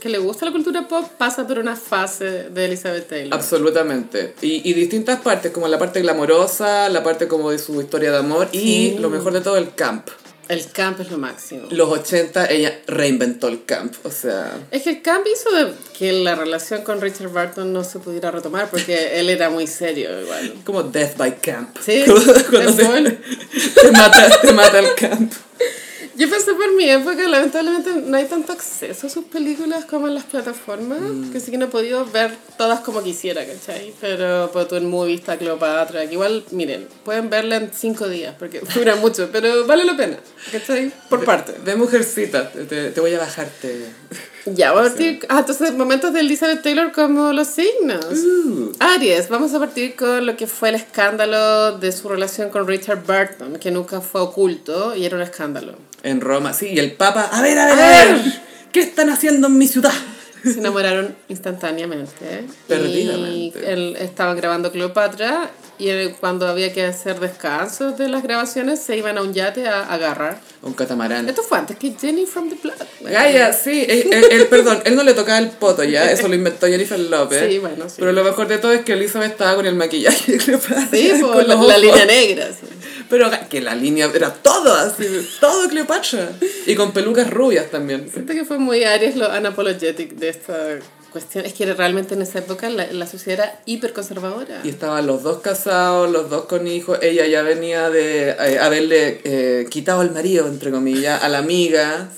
que 0.00 0.08
le 0.08 0.18
gusta 0.18 0.46
la 0.46 0.52
cultura 0.52 0.86
pop 0.86 1.04
pasa 1.18 1.46
por 1.46 1.58
una 1.58 1.76
fase 1.76 2.50
de 2.50 2.64
Elizabeth 2.66 3.08
Taylor. 3.08 3.34
Absolutamente. 3.34 4.34
Y, 4.40 4.68
y 4.68 4.74
distintas 4.74 5.20
partes, 5.20 5.50
como 5.52 5.68
la 5.68 5.78
parte 5.78 6.00
glamorosa, 6.00 6.88
la 6.88 7.02
parte 7.02 7.28
como 7.28 7.50
de 7.50 7.58
su 7.58 7.80
historia 7.80 8.10
de 8.12 8.18
amor 8.18 8.48
y 8.52 8.98
lo 8.98 9.10
mejor 9.10 9.32
de 9.32 9.40
todo, 9.40 9.56
el 9.56 9.74
camp. 9.74 10.08
El 10.48 10.66
camp 10.70 10.98
es 11.00 11.10
lo 11.10 11.18
máximo. 11.18 11.68
Los 11.70 11.90
80 11.90 12.46
ella 12.46 12.80
reinventó 12.86 13.48
el 13.48 13.66
camp, 13.66 13.94
o 14.04 14.10
sea... 14.10 14.58
Es 14.70 14.82
que 14.82 14.90
el 14.90 15.02
camp 15.02 15.26
hizo 15.30 15.54
de 15.54 15.72
que 15.98 16.10
la 16.12 16.36
relación 16.36 16.82
con 16.84 17.02
Richard 17.02 17.28
Burton 17.28 17.70
no 17.70 17.84
se 17.84 17.98
pudiera 17.98 18.30
retomar 18.30 18.70
porque 18.70 19.20
él 19.20 19.28
era 19.28 19.50
muy 19.50 19.66
serio 19.66 20.18
igual. 20.22 20.54
Como 20.64 20.84
Death 20.84 21.18
by 21.18 21.38
Camp. 21.40 21.76
Sí, 21.84 22.02
te, 22.06 22.12
te 23.82 23.92
mata, 23.92 24.40
te 24.40 24.52
mata 24.52 24.78
el 24.78 24.94
camp. 24.94 25.32
Yo 26.18 26.28
pensé 26.28 26.52
por 26.54 26.74
mi 26.74 26.90
época, 26.90 27.28
lamentablemente 27.28 27.92
no 28.04 28.16
hay 28.16 28.24
tanto 28.24 28.52
acceso 28.52 29.06
a 29.06 29.10
sus 29.10 29.26
películas 29.26 29.84
como 29.84 30.08
en 30.08 30.14
las 30.14 30.24
plataformas, 30.24 30.98
que 31.32 31.38
sí 31.38 31.52
que 31.52 31.58
no 31.58 31.66
he 31.66 31.68
podido 31.68 32.04
ver 32.06 32.32
todas 32.56 32.80
como 32.80 33.04
quisiera, 33.04 33.46
¿cachai? 33.46 33.94
Pero 34.00 34.50
por 34.50 34.66
tu 34.66 34.74
en 34.74 34.90
movie 34.90 35.14
está 35.14 35.36
Cleopatra, 35.36 36.08
que 36.08 36.14
igual, 36.14 36.44
miren, 36.50 36.88
pueden 37.04 37.30
verla 37.30 37.54
en 37.58 37.70
cinco 37.72 38.08
días, 38.08 38.34
porque 38.36 38.60
dura 38.74 38.96
mucho, 38.96 39.28
pero 39.30 39.64
vale 39.64 39.84
la 39.84 39.96
pena, 39.96 40.18
¿cachai? 40.50 40.92
Por 41.08 41.24
parte. 41.24 41.52
De 41.64 41.76
mujercita, 41.76 42.50
te, 42.50 42.90
te 42.90 43.00
voy 43.00 43.14
a 43.14 43.20
bajarte. 43.20 43.84
Ya, 44.46 44.72
vamos 44.72 44.90
a 44.90 44.94
partir... 44.96 45.20
Ah, 45.28 45.38
entonces 45.38 45.72
momentos 45.74 46.12
de 46.12 46.18
Elizabeth 46.18 46.62
Taylor 46.62 46.90
como 46.90 47.32
los 47.32 47.46
signos. 47.46 48.06
Uh, 48.06 48.72
Aries, 48.80 49.28
vamos 49.28 49.54
a 49.54 49.60
partir 49.60 49.94
con 49.94 50.26
lo 50.26 50.36
que 50.36 50.48
fue 50.48 50.70
el 50.70 50.74
escándalo 50.74 51.78
de 51.78 51.92
su 51.92 52.08
relación 52.08 52.50
con 52.50 52.66
Richard 52.66 53.04
Burton, 53.06 53.60
que 53.60 53.70
nunca 53.70 54.00
fue 54.00 54.20
oculto 54.20 54.96
y 54.96 55.06
era 55.06 55.14
un 55.14 55.22
escándalo. 55.22 55.76
En 56.02 56.20
Roma, 56.20 56.52
sí, 56.52 56.68
y 56.68 56.78
el 56.78 56.92
Papa, 56.92 57.28
a 57.32 57.42
ver, 57.42 57.58
a 57.58 57.66
ver, 57.66 57.78
A 57.78 58.04
ver. 58.04 58.40
¿qué 58.72 58.80
están 58.80 59.10
haciendo 59.10 59.48
en 59.48 59.58
mi 59.58 59.66
ciudad? 59.66 59.92
Se 60.42 60.58
enamoraron 60.58 61.16
instantáneamente. 61.28 62.44
Perdidamente. 62.68 63.60
Y 63.60 63.64
él, 63.66 63.96
estaban 63.98 64.36
grabando 64.36 64.70
Cleopatra 64.70 65.50
y 65.78 66.08
cuando 66.20 66.46
había 66.48 66.72
que 66.72 66.84
hacer 66.84 67.20
descansos 67.20 67.96
de 67.98 68.08
las 68.08 68.22
grabaciones 68.22 68.80
se 68.80 68.96
iban 68.96 69.16
a 69.18 69.22
un 69.22 69.32
yate 69.32 69.68
a, 69.68 69.80
a 69.84 69.94
agarrar. 69.94 70.40
Un 70.62 70.72
catamarán. 70.74 71.28
Esto 71.28 71.42
fue 71.42 71.58
antes 71.58 71.76
que 71.76 71.92
Jenny 72.00 72.26
from 72.26 72.48
the 72.50 72.56
Block. 72.62 72.76
Gaia, 73.02 73.52
sí, 73.52 73.84
él, 73.88 74.08
él- 74.12 74.24
él- 74.32 74.46
perdón, 74.48 74.80
él 74.84 74.96
no 74.96 75.02
le 75.04 75.14
tocaba 75.14 75.38
el 75.38 75.50
poto 75.50 75.84
ya, 75.84 76.10
eso 76.10 76.26
lo 76.28 76.34
inventó 76.34 76.66
Jennifer 76.66 76.98
López. 76.98 77.48
Sí, 77.48 77.58
bueno, 77.58 77.88
sí. 77.88 77.96
Pero 77.98 78.12
lo 78.12 78.24
mejor 78.24 78.48
de 78.48 78.58
todo 78.58 78.72
es 78.72 78.82
que 78.84 78.94
Elizabeth 78.94 79.32
estaba 79.32 79.54
con 79.56 79.66
el 79.66 79.74
maquillaje 79.76 80.36
Cleopatra. 80.44 80.88
Sí, 80.90 81.12
por 81.20 81.32
con 81.32 81.48
la, 81.48 81.54
los 81.54 81.66
la 81.66 81.74
ojos. 81.74 81.80
línea 81.82 82.04
negra. 82.06 82.48
sí. 82.48 82.66
Pero 83.08 83.30
que 83.48 83.62
la 83.62 83.74
línea 83.74 84.10
era 84.14 84.34
todo 84.34 84.74
así, 84.74 85.06
todo 85.40 85.66
Cleopatra. 85.68 86.28
Y 86.66 86.74
con 86.74 86.92
pelucas 86.92 87.30
rubias 87.30 87.70
también. 87.70 88.10
Siento 88.12 88.34
que 88.34 88.44
fue 88.44 88.58
muy 88.58 88.84
Aries 88.84 89.16
lo 89.16 89.28
unapologetic 89.34 90.12
de 90.16 90.28
esta 90.28 90.54
cuestión. 91.10 91.44
Es 91.46 91.52
que 91.54 91.72
realmente 91.72 92.14
en 92.14 92.22
esa 92.22 92.38
época 92.40 92.68
la, 92.70 92.86
la 92.92 93.06
sociedad 93.06 93.44
era 93.46 93.60
hiper 93.66 93.92
conservadora. 93.92 94.60
Y 94.64 94.68
estaban 94.68 95.06
los 95.06 95.22
dos 95.22 95.38
casados, 95.40 96.10
los 96.10 96.30
dos 96.30 96.44
con 96.44 96.66
hijos. 96.66 96.98
Ella 97.02 97.26
ya 97.26 97.42
venía 97.42 97.90
de 97.90 98.30
eh, 98.30 98.58
haberle 98.60 99.20
eh, 99.24 99.66
quitado 99.70 100.00
al 100.00 100.10
marido, 100.12 100.46
entre 100.46 100.70
comillas, 100.70 101.22
a 101.22 101.28
la 101.28 101.38
amiga. 101.38 102.08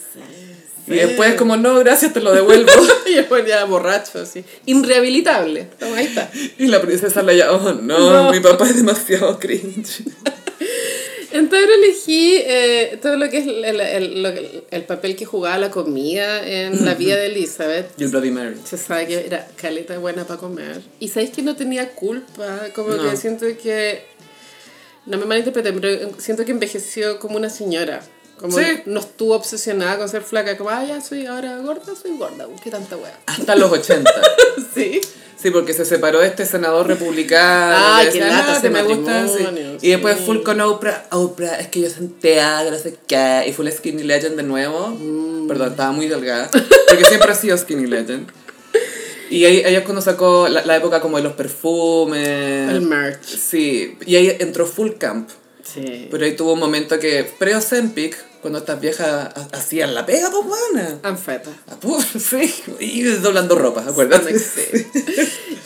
Y 0.87 0.95
después 0.95 1.35
como, 1.37 1.57
no, 1.57 1.79
gracias, 1.79 2.13
te 2.13 2.21
lo 2.21 2.33
devuelvo. 2.33 2.73
y 3.09 3.15
después 3.15 3.47
ya 3.47 3.65
borracho, 3.65 4.19
así. 4.21 4.45
Inrehabilitable. 4.67 5.69
Toma, 5.79 5.99
ahí 5.99 6.07
está. 6.07 6.29
y 6.59 6.67
la 6.67 6.81
princesa 6.81 7.23
le 7.23 7.37
llama, 7.37 7.53
oh 7.53 7.73
no, 7.75 8.25
No. 8.25 8.33
mi 8.33 8.41
papá 8.41 8.65
es 8.67 8.77
demasiado 8.77 9.39
cringe. 9.39 10.03
En 11.33 11.49
Tauro 11.49 11.73
elegí 11.75 12.37
eh, 12.45 12.99
todo 13.01 13.17
lo 13.17 13.31
que 13.31 13.39
es 13.39 13.47
el, 13.47 13.65
el- 13.65 13.81
el- 13.81 14.65
el 14.71 14.85
papel 14.85 15.15
que 15.15 15.25
jugaba 15.25 15.59
la 15.59 15.71
comida 15.71 16.45
en 16.47 16.85
la 16.85 16.95
vida 16.95 17.17
de 17.17 17.27
Elizabeth. 17.27 17.93
Y 17.99 18.05
el 18.05 18.09
Bloody 18.11 18.31
Mary. 18.33 18.57
Se 18.65 18.77
sabe 18.77 19.07
que 19.07 19.27
era 19.27 19.47
caleta 19.57 19.97
buena 19.99 20.25
para 20.27 20.41
comer. 20.41 20.81
Y 20.99 21.09
sabéis 21.09 21.31
que 21.31 21.43
no 21.43 21.55
tenía 21.55 21.91
culpa. 21.93 22.59
Como 22.75 22.91
No. 22.91 23.09
que 23.11 23.17
siento 23.17 23.47
que. 23.63 24.03
No 25.07 25.19
me 25.19 25.25
malinterpreten, 25.25 25.81
pero 25.81 26.11
siento 26.19 26.45
que 26.45 26.51
envejeció 26.51 27.19
como 27.21 27.37
una 27.37 27.49
señora. 27.51 28.01
Como 28.37 28.59
Sí. 28.59 28.65
no 28.87 29.01
estuvo 29.01 29.35
obsesionada 29.35 29.99
con 29.99 30.09
ser 30.09 30.23
flaca. 30.23 30.57
Como, 30.57 30.71
ah, 30.71 30.85
ya 30.85 31.01
soy 31.01 31.27
ahora 31.27 31.57
gorda, 31.59 31.95
soy 32.01 32.17
gorda. 32.17 32.47
Qué 32.63 32.71
tanta 32.71 32.97
wea. 32.97 33.19
Hasta 33.27 33.55
los 33.55 33.71
80. 33.71 34.11
Sí. 34.75 35.01
Sí, 35.41 35.51
porque 35.51 35.73
se 35.73 35.85
separó 35.85 36.21
de 36.21 36.27
este 36.27 36.45
senador 36.45 36.87
republicano. 36.87 37.71
Lata 38.21 38.57
"Ah, 38.57 38.61
que 38.61 38.71
me 38.71 38.83
gusta. 38.83 39.27
sí". 39.27 39.43
matrimonio, 39.43 39.79
Y 39.81 39.91
después 39.91 40.19
sí. 40.19 40.25
full 40.27 40.43
con 40.43 40.61
Oprah. 40.61 41.07
Oprah, 41.13 41.59
es 41.61 41.69
que 41.69 41.81
yo 41.81 41.91
sentía 41.91 42.61
que 42.65 42.71
no 42.71 42.79
sé 42.79 42.97
qué. 43.07 43.45
Y 43.49 43.53
full 43.53 43.69
Skinny 43.69 44.03
Legend 44.03 44.37
de 44.37 44.43
nuevo. 44.43 44.89
Mm. 44.89 45.49
Perdón, 45.49 45.71
estaba 45.71 45.93
muy 45.93 46.09
delgada. 46.09 46.51
Porque 46.89 47.05
siempre 47.07 47.31
ha 47.33 47.35
sido 47.35 47.57
Skinny 47.57 47.87
Legend. 47.87 48.29
Y 49.31 49.45
ahí, 49.45 49.63
ahí 49.63 49.77
es 49.77 49.83
cuando 49.83 50.03
sacó 50.03 50.49
la, 50.49 50.65
la 50.65 50.77
época 50.77 51.01
como 51.01 51.17
de 51.17 51.23
los 51.23 51.35
perfumes. 51.35 52.69
El 52.71 52.81
merch. 52.83 53.23
Sí, 53.25 53.97
y 54.05 54.17
ahí 54.17 54.37
entró 54.41 54.67
Full 54.67 54.93
Camp. 54.99 55.31
Sí. 55.63 56.09
Pero 56.11 56.25
ahí 56.25 56.33
tuvo 56.35 56.55
un 56.55 56.59
momento 56.59 56.99
que 56.99 57.25
pre-Ozempic, 57.39 58.17
cuando 58.41 58.59
estas 58.59 58.81
viejas 58.81 59.07
ha- 59.09 59.49
hacían 59.57 59.95
la 59.95 60.07
pega, 60.07 60.31
pues 60.31 60.45
buena. 60.47 60.99
Anfeta. 61.03 61.51
sí, 62.19 62.53
y 62.79 63.03
doblando 63.03 63.55
ropa, 63.57 63.85
acuérdate. 63.87 64.39
Sí. 64.39 64.87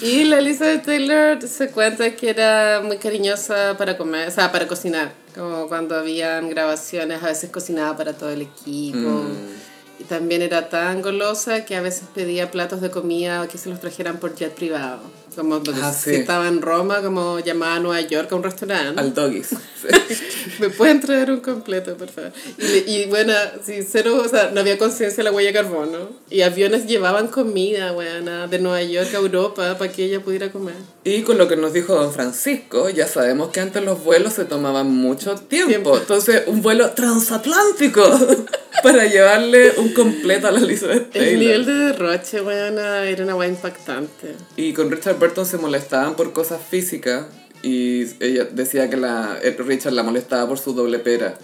Y 0.00 0.24
la 0.24 0.38
Elizabeth 0.38 0.84
Taylor 0.84 1.40
se 1.48 1.70
cuenta 1.70 2.14
que 2.16 2.30
era 2.30 2.80
muy 2.84 2.98
cariñosa 2.98 3.76
para 3.78 3.96
comer, 3.96 4.28
o 4.28 4.30
sea, 4.30 4.52
para 4.52 4.66
cocinar. 4.66 5.12
Como 5.34 5.68
cuando 5.68 5.96
habían 5.96 6.48
grabaciones, 6.50 7.22
a 7.22 7.26
veces 7.26 7.50
cocinaba 7.50 7.96
para 7.96 8.12
todo 8.12 8.30
el 8.30 8.42
equipo. 8.42 8.98
Mm. 8.98 9.54
Y 10.00 10.04
también 10.04 10.42
era 10.42 10.68
tan 10.68 11.02
golosa 11.02 11.64
que 11.64 11.76
a 11.76 11.80
veces 11.80 12.04
pedía 12.14 12.50
platos 12.50 12.80
de 12.80 12.90
comida 12.90 13.46
que 13.48 13.58
se 13.58 13.68
los 13.68 13.80
trajeran 13.80 14.18
por 14.18 14.34
jet 14.34 14.52
privado. 14.54 15.00
Como 15.34 15.62
porque 15.62 15.80
Ah, 15.82 15.92
si 15.92 16.10
sí. 16.10 16.16
estaba 16.16 16.48
en 16.48 16.62
Roma, 16.62 17.00
como 17.02 17.38
llamaba 17.40 17.76
a 17.76 17.80
Nueva 17.80 18.00
York 18.00 18.30
a 18.32 18.36
un 18.36 18.42
restaurante. 18.42 19.00
Al 19.00 19.12
doggies. 19.14 19.50
¿Me 20.60 20.70
pueden 20.70 21.00
traer 21.00 21.30
un 21.30 21.40
completo, 21.40 21.96
por 21.96 22.08
favor? 22.08 22.32
Y, 22.58 22.90
y 22.90 23.06
bueno, 23.06 23.32
sí, 23.64 23.80
cero, 23.88 24.22
o 24.24 24.28
sea, 24.28 24.50
no 24.52 24.60
había 24.60 24.78
conciencia 24.78 25.18
de 25.18 25.24
la 25.24 25.32
huella 25.32 25.48
de 25.48 25.54
carbono. 25.54 26.10
Y 26.30 26.42
aviones 26.42 26.86
llevaban 26.86 27.28
comida, 27.28 27.92
buena, 27.92 28.46
de 28.46 28.58
Nueva 28.58 28.82
York 28.82 29.08
a 29.14 29.18
Europa 29.18 29.76
para 29.78 29.90
que 29.92 30.04
ella 30.04 30.20
pudiera 30.20 30.50
comer. 30.50 30.74
Y 31.04 31.22
con 31.22 31.36
lo 31.38 31.48
que 31.48 31.56
nos 31.56 31.72
dijo 31.72 31.94
don 31.94 32.12
Francisco, 32.12 32.88
ya 32.88 33.06
sabemos 33.06 33.50
que 33.50 33.60
antes 33.60 33.82
los 33.84 34.02
vuelos 34.02 34.32
se 34.34 34.44
tomaban 34.44 34.90
mucho 34.90 35.34
tiempo. 35.34 35.68
Tiempo. 35.68 35.96
Entonces, 35.98 36.42
un 36.46 36.62
vuelo 36.62 36.90
transatlántico 36.90 38.02
para 38.82 39.06
llevarle 39.06 39.72
un 39.78 39.92
completo 39.92 40.48
a 40.48 40.50
la 40.50 40.60
Elizabeth 40.60 41.06
El 41.14 41.22
Taylor. 41.24 41.38
nivel 41.38 41.66
de 41.66 41.72
derroche, 41.74 42.40
buena, 42.40 43.04
era 43.04 43.24
una 43.24 43.34
hueá 43.36 43.48
impactante. 43.48 44.34
Y 44.56 44.72
con 44.72 44.90
Richard 44.90 45.16
Se 45.44 45.58
molestaban 45.58 46.16
por 46.16 46.32
cosas 46.32 46.60
físicas 46.62 47.26
y 47.62 48.02
ella 48.20 48.44
decía 48.44 48.90
que 48.90 48.96
la, 48.96 49.40
Richard 49.58 49.94
la 49.94 50.02
molestaba 50.02 50.46
por 50.46 50.58
su 50.58 50.74
doble 50.74 50.98
pera. 50.98 51.38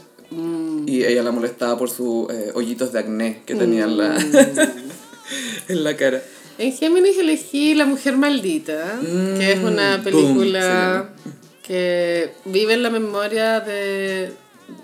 Y 0.87 1.05
ella 1.05 1.23
la 1.23 1.33
molestaba 1.33 1.79
por 1.79 1.91
sus 1.91 2.31
eh, 2.31 2.53
hoyitos 2.55 2.93
de 2.93 2.99
acné 3.01 3.43
que 3.47 3.55
tenía 3.55 3.85
en, 3.85 3.97
la, 3.97 4.17
en 5.69 5.85
la 5.85 5.97
cara. 5.97 6.23
En 6.59 6.73
Géminis 6.73 7.19
elegí 7.19 7.75
La 7.75 7.87
Mujer 7.87 8.17
Maldita, 8.17 9.01
que 9.39 9.53
es 9.53 9.59
una 9.61 9.97
Mm, 9.97 10.03
película 10.05 11.11
que 11.67 12.33
vive 12.45 12.75
en 12.75 12.83
la 12.83 12.91
memoria 12.91 13.61
de, 13.61 14.31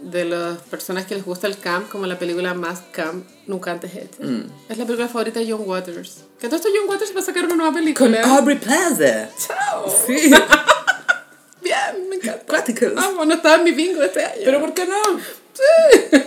de 0.03 0.25
las 0.25 0.59
personas 0.59 1.07
que 1.07 1.15
les 1.15 1.25
gusta 1.25 1.47
el 1.47 1.59
camp, 1.59 1.89
como 1.89 2.07
la 2.07 2.19
película 2.19 2.55
más 2.55 2.81
camp 2.93 3.27
nunca 3.47 3.73
antes 3.73 3.95
hecha. 3.95 4.23
Mm. 4.23 4.45
Es 4.69 4.79
la 4.79 4.85
película 4.85 5.09
favorita 5.09 5.41
de 5.41 5.51
John 5.51 5.63
Waters. 5.65 6.25
Que 6.41 6.49
todo 6.49 6.57
esto 6.57 6.69
John 6.75 6.89
Waters 6.89 7.15
va 7.15 7.21
a 7.21 7.25
sacar 7.25 7.45
una 7.45 7.57
nueva 7.57 7.73
Con 7.73 7.81
película. 7.81 8.21
Aubrey 8.37 8.59
Plaza. 8.59 9.31
¡Chao! 9.47 9.87
Sí. 10.07 10.31
Bien, 11.63 12.09
me 12.09 12.17
encanta. 12.17 12.45
Cuáticos. 12.47 12.95
Vamos, 12.95 13.27
no 13.27 13.35
estaba 13.35 13.57
en 13.57 13.65
mi 13.65 13.73
bingo 13.73 14.03
este 14.03 14.25
año. 14.25 14.43
Pero 14.45 14.61
¿por 14.61 14.75
qué 14.75 14.87
no? 14.87 14.97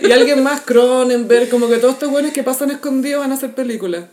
Y 0.02 0.12
alguien 0.12 0.42
más, 0.42 0.62
Cronenberg, 0.62 1.48
como 1.48 1.68
que 1.68 1.78
todos 1.78 1.94
estos 1.94 2.10
buenos 2.10 2.32
que 2.32 2.42
pasan 2.42 2.70
escondidos 2.70 3.20
van 3.20 3.32
a 3.32 3.34
hacer 3.34 3.54
películas. 3.54 4.04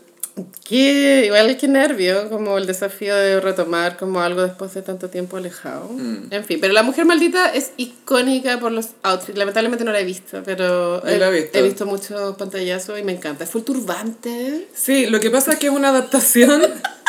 Que 0.68 1.24
igual 1.26 1.56
que 1.58 1.68
nervio, 1.68 2.30
como 2.30 2.58
el 2.58 2.68
desafío 2.68 3.16
de 3.16 3.40
retomar 3.40 3.98
como 3.98 4.22
algo 4.22 4.42
después 4.42 4.74
de 4.74 4.82
tanto 4.82 5.10
tiempo 5.10 5.38
alejado. 5.38 5.90
Mm. 5.90 6.28
En 6.32 6.46
fin, 6.46 6.60
pero 6.60 6.74
La 6.74 6.84
Mujer 6.84 7.06
Maldita 7.06 7.54
es 7.54 7.72
icónica 7.78 8.60
por 8.60 8.72
los 8.72 8.90
outfits. 9.04 9.38
Lamentablemente 9.38 9.84
no 9.86 9.92
la 9.92 10.00
he 10.00 10.06
visto, 10.06 10.42
pero 10.44 11.04
Yo 11.04 11.18
la 11.18 11.30
he 11.30 11.42
visto. 11.42 11.58
he 11.58 11.62
visto 11.62 11.86
muchos 11.86 12.36
pantallazos 12.38 13.00
y 13.00 13.04
me 13.04 13.14
encanta. 13.14 13.44
Es 13.44 13.50
full 13.50 13.64
turbante. 13.64 14.68
Sí, 14.74 15.06
lo 15.08 15.20
que 15.20 15.30
pasa 15.30 15.54
es 15.54 15.60
que 15.60 15.68
es 15.68 15.74
una 15.74 15.90
adaptación 15.90 16.62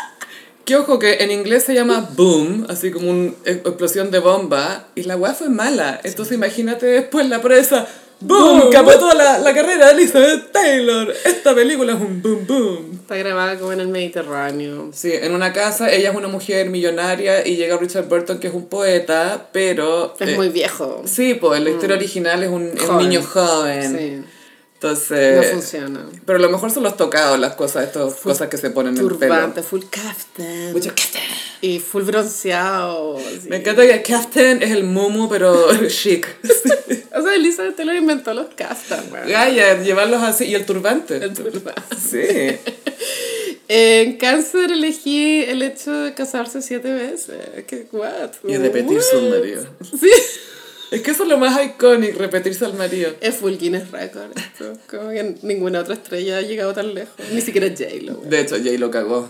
que, 0.65 0.77
ojo, 0.77 0.99
que 0.99 1.15
en 1.25 1.31
inglés 1.31 1.65
se 1.65 1.75
llama 1.75 2.11
Boom, 2.15 2.67
así 2.69 2.91
como 2.91 3.11
una 3.11 3.33
explosión 3.45 4.11
de 4.11 4.19
bomba, 4.19 4.89
y 4.95 5.03
la 5.05 5.17
weá 5.17 5.35
fue 5.35 5.49
mala. 5.49 6.01
Entonces 6.05 6.35
imagínate 6.35 6.87
después 6.87 7.29
la 7.29 7.41
presa, 7.41 7.89
¡Boom! 8.21 8.69
Capotó 8.71 9.15
la, 9.15 9.39
la 9.39 9.55
carrera 9.55 9.87
de 9.87 9.93
Elizabeth 9.93 10.51
Taylor. 10.51 11.15
Esta 11.25 11.55
película 11.55 11.93
es 11.93 12.01
un 12.01 12.21
boom 12.21 12.47
boom. 12.47 12.99
Está 13.01 13.17
grabada 13.17 13.57
como 13.59 13.73
en 13.73 13.81
el 13.81 13.89
Mediterráneo. 13.89 14.91
Sí, 14.93 15.13
en 15.13 15.35
una 15.35 15.53
casa, 15.53 15.91
ella 15.91 16.11
es 16.11 16.17
una 16.17 16.29
mujer 16.29 16.69
millonaria 16.69 17.47
y 17.47 17.57
llega 17.57 17.77
Richard 17.77 18.09
Burton, 18.09 18.39
que 18.39 18.49
es 18.49 18.55
un 18.55 18.67
poeta, 18.67 19.49
pero... 19.53 20.15
Es 20.19 20.29
eh, 20.31 20.37
muy 20.37 20.49
viejo. 20.49 21.03
Sí, 21.07 21.35
pues 21.35 21.63
la 21.63 21.71
historia 21.71 21.97
original 21.97 22.43
es 22.43 22.51
un, 22.51 22.73
es 22.77 22.83
un 22.83 22.99
niño 22.99 23.23
joven. 23.23 23.97
Sí, 23.97 24.23
Entonces... 24.75 25.37
no 25.37 25.43
funciona. 25.53 26.07
Pero 26.27 26.39
a 26.39 26.43
lo 26.43 26.51
mejor 26.51 26.71
son 26.71 26.83
los 26.83 26.97
tocados 26.97 27.39
las 27.39 27.55
cosas, 27.55 27.85
estas 27.85 28.15
cosas 28.15 28.49
que 28.49 28.59
se 28.59 28.71
ponen 28.71 28.99
en 28.99 29.07
el 29.07 29.17
pelo. 29.17 29.53
Full 29.63 29.83
kaftan. 29.91 30.73
Mucho 30.73 30.91
kaftan. 30.91 31.23
Y 31.61 31.81
full 31.81 32.03
bronceado. 32.05 33.19
así. 33.19 33.49
Me 33.49 33.57
encanta 33.57 33.83
que 33.83 33.93
el 33.95 34.03
kaftan 34.03 34.63
es 34.63 34.71
el 34.71 34.85
mumu, 34.85 35.29
pero 35.29 35.69
chic. 35.89 36.27
O 37.15 37.23
sea, 37.23 37.35
Elizabeth 37.35 37.77
Taylor 37.77 37.97
inventó 37.97 38.33
los 38.35 38.47
kaftan, 38.55 39.13
weón. 39.13 39.29
Gaya, 39.29 39.83
llevarlos 39.83 40.23
así. 40.23 40.45
Y 40.45 40.55
el 40.55 40.65
turbante. 40.65 41.17
El 41.17 41.33
turbante. 41.33 41.97
Sí. 41.97 42.73
En 43.71 44.17
cáncer 44.17 44.73
elegí 44.73 45.43
el 45.45 45.61
hecho 45.61 45.93
de 45.93 46.15
casarse 46.15 46.63
siete 46.63 46.91
veces. 46.91 47.37
¿Qué 47.67 47.87
what? 47.93 48.31
Y 48.49 48.57
repetirse 48.57 49.17
al 49.17 49.29
marido. 49.29 49.67
Sí. 49.83 50.11
Es 50.91 51.03
que 51.03 51.11
eso 51.11 51.25
es 51.25 51.29
lo 51.29 51.37
más 51.37 51.63
icónico, 51.63 52.19
repetirse 52.19 52.65
al 52.65 52.73
marido. 52.73 53.13
Es 53.21 53.37
full 53.37 53.57
Guinness 53.59 53.91
Record 53.91 54.31
esto. 54.39 54.73
Como 54.89 55.11
que 55.11 55.35
ninguna 55.43 55.81
otra 55.81 55.93
estrella 55.95 56.39
ha 56.39 56.41
llegado 56.41 56.73
tan 56.73 56.95
lejos. 56.95 57.15
Ni 57.31 57.43
siquiera 57.43 57.69
J-Lo. 57.69 58.15
De 58.25 58.41
hecho, 58.41 58.57
Jay 58.57 58.79
lo 58.79 58.91
cagó. 58.91 59.29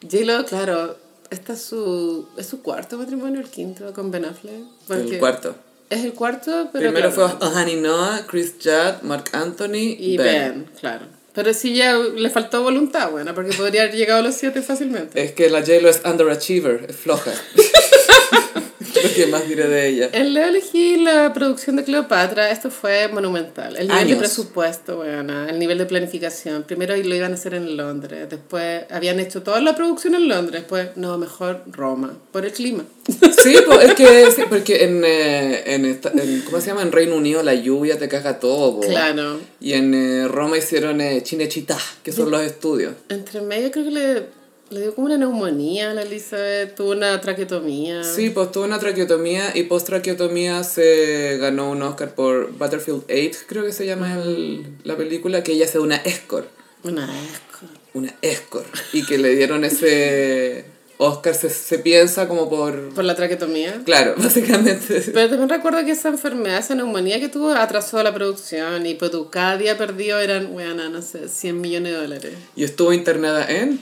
J-Lo, 0.00 0.44
claro, 0.44 0.96
esta 1.30 1.52
es 1.54 1.62
su, 1.62 2.28
es 2.36 2.46
su 2.46 2.62
cuarto 2.62 2.98
matrimonio, 2.98 3.40
el 3.40 3.48
quinto, 3.48 3.92
con 3.92 4.10
Ben 4.10 4.24
Affleck. 4.24 4.62
El 4.90 5.18
cuarto. 5.18 5.54
Es 5.88 6.04
el 6.04 6.14
cuarto, 6.14 6.68
pero 6.72 6.90
Primero 6.90 7.12
claro, 7.12 7.38
fue 7.38 7.48
Ohani 7.48 7.76
Noah, 7.76 8.26
Chris 8.26 8.54
Judd, 8.62 9.02
Mark 9.02 9.24
Anthony 9.32 9.96
Y 9.98 10.16
Ben. 10.16 10.26
Ben, 10.26 10.70
claro. 10.80 11.06
Pero 11.32 11.52
sí 11.52 11.74
ya 11.74 11.96
le 11.96 12.30
faltó 12.30 12.62
voluntad, 12.62 13.10
bueno, 13.10 13.34
porque 13.34 13.54
podría 13.54 13.82
haber 13.82 13.94
llegado 13.94 14.20
a 14.20 14.22
los 14.22 14.34
siete 14.34 14.62
fácilmente. 14.62 15.22
Es 15.22 15.32
que 15.32 15.50
la 15.50 15.60
J-Lo 15.60 15.90
es 15.90 16.00
underachiever, 16.04 16.86
es 16.88 16.96
floja. 16.96 17.32
que 19.16 19.26
más 19.26 19.46
diré 19.48 19.68
de 19.68 19.88
ella. 19.88 20.10
En 20.12 20.34
Leo 20.34 20.48
elegí 20.48 20.96
la 20.98 21.32
producción 21.32 21.76
de 21.76 21.84
Cleopatra, 21.84 22.50
esto 22.50 22.70
fue 22.70 23.08
monumental. 23.08 23.76
El 23.76 23.88
nivel 23.88 23.98
Años. 23.98 24.10
de 24.10 24.16
presupuesto, 24.16 24.96
bueno, 24.96 25.48
el 25.48 25.58
nivel 25.58 25.78
de 25.78 25.86
planificación. 25.86 26.62
Primero 26.64 26.96
lo 26.96 27.14
iban 27.14 27.32
a 27.32 27.34
hacer 27.34 27.54
en 27.54 27.76
Londres, 27.76 28.28
después 28.30 28.84
habían 28.90 29.20
hecho 29.20 29.42
toda 29.42 29.60
la 29.60 29.74
producción 29.74 30.14
en 30.14 30.28
Londres, 30.28 30.62
después, 30.62 30.88
no, 30.96 31.18
mejor 31.18 31.62
Roma, 31.66 32.16
por 32.32 32.44
el 32.44 32.52
clima. 32.52 32.84
Sí, 33.46 33.54
pues, 33.64 33.84
es 33.84 33.94
que 33.94 34.30
sí, 34.32 34.42
porque 34.48 34.82
en, 34.84 35.04
eh, 35.04 35.74
en, 35.74 35.84
esta- 35.84 36.10
en- 36.10 36.40
¿cómo 36.40 36.60
se 36.60 36.68
llama? 36.68 36.82
En 36.82 36.90
Reino 36.90 37.14
Unido 37.14 37.42
la 37.44 37.54
lluvia 37.54 37.96
te 37.96 38.08
caga 38.08 38.40
todo. 38.40 38.80
Claro. 38.80 39.38
Y 39.60 39.74
en 39.74 39.94
eh, 39.94 40.26
Roma 40.26 40.58
hicieron 40.58 41.00
eh, 41.00 41.22
Cinecittà, 41.24 41.78
que 42.02 42.10
son 42.10 42.30
los 42.32 42.42
estudios. 42.42 42.94
Entre 43.08 43.40
medio 43.42 43.70
creo 43.70 43.84
que 43.84 43.90
le, 43.92 44.22
le 44.70 44.80
dio 44.80 44.94
como 44.94 45.06
una 45.06 45.16
neumonía 45.16 45.90
a 45.90 45.94
la 45.94 46.02
Elizabeth, 46.02 46.74
tuvo 46.74 46.90
una 46.92 47.20
traqueotomía. 47.20 48.02
Sí, 48.02 48.30
pues 48.30 48.50
tuvo 48.52 48.64
una 48.64 48.78
traqueotomía 48.78 49.52
y 49.54 49.62
post 49.64 49.86
traqueotomía 49.86 50.64
se 50.64 51.38
ganó 51.38 51.70
un 51.70 51.82
Oscar 51.82 52.14
por 52.14 52.56
Battlefield 52.56 53.04
8, 53.08 53.38
creo 53.46 53.64
que 53.64 53.72
se 53.72 53.86
llama 53.86 54.14
el- 54.22 54.66
la 54.84 54.96
película, 54.96 55.42
que 55.42 55.52
ella 55.52 55.66
hace 55.66 55.78
una 55.78 55.96
escort. 55.96 56.48
Una 56.82 57.04
asco. 57.04 57.66
Una 57.94 58.14
escort. 58.22 58.66
Y 58.92 59.04
que 59.06 59.18
le 59.18 59.34
dieron 59.36 59.64
ese 59.64 60.64
Oscar, 60.98 61.34
se, 61.34 61.50
se 61.50 61.78
piensa 61.78 62.26
como 62.26 62.48
por... 62.48 62.88
Por 62.94 63.04
la 63.04 63.14
traqueotomía. 63.14 63.82
Claro, 63.84 64.14
básicamente. 64.18 65.02
Pero 65.12 65.28
también 65.28 65.48
recuerdo 65.48 65.84
que 65.84 65.92
esa 65.92 66.08
enfermedad, 66.08 66.58
esa 66.58 66.74
neumonía 66.74 67.20
que 67.20 67.28
tuvo, 67.28 67.50
atrasó 67.50 68.02
la 68.02 68.14
producción 68.14 68.84
y 68.86 68.94
pues 68.94 69.10
tú, 69.10 69.28
cada 69.30 69.56
día 69.58 69.76
perdido 69.78 70.18
eran, 70.20 70.52
bueno, 70.52 70.88
no 70.88 71.02
sé, 71.02 71.28
100 71.28 71.60
millones 71.60 71.92
de 71.92 71.98
dólares. 71.98 72.32
Y 72.56 72.64
estuvo 72.64 72.92
internada 72.92 73.46
en 73.48 73.78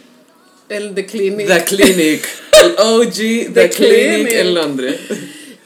El 0.76 0.94
The 0.94 1.06
Clinic. 1.06 1.46
The 1.46 1.64
Clinic, 1.64 2.28
el 2.62 2.74
OG 2.78 3.12
The, 3.14 3.50
The 3.54 3.70
Clinic 3.70 3.70
Clinic. 3.70 4.32
en 4.34 4.54
Londres. 4.54 4.96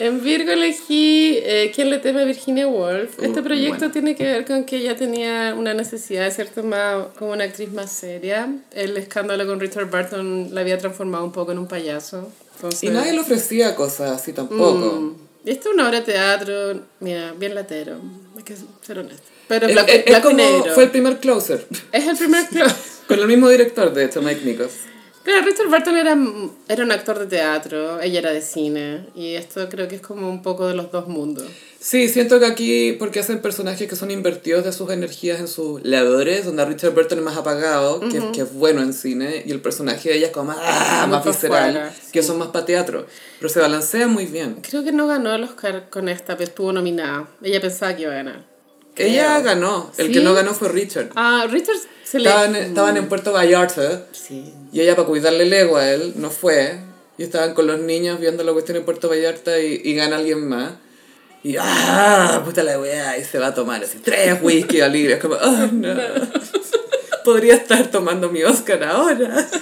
En 0.01 0.23
Virgo 0.23 0.53
elegí 0.53 1.39
eh, 1.43 1.73
¿Quién 1.75 1.91
le 1.91 1.99
teme 1.99 2.23
a 2.23 2.25
Virginia 2.25 2.69
Woolf? 2.69 3.19
Este 3.21 3.41
Uh, 3.41 3.43
proyecto 3.43 3.79
bueno. 3.79 3.93
tiene 3.93 4.15
que 4.15 4.23
ver 4.25 4.45
con 4.45 4.65
que 4.65 4.77
ella 4.77 4.95
tenía 4.97 5.55
una 5.59 5.75
necesidad 5.75 6.25
de 6.25 6.31
ser 6.31 6.49
tomada 6.51 7.09
como 7.19 7.33
una 7.33 7.43
actriz 7.45 7.73
más 7.73 7.91
seria. 7.91 8.49
El 8.73 8.97
escándalo 8.97 9.45
con 9.47 9.59
Richard 9.59 9.91
Burton 9.91 10.51
la 10.55 10.61
había 10.61 10.79
transformado 10.79 11.25
un 11.25 11.33
poco 11.33 11.51
en 11.51 11.59
un 11.59 11.67
payaso. 11.67 12.31
Entonces, 12.55 12.85
Y 12.85 12.91
nadie 12.91 13.13
le 13.13 13.21
ofrecía 13.21 13.75
cosas 13.75 14.13
así 14.21 14.33
tampoco. 14.33 15.01
Mm. 15.01 15.17
Y 15.45 15.51
esta 15.51 15.69
es 15.69 15.75
una 15.75 15.89
obra 15.89 16.01
de 16.01 16.13
teatro, 16.13 16.81
mira, 17.01 17.33
bien 17.37 17.55
latero. 17.57 17.97
Hay 18.37 18.43
que 18.45 18.55
ser 18.87 18.99
honesto. 19.01 19.23
Pero 19.49 19.67
Es, 19.67 19.73
blanco, 19.73 19.91
es- 19.91 20.03
es 20.07 20.19
como 20.21 20.65
fue 20.75 20.85
el 20.85 20.91
primer 20.91 21.19
closer. 21.19 21.67
Es 21.91 22.07
el 22.07 22.17
primer 22.17 22.47
club. 22.51 22.71
Con 23.09 23.19
el 23.19 23.27
mismo 23.27 23.49
director, 23.49 23.93
de 23.93 24.05
hecho, 24.05 24.23
Mike 24.23 24.43
Nichols. 24.45 24.75
Claro, 25.29 25.45
Richard 25.45 25.69
Burton 25.69 25.97
era, 25.99 26.17
era 26.69 26.85
un 26.85 26.91
actor 26.91 27.19
de 27.19 27.27
teatro, 27.27 28.01
ella 28.01 28.21
era 28.21 28.33
de 28.33 28.41
cine, 28.41 29.09
y 29.15 29.35
esto 29.35 29.69
creo 29.69 29.87
que 29.87 29.97
es 29.97 30.01
como 30.01 30.27
un 30.27 30.41
poco 30.41 30.67
de 30.67 30.73
los 30.73 30.91
dos 30.91 31.07
mundos. 31.07 31.45
Sí, 31.79 32.09
siento 32.09 32.41
que 32.41 32.47
aquí, 32.47 32.93
porque 32.99 33.21
hacen 33.21 33.43
personajes 33.43 33.87
que 33.87 33.95
son 33.95 34.11
invertidos 34.11 34.65
de 34.65 34.73
sus 34.73 34.91
energías 34.91 35.39
en 35.39 35.47
sus 35.47 35.85
labores, 35.85 36.47
donde 36.47 36.65
Richard 36.65 36.95
Burton 36.95 37.19
es 37.19 37.25
más 37.27 37.37
apagado, 37.37 38.01
que, 38.01 38.23
que 38.33 38.41
es 38.41 38.55
bueno 38.55 38.81
en 38.81 38.95
cine, 38.95 39.43
y 39.45 39.51
el 39.51 39.61
personaje 39.61 40.09
de 40.09 40.17
ella 40.17 40.27
es 40.29 40.33
como 40.33 40.47
más, 40.55 40.59
ah, 40.63 41.07
más 41.11 41.23
visceral, 41.23 41.73
fuera, 41.73 41.95
que 42.11 42.23
son 42.23 42.39
más 42.39 42.49
para 42.49 42.65
teatro. 42.65 43.05
Pero 43.39 43.51
se 43.51 43.61
balancea 43.61 44.07
muy 44.07 44.25
bien. 44.25 44.63
Creo 44.63 44.83
que 44.83 44.93
no 44.93 45.07
ganó 45.07 45.35
el 45.35 45.45
Oscar 45.45 45.91
con 45.91 46.09
esta, 46.09 46.39
pero 46.39 46.49
estuvo 46.49 46.73
nominada. 46.73 47.29
Ella 47.43 47.61
pensaba 47.61 47.95
que 47.95 48.05
iba 48.05 48.13
a 48.13 48.17
ganar. 48.17 48.47
Ella 48.97 49.35
Creo. 49.35 49.45
ganó, 49.45 49.93
el 49.99 50.07
¿Sí? 50.07 50.13
que 50.15 50.21
no 50.21 50.33
ganó 50.33 50.55
fue 50.55 50.71
Richard. 50.71 51.11
Ah, 51.17 51.47
Richard 51.51 51.77
se 52.09 52.19
le... 52.19 52.29
Estaban, 52.29 52.57
estaban 52.57 52.97
en 52.97 53.09
Puerto 53.09 53.33
Vallarta, 53.33 54.07
Sí. 54.13 54.53
y 54.73 54.81
ella 54.81 54.97
para 54.97 55.09
cuidarle 55.09 55.45
el 55.45 55.53
ego 55.53 55.77
a 55.77 55.91
él, 55.91 56.15
no 56.17 56.31
fue, 56.31 56.79
y 57.19 57.23
estaban 57.23 57.55
con 57.55 57.67
los 57.67 57.81
niños 57.81 58.21
viendo 58.21 58.45
la 58.45 58.53
cuestión 58.53 58.77
en 58.79 58.85
Puerto 58.85 59.09
Vallarta 59.09 59.59
y, 59.61 59.81
y 59.85 59.95
gana 59.95 60.17
alguien 60.17 60.49
más. 60.49 60.73
Y 61.43 61.57
¡ah! 61.59 62.43
Puta 62.45 62.63
la 62.65 62.79
weá, 62.81 63.17
y 63.19 63.25
se 63.25 63.39
va 63.39 63.49
a 63.49 63.55
tomar 63.55 63.83
así 63.83 63.99
tres 63.99 64.39
whisky 64.43 64.81
al. 64.81 64.95
Es 64.97 65.21
como, 65.21 65.35
¡oh 65.37 65.67
no! 65.73 65.95
Podría 67.25 67.55
estar 67.55 67.91
tomando 67.91 68.31
mi 68.31 68.43
Oscar 68.43 68.83
ahora. 68.85 69.47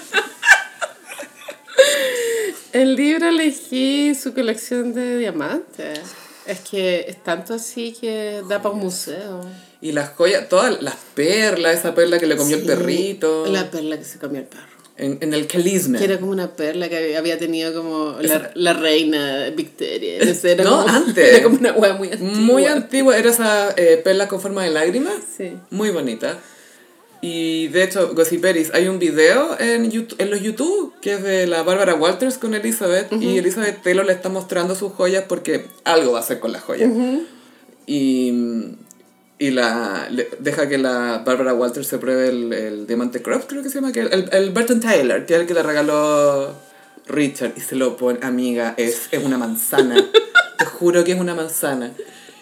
El 2.73 2.95
libro 2.95 3.29
elegí 3.29 4.15
su 4.15 4.35
colección 4.35 4.93
de 4.93 5.19
diamantes. 5.19 6.01
Es 6.47 6.61
que 6.61 7.07
es 7.09 7.23
tanto 7.23 7.55
así 7.55 7.93
que 8.01 8.43
da 8.49 8.63
para 8.63 8.75
un 8.75 8.81
museo. 8.81 9.41
Y 9.81 9.93
las 9.93 10.11
joyas, 10.11 10.49
todas 10.49 10.81
las 10.83 10.97
perlas, 11.15 11.79
esa 11.79 11.95
perla 11.95 12.19
que 12.19 12.27
le 12.27 12.37
comió 12.37 12.57
el 12.57 12.63
Sí, 12.63 12.69
perrito. 12.69 13.47
La 13.47 13.71
perla 13.71 13.99
que 13.99 14.05
se 14.05 14.19
comió 14.19 14.41
el 14.41 14.47
perro. 14.47 14.65
En, 14.97 15.19
en 15.21 15.35
el 15.35 15.47
Calisme. 15.47 15.99
Que 15.99 16.05
era 16.07 16.19
como 16.19 16.33
una 16.33 16.57
perla 16.57 16.89
que 16.89 17.17
había 17.17 17.39
tenido 17.39 17.75
como 17.75 18.17
la, 18.23 18.51
la 18.55 18.73
reina 18.73 19.51
Victoria. 19.51 20.25
No, 20.25 20.35
sé, 20.35 20.53
era 20.53 20.65
No, 20.65 20.71
como, 20.83 20.89
antes. 20.89 21.29
Era 21.35 21.43
como 21.43 21.59
una 21.59 21.73
hueá 21.73 21.93
muy 21.95 22.09
antigua. 22.11 22.35
Muy 22.35 22.65
antigua, 22.65 23.19
era 23.19 23.31
esa 23.31 23.75
eh, 23.77 24.01
perla 24.03 24.27
con 24.27 24.41
forma 24.41 24.65
de 24.65 24.71
lágrima. 24.71 25.11
Sí. 25.37 25.53
Muy 25.71 25.91
bonita. 25.91 26.39
Y 27.23 27.69
de 27.69 27.83
hecho, 27.83 28.15
Gossiperis, 28.15 28.73
hay 28.75 28.89
un 28.89 28.99
video 28.99 29.59
en, 29.59 29.91
YouTube, 29.91 30.17
en 30.21 30.31
los 30.31 30.41
YouTube 30.43 30.93
que 31.01 31.15
es 31.15 31.23
de 31.23 31.47
la 31.47 31.63
Bárbara 31.63 31.95
Walters 31.95 32.39
con 32.39 32.55
Elizabeth. 32.55 33.11
Y 33.13 33.39
Elizabeth 33.39 33.83
Taylor 33.83 34.05
le 34.07 34.13
está 34.13 34.29
mostrando 34.29 34.75
sus 34.75 34.93
joyas 34.93 35.25
porque 35.29 35.67
algo 35.85 36.13
va 36.13 36.19
a 36.19 36.23
hacer 36.23 36.39
con 36.41 36.53
las 36.53 36.63
joyas. 36.63 36.91
Y, 37.87 38.33
y 39.39 39.51
la, 39.51 40.09
le- 40.11 40.29
deja 40.41 40.69
que 40.69 40.79
la 40.79 41.23
Bárbara 41.25 41.55
Walters 41.55 41.87
se 41.87 41.99
pruebe 41.99 42.29
el, 42.29 42.53
el 42.53 42.87
diamante 42.87 43.23
crop, 43.23 43.45
creo 43.47 43.63
que 43.63 43.69
se 43.71 43.77
llama. 43.77 43.93
Que 43.93 44.01
el, 44.01 44.29
el 44.33 44.51
Burton 44.51 44.81
Taylor, 44.81 45.25
que 45.27 45.35
es 45.35 45.41
el 45.41 45.47
que 45.47 45.55
le 45.55 45.63
regaló 45.63 46.55
Richard. 47.07 47.53
Y 47.57 47.61
se 47.61 47.77
lo 47.77 47.97
pone, 47.97 48.19
amiga, 48.23 48.75
es, 48.77 49.09
es 49.11 49.23
una 49.25 49.39
manzana. 49.39 49.97
Te 50.59 50.65
juro 50.65 51.05
que 51.05 51.13
es 51.13 51.21
una 51.21 51.35
manzana. 51.35 51.93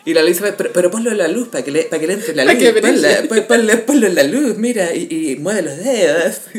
Y 0.06 0.12
la 0.14 0.20
Elizabeth, 0.20 0.56
pero, 0.56 0.70
pero 0.72 0.90
ponlo 0.90 1.10
en 1.10 1.18
la 1.18 1.28
luz 1.28 1.48
para 1.48 1.64
que 1.64 1.70
le, 1.70 1.85
para 1.85 1.98
que 2.01 2.06
le 2.06 2.12
entre 2.14 2.35
la 2.35 2.44
luz. 2.52 2.55
ponla- 2.62 3.28
pon- 3.28 3.47
ponle- 3.48 3.78
ponlo 3.85 4.06
en 4.06 4.14
la 4.14 4.22
luz, 4.24 4.56
mira, 4.59 4.94
y, 4.94 5.31
y 5.32 5.36
mueve 5.36 5.62
los 5.62 5.76
dedos. 5.78 6.40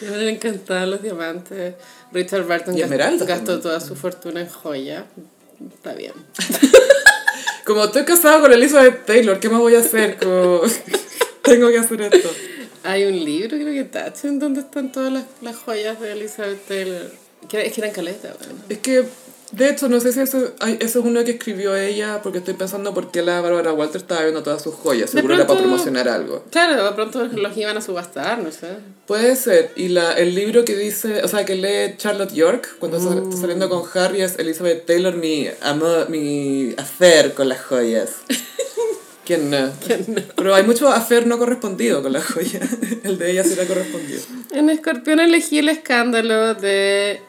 Me 0.00 0.08
han 0.08 0.28
encantado 0.28 0.86
los 0.86 1.02
diamantes. 1.02 1.74
Richard 2.12 2.44
esmeraldas 2.76 3.26
gastó 3.26 3.60
toda 3.60 3.80
su 3.80 3.96
fortuna 3.96 4.40
en 4.40 4.48
joya. 4.48 5.06
Está 5.74 5.94
bien. 5.94 6.12
Como 7.64 7.84
estoy 7.84 8.04
casado 8.04 8.42
con 8.42 8.52
Elizabeth 8.52 9.06
Taylor, 9.06 9.40
¿qué 9.40 9.48
más 9.48 9.60
voy 9.60 9.74
a 9.74 9.80
hacer? 9.80 10.16
Como, 10.18 10.60
tengo 11.42 11.68
que 11.68 11.78
hacer 11.78 12.00
esto. 12.02 12.30
Hay 12.84 13.04
un 13.04 13.24
libro, 13.24 13.56
creo 13.56 13.72
que 13.72 13.84
Tachen, 13.84 14.38
donde 14.38 14.60
están 14.60 14.92
todas 14.92 15.12
las, 15.12 15.24
las 15.42 15.56
joyas 15.56 15.98
de 16.00 16.12
Elizabeth 16.12 16.64
Taylor. 16.68 17.10
Es 17.50 17.72
que 17.72 17.80
eran 17.80 17.90
caletas, 17.92 18.36
bueno. 18.38 18.54
Es 18.68 18.78
que, 18.78 19.04
de 19.52 19.70
hecho, 19.70 19.88
no 19.88 20.00
sé 20.00 20.12
si 20.12 20.20
eso, 20.20 20.52
eso 20.80 20.98
es 20.98 21.04
uno 21.04 21.22
que 21.24 21.32
escribió 21.32 21.76
ella, 21.76 22.20
porque 22.22 22.38
estoy 22.38 22.54
pensando 22.54 22.92
por 22.92 23.10
qué 23.10 23.22
la 23.22 23.40
Bárbara 23.40 23.72
Walter 23.72 24.00
estaba 24.00 24.22
viendo 24.22 24.42
todas 24.42 24.62
sus 24.62 24.74
joyas. 24.74 25.10
Seguro 25.10 25.34
era 25.34 25.46
para 25.46 25.58
pronto- 25.58 25.70
promocionar 25.70 26.08
algo. 26.08 26.44
Claro, 26.50 26.84
de 26.84 26.92
pronto 26.92 27.24
los 27.24 27.56
iban 27.56 27.76
a 27.76 27.80
subastar, 27.80 28.38
no 28.42 28.50
sé. 28.50 28.68
Puede 29.06 29.36
ser. 29.36 29.70
Y 29.76 29.88
la, 29.88 30.12
el 30.14 30.34
libro 30.34 30.64
que 30.64 30.76
dice, 30.76 31.22
o 31.22 31.28
sea, 31.28 31.44
que 31.44 31.54
lee 31.54 31.94
Charlotte 31.96 32.32
York 32.34 32.76
cuando 32.80 32.98
está- 32.98 33.14
está 33.14 33.36
saliendo 33.36 33.68
con 33.68 33.82
Harry 33.94 34.22
es 34.22 34.38
Elizabeth 34.38 34.84
Taylor, 34.86 35.14
mi 35.14 35.48
amor, 35.62 36.10
mi 36.10 36.74
affair 36.76 37.32
con 37.34 37.48
las 37.48 37.60
joyas. 37.62 38.10
¿Quién 39.24 39.50
no? 39.50 39.72
Pero 40.36 40.54
hay 40.54 40.62
mucho 40.62 40.88
affair 40.88 41.26
no 41.26 41.36
correspondido 41.36 42.00
con 42.02 42.12
las 42.12 42.24
joyas. 42.24 42.62
El 43.02 43.18
de 43.18 43.32
ella 43.32 43.42
será 43.42 43.64
correspondido. 43.66 44.20
En 44.52 44.70
Escorpión 44.70 45.18
elegí 45.18 45.58
el 45.58 45.68
escándalo 45.68 46.54
de 46.54 47.20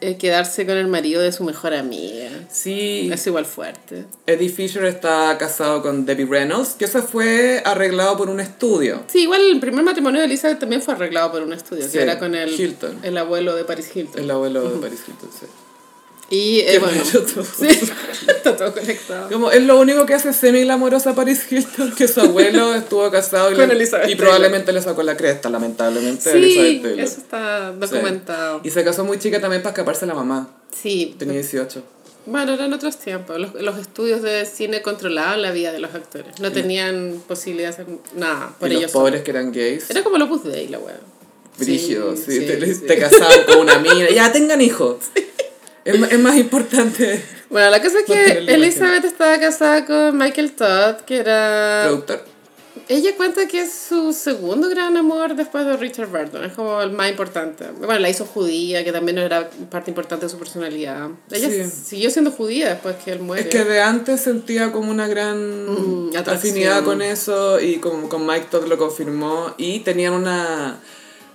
eh, 0.00 0.16
quedarse 0.16 0.64
con 0.66 0.76
el 0.76 0.86
marido 0.86 1.20
de 1.20 1.32
su 1.32 1.44
mejor 1.44 1.74
amiga. 1.74 2.30
Sí, 2.50 3.10
Es 3.12 3.26
igual 3.26 3.44
fuerte. 3.46 4.04
Eddie 4.26 4.48
Fisher 4.48 4.84
está 4.84 5.36
casado 5.38 5.82
con 5.82 6.06
Debbie 6.06 6.26
Reynolds, 6.26 6.70
que 6.78 6.84
eso 6.86 7.02
fue 7.02 7.62
arreglado 7.64 8.16
por 8.16 8.28
un 8.30 8.40
estudio. 8.40 9.02
Sí, 9.08 9.22
igual 9.22 9.40
el 9.50 9.60
primer 9.60 9.84
matrimonio 9.84 10.20
de 10.20 10.26
Elizabeth 10.26 10.58
también 10.58 10.82
fue 10.82 10.94
arreglado 10.94 11.32
por 11.32 11.42
un 11.42 11.52
estudio, 11.52 11.84
Sí, 11.84 11.92
que 11.92 12.02
era 12.02 12.18
con 12.18 12.34
el, 12.34 12.48
Hilton. 12.58 13.00
el 13.02 13.16
abuelo 13.18 13.54
de 13.56 13.64
Paris 13.64 13.90
Hilton. 13.94 14.22
El 14.22 14.30
abuelo 14.30 14.68
de 14.68 14.78
Paris 14.80 15.00
Hilton, 15.06 15.30
sí. 15.38 15.46
Y 16.30 16.60
eh, 16.60 16.78
bueno, 16.78 17.02
todo. 17.10 17.42
sí, 17.58 17.68
está 18.28 18.54
todo 18.54 18.74
conectado. 18.74 19.30
Como 19.30 19.50
es 19.50 19.62
lo 19.62 19.80
único 19.80 20.04
que 20.04 20.12
hace 20.12 20.34
semi 20.34 20.62
glamorosa 20.62 21.14
Paris 21.14 21.50
Hilton, 21.50 21.92
que 21.94 22.06
su 22.06 22.20
abuelo 22.20 22.74
estuvo 22.76 23.10
casado 23.10 23.50
y, 23.50 23.54
Con 23.56 23.68
le- 23.68 24.10
y 24.10 24.14
probablemente 24.14 24.72
le 24.72 24.82
sacó 24.82 25.02
la 25.02 25.16
cresta, 25.16 25.48
lamentablemente, 25.48 26.30
Sí, 26.30 26.82
eso 26.98 27.20
está 27.20 27.72
documentado. 27.72 28.60
Y 28.62 28.70
se 28.70 28.84
casó 28.84 29.04
muy 29.04 29.18
chica 29.18 29.40
también 29.40 29.62
para 29.62 29.72
escaparse 29.72 30.04
a 30.04 30.08
la 30.08 30.14
mamá. 30.14 30.48
Sí, 30.70 31.16
Tenía 31.18 31.34
18. 31.36 31.82
bueno, 32.26 32.52
eran 32.52 32.74
otros 32.74 32.98
tiempos. 32.98 33.40
Los, 33.40 33.54
los 33.54 33.78
estudios 33.78 34.20
de 34.20 34.44
cine 34.44 34.82
controlaban 34.82 35.40
la 35.40 35.50
vida 35.50 35.72
de 35.72 35.78
los 35.78 35.94
actores. 35.94 36.38
No 36.40 36.52
tenían 36.52 37.22
posibilidad 37.26 37.68
de 37.74 37.82
hacer 37.82 37.86
nada 38.14 38.54
por 38.60 38.68
y 38.68 38.74
los 38.74 38.82
ellos. 38.82 38.92
pobres 38.92 39.22
que 39.22 39.30
eran 39.30 39.50
gays. 39.50 39.88
Era 39.88 40.02
como 40.04 40.16
el 40.16 40.22
Opus 40.22 40.44
Dei, 40.44 40.68
la 40.68 40.78
wea. 40.78 41.00
Brígido, 41.58 42.14
sí, 42.16 42.22
sí, 42.32 42.40
te, 42.46 42.74
sí. 42.74 42.82
te 42.86 42.98
casaban 42.98 43.44
con 43.46 43.58
una 43.60 43.78
mina. 43.78 44.10
Ya 44.10 44.30
tengan 44.30 44.60
hijos. 44.60 44.96
Es, 45.84 45.94
es 46.12 46.18
más 46.18 46.36
importante. 46.36 47.22
Bueno, 47.50 47.70
la 47.70 47.80
cosa 47.80 48.00
es 48.00 48.04
que 48.04 48.52
Elizabeth 48.52 49.06
estaba 49.06 49.38
casada 49.40 49.86
con 49.86 50.18
Michael 50.18 50.52
Todd, 50.52 50.96
que 51.06 51.16
era... 51.16 51.84
Productor. 51.86 52.22
Ella 52.90 53.16
cuenta 53.16 53.48
que 53.48 53.60
es 53.62 53.72
su 53.72 54.12
segundo 54.12 54.68
gran 54.68 54.98
amor 54.98 55.34
después 55.34 55.64
de 55.64 55.76
Richard 55.78 56.08
Burton. 56.08 56.44
Es 56.44 56.52
como 56.52 56.82
el 56.82 56.90
más 56.90 57.08
importante. 57.10 57.64
Bueno, 57.78 57.98
la 58.00 58.10
hizo 58.10 58.26
judía, 58.26 58.84
que 58.84 58.92
también 58.92 59.16
era 59.16 59.48
parte 59.70 59.90
importante 59.90 60.26
de 60.26 60.30
su 60.30 60.38
personalidad. 60.38 61.08
Ella 61.30 61.48
Sí. 61.48 61.70
siguió 61.86 62.10
siendo 62.10 62.30
judía 62.32 62.68
después 62.68 62.96
que 63.02 63.12
él 63.12 63.20
muere. 63.20 63.44
Es 63.44 63.48
que 63.48 63.64
de 63.64 63.80
antes 63.80 64.20
sentía 64.20 64.70
como 64.70 64.90
una 64.90 65.06
gran 65.08 66.08
Mm, 66.08 66.10
afinidad 66.26 66.84
con 66.84 67.00
eso 67.00 67.60
y 67.60 67.76
con, 67.78 68.08
con 68.08 68.26
Mike 68.26 68.48
Todd 68.50 68.66
lo 68.68 68.76
confirmó 68.76 69.54
y 69.56 69.80
tenían 69.80 70.12
una 70.12 70.78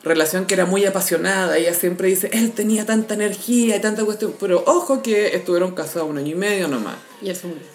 relación 0.04 0.46
que 0.46 0.54
era 0.54 0.66
muy 0.66 0.86
apasionada. 0.86 1.58
Ella 1.58 1.74
siempre 1.74 2.08
dice, 2.10 2.30
él 2.34 2.52
tenía 2.52 2.86
tanta 2.86 3.14
energía 3.14 3.76
y 3.78 3.82
tanta 3.82 4.04
cuestión, 4.04 4.34
pero 4.40 4.64
ojo 4.66 5.02
que 5.02 5.36
estuvieron 5.36 5.74
casados 5.74 6.10
un 6.10 6.18
año 6.18 6.32
y 6.32 6.36
medio 6.36 6.68
nomás. 6.68 6.96
Y 7.22 7.30
él 7.30 7.36
se 7.36 7.48
murió. 7.48 7.74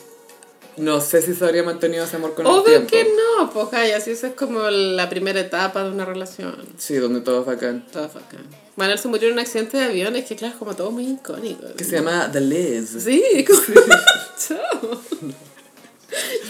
No 0.76 1.00
sé 1.00 1.22
si 1.22 1.34
se 1.34 1.44
habría 1.44 1.64
mantenido 1.64 2.04
ese 2.04 2.16
amor 2.16 2.34
con 2.34 2.46
el 2.46 2.52
Obvio 2.52 2.86
tiempo. 2.86 2.90
que 2.90 3.04
no, 3.04 3.50
pues 3.50 3.68
si 4.04 4.12
esa 4.12 4.28
es 4.28 4.34
como 4.34 4.60
la 4.70 5.08
primera 5.08 5.40
etapa 5.40 5.82
de 5.82 5.90
una 5.90 6.04
relación. 6.04 6.54
Sí, 6.76 6.94
donde 6.96 7.20
todo 7.20 7.40
es 7.40 7.46
bacán. 7.46 7.84
Todo 7.92 8.08
fue 8.08 8.20
acá. 8.20 8.36
Bueno, 8.76 8.92
él 8.92 8.98
se 9.00 9.08
murió 9.08 9.26
en 9.26 9.34
un 9.34 9.40
accidente 9.40 9.76
de 9.76 9.84
avión, 9.86 10.14
es 10.14 10.26
que 10.26 10.36
claro, 10.36 10.54
es 10.54 10.58
como 10.58 10.76
todo 10.76 10.92
muy 10.92 11.08
icónico. 11.08 11.66
Que 11.76 11.82
se 11.82 11.96
llama 11.96 12.30
The 12.30 12.40
Liz. 12.40 12.96
Sí, 13.02 13.44
como... 13.48 13.60
Chao. 14.38 15.00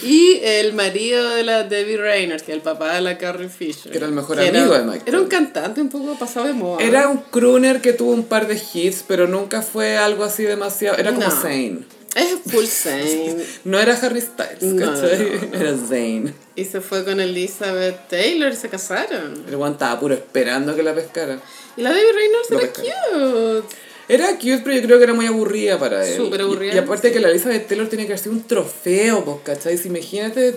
Y 0.03 0.41
el 0.43 0.73
marido 0.75 1.29
de 1.31 1.43
la 1.43 1.65
Debbie 1.65 1.97
Reynolds, 1.97 2.43
que 2.43 2.53
el 2.53 2.61
papá 2.61 2.95
de 2.95 3.01
la 3.01 3.19
Carrie 3.19 3.49
Fisher. 3.49 3.91
Que 3.91 3.99
era 3.99 4.07
el 4.07 4.13
mejor 4.13 4.39
amigo 4.41 4.57
era- 4.75 4.79
de 4.79 4.85
Mike 4.85 5.05
Era 5.07 5.21
un 5.21 5.27
cantante 5.29 5.81
un 5.81 5.89
poco 5.89 6.19
pasado 6.19 6.47
de 6.47 6.53
moda. 6.53 6.83
Era 6.85 7.09
un 7.09 7.19
crooner 7.19 7.81
que 7.81 7.93
tuvo 7.93 8.13
un 8.13 8.25
par 8.25 8.47
de 8.47 8.61
hits, 8.73 9.05
pero 9.07 9.27
nunca 9.27 9.63
fue 9.63 9.97
algo 9.97 10.25
así 10.25 10.45
demasiado... 10.45 10.97
Era 10.99 11.13
como 11.13 11.27
No. 11.27 11.31
Zayn. 11.31 11.87
Es 12.15 12.37
full 12.51 12.65
sane. 12.65 13.37
No 13.65 13.79
era 13.79 13.95
Harry 13.95 14.21
Styles, 14.21 14.63
No, 14.63 14.87
¿cachai? 14.93 15.41
no. 15.53 15.59
Era 15.59 15.77
Zayn. 15.77 16.35
y 16.57 16.65
se 16.65 16.81
fue 16.81 17.05
con 17.05 17.21
Elizabeth 17.21 18.09
Taylor 18.09 18.53
y 18.53 18.57
se 18.57 18.69
casaron. 18.69 19.45
El 19.47 19.57
weón 19.57 19.73
estaba 19.73 20.01
puro 20.01 20.15
esperando 20.15 20.75
que 20.75 20.83
la 20.83 20.95
pescara. 20.95 21.39
Y 21.77 21.83
la 21.83 21.93
Debbie 21.93 22.13
Reynolds 22.13 22.51
era 22.51 22.73
cute. 22.73 23.77
Era 24.09 24.35
cute, 24.37 24.61
pero 24.65 24.77
yo 24.77 24.83
creo 24.83 24.99
que 24.99 25.05
era 25.05 25.15
muy 25.15 25.27
aburrida 25.27 25.79
para 25.79 26.07
él. 26.07 26.17
Súper 26.17 26.41
aburrida, 26.41 26.73
Y, 26.73 26.77
y 26.77 26.79
aparte 26.79 27.13
que 27.13 27.21
la 27.21 27.29
Elizabeth 27.29 27.67
Taylor 27.69 27.89
tiene 27.89 28.07
que 28.07 28.13
haber 28.13 28.19
sido 28.23 28.33
un 28.33 28.43
trofeo, 28.47 29.25
pues, 29.25 29.37
¿cachai? 29.45 29.77
Si 29.77 29.89
imagínate 29.89 30.57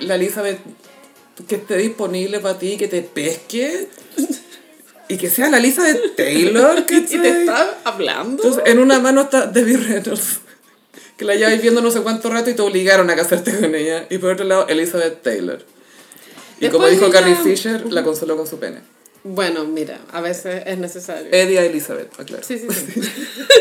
la 0.00 0.16
Elizabeth 0.16 0.58
que 1.48 1.54
esté 1.56 1.76
disponible 1.76 2.40
para 2.40 2.58
ti, 2.58 2.76
que 2.76 2.88
te 2.88 3.02
pesque. 3.02 3.88
Y 5.08 5.16
que 5.16 5.28
sea 5.30 5.48
la 5.50 5.58
Elizabeth 5.58 6.16
Taylor, 6.16 6.78
Y 6.90 7.00
te 7.00 7.00
¿cachai? 7.02 7.40
está 7.40 7.78
hablando. 7.84 8.42
Entonces, 8.42 8.62
en 8.66 8.78
una 8.78 8.98
mano 8.98 9.22
está 9.22 9.46
Debbie 9.46 9.76
Reynolds, 9.76 10.40
que 11.16 11.24
la 11.24 11.34
llevas 11.34 11.60
viendo 11.60 11.80
no 11.82 11.90
sé 11.90 12.00
cuánto 12.00 12.30
rato 12.30 12.50
y 12.50 12.54
te 12.54 12.62
obligaron 12.62 13.10
a 13.10 13.16
casarte 13.16 13.56
con 13.60 13.74
ella. 13.74 14.06
Y 14.10 14.18
por 14.18 14.30
otro 14.32 14.44
lado, 14.44 14.66
Elizabeth 14.68 15.22
Taylor. 15.22 15.62
Y 16.60 16.68
como 16.68 16.86
dijo 16.86 17.06
ella- 17.06 17.12
Carrie 17.20 17.36
Fisher, 17.36 17.92
la 17.92 18.02
consoló 18.02 18.36
con 18.36 18.46
su 18.46 18.58
pene. 18.58 18.78
Bueno, 19.24 19.64
mira, 19.64 20.00
a 20.12 20.20
veces 20.20 20.62
es 20.66 20.78
necesario. 20.78 21.28
Eddie 21.32 21.58
a 21.60 21.64
Elizabeth, 21.64 22.18
aclaro. 22.18 22.42
Sí, 22.42 22.58
sí, 22.58 22.66
sí. 22.70 23.00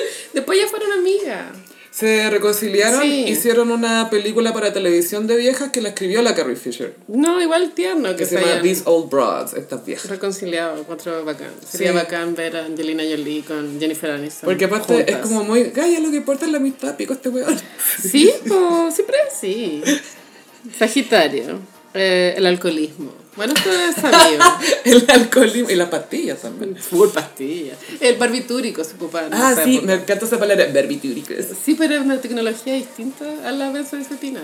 Después 0.33 0.57
ya 0.59 0.67
fueron 0.67 0.91
amigas. 0.93 1.47
Se 1.91 2.29
reconciliaron, 2.29 3.01
Sí. 3.01 3.25
hicieron 3.27 3.69
una 3.69 4.09
película 4.09 4.53
para 4.53 4.71
televisión 4.71 5.27
de 5.27 5.35
viejas 5.35 5.71
que 5.71 5.81
la 5.81 5.89
escribió 5.89 6.21
la 6.21 6.33
Carrie 6.33 6.55
Fisher. 6.55 6.95
No, 7.09 7.41
igual 7.41 7.73
tierno 7.73 8.11
que, 8.11 8.15
Que 8.15 8.25
se 8.25 8.37
se 8.39 8.45
llama 8.45 8.61
These 8.61 8.83
Old 8.85 9.09
Broads, 9.11 9.53
estas 9.55 9.85
viejas. 9.85 10.09
reconciliado. 10.09 10.79
Encuentro 10.79 11.25
bacán. 11.25 11.51
Sería 11.69 11.89
Sí. 11.89 11.95
bacán 11.95 12.33
ver 12.33 12.55
a 12.55 12.65
Angelina 12.65 13.03
Jolie 13.03 13.43
con 13.43 13.77
Jennifer 13.77 14.09
Aniston. 14.11 14.47
Porque 14.47 14.65
aparte 14.65 15.11
es 15.11 15.17
como 15.17 15.43
muy, 15.43 15.63
Gaya, 15.65 15.99
lo 15.99 16.09
que 16.11 16.15
importa 16.17 16.45
es 16.45 16.51
la 16.51 16.59
amistad, 16.59 16.95
pico 16.95 17.11
este 17.11 17.27
weón. 17.27 17.59
Sí, 18.01 18.31
pues 18.47 18.95
siempre 18.95 19.17
así. 19.29 19.83
Sagitario. 20.79 21.59
Eh, 21.93 22.33
el 22.37 22.45
alcoholismo. 22.45 23.11
Bueno, 23.35 23.53
esto 23.55 23.71
es 23.71 23.95
sabido. 23.95 24.43
El 24.83 25.05
alcoholismo 25.09 25.69
y 25.69 25.75
las 25.75 25.89
pastillas 25.89 26.41
también. 26.41 26.75
Full 26.75 27.09
pastillas. 27.09 27.77
El 28.01 28.17
barbitúrico 28.17 28.83
se 28.83 28.95
ocupa. 28.95 29.25
en 29.25 29.33
Ah, 29.33 29.55
sí, 29.63 29.79
me 29.83 29.93
encanta 29.93 30.25
esa 30.25 30.37
palabra, 30.37 30.67
barbitúricos. 30.73 31.37
Sí, 31.63 31.75
pero 31.75 31.95
es 31.95 32.01
una 32.01 32.19
tecnología 32.19 32.73
distinta 32.73 33.25
a 33.45 33.51
la 33.51 33.71
benzodiazepina. 33.71 34.41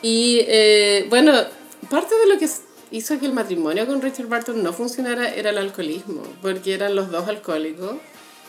Y 0.00 0.40
eh, 0.48 1.06
bueno, 1.10 1.32
parte 1.90 2.14
de 2.14 2.26
lo 2.32 2.38
que 2.38 2.48
hizo 2.92 3.18
que 3.18 3.26
el 3.26 3.32
matrimonio 3.32 3.86
con 3.86 4.00
Richard 4.00 4.26
Barton 4.26 4.62
no 4.62 4.72
funcionara 4.72 5.34
era 5.34 5.50
el 5.50 5.58
alcoholismo, 5.58 6.22
porque 6.40 6.74
eran 6.74 6.94
los 6.94 7.10
dos 7.10 7.28
alcohólicos. 7.28 7.96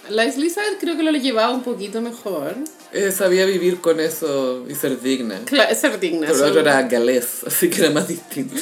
La 0.10 0.26
Elizabeth 0.26 0.80
creo 0.80 0.98
que 0.98 1.04
lo 1.04 1.12
llevaba 1.12 1.52
un 1.54 1.64
poquito 1.64 2.02
mejor. 2.02 2.56
Eh, 2.92 3.12
sabía 3.12 3.46
vivir 3.46 3.80
con 3.82 4.00
eso 4.00 4.66
y 4.70 4.76
ser 4.76 5.02
digna. 5.02 5.40
Claro, 5.46 5.74
ser 5.74 6.00
digna. 6.00 6.28
Pero 6.30 6.46
otro 6.46 6.60
era 6.60 6.82
galés, 6.84 7.44
así 7.48 7.70
que 7.70 7.82
era 7.82 7.90
más 7.90 8.08
distinto. 8.08 8.56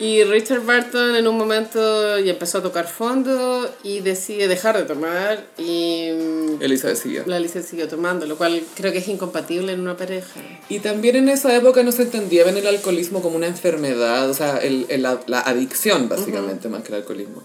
Y 0.00 0.24
Richard 0.24 0.62
Barton 0.64 1.14
en 1.14 1.28
un 1.28 1.36
momento 1.36 2.18
ya 2.18 2.32
empezó 2.32 2.58
a 2.58 2.62
tocar 2.62 2.88
fondo 2.88 3.70
y 3.84 4.00
decide 4.00 4.48
dejar 4.48 4.76
de 4.78 4.84
tomar 4.84 5.44
y 5.58 6.08
mm, 6.12 6.62
Elizabeth 6.62 6.96
siguió. 6.96 7.22
la 7.26 7.36
Elizabeth 7.36 7.68
siguió 7.68 7.86
tomando, 7.86 8.24
lo 8.26 8.36
cual 8.38 8.62
creo 8.74 8.90
que 8.92 8.98
es 8.98 9.08
incompatible 9.08 9.72
en 9.72 9.80
una 9.80 9.96
pareja. 9.98 10.40
Y 10.70 10.78
también 10.80 11.16
en 11.16 11.28
esa 11.28 11.54
época 11.54 11.82
no 11.82 11.92
se 11.92 12.02
entendía 12.02 12.44
bien 12.44 12.56
el 12.56 12.66
alcoholismo 12.66 13.20
como 13.22 13.36
una 13.36 13.46
enfermedad, 13.46 14.28
o 14.30 14.34
sea, 14.34 14.56
el, 14.56 14.86
el- 14.88 15.02
la, 15.02 15.20
la 15.26 15.40
adicción 15.42 16.08
básicamente, 16.08 16.68
más 16.70 16.82
que 16.82 16.88
el 16.88 16.94
alcoholismo. 16.94 17.42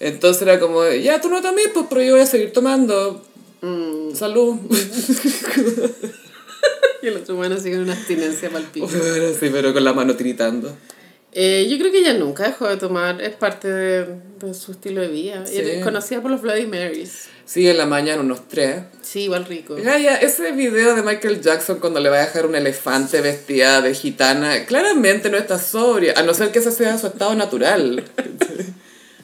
Entonces 0.00 0.42
era 0.42 0.58
como, 0.58 0.86
ya 0.88 1.20
tú 1.20 1.28
no 1.28 1.42
tomes, 1.42 1.68
pues, 1.72 1.86
pero 1.88 2.02
yo 2.02 2.12
voy 2.12 2.22
a 2.22 2.26
seguir 2.26 2.52
tomando. 2.52 3.24
Salud. 4.14 4.56
Y 7.02 7.06
el 7.06 7.16
otro 7.16 7.34
bueno 7.34 7.58
sigue 7.58 7.78
una 7.78 7.94
abstinencia 7.94 8.50
palpita. 8.50 8.86
sí, 8.86 9.48
pero 9.50 9.72
con 9.72 9.82
la 9.82 9.94
mano 9.94 10.16
tiritando. 10.16 10.76
Eh, 11.32 11.66
yo 11.70 11.78
creo 11.78 11.92
que 11.92 12.00
ella 12.00 12.12
nunca 12.12 12.44
dejó 12.44 12.68
de 12.68 12.76
tomar, 12.76 13.22
es 13.22 13.34
parte 13.36 13.68
de, 13.68 14.06
de 14.40 14.52
su 14.52 14.72
estilo 14.72 15.00
de 15.00 15.08
vida. 15.08 15.46
Sí. 15.46 15.56
Era 15.56 15.82
conocida 15.82 16.20
por 16.20 16.30
los 16.30 16.42
Bloody 16.42 16.66
Marys. 16.66 17.28
Sí, 17.46 17.68
en 17.68 17.78
la 17.78 17.86
mañana 17.86 18.20
unos 18.20 18.48
tres. 18.48 18.82
Sí, 19.00 19.22
igual 19.22 19.46
rico. 19.46 19.76
Gaya, 19.76 20.16
ese 20.16 20.52
video 20.52 20.94
de 20.94 21.02
Michael 21.02 21.40
Jackson 21.40 21.78
cuando 21.78 22.00
le 22.00 22.10
va 22.10 22.18
a 22.18 22.26
dejar 22.26 22.46
un 22.46 22.54
elefante 22.54 23.20
vestida 23.20 23.80
de 23.80 23.94
gitana, 23.94 24.66
claramente 24.66 25.30
no 25.30 25.38
está 25.38 25.58
sobria, 25.58 26.14
a 26.16 26.22
no 26.22 26.34
ser 26.34 26.50
que 26.50 26.58
ese 26.58 26.72
sea 26.72 26.98
su 26.98 27.06
estado 27.06 27.34
natural. 27.34 28.04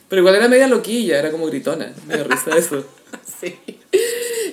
Pero 0.09 0.21
igual 0.21 0.35
era 0.35 0.47
media 0.47 0.67
loquilla, 0.67 1.19
era 1.19 1.31
como 1.31 1.47
gritona. 1.47 1.93
Me 2.07 2.23
risa 2.23 2.55
eso. 2.57 2.85
Sí. 3.39 3.55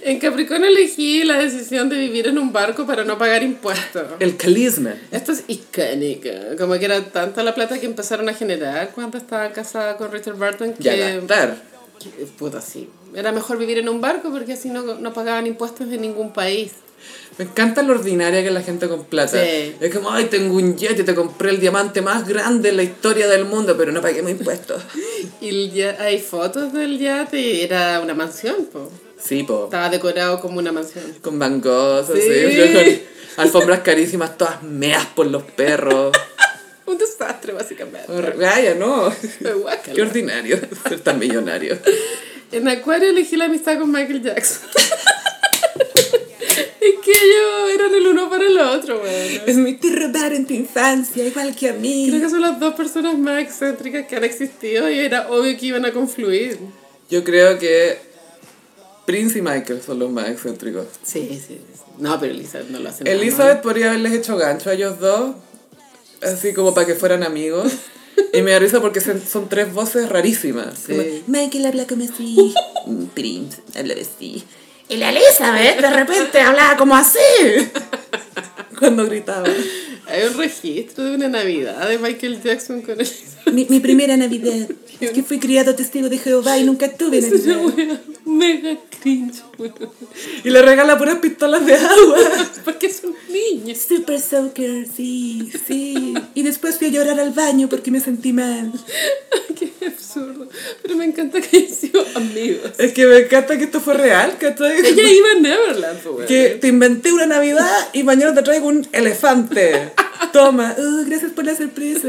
En 0.02 0.20
Capricornio 0.20 0.68
elegí 0.68 1.24
la 1.24 1.38
decisión 1.38 1.88
de 1.88 1.98
vivir 1.98 2.26
en 2.28 2.38
un 2.38 2.52
barco 2.52 2.86
para 2.86 3.04
no 3.04 3.16
pagar 3.16 3.42
impuestos. 3.42 4.02
El 4.20 4.36
carisma. 4.36 4.94
Esto 5.10 5.32
es 5.32 5.44
icónico. 5.48 6.28
Como 6.58 6.74
que 6.74 6.84
era 6.84 7.02
tanta 7.06 7.42
la 7.42 7.54
plata 7.54 7.80
que 7.80 7.86
empezaron 7.86 8.28
a 8.28 8.34
generar 8.34 8.90
cuando 8.94 9.16
estaba 9.16 9.50
casada 9.52 9.96
con 9.96 10.12
Richard 10.12 10.42
a 10.42 10.52
que... 10.74 11.16
gastar. 11.16 11.56
que, 11.98 12.26
Puta, 12.26 12.60
sí. 12.60 12.90
Era 13.14 13.32
mejor 13.32 13.56
vivir 13.56 13.78
en 13.78 13.88
un 13.88 14.00
barco 14.02 14.30
porque 14.30 14.52
así 14.52 14.68
no, 14.68 14.82
no 14.82 15.12
pagaban 15.14 15.46
impuestos 15.46 15.90
en 15.90 16.02
ningún 16.02 16.32
país. 16.32 16.72
Me 17.38 17.44
encanta 17.44 17.82
lo 17.82 17.94
ordinaria 17.94 18.42
que 18.42 18.48
es 18.48 18.54
la 18.54 18.62
gente 18.62 18.88
con 18.88 19.04
plata. 19.04 19.42
Sí. 19.42 19.74
Es 19.80 19.92
como, 19.92 20.10
ay, 20.10 20.26
tengo 20.26 20.54
un 20.54 20.76
jet 20.76 20.98
y 20.98 21.02
te 21.02 21.14
compré 21.14 21.50
el 21.50 21.60
diamante 21.60 22.00
más 22.00 22.28
grande 22.28 22.68
en 22.68 22.76
la 22.76 22.84
historia 22.84 23.26
del 23.26 23.44
mundo, 23.44 23.76
pero 23.76 23.90
no 23.90 24.00
pagué 24.00 24.22
mis 24.22 24.38
impuestos. 24.38 24.82
Y 25.44 25.48
el 25.50 25.72
ya- 25.72 25.96
hay 26.00 26.18
fotos 26.20 26.72
del 26.72 26.98
yate 26.98 27.38
y 27.40 27.60
era 27.62 28.00
una 28.00 28.14
mansión, 28.14 28.66
po. 28.72 28.90
Sí, 29.22 29.42
po. 29.42 29.64
Estaba 29.64 29.88
decorado 29.90 30.40
como 30.40 30.58
una 30.58 30.72
mansión. 30.72 31.04
Con 31.22 31.38
Sí. 32.06 32.12
así. 32.12 32.56
yo 32.56 32.64
con 33.36 33.44
alfombras 33.44 33.80
carísimas, 33.80 34.36
todas 34.38 34.62
meas 34.62 35.04
por 35.06 35.26
los 35.26 35.42
perros. 35.42 36.16
Un 36.86 36.98
desastre, 36.98 37.52
básicamente. 37.54 38.10
Horri- 38.12 38.36
Gaya, 38.36 38.74
no. 38.74 39.10
Qué 39.94 40.02
ordinario 40.02 40.58
ser 40.86 41.00
tan 41.00 41.18
millonario. 41.18 41.78
En 42.52 42.68
Acuario 42.68 43.08
elegí 43.10 43.36
la 43.36 43.46
amistad 43.46 43.78
con 43.78 43.90
Michael 43.90 44.22
Jackson. 44.22 44.68
es 46.86 47.00
que 47.04 47.10
ellos 47.10 47.74
eran 47.74 47.94
el 47.94 48.06
uno 48.06 48.28
para 48.28 48.46
el 48.46 48.58
otro, 48.58 49.00
weón. 49.02 49.42
Es 49.46 49.56
mi 49.56 49.74
te 49.74 49.94
robaron 49.94 50.46
tu 50.46 50.54
infancia, 50.54 51.26
igual 51.26 51.54
que 51.54 51.70
a 51.70 51.72
mí. 51.72 52.06
Creo 52.08 52.20
que 52.20 52.30
son 52.30 52.40
las 52.40 52.58
dos 52.60 52.74
personas 52.74 53.18
más 53.18 53.42
excéntricas 53.42 54.06
que 54.06 54.16
han 54.16 54.24
existido 54.24 54.90
y 54.90 54.98
era 54.98 55.30
obvio 55.30 55.56
que 55.58 55.66
iban 55.66 55.84
a 55.84 55.92
confluir. 55.92 56.58
Yo 57.10 57.22
creo 57.24 57.58
que 57.58 57.98
Prince 59.06 59.38
y 59.38 59.42
Michael 59.42 59.82
son 59.82 59.98
los 59.98 60.10
más 60.10 60.28
excéntricos. 60.28 60.86
Sí, 61.02 61.28
sí. 61.30 61.40
sí. 61.48 61.60
No, 61.98 62.18
pero 62.18 62.32
Elizabeth 62.32 62.70
no 62.70 62.80
lo 62.80 62.88
hace 62.88 63.04
nada 63.04 63.16
Elizabeth 63.16 63.62
podría 63.62 63.90
haberles 63.90 64.12
hecho 64.12 64.36
gancho 64.36 64.70
a 64.70 64.74
ellos 64.74 64.98
dos, 64.98 65.36
así 66.22 66.52
como 66.52 66.74
para 66.74 66.86
que 66.86 66.94
fueran 66.94 67.22
amigos. 67.22 67.72
Y 68.32 68.42
me 68.42 68.52
da 68.52 68.58
risa 68.58 68.80
porque 68.80 69.00
son, 69.00 69.20
son 69.20 69.48
tres 69.48 69.72
voces 69.72 70.08
rarísimas. 70.08 70.78
Sí. 70.86 70.92
Como, 70.92 71.02
Michael 71.26 71.66
habla 71.66 71.86
como 71.86 72.04
así, 72.04 72.54
Prince 73.14 73.60
habla 73.76 73.94
así. 73.94 74.44
Y 74.88 74.96
la 74.96 75.10
Elizabeth 75.10 75.80
de 75.80 75.90
repente 75.90 76.40
hablaba 76.40 76.76
como 76.76 76.94
así. 76.94 77.18
Cuando 78.78 79.06
gritaba. 79.06 79.48
Hay 80.06 80.22
un 80.24 80.36
registro 80.36 81.04
de 81.04 81.14
una 81.14 81.28
Navidad 81.28 81.88
de 81.88 81.98
Michael 81.98 82.42
Jackson 82.42 82.82
con 82.82 83.00
Elizabeth. 83.00 83.33
Mi, 83.52 83.66
mi 83.68 83.80
primera 83.80 84.16
Navidad. 84.16 84.68
Es 85.00 85.10
que 85.10 85.22
fui 85.22 85.38
criado 85.38 85.74
testigo 85.74 86.08
de 86.08 86.18
Jehová 86.18 86.58
y 86.58 86.64
nunca 86.64 86.88
tuve 86.88 87.18
Es 87.18 87.46
una 87.46 87.58
wea 87.58 88.00
mega 88.24 88.78
cringe, 89.00 89.42
weón. 89.58 89.74
Y 90.44 90.50
le 90.50 90.62
regala 90.62 90.96
puras 90.96 91.18
pistolas 91.18 91.64
de 91.66 91.74
agua. 91.74 92.16
Porque 92.64 92.86
es 92.86 93.02
un 93.04 93.14
niño. 93.28 93.74
Super 93.74 94.20
Soaker, 94.20 94.86
sí, 94.94 95.50
sí. 95.66 96.14
Y 96.34 96.42
después 96.42 96.78
fui 96.78 96.88
a 96.88 96.90
llorar 96.90 97.20
al 97.20 97.32
baño 97.32 97.68
porque 97.68 97.90
me 97.90 98.00
sentí 98.00 98.32
mal. 98.32 98.72
Qué 99.58 99.72
absurdo. 99.86 100.48
Pero 100.82 100.96
me 100.96 101.04
encanta 101.04 101.40
que 101.40 101.56
hayan 101.56 101.74
sido 101.74 102.04
amigos. 102.14 102.72
Es 102.78 102.92
que 102.92 103.06
me 103.06 103.18
encanta 103.18 103.58
que 103.58 103.64
esto 103.64 103.80
fue 103.80 103.94
real, 103.94 104.36
¿cachai? 104.38 104.78
Ella 104.78 105.10
iba 105.10 105.30
a 105.36 105.40
Neverland, 105.40 106.06
weón. 106.06 106.26
Que 106.26 106.58
te 106.60 106.68
inventé 106.68 107.12
una 107.12 107.26
Navidad 107.26 107.88
y 107.92 108.02
mañana 108.04 108.34
te 108.34 108.42
traigo 108.42 108.68
un 108.68 108.86
elefante. 108.92 109.92
Toma. 110.32 110.74
Uh, 110.78 111.04
gracias 111.06 111.32
por 111.32 111.44
la 111.44 111.56
sorpresa. 111.56 112.08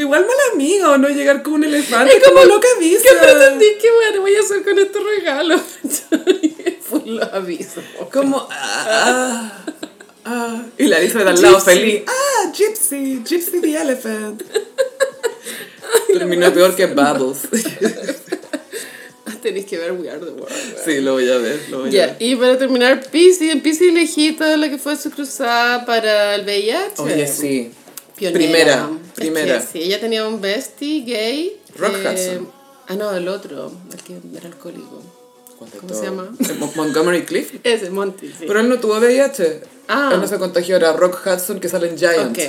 Igual 0.00 0.22
mal 0.26 0.36
amigo, 0.54 0.96
¿no? 0.98 1.08
Llegar 1.08 1.42
con 1.42 1.54
un 1.54 1.64
elefante. 1.64 2.16
Es 2.16 2.22
como- 2.24 2.36
como 2.42 2.46
loca 2.54 2.68
avisa. 2.76 3.02
Que 3.02 3.16
pretendí 3.16 3.66
que 3.80 3.90
bueno, 3.90 4.20
voy 4.20 4.36
a 4.36 4.40
hacer 4.40 4.62
con 4.62 4.78
este 4.78 4.98
regalo. 5.00 5.58
Fue 6.82 7.02
lo 7.04 7.24
aviso. 7.24 7.82
Como. 8.12 8.46
Ah, 8.50 8.86
ah, 8.88 9.64
ah. 10.24 10.62
Y 10.78 10.84
la 10.86 11.00
Lisa 11.00 11.18
de 11.24 11.30
al 11.30 11.42
lado 11.42 11.60
feliz. 11.60 12.02
Ah, 12.06 12.52
Gypsy. 12.52 13.22
Gypsy 13.24 13.60
the 13.60 13.76
elephant. 13.76 14.42
Terminó 16.12 16.52
peor 16.52 16.74
que 16.76 16.86
Bubbles. 16.86 17.38
Tenéis 19.42 19.66
que 19.66 19.78
ver 19.78 19.92
We 19.92 20.10
Are 20.10 20.18
the 20.18 20.26
World. 20.32 20.40
weón. 20.50 20.84
Sí, 20.84 21.00
lo 21.00 21.12
voy 21.12 21.30
a 21.30 21.36
ver. 21.38 21.60
Lo 21.70 21.80
voy 21.80 21.88
a 21.90 21.92
Ya, 21.92 22.06
ver. 22.06 22.16
y 22.18 22.34
para 22.36 22.58
terminar, 22.58 23.00
Pisces, 23.10 23.54
Pisces 23.62 23.88
elegí 23.88 24.32
toda 24.32 24.56
la 24.56 24.68
que 24.68 24.78
fue 24.78 24.96
su 24.96 25.10
cruzada 25.10 25.84
para 25.86 26.34
el 26.34 26.42
VIH. 26.44 26.94
Oye, 27.02 27.26
sí. 27.28 27.70
Pionera. 28.18 28.38
Primera, 28.38 28.88
Es 29.06 29.14
primera. 29.14 29.60
que 29.60 29.66
sí, 29.66 29.82
ella 29.82 30.00
tenía 30.00 30.26
un 30.26 30.40
bestie 30.40 31.02
gay. 31.04 31.60
Rock 31.76 31.94
eh, 32.04 32.08
Hudson. 32.34 32.50
Ah, 32.88 32.94
no, 32.96 33.12
el 33.14 33.28
otro, 33.28 33.70
el 33.92 34.02
que 34.02 34.14
era 34.36 34.46
alcohólico. 34.48 35.02
¿Cuál 35.58 35.70
de 35.70 35.78
¿Cómo 35.78 35.94
se 35.94 36.04
llama? 36.04 36.28
Eh, 36.40 36.54
Mo- 36.58 36.72
Montgomery 36.76 37.24
Cliff. 37.24 37.52
Ese, 37.64 37.90
Monty, 37.90 38.28
sí. 38.28 38.44
Pero 38.46 38.60
él 38.60 38.68
no 38.68 38.78
tuvo 38.78 38.98
VIH. 38.98 39.60
Ah. 39.88 40.10
Él 40.14 40.20
no 40.20 40.26
se 40.28 40.38
contagió, 40.38 40.76
era 40.76 40.92
Rock 40.92 41.20
Hudson 41.26 41.60
que 41.60 41.68
sale 41.68 41.88
en 41.88 41.98
Giant. 41.98 42.30
ok. 42.36 42.44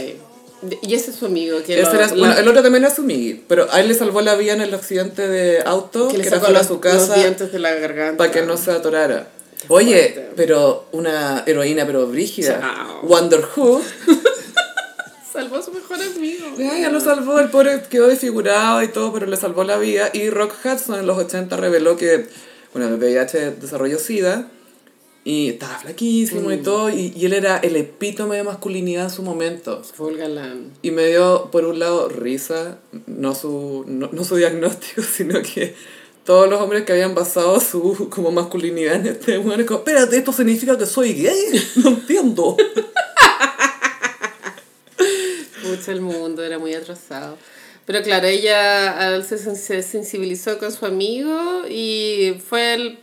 Y 0.81 0.93
ese 0.93 1.11
es 1.11 1.15
su 1.17 1.25
amigo. 1.27 1.61
Que 1.65 1.81
lo- 1.81 1.89
era- 1.91 2.07
lo- 2.07 2.15
bueno, 2.17 2.37
el 2.37 2.47
otro 2.47 2.61
también 2.61 2.83
era 2.83 2.93
su 2.93 3.01
migui, 3.03 3.43
pero 3.47 3.67
a 3.71 3.79
él 3.79 3.87
le 3.87 3.93
salvó 3.93 4.19
la 4.21 4.35
vida 4.35 4.53
en 4.53 4.61
el 4.61 4.73
accidente 4.73 5.25
de 5.27 5.61
auto, 5.65 6.09
que 6.09 6.17
que, 6.17 6.23
le 6.23 6.29
sacó 6.29 6.49
los, 6.51 6.61
a 6.61 6.63
su 6.65 6.73
los 6.73 6.81
casa 6.81 7.15
dientes 7.15 7.51
de 7.53 7.59
la 7.59 7.73
garganta. 7.75 8.17
para 8.17 8.31
que 8.31 8.41
no 8.41 8.57
se 8.57 8.71
atorara. 8.71 9.29
Oye, 9.69 10.27
pero 10.35 10.85
una 10.91 11.43
heroína 11.45 11.85
pero 11.85 12.07
brígida. 12.07 12.59
Chao. 12.59 13.01
Wonder 13.03 13.41
Who. 13.55 13.81
Salvó 15.31 15.57
a 15.57 15.61
su 15.61 15.71
mejor 15.71 15.97
amigo. 16.01 16.47
Ya, 16.57 16.79
ya 16.79 16.89
lo 16.89 16.99
salvó, 16.99 17.39
el 17.39 17.49
pobre 17.49 17.83
quedó 17.89 18.07
desfigurado 18.07 18.81
y 18.81 18.87
todo, 18.87 19.13
pero 19.13 19.27
le 19.27 19.37
salvó 19.37 19.63
la 19.63 19.77
vida. 19.77 20.09
Y 20.13 20.29
Rock 20.29 20.53
Hudson 20.63 20.99
en 20.99 21.05
los 21.05 21.17
80 21.17 21.55
reveló 21.55 21.97
que, 21.97 22.27
bueno, 22.73 22.87
el 22.87 22.95
VIH 22.95 23.51
desarrolló 23.51 23.99
SIDA 23.99 24.49
Y 25.23 25.49
estaba 25.49 25.77
flaquísimo 25.77 26.51
y 26.51 26.57
todo, 26.57 26.89
y, 26.89 27.13
y 27.15 27.25
él 27.25 27.33
era 27.33 27.57
el 27.57 27.75
epítome 27.75 28.37
de 28.37 28.43
masculinidad 28.43 29.03
en 29.03 29.09
su 29.11 29.21
momento. 29.21 29.83
Full 29.83 30.15
galán. 30.15 30.71
Y 30.81 30.89
me 30.89 31.05
dio, 31.07 31.49
por 31.51 31.65
un 31.65 31.77
lado, 31.77 32.09
risa, 32.09 32.79
no 33.05 33.35
su, 33.35 33.85
no, 33.87 34.09
no 34.11 34.23
su 34.23 34.35
diagnóstico, 34.35 35.01
sino 35.13 35.41
que 35.43 35.75
todos 36.23 36.49
los 36.49 36.59
hombres 36.59 36.85
que 36.85 36.93
habían 36.93 37.13
basado 37.13 37.59
su 37.59 38.09
como 38.09 38.31
masculinidad 38.31 38.95
en 38.95 39.07
este 39.07 39.37
bueno, 39.37 39.63
como, 39.65 39.79
espérate, 39.79 40.17
¿esto 40.17 40.33
significa 40.33 40.75
que 40.75 40.87
soy 40.87 41.13
gay? 41.13 41.61
No 41.83 41.89
entiendo. 41.89 42.57
Pucha, 45.75 45.91
el 45.91 46.01
mundo 46.01 46.43
era 46.43 46.59
muy 46.59 46.73
atrasado. 46.73 47.37
Pero 47.85 48.03
claro, 48.03 48.27
ella 48.27 49.19
se, 49.23 49.37
se 49.55 49.81
sensibilizó 49.83 50.57
con 50.59 50.71
su 50.71 50.85
amigo 50.85 51.63
y 51.67 52.39
fue 52.47 52.75
el, 52.75 52.99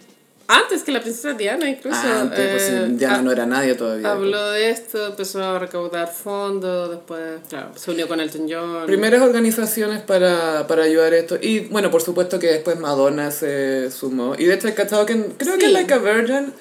antes 0.47 0.85
que 0.85 0.93
la 0.93 1.01
princesa 1.01 1.33
Diana 1.33 1.69
incluso. 1.69 1.99
Antes, 2.07 2.51
pues, 2.53 2.69
eh, 2.71 2.89
ya 2.97 3.17
ha- 3.17 3.23
no 3.23 3.33
era 3.33 3.47
nadie 3.47 3.75
todavía. 3.75 4.13
Habló 4.13 4.51
de 4.53 4.71
esto, 4.71 5.05
empezó 5.09 5.43
a 5.43 5.59
recaudar 5.59 6.07
fondos, 6.13 6.91
después, 6.91 7.41
claro, 7.49 7.73
se 7.75 7.91
unió 7.91 8.07
con 8.07 8.21
Elton 8.21 8.47
John. 8.49 8.87
Primeras 8.87 9.23
organizaciones 9.23 10.03
para, 10.03 10.69
para 10.69 10.85
ayudar 10.85 11.13
a 11.15 11.17
esto. 11.17 11.37
Y 11.41 11.61
bueno, 11.61 11.91
por 11.91 12.03
supuesto 12.03 12.39
que 12.39 12.47
después 12.47 12.79
Madonna 12.79 13.33
se 13.33 13.91
sumó. 13.91 14.37
Y 14.39 14.45
de 14.45 14.55
hecho, 14.55 14.69
he 14.69 14.75
cachado 14.75 15.05
que 15.05 15.21
creo 15.37 15.59
que 15.59 15.67
Sí. 15.67 15.73
Like 15.73 15.93
a 15.95 15.99
Virgin 15.99 16.53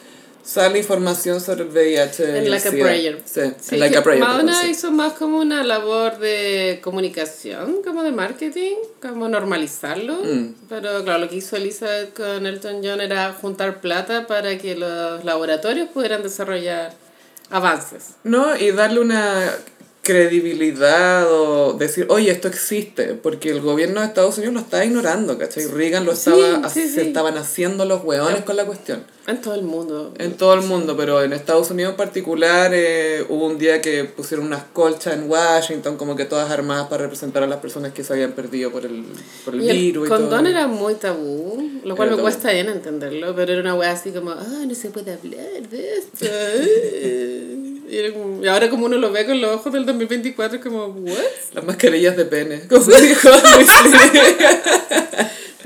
sale 0.45 0.77
información 0.79 1.41
sobre 1.41 1.63
el 1.63 1.69
VIH. 1.69 2.29
En 2.29 2.35
el 2.35 2.51
Like 2.51 2.67
a. 2.67 2.71
Prayer. 2.71 3.21
Sí, 3.25 3.41
Sí, 3.59 3.75
en 3.75 3.79
Like 3.81 3.97
a 3.97 4.03
Prayer. 4.03 4.23
Madonna 4.23 4.61
sí. 4.61 4.67
hizo 4.69 4.91
más 4.91 5.13
como 5.13 5.39
una 5.39 5.63
labor 5.63 6.19
de 6.19 6.79
comunicación, 6.83 7.81
como 7.83 8.03
de 8.03 8.11
marketing, 8.11 8.75
como 9.01 9.27
normalizarlo. 9.27 10.13
Mm. 10.23 10.53
Pero 10.69 11.03
claro, 11.03 11.19
lo 11.19 11.29
que 11.29 11.37
hizo 11.37 11.55
Elizabeth 11.57 12.13
con 12.13 12.45
Elton 12.45 12.81
John 12.83 13.01
era 13.01 13.33
juntar 13.33 13.81
plata 13.81 14.27
para 14.27 14.57
que 14.57 14.75
los 14.75 15.23
laboratorios 15.25 15.89
pudieran 15.89 16.21
desarrollar 16.23 16.93
avances. 17.49 18.11
No, 18.23 18.55
y 18.55 18.71
darle 18.71 18.99
una 18.99 19.51
credibilidad 20.01 21.25
o 21.31 21.73
decir, 21.73 22.05
oye, 22.09 22.31
esto 22.31 22.47
existe, 22.47 23.15
porque 23.15 23.49
el 23.49 23.61
gobierno 23.61 24.01
de 24.01 24.07
Estados 24.07 24.37
Unidos 24.37 24.53
lo 24.53 24.59
estaba 24.61 24.85
ignorando, 24.85 25.37
¿cachai? 25.37 25.65
Reagan 25.65 26.05
lo 26.05 26.15
Sí, 26.15 26.29
estaba, 26.31 26.69
sí, 26.69 26.87
se 26.87 27.01
sí. 27.01 27.07
estaban 27.07 27.37
haciendo 27.37 27.85
los 27.85 28.03
hueones 28.03 28.43
con 28.43 28.55
la 28.55 28.65
cuestión. 28.65 29.03
En 29.27 29.41
todo 29.41 29.55
el 29.55 29.63
mundo. 29.63 30.13
En 30.19 30.33
todo 30.37 30.53
el 30.53 30.61
mundo, 30.61 30.95
pero 30.95 31.23
en 31.23 31.33
Estados 31.33 31.71
Unidos 31.71 31.91
en 31.91 31.97
particular 31.97 32.69
eh, 32.75 33.25
hubo 33.27 33.47
un 33.47 33.57
día 33.57 33.81
que 33.81 34.03
pusieron 34.03 34.45
unas 34.45 34.63
colchas 34.71 35.15
en 35.15 35.27
Washington, 35.27 35.97
como 35.97 36.15
que 36.15 36.25
todas 36.25 36.51
armadas 36.51 36.87
para 36.89 37.03
representar 37.03 37.41
a 37.41 37.47
las 37.47 37.57
personas 37.59 37.91
que 37.91 38.03
se 38.03 38.13
habían 38.13 38.33
perdido 38.33 38.71
por 38.71 38.85
el, 38.85 39.03
por 39.43 39.55
el 39.55 39.63
Y 39.63 39.69
el 39.69 39.77
virus 39.77 40.05
y 40.05 40.09
condón 40.09 40.41
todo. 40.41 40.47
era 40.47 40.67
muy 40.67 40.93
tabú, 40.93 41.71
lo 41.83 41.95
cual 41.95 42.09
Era 42.09 42.17
me 42.17 42.21
tabú. 42.21 42.21
cuesta 42.21 42.51
bien 42.51 42.69
entenderlo, 42.69 43.35
pero 43.35 43.51
era 43.53 43.61
una 43.61 43.73
wea 43.73 43.91
así 43.93 44.11
como, 44.11 44.29
ah, 44.29 44.63
no 44.67 44.75
se 44.75 44.89
puede 44.91 45.13
hablar 45.13 45.69
de 45.71 45.97
esto. 45.97 46.25
eh". 46.29 47.57
y, 47.89 47.97
era 47.97 48.13
como- 48.13 48.43
y 48.43 48.47
ahora 48.47 48.69
como 48.69 48.85
uno 48.85 48.97
lo 48.97 49.11
ve 49.11 49.25
con 49.25 49.41
los 49.41 49.55
ojos 49.55 49.73
del 49.73 49.87
2024 49.87 50.57
es 50.57 50.63
como, 50.63 50.85
¿what? 50.85 51.17
Las 51.53 51.63
mascarillas 51.65 52.15
de 52.15 52.25
pene, 52.25 52.67
como 52.67 52.85
dijo 53.01 53.29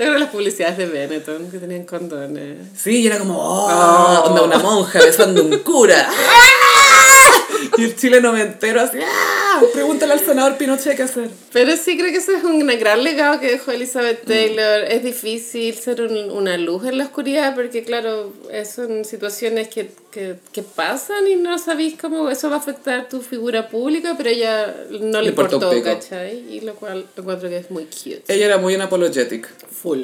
¿Te 0.00 0.04
acuerdas 0.04 0.20
las 0.20 0.30
publicidades 0.30 0.78
de 0.78 0.86
Benetton 0.86 1.50
que 1.50 1.58
tenían 1.58 1.84
condones? 1.84 2.56
Sí, 2.74 3.02
y 3.02 3.06
era 3.06 3.18
como, 3.18 3.36
oh, 3.38 4.22
onda 4.24 4.42
una 4.42 4.58
monja 4.58 4.98
besando 4.98 5.44
un 5.44 5.58
cura. 5.58 6.08
Y 7.76 7.84
el 7.84 7.96
chile 7.96 8.20
noventero 8.20 8.80
así, 8.80 8.98
¡ah! 9.02 9.62
Pregúntale 9.72 10.14
al 10.14 10.20
senador 10.20 10.56
Pinochet 10.56 10.96
qué 10.96 11.02
hacer. 11.04 11.28
Pero 11.52 11.76
sí 11.76 11.96
creo 11.96 12.10
que 12.10 12.18
ese 12.18 12.34
es 12.36 12.44
un 12.44 12.66
gran 12.66 13.04
legado 13.04 13.38
que 13.38 13.50
dejó 13.52 13.70
Elizabeth 13.70 14.24
Taylor. 14.24 14.84
Es 14.84 15.02
difícil 15.04 15.74
ser 15.74 16.02
un- 16.02 16.30
una 16.30 16.56
luz 16.56 16.86
en 16.86 16.98
la 16.98 17.04
oscuridad 17.04 17.54
porque, 17.54 17.84
claro, 17.84 18.32
son 18.70 19.04
situaciones 19.04 19.68
que, 19.68 19.90
que, 20.10 20.36
que 20.52 20.62
pasan 20.62 21.26
y 21.28 21.36
no 21.36 21.58
sabéis 21.58 21.94
cómo 22.00 22.30
eso 22.30 22.48
va 22.50 22.56
a 22.56 22.58
afectar 22.58 23.08
tu 23.08 23.20
figura 23.20 23.68
pública, 23.68 24.14
pero 24.16 24.28
ella 24.30 24.74
no 24.90 25.18
le, 25.18 25.22
Le 25.24 25.28
importó 25.30 25.56
importó. 25.56 25.82
¿cachai? 25.82 26.44
Y 26.54 26.60
lo 26.60 26.74
cual 26.74 27.06
encuentro 27.16 27.48
que 27.48 27.58
es 27.58 27.70
muy 27.70 27.84
cute. 27.84 28.22
Ella 28.28 28.46
era 28.46 28.58
muy 28.58 28.74
unapologetic. 28.74 29.48
Full. 29.70 30.02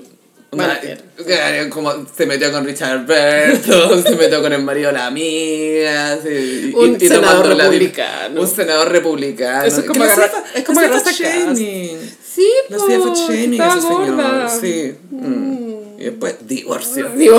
Onda, 0.50 0.68
Marker. 0.68 1.02
eh, 1.26 1.68
como 1.70 1.92
se 2.16 2.24
metió 2.24 2.52
con 2.52 2.64
Richard 2.64 3.00
Burton, 3.04 4.02
se 4.04 4.14
metió 4.14 4.40
con 4.40 4.52
el 4.52 4.62
marido 4.62 4.88
de 4.88 4.92
la 4.92 5.06
amiga. 5.06 6.18
sí, 6.22 6.72
Un 6.74 6.96
y 7.00 7.08
senador 7.08 7.48
republicano. 7.48 8.40
Un 8.40 8.46
senador 8.48 8.92
republicano. 8.92 9.64
Eso 9.64 9.80
es 9.80 9.86
como 9.86 10.04
agarrar- 10.04 10.44
es 10.54 10.64
como 10.64 10.80
le 10.80 10.86
hacía 10.86 10.98
agarrarse 11.00 11.24
a 11.26 11.28
fat 11.28 11.36
casa. 11.36 11.52
shaming. 11.54 11.98
Sí, 12.24 12.48
Le 12.68 12.76
hacía 12.76 13.00
fat 13.00 13.16
shaming 13.16 13.60
ese 13.62 13.80
señor. 13.80 14.50
Sí. 14.60 14.94
mm. 15.10 15.76
Y 15.98 16.04
después 16.04 16.36
divorcio. 16.46 17.08
Digo, 17.16 17.38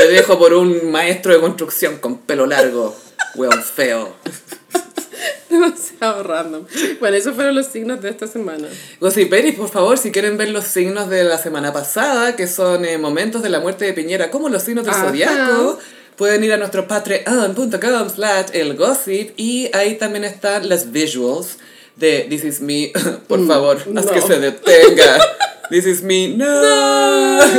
Te 0.00 0.08
dejo 0.08 0.38
por 0.38 0.54
un 0.54 0.90
maestro 0.90 1.34
de 1.34 1.40
construcción 1.40 1.98
con 1.98 2.16
pelo 2.20 2.46
largo. 2.46 2.96
Weón 3.34 3.62
feo. 3.62 4.16
demasiado 5.50 6.22
random. 6.22 6.64
Bueno, 7.00 7.16
esos 7.18 7.34
fueron 7.34 7.54
los 7.54 7.66
signos 7.66 8.00
de 8.00 8.08
esta 8.08 8.26
semana. 8.26 8.66
Gossiperis, 8.98 9.56
por 9.56 9.68
favor, 9.68 9.98
si 9.98 10.10
quieren 10.10 10.38
ver 10.38 10.48
los 10.48 10.64
signos 10.64 11.10
de 11.10 11.24
la 11.24 11.36
semana 11.36 11.74
pasada, 11.74 12.34
que 12.34 12.46
son 12.46 12.86
eh, 12.86 12.96
momentos 12.96 13.42
de 13.42 13.50
la 13.50 13.60
muerte 13.60 13.84
de 13.84 13.92
Piñera, 13.92 14.30
como 14.30 14.48
los 14.48 14.62
signos 14.62 14.86
del 14.86 14.94
zodiaco, 14.94 15.78
pueden 16.16 16.44
ir 16.44 16.54
a 16.54 16.56
nuestro 16.56 16.88
patreon.com 16.88 18.08
slash 18.08 18.46
el 18.54 18.76
gossip 18.78 19.32
y 19.36 19.68
ahí 19.76 19.96
también 19.96 20.24
están 20.24 20.66
las 20.70 20.92
visuals 20.92 21.58
de 21.96 22.26
This 22.30 22.44
Is 22.44 22.60
Me. 22.62 22.90
por 23.28 23.46
favor, 23.46 23.76
haz 23.76 23.86
Mm, 23.86 23.94
no. 23.94 24.06
que 24.06 24.22
se 24.22 24.38
detenga. 24.40 25.18
This 25.70 25.84
Is 25.84 26.02
Me, 26.02 26.28
no. 26.28 27.38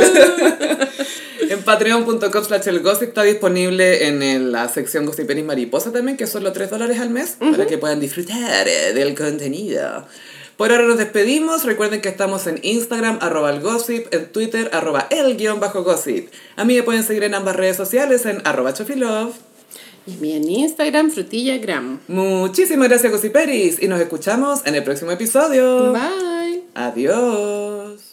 En 1.48 1.62
patreon.com 1.62 2.44
slash 2.44 2.68
el 2.68 2.80
gossip 2.80 3.08
está 3.08 3.22
disponible 3.22 4.06
en 4.06 4.52
la 4.52 4.68
sección 4.68 5.06
Gossiperis 5.06 5.44
Mariposa 5.44 5.92
también, 5.92 6.16
que 6.16 6.26
son 6.26 6.44
los 6.44 6.52
3 6.52 6.70
dólares 6.70 7.00
al 7.00 7.10
mes, 7.10 7.36
para 7.38 7.66
que 7.66 7.78
puedan 7.78 8.00
disfrutar 8.00 8.68
eh, 8.68 8.92
del 8.92 9.14
contenido. 9.14 10.06
Por 10.56 10.70
ahora 10.70 10.84
nos 10.84 10.98
despedimos. 10.98 11.64
Recuerden 11.64 12.00
que 12.00 12.08
estamos 12.08 12.46
en 12.46 12.60
Instagram, 12.62 13.18
arroba 13.20 13.50
el 13.50 13.60
gossip, 13.60 14.12
en 14.14 14.26
Twitter, 14.30 14.70
arroba 14.72 15.08
el 15.10 15.36
guion 15.36 15.60
bajo 15.60 15.82
gossip. 15.82 16.28
A 16.56 16.64
mí 16.64 16.76
me 16.76 16.82
pueden 16.82 17.02
seguir 17.02 17.24
en 17.24 17.34
ambas 17.34 17.56
redes 17.56 17.76
sociales 17.76 18.26
en 18.26 18.40
arroba 18.44 18.72
chofilove. 18.72 19.32
Y 20.06 20.12
mi 20.12 20.32
en 20.32 20.48
Instagram, 20.48 21.10
frutillagram. 21.10 22.00
Muchísimas 22.08 22.88
gracias, 22.88 23.12
Gossiperis, 23.12 23.80
y 23.80 23.88
nos 23.88 24.00
escuchamos 24.00 24.60
en 24.64 24.74
el 24.74 24.82
próximo 24.82 25.12
episodio. 25.12 25.92
Bye. 25.92 26.64
Adiós. 26.74 28.11